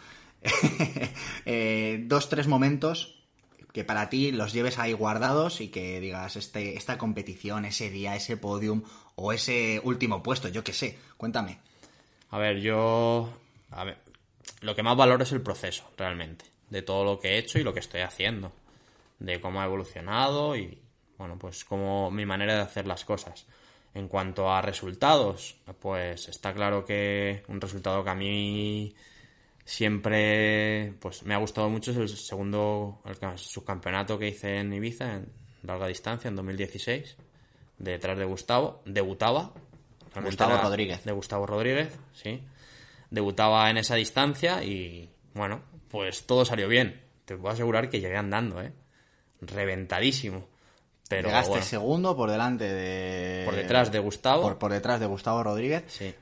Eh, 1.46 2.02
dos, 2.08 2.28
tres 2.28 2.48
momentos 2.48 3.22
que 3.72 3.84
para 3.84 4.10
ti 4.10 4.32
los 4.32 4.52
lleves 4.52 4.80
ahí 4.80 4.92
guardados 4.92 5.60
y 5.60 5.68
que 5.68 6.00
digas 6.00 6.34
este, 6.34 6.76
esta 6.76 6.98
competición, 6.98 7.64
ese 7.64 7.90
día, 7.90 8.16
ese 8.16 8.36
podium 8.36 8.82
o 9.14 9.32
ese 9.32 9.80
último 9.84 10.20
puesto, 10.20 10.48
yo 10.48 10.64
qué 10.64 10.72
sé, 10.72 10.98
cuéntame. 11.16 11.60
A 12.30 12.38
ver, 12.38 12.58
yo. 12.60 13.32
A 13.70 13.84
ver, 13.84 13.98
lo 14.62 14.74
que 14.74 14.82
más 14.82 14.96
valoro 14.96 15.22
es 15.22 15.30
el 15.30 15.42
proceso, 15.42 15.88
realmente. 15.96 16.44
De 16.70 16.82
todo 16.82 17.04
lo 17.04 17.20
que 17.20 17.34
he 17.34 17.38
hecho 17.38 17.60
y 17.60 17.62
lo 17.62 17.72
que 17.72 17.78
estoy 17.78 18.00
haciendo. 18.00 18.50
De 19.20 19.40
cómo 19.40 19.60
ha 19.60 19.66
evolucionado 19.66 20.56
y, 20.56 20.76
bueno, 21.18 21.38
pues 21.38 21.64
cómo 21.64 22.10
mi 22.10 22.26
manera 22.26 22.56
de 22.56 22.62
hacer 22.62 22.88
las 22.88 23.04
cosas. 23.04 23.46
En 23.94 24.06
cuanto 24.08 24.50
a 24.52 24.62
resultados, 24.62 25.56
pues 25.80 26.28
está 26.28 26.54
claro 26.54 26.84
que 26.84 27.42
un 27.48 27.60
resultado 27.60 28.04
que 28.04 28.10
a 28.10 28.14
mí 28.14 28.94
siempre 29.64 30.92
pues 31.00 31.22
me 31.24 31.34
ha 31.34 31.38
gustado 31.38 31.68
mucho 31.68 31.90
es 31.92 31.96
el 31.96 32.08
segundo 32.08 33.00
el 33.04 33.18
ca- 33.18 33.36
subcampeonato 33.36 34.18
que 34.18 34.28
hice 34.28 34.58
en 34.58 34.72
Ibiza 34.72 35.14
en 35.16 35.32
larga 35.62 35.86
distancia 35.86 36.28
en 36.28 36.36
2016 36.36 37.16
detrás 37.78 38.18
de 38.18 38.24
Gustavo 38.24 38.82
debutaba. 38.84 39.52
Gustavo 40.24 40.52
era 40.54 40.62
Rodríguez. 40.62 41.04
de 41.04 41.12
Gustavo 41.12 41.46
Rodríguez 41.46 41.96
sí. 42.12 42.40
Debutaba 43.10 43.70
en 43.70 43.76
esa 43.78 43.94
distancia 43.94 44.62
y 44.64 45.08
bueno 45.34 45.62
pues 45.88 46.26
todo 46.26 46.44
salió 46.44 46.68
bien. 46.68 47.00
Te 47.24 47.36
puedo 47.36 47.52
asegurar 47.54 47.90
que 47.90 48.00
llegué 48.00 48.16
andando 48.16 48.60
eh 48.62 48.72
reventadísimo 49.40 50.46
pero 51.10 51.28
Llegaste 51.28 51.50
bueno, 51.50 51.64
segundo 51.66 52.16
por 52.16 52.30
delante 52.30 52.64
de... 52.72 53.44
por 53.44 53.56
detrás 53.56 53.90
de 53.90 53.98
Gustavo 53.98 54.42
Por, 54.42 54.58
por 54.58 54.70
detrás 54.72 55.00
de 55.00 55.06
Gustavo 55.06 55.42
Rodríguez. 55.42 55.82
sí 55.88 56.14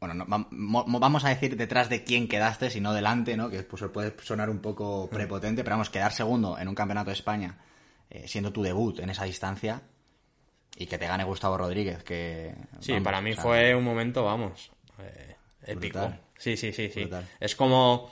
Bueno, 0.00 0.14
no, 0.14 0.26
vam- 0.26 0.48
mo- 0.50 0.84
mo- 0.84 0.98
vamos 0.98 1.24
a 1.24 1.28
decir 1.28 1.56
detrás 1.56 1.88
de 1.88 2.02
quién 2.02 2.26
quedaste, 2.26 2.68
si 2.68 2.80
no 2.80 2.92
delante, 2.92 3.36
¿no? 3.36 3.48
Que 3.48 3.62
pues, 3.62 3.84
puede 3.92 4.12
sonar 4.22 4.50
un 4.50 4.58
poco 4.58 5.06
Mm. 5.10 5.14
prepotente, 5.14 5.62
pero 5.62 5.74
vamos, 5.76 5.90
quedar 5.90 6.12
segundo 6.12 6.58
en 6.58 6.66
un 6.66 6.74
campeonato 6.74 7.10
de 7.10 7.14
España, 7.14 7.56
eh, 8.10 8.26
siendo 8.26 8.52
tu 8.52 8.62
debut 8.64 8.98
en 8.98 9.10
esa 9.10 9.22
distancia, 9.24 9.80
y 10.76 10.86
que 10.86 10.98
te 10.98 11.06
gane 11.06 11.22
Gustavo 11.22 11.56
Rodríguez, 11.56 12.02
que... 12.02 12.52
Sí, 12.80 12.92
vamos, 12.92 13.04
para 13.04 13.20
mí 13.20 13.30
o 13.30 13.34
sea, 13.34 13.42
fue 13.44 13.74
un 13.76 13.84
momento, 13.84 14.24
vamos, 14.24 14.72
eh, 14.98 15.36
épico. 15.66 16.00
Brutal. 16.00 16.20
Sí, 16.36 16.56
sí, 16.56 16.72
sí, 16.72 16.90
sí. 16.92 17.02
Brutal. 17.02 17.28
Es 17.38 17.54
como 17.54 18.10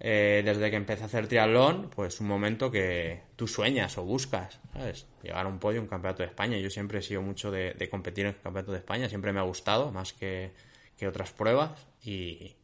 eh, 0.00 0.42
desde 0.44 0.70
que 0.70 0.76
empecé 0.76 1.02
a 1.02 1.06
hacer 1.06 1.28
triatlón, 1.28 1.90
pues 1.94 2.20
un 2.20 2.26
momento 2.26 2.70
que 2.70 3.20
tú 3.36 3.46
sueñas 3.46 3.96
o 3.98 4.02
buscas, 4.02 4.58
¿sabes? 4.72 5.06
Llegar 5.22 5.44
a 5.44 5.48
un 5.48 5.58
podio, 5.58 5.80
un 5.80 5.86
campeonato 5.88 6.22
de 6.22 6.28
España. 6.28 6.56
Yo 6.58 6.70
siempre 6.70 6.98
he 6.98 7.02
sido 7.02 7.20
mucho 7.22 7.50
de, 7.50 7.74
de 7.74 7.88
competir 7.90 8.24
en 8.26 8.30
el 8.34 8.40
campeonato 8.40 8.72
de 8.72 8.78
España, 8.78 9.08
siempre 9.08 9.32
me 9.32 9.40
ha 9.40 9.44
gustado 9.44 9.92
más 9.92 10.12
que, 10.14 10.52
que 10.96 11.06
otras 11.06 11.30
pruebas 11.32 11.70
y 12.02 12.54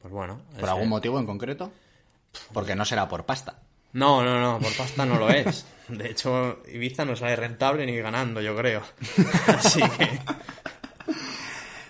pues 0.00 0.12
bueno. 0.12 0.42
¿Por 0.50 0.60
ese- 0.60 0.68
algún 0.70 0.88
motivo 0.90 1.18
en 1.18 1.26
concreto? 1.26 1.72
Porque 2.52 2.74
no 2.74 2.84
será 2.84 3.08
por 3.08 3.24
pasta. 3.24 3.60
No, 3.94 4.22
no, 4.24 4.40
no, 4.40 4.58
por 4.58 4.76
pasta 4.76 5.06
no 5.06 5.18
lo 5.18 5.30
es. 5.30 5.64
De 5.88 6.10
hecho, 6.10 6.60
Ibiza 6.72 7.04
no 7.04 7.14
sale 7.14 7.36
rentable 7.36 7.86
ni 7.86 7.96
ganando, 7.96 8.40
yo 8.40 8.56
creo. 8.56 8.82
Así 9.46 9.80
que... 9.96 10.18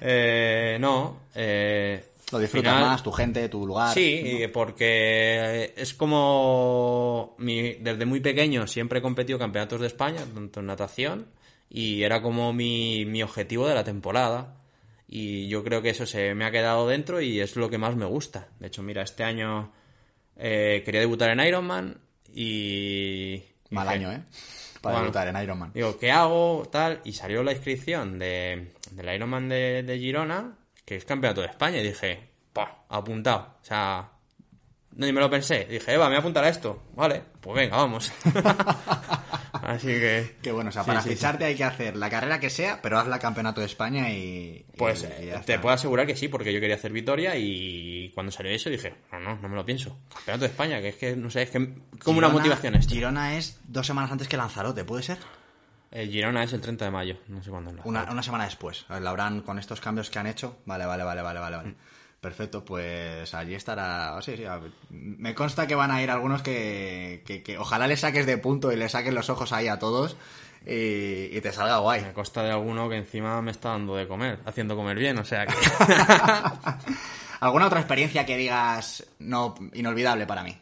Eh, 0.01 0.77
no, 0.81 1.21
eh, 1.35 2.05
Lo 2.33 2.39
disfrutas 2.39 2.73
final- 2.75 2.91
más, 2.91 3.03
tu 3.03 3.13
gente, 3.13 3.49
tu 3.49 3.67
lugar. 3.67 3.93
Sí, 3.95 4.23
y 4.43 4.49
porque 4.49 5.73
es 5.77 5.95
como 5.95 7.35
mi- 7.39 7.75
desde 7.75 8.07
muy 8.07 8.21
pequeño 8.21 8.67
siempre 8.67 8.99
he 8.99 9.03
competido 9.03 9.39
campeonatos 9.39 9.81
de 9.81 9.87
España, 9.87 10.21
tanto 10.35 10.61
en 10.61 10.67
natación, 10.67 11.27
y 11.69 12.03
era 12.03 12.23
como 12.23 12.53
mi, 12.53 13.05
mi 13.05 13.23
objetivo 13.23 13.67
de 13.69 13.75
la 13.75 13.85
temporada. 13.85 14.57
Y 15.07 15.49
yo 15.49 15.63
creo 15.63 15.83
que 15.83 15.91
eso 15.91 16.07
se 16.07 16.35
me 16.35 16.45
ha 16.45 16.51
quedado 16.51 16.89
dentro 16.89 17.21
y 17.21 17.39
es 17.41 17.57
lo 17.57 17.69
que 17.71 17.79
más 17.79 17.95
me 17.95 18.07
gusta. 18.07 18.49
De 18.59 18.67
hecho, 18.69 18.83
mira, 18.83 19.03
este 19.03 19.23
año 19.23 19.71
eh, 20.37 20.83
quería 20.85 21.01
debutar 21.01 21.31
en 21.31 21.41
Ironman 21.47 21.99
y... 22.35 23.43
Mal 23.71 23.87
dije, 23.87 23.95
año, 24.07 24.13
¿eh? 24.13 24.23
Para 24.81 24.95
Bueno. 24.97 25.05
debutar 25.13 25.29
en 25.29 25.43
Ironman. 25.43 25.73
Digo, 25.73 25.99
¿qué 25.99 26.11
hago? 26.11 26.69
Tal, 26.73 27.01
y 27.05 27.13
salió 27.13 27.43
la 27.43 27.53
inscripción 27.53 28.19
de, 28.19 28.73
del 28.93 29.15
Ironman 29.15 29.49
de, 29.49 29.83
de 29.83 29.99
Girona, 29.99 30.57
que 30.85 30.97
es 30.97 31.05
campeonato 31.05 31.41
de 31.41 31.49
España, 31.49 31.79
y 31.79 31.85
dije, 31.85 32.29
pa, 32.53 32.85
apuntado. 32.89 33.57
O 33.63 33.65
sea, 33.65 34.11
ni 34.97 35.13
me 35.13 35.21
lo 35.21 35.29
pensé. 35.31 35.65
Dije, 35.65 35.93
Eva, 35.95 36.05
me 36.05 36.11
voy 36.11 36.17
a 36.17 36.21
apuntar 36.21 36.45
a 36.45 36.49
esto. 36.49 36.83
Vale, 36.95 37.23
pues 37.41 37.57
venga, 37.57 37.77
vamos. 37.77 38.13
Así 39.53 39.87
que, 39.87 40.37
Que 40.43 40.53
bueno, 40.53 40.69
o 40.69 40.73
sea, 40.73 40.83
Sí, 40.83 40.87
para 40.89 41.01
sí, 41.01 41.09
sí. 41.09 41.15
ficharte 41.15 41.45
hay 41.47 41.55
que 41.55 41.65
hacer 41.65 41.97
la 41.97 42.11
carrera 42.11 42.39
que 42.39 42.51
sea, 42.51 42.83
pero 42.83 42.99
hazla 42.99 43.19
campeonato 43.19 43.61
de 43.61 43.67
España 43.67 44.11
y... 44.11 44.67
pues 44.77 45.07
y- 45.21 45.25
y 45.25 45.27
ya 45.29 45.41
te 45.41 45.59
puedo 45.59 45.75
asegurar 45.75 46.07
que 46.07 46.17
sí, 46.17 46.29
porque 46.29 46.53
yo 46.53 46.61
quería 46.61 46.77
hacer 46.77 46.93
Vitoria 46.93 47.35
y 47.37 48.11
cuando 48.15 48.31
salió 48.31 48.53
eso 48.53 48.69
dije, 48.69 48.95
no, 49.13 49.21
no, 49.21 49.37
no 49.37 49.49
me 49.49 49.57
lo 49.57 49.65
pienso. 49.65 49.99
Campeonato 50.13 50.45
de 50.45 50.51
España, 50.51 50.81
que 50.83 50.89
es 50.89 50.97
que, 50.97 51.17
no 51.17 51.31
sé, 51.31 51.43
es 51.43 51.51
que 51.51 51.75
como 52.03 52.19
una 52.19 52.29
motivación 52.29 52.75
esto. 52.75 52.95
Girona 52.95 53.37
es 53.39 53.59
dos 53.67 53.87
semanas 53.87 54.11
antes 54.13 54.29
que 54.29 54.37
Lanzarote, 54.37 54.85
¿puede 54.85 55.03
ser? 55.03 55.19
Eh, 55.95 56.09
Girona 56.09 56.43
es 56.43 56.53
el 56.53 56.61
30 56.61 56.87
de 56.87 56.91
mayo, 56.91 57.17
no 57.29 57.41
sé 57.41 57.51
cuándo 57.51 57.73
Una, 57.85 58.11
una 58.11 58.23
semana 58.23 58.45
después. 58.45 58.85
La 58.89 59.11
habrán 59.11 59.43
con 59.43 59.61
estos 59.61 59.81
cambios 59.81 60.11
que 60.11 60.19
han 60.19 60.27
hecho. 60.27 60.59
Vale, 60.67 60.87
vale, 60.87 61.05
vale, 61.05 61.23
vale, 61.23 61.39
vale, 61.39 61.57
vale. 61.57 61.75
Perfecto, 62.21 62.65
pues 62.65 63.33
allí 63.33 63.55
estará. 63.55 64.17
oh, 64.17 64.21
sí, 64.23 64.37
sí, 64.37 64.45
a 64.45 64.57
ver. 64.57 64.73
Me 64.91 65.35
consta 65.37 65.69
que 65.69 65.77
van 65.77 65.93
a 65.93 66.03
ir 66.03 66.11
algunos 66.11 66.43
que, 66.43 67.23
que, 67.25 67.45
que 67.45 67.59
ojalá 67.59 67.87
le 67.87 67.97
saques 67.97 68.27
de 68.27 68.39
punto 68.39 68.73
y 68.73 68.77
le 68.77 68.89
saques 68.89 69.15
los 69.15 69.31
ojos 69.31 69.53
ahí 69.53 69.69
a 69.69 69.79
todos 69.79 70.17
y, 70.67 71.37
y 71.37 71.41
te 71.41 71.53
salga 71.53 71.79
guay. 71.79 72.03
Me 72.03 72.13
consta 72.13 72.43
de 72.43 72.51
alguno 72.51 72.89
que 72.89 72.97
encima 72.97 73.41
me 73.41 73.53
está 73.53 73.69
dando 73.71 73.95
de 73.95 74.09
comer, 74.09 74.41
haciendo 74.47 74.75
comer 74.75 74.99
bien, 74.99 75.19
o 75.19 75.25
sea 75.25 75.47
que... 75.47 75.55
¿Alguna 77.41 77.67
otra 77.67 77.81
experiencia 77.81 78.27
que 78.27 78.37
digas 78.37 79.07
no 79.21 79.55
inolvidable 79.75 80.27
para 80.27 80.43
mí? 80.43 80.57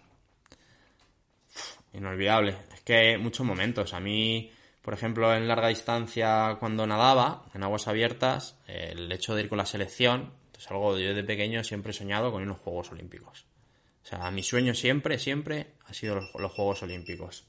Inolvidable. 1.95 2.57
Es 2.75 2.81
que 2.81 2.97
hay 2.97 3.19
muchos 3.19 3.47
momentos. 3.47 3.95
A 3.95 4.01
mí, 4.01 4.51
por 4.83 4.95
ejemplo, 4.95 5.35
en 5.35 5.47
larga 5.49 5.69
distancia, 5.69 6.57
cuando 6.61 6.87
nadaba, 6.87 7.45
en 7.55 7.63
aguas 7.63 7.89
abiertas, 7.89 8.59
el 8.67 9.11
hecho 9.13 9.35
de 9.35 9.43
ir 9.43 9.49
con 9.49 9.59
la 9.59 9.67
selección, 9.67 10.33
es 10.59 10.71
algo 10.71 10.99
yo 10.99 11.15
de 11.15 11.25
pequeño 11.25 11.65
siempre 11.65 11.91
he 11.91 11.95
soñado 11.95 12.31
con 12.33 12.43
ir 12.43 12.49
a 12.49 12.53
los 12.53 12.61
Juegos 12.61 12.91
Olímpicos. 12.93 13.47
O 14.05 14.07
sea, 14.07 14.31
mi 14.31 14.43
sueño 14.43 14.75
siempre, 14.75 15.19
siempre 15.19 15.75
ha 15.87 15.95
sido 15.95 16.17
los, 16.17 16.33
los 16.35 16.53
Juegos 16.53 16.83
Olímpicos. 16.83 17.45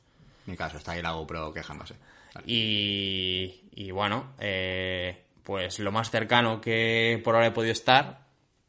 Mi 0.46 0.56
caso, 0.56 0.78
está 0.78 0.92
ahí 0.94 1.02
la 1.02 1.12
GoPro 1.14 1.54
quejándose. 1.54 1.96
Vale. 2.36 2.46
Y, 2.52 3.64
y 3.76 3.92
bueno, 3.92 4.34
eh, 4.40 5.24
pues 5.44 5.80
lo 5.80 5.92
más 5.92 6.10
cercano 6.12 6.60
que 6.62 7.20
por 7.24 7.36
ahora 7.36 7.48
he 7.48 7.52
podido 7.52 7.72
estar 7.72 8.26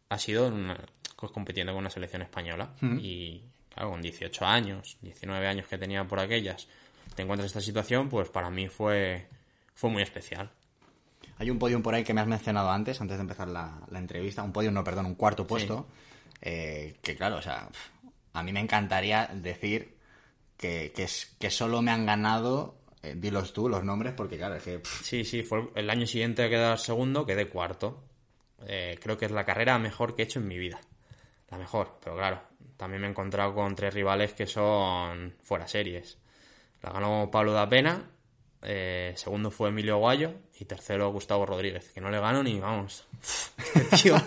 ha 0.08 0.18
sido 0.18 0.48
una- 0.48 0.78
pues, 1.16 1.32
compitiendo 1.32 1.72
con 1.72 1.80
una 1.80 1.90
selección 1.90 2.22
española. 2.22 2.74
Y 3.00 3.42
claro, 3.72 3.90
con 3.90 4.02
18 4.02 4.44
años, 4.44 4.98
19 5.00 5.46
años 5.46 5.66
que 5.66 5.78
tenía 5.78 6.04
por 6.04 6.20
aquellas, 6.20 6.68
te 7.14 7.22
encuentras 7.22 7.44
en 7.44 7.46
esta 7.46 7.60
situación, 7.60 8.08
pues 8.08 8.28
para 8.28 8.50
mí 8.50 8.68
fue, 8.68 9.26
fue 9.74 9.90
muy 9.90 10.02
especial. 10.02 10.50
Hay 11.38 11.50
un 11.50 11.58
podium 11.58 11.82
por 11.82 11.94
ahí 11.94 12.04
que 12.04 12.14
me 12.14 12.20
has 12.20 12.26
mencionado 12.26 12.70
antes, 12.70 13.00
antes 13.00 13.16
de 13.16 13.22
empezar 13.22 13.48
la, 13.48 13.80
la 13.90 13.98
entrevista. 13.98 14.42
Un 14.42 14.52
podium, 14.52 14.74
no, 14.74 14.84
perdón, 14.84 15.06
un 15.06 15.14
cuarto 15.14 15.46
puesto. 15.46 15.86
eh, 16.40 16.96
que 17.02 17.16
claro, 17.16 17.36
o 17.38 17.42
sea, 17.42 17.68
a 18.32 18.42
mí 18.42 18.52
me 18.52 18.60
encantaría 18.60 19.26
decir 19.34 19.96
que, 20.56 20.92
que, 20.94 21.08
que 21.38 21.50
solo 21.50 21.82
me 21.82 21.90
han 21.90 22.06
ganado, 22.06 22.76
eh, 23.02 23.14
dilos 23.16 23.52
tú, 23.52 23.68
los 23.68 23.82
nombres, 23.84 24.12
porque 24.14 24.36
claro, 24.36 24.54
es 24.56 24.62
que... 24.62 24.80
Sí, 25.02 25.24
sí, 25.24 25.42
fue 25.42 25.68
el 25.74 25.90
año 25.90 26.06
siguiente 26.06 26.44
a 26.44 26.48
quedar 26.48 26.78
segundo, 26.78 27.26
quedé 27.26 27.48
cuarto. 27.48 28.04
Eh, 28.66 28.98
creo 29.02 29.18
que 29.18 29.24
es 29.26 29.32
la 29.32 29.44
carrera 29.44 29.78
mejor 29.78 30.14
que 30.14 30.22
he 30.22 30.24
hecho 30.26 30.38
en 30.38 30.48
mi 30.48 30.58
vida. 30.58 30.80
la 31.50 31.58
mejor. 31.58 31.98
Pero 32.02 32.16
claro, 32.16 32.40
también 32.76 33.00
me 33.02 33.08
he 33.08 33.10
encontrado 33.10 33.54
con 33.54 33.74
tres 33.74 33.92
rivales 33.92 34.32
que 34.34 34.46
son 34.46 35.34
fuera 35.42 35.66
series. 35.66 36.18
La 36.84 36.90
ganó 36.90 37.30
Pablo 37.32 37.54
da 37.54 37.66
Pena, 37.66 38.02
eh, 38.60 39.14
segundo 39.16 39.50
fue 39.50 39.70
Emilio 39.70 39.96
Guayo 39.96 40.32
y 40.60 40.66
tercero 40.66 41.10
Gustavo 41.10 41.46
Rodríguez, 41.46 41.90
que 41.94 42.02
no 42.02 42.10
le 42.10 42.20
gano 42.20 42.42
ni 42.42 42.60
vamos. 42.60 43.06
Tío. 44.02 44.16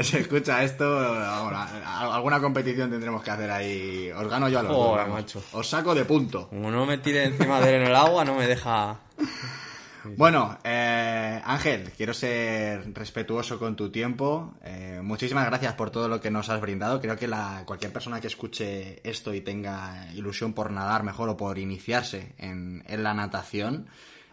Se 0.00 0.20
escucha 0.20 0.64
esto, 0.64 0.84
ahora, 0.84 2.14
alguna 2.14 2.40
competición 2.40 2.90
tendremos 2.90 3.22
que 3.22 3.30
hacer 3.30 3.50
ahí. 3.50 4.10
Os 4.12 4.28
gano 4.28 4.48
yo 4.48 4.60
a 4.60 4.62
los 4.62 4.74
Joder, 4.74 5.04
dos, 5.04 5.14
macho. 5.14 5.42
Os 5.52 5.68
saco 5.68 5.94
de 5.94 6.06
punto. 6.06 6.48
Como 6.48 6.70
no 6.70 6.86
me 6.86 6.96
tire 6.96 7.24
encima 7.24 7.60
de 7.60 7.76
él 7.76 7.82
en 7.82 7.88
el 7.88 7.96
agua, 7.96 8.24
no 8.24 8.34
me 8.34 8.46
deja. 8.46 8.96
Bueno, 10.04 10.58
eh, 10.64 11.40
Ángel, 11.44 11.90
quiero 11.96 12.14
ser 12.14 12.92
respetuoso 12.94 13.58
con 13.58 13.76
tu 13.76 13.90
tiempo. 13.90 14.54
Eh, 14.62 15.00
muchísimas 15.02 15.46
gracias 15.46 15.74
por 15.74 15.90
todo 15.90 16.08
lo 16.08 16.20
que 16.20 16.30
nos 16.30 16.48
has 16.48 16.60
brindado. 16.60 17.00
Creo 17.00 17.16
que 17.16 17.28
la, 17.28 17.64
cualquier 17.66 17.92
persona 17.92 18.20
que 18.20 18.28
escuche 18.28 19.00
esto 19.08 19.34
y 19.34 19.40
tenga 19.40 20.08
ilusión 20.14 20.52
por 20.52 20.70
nadar 20.70 21.02
mejor 21.02 21.28
o 21.28 21.36
por 21.36 21.58
iniciarse 21.58 22.34
en, 22.38 22.82
en 22.86 23.02
la 23.02 23.14
natación, 23.14 23.88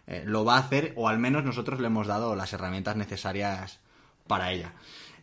eh, 0.05 0.23
lo 0.25 0.45
va 0.45 0.55
a 0.55 0.59
hacer 0.59 0.93
o 0.95 1.09
al 1.09 1.19
menos 1.19 1.43
nosotros 1.43 1.79
le 1.79 1.87
hemos 1.87 2.07
dado 2.07 2.35
las 2.35 2.53
herramientas 2.53 2.95
necesarias 2.95 3.79
para 4.25 4.51
ella. 4.51 4.73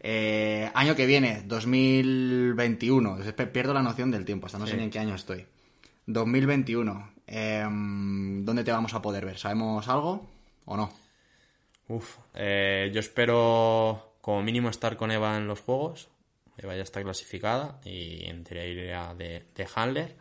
Eh, 0.00 0.70
año 0.74 0.94
que 0.94 1.06
viene, 1.06 1.42
2021. 1.46 3.18
Pierdo 3.50 3.72
la 3.72 3.82
noción 3.82 4.10
del 4.10 4.26
tiempo, 4.26 4.46
hasta 4.46 4.58
no 4.58 4.66
sé 4.66 4.76
ni 4.76 4.84
en 4.84 4.90
qué 4.90 4.98
año 4.98 5.14
estoy. 5.14 5.46
2021. 6.06 7.14
em, 7.26 8.44
¿Dónde 8.44 8.64
te 8.64 8.72
vamos 8.72 8.92
a 8.92 9.00
poder 9.00 9.24
ver? 9.24 9.38
¿Sabemos 9.38 9.88
algo 9.88 10.33
o 10.66 10.76
no? 10.76 10.92
Uf, 11.88 12.16
eh, 12.34 12.90
yo 12.92 13.00
espero 13.00 14.16
como 14.20 14.42
mínimo 14.42 14.70
estar 14.70 14.96
con 14.96 15.10
Eva 15.10 15.36
en 15.36 15.46
los 15.46 15.60
juegos. 15.60 16.08
Eva 16.56 16.74
ya 16.76 16.82
está 16.82 17.02
clasificada 17.02 17.80
y 17.84 18.24
en 18.26 18.44
teoría 18.44 18.64
iría 18.66 19.14
de, 19.14 19.44
de 19.54 19.68
handler. 19.74 20.16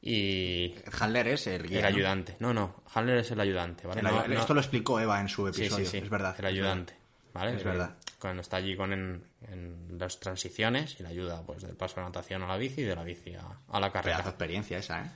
Y 0.00 0.74
Handler 1.00 1.28
es 1.28 1.46
el 1.48 1.62
el 1.62 1.68
guía. 1.68 1.80
¿no? 1.82 1.86
ayudante. 1.88 2.36
No, 2.38 2.54
no, 2.54 2.82
handler 2.94 3.18
es 3.18 3.30
el 3.32 3.40
ayudante, 3.40 3.86
¿vale? 3.86 4.00
El 4.00 4.06
No- 4.06 4.22
ayu- 4.24 4.28
no- 4.28 4.40
Esto 4.40 4.54
lo 4.54 4.60
explicó 4.60 5.00
Eva 5.00 5.20
en 5.20 5.28
su 5.28 5.46
episodio, 5.48 5.84
sí, 5.84 5.90
sí, 5.90 5.98
es 5.98 6.08
verdad. 6.08 6.36
El 6.38 6.46
ayudante, 6.46 6.94
¿vale? 7.34 7.56
Es 7.56 7.64
verdad. 7.64 7.96
Cuando 8.20 8.42
está 8.42 8.56
allí 8.58 8.76
con 8.76 8.92
en, 8.92 9.24
en 9.48 9.98
las 9.98 10.18
transiciones 10.20 10.98
y 10.98 11.02
la 11.02 11.08
ayuda 11.10 11.42
pues 11.44 11.62
del 11.62 11.76
paso 11.76 11.96
de 11.96 12.06
natación 12.06 12.42
a 12.42 12.46
la 12.48 12.56
bici 12.56 12.80
y 12.82 12.84
de 12.84 12.94
la 12.94 13.02
bici 13.04 13.34
a, 13.34 13.44
a 13.68 13.80
la 13.80 13.90
carrera. 13.92 14.16
Pedazo 14.18 14.30
experiencia 14.30 14.78
esa, 14.78 15.02
¿eh? 15.04 15.10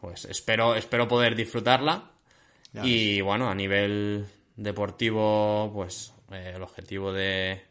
Pues 0.00 0.24
espero, 0.26 0.74
espero 0.74 1.06
poder 1.08 1.34
disfrutarla. 1.36 2.10
Ya 2.76 2.86
y 2.86 3.20
bueno, 3.20 3.48
a 3.50 3.54
nivel 3.54 4.26
deportivo, 4.56 5.70
pues 5.74 6.12
eh, 6.30 6.52
el 6.56 6.62
objetivo 6.62 7.12
de 7.12 7.62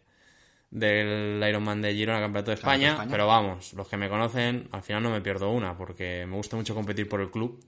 del 0.72 1.41
Ironman 1.47 1.82
de 1.82 1.93
Girona 1.93 2.20
Campeonato 2.20 2.51
de 2.51 2.58
Campeonato 2.58 2.80
de 2.82 2.84
España, 2.84 2.91
España. 2.91 3.12
pero 3.12 3.28
vamos, 3.28 3.74
los 3.74 3.88
que 3.88 3.95
me 3.97 4.10
conocen, 4.10 4.68
al 4.72 4.82
final 4.82 5.03
no 5.03 5.10
me 5.12 5.22
pierdo 5.22 5.49
una, 5.51 5.78
porque 5.78 6.26
me 6.28 6.36
gusta 6.36 6.58
mucho 6.58 6.76
competir 6.76 7.08
por 7.08 7.22
el 7.22 7.32
club. 7.32 7.64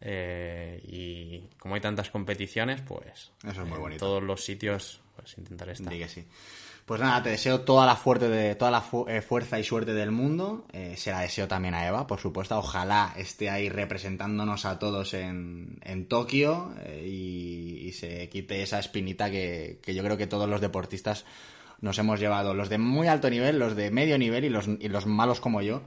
eh, 0.00 0.80
y 0.86 1.48
como 1.58 1.76
hay 1.76 1.80
tantas 1.80 2.10
competiciones, 2.10 2.82
pues 2.82 3.32
Eso 3.42 3.62
es 3.62 3.68
muy 3.68 3.76
en 3.76 3.80
bonito. 3.80 4.04
todos 4.04 4.22
los 4.22 4.44
sitios 4.44 5.00
pues 5.16 5.38
intentaré 5.38 5.72
estar. 5.72 5.92
Que 5.92 6.08
sí. 6.08 6.26
Pues 6.86 7.00
nada, 7.00 7.22
te 7.22 7.30
deseo 7.30 7.62
toda 7.62 7.86
la, 7.86 7.96
fuerte 7.96 8.28
de, 8.28 8.54
toda 8.56 8.70
la 8.70 8.82
fu- 8.82 9.06
eh, 9.08 9.22
fuerza 9.22 9.58
y 9.58 9.64
suerte 9.64 9.94
del 9.94 10.10
mundo. 10.10 10.66
Eh, 10.72 10.94
se 10.98 11.12
la 11.12 11.20
deseo 11.20 11.48
también 11.48 11.72
a 11.74 11.86
Eva, 11.86 12.06
por 12.06 12.20
supuesto. 12.20 12.58
Ojalá 12.58 13.14
esté 13.16 13.48
ahí 13.48 13.70
representándonos 13.70 14.66
a 14.66 14.78
todos 14.78 15.14
en, 15.14 15.78
en 15.82 16.06
Tokio 16.06 16.74
eh, 16.84 17.06
y, 17.08 17.86
y 17.88 17.92
se 17.92 18.28
quite 18.28 18.62
esa 18.62 18.78
espinita 18.78 19.30
que, 19.30 19.78
que 19.82 19.94
yo 19.94 20.02
creo 20.04 20.18
que 20.18 20.26
todos 20.26 20.46
los 20.46 20.60
deportistas 20.60 21.24
nos 21.80 21.98
hemos 21.98 22.20
llevado. 22.20 22.52
Los 22.52 22.68
de 22.68 22.76
muy 22.76 23.08
alto 23.08 23.30
nivel, 23.30 23.58
los 23.58 23.76
de 23.76 23.90
medio 23.90 24.18
nivel 24.18 24.44
y 24.44 24.50
los, 24.50 24.68
y 24.68 24.88
los 24.88 25.06
malos 25.06 25.40
como 25.40 25.62
yo. 25.62 25.80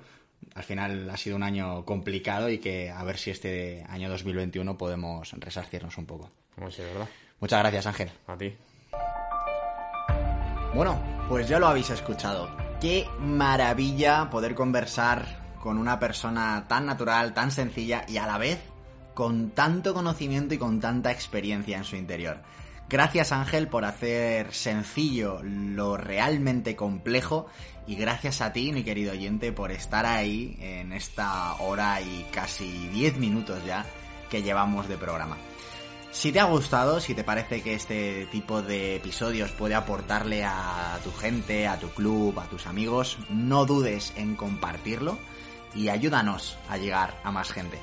Al 0.55 0.63
final 0.63 1.09
ha 1.11 1.17
sido 1.17 1.35
un 1.35 1.43
año 1.43 1.85
complicado 1.85 2.49
y 2.49 2.57
que 2.57 2.89
a 2.89 3.03
ver 3.03 3.17
si 3.19 3.29
este 3.29 3.85
año 3.89 4.09
2021 4.09 4.77
podemos 4.79 5.31
resarcirnos 5.33 5.95
un 5.99 6.07
poco. 6.07 6.31
¿verdad? 6.91 7.07
Muchas 7.39 7.59
gracias, 7.59 7.85
Ángel. 7.85 8.09
A 8.25 8.35
ti. 8.35 8.53
Bueno, 10.74 10.99
pues 11.30 11.47
ya 11.47 11.59
lo 11.59 11.68
habéis 11.68 11.89
escuchado. 11.89 12.49
Qué 12.80 13.07
maravilla 13.20 14.30
poder 14.30 14.53
conversar 14.53 15.26
con 15.61 15.78
una 15.78 15.99
persona 15.99 16.65
tan 16.68 16.86
natural, 16.86 17.34
tan 17.34 17.51
sencilla 17.51 18.05
y 18.07 18.18
a 18.18 18.28
la 18.28 18.38
vez 18.38 18.59
con 19.13 19.49
tanto 19.49 19.93
conocimiento 19.95 20.53
y 20.53 20.59
con 20.59 20.80
tanta 20.80 21.11
experiencia 21.11 21.78
en 21.78 21.84
su 21.84 21.95
interior. 21.95 22.38
Gracias 22.88 23.32
Ángel 23.32 23.68
por 23.68 23.84
hacer 23.84 24.53
sencillo 24.53 25.41
lo 25.43 25.97
realmente 25.97 26.76
complejo 26.76 27.47
y 27.88 27.95
gracias 27.95 28.41
a 28.41 28.53
ti, 28.53 28.72
mi 28.72 28.84
querido 28.84 29.13
oyente, 29.13 29.51
por 29.51 29.72
estar 29.72 30.05
ahí 30.05 30.57
en 30.61 30.93
esta 30.93 31.55
hora 31.55 31.99
y 32.01 32.28
casi 32.32 32.88
10 32.89 33.18
minutos 33.18 33.65
ya 33.65 33.86
que 34.30 34.43
llevamos 34.43 34.88
de 34.88 34.97
programa. 34.97 35.38
Si 36.12 36.32
te 36.32 36.39
ha 36.39 36.45
gustado, 36.45 36.99
si 36.99 37.14
te 37.14 37.24
parece 37.24 37.62
que 37.62 37.76
este 37.76 38.26
tipo 38.32 38.62
de 38.62 38.95
episodios 38.95 39.51
puede 39.51 39.76
aportarle 39.76 40.43
a 40.43 40.97
tu 41.03 41.12
gente, 41.12 41.68
a 41.68 41.78
tu 41.78 41.89
club, 41.89 42.39
a 42.39 42.49
tus 42.49 42.66
amigos, 42.66 43.18
no 43.30 43.66
dudes 43.66 44.14
en 44.16 44.36
compartirlo 44.36 45.18
y 45.76 45.89
ayúdanos 45.89 46.58
a 46.70 46.78
llegar 46.78 47.20
a 47.24 47.32
más 47.32 47.51
gente. 47.51 47.78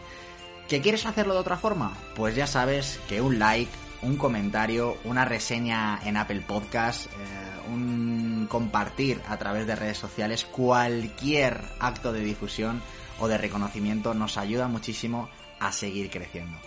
¿Que 0.68 0.80
quieres 0.80 1.06
hacerlo 1.06 1.34
de 1.34 1.40
otra 1.40 1.58
forma? 1.58 1.92
Pues 2.16 2.34
ya 2.34 2.46
sabes 2.46 2.98
que 3.08 3.20
un 3.20 3.38
like, 3.38 3.70
un 4.02 4.16
comentario, 4.16 4.96
una 5.04 5.24
reseña 5.24 6.00
en 6.04 6.16
Apple 6.16 6.40
Podcast, 6.40 7.06
eh, 7.06 7.70
un 7.70 8.46
compartir 8.50 9.20
a 9.28 9.36
través 9.36 9.66
de 9.66 9.76
redes 9.76 9.98
sociales, 9.98 10.44
cualquier 10.44 11.60
acto 11.78 12.12
de 12.12 12.20
difusión 12.20 12.82
o 13.20 13.28
de 13.28 13.38
reconocimiento 13.38 14.14
nos 14.14 14.38
ayuda 14.38 14.66
muchísimo 14.66 15.28
a 15.60 15.70
seguir 15.70 16.10
creciendo. 16.10 16.58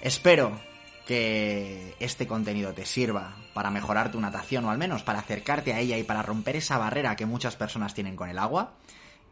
Espero 0.00 0.71
que 1.06 1.94
este 2.00 2.26
contenido 2.26 2.72
te 2.72 2.86
sirva 2.86 3.36
para 3.54 3.70
mejorar 3.70 4.10
tu 4.10 4.20
natación 4.20 4.64
o 4.64 4.70
al 4.70 4.78
menos 4.78 5.02
para 5.02 5.18
acercarte 5.18 5.72
a 5.72 5.80
ella 5.80 5.98
y 5.98 6.04
para 6.04 6.22
romper 6.22 6.56
esa 6.56 6.78
barrera 6.78 7.16
que 7.16 7.26
muchas 7.26 7.56
personas 7.56 7.94
tienen 7.94 8.16
con 8.16 8.28
el 8.28 8.38
agua. 8.38 8.74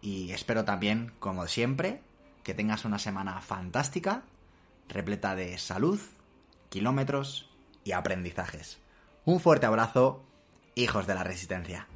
Y 0.02 0.32
espero 0.32 0.64
también, 0.64 1.12
como 1.18 1.46
siempre, 1.46 2.00
que 2.42 2.54
tengas 2.54 2.84
una 2.84 2.98
semana 2.98 3.40
fantástica, 3.40 4.22
repleta 4.88 5.34
de 5.34 5.58
salud, 5.58 6.00
kilómetros 6.68 7.48
y 7.84 7.92
aprendizajes. 7.92 8.78
Un 9.24 9.40
fuerte 9.40 9.66
abrazo, 9.66 10.24
hijos 10.74 11.06
de 11.06 11.14
la 11.14 11.24
resistencia. 11.24 11.86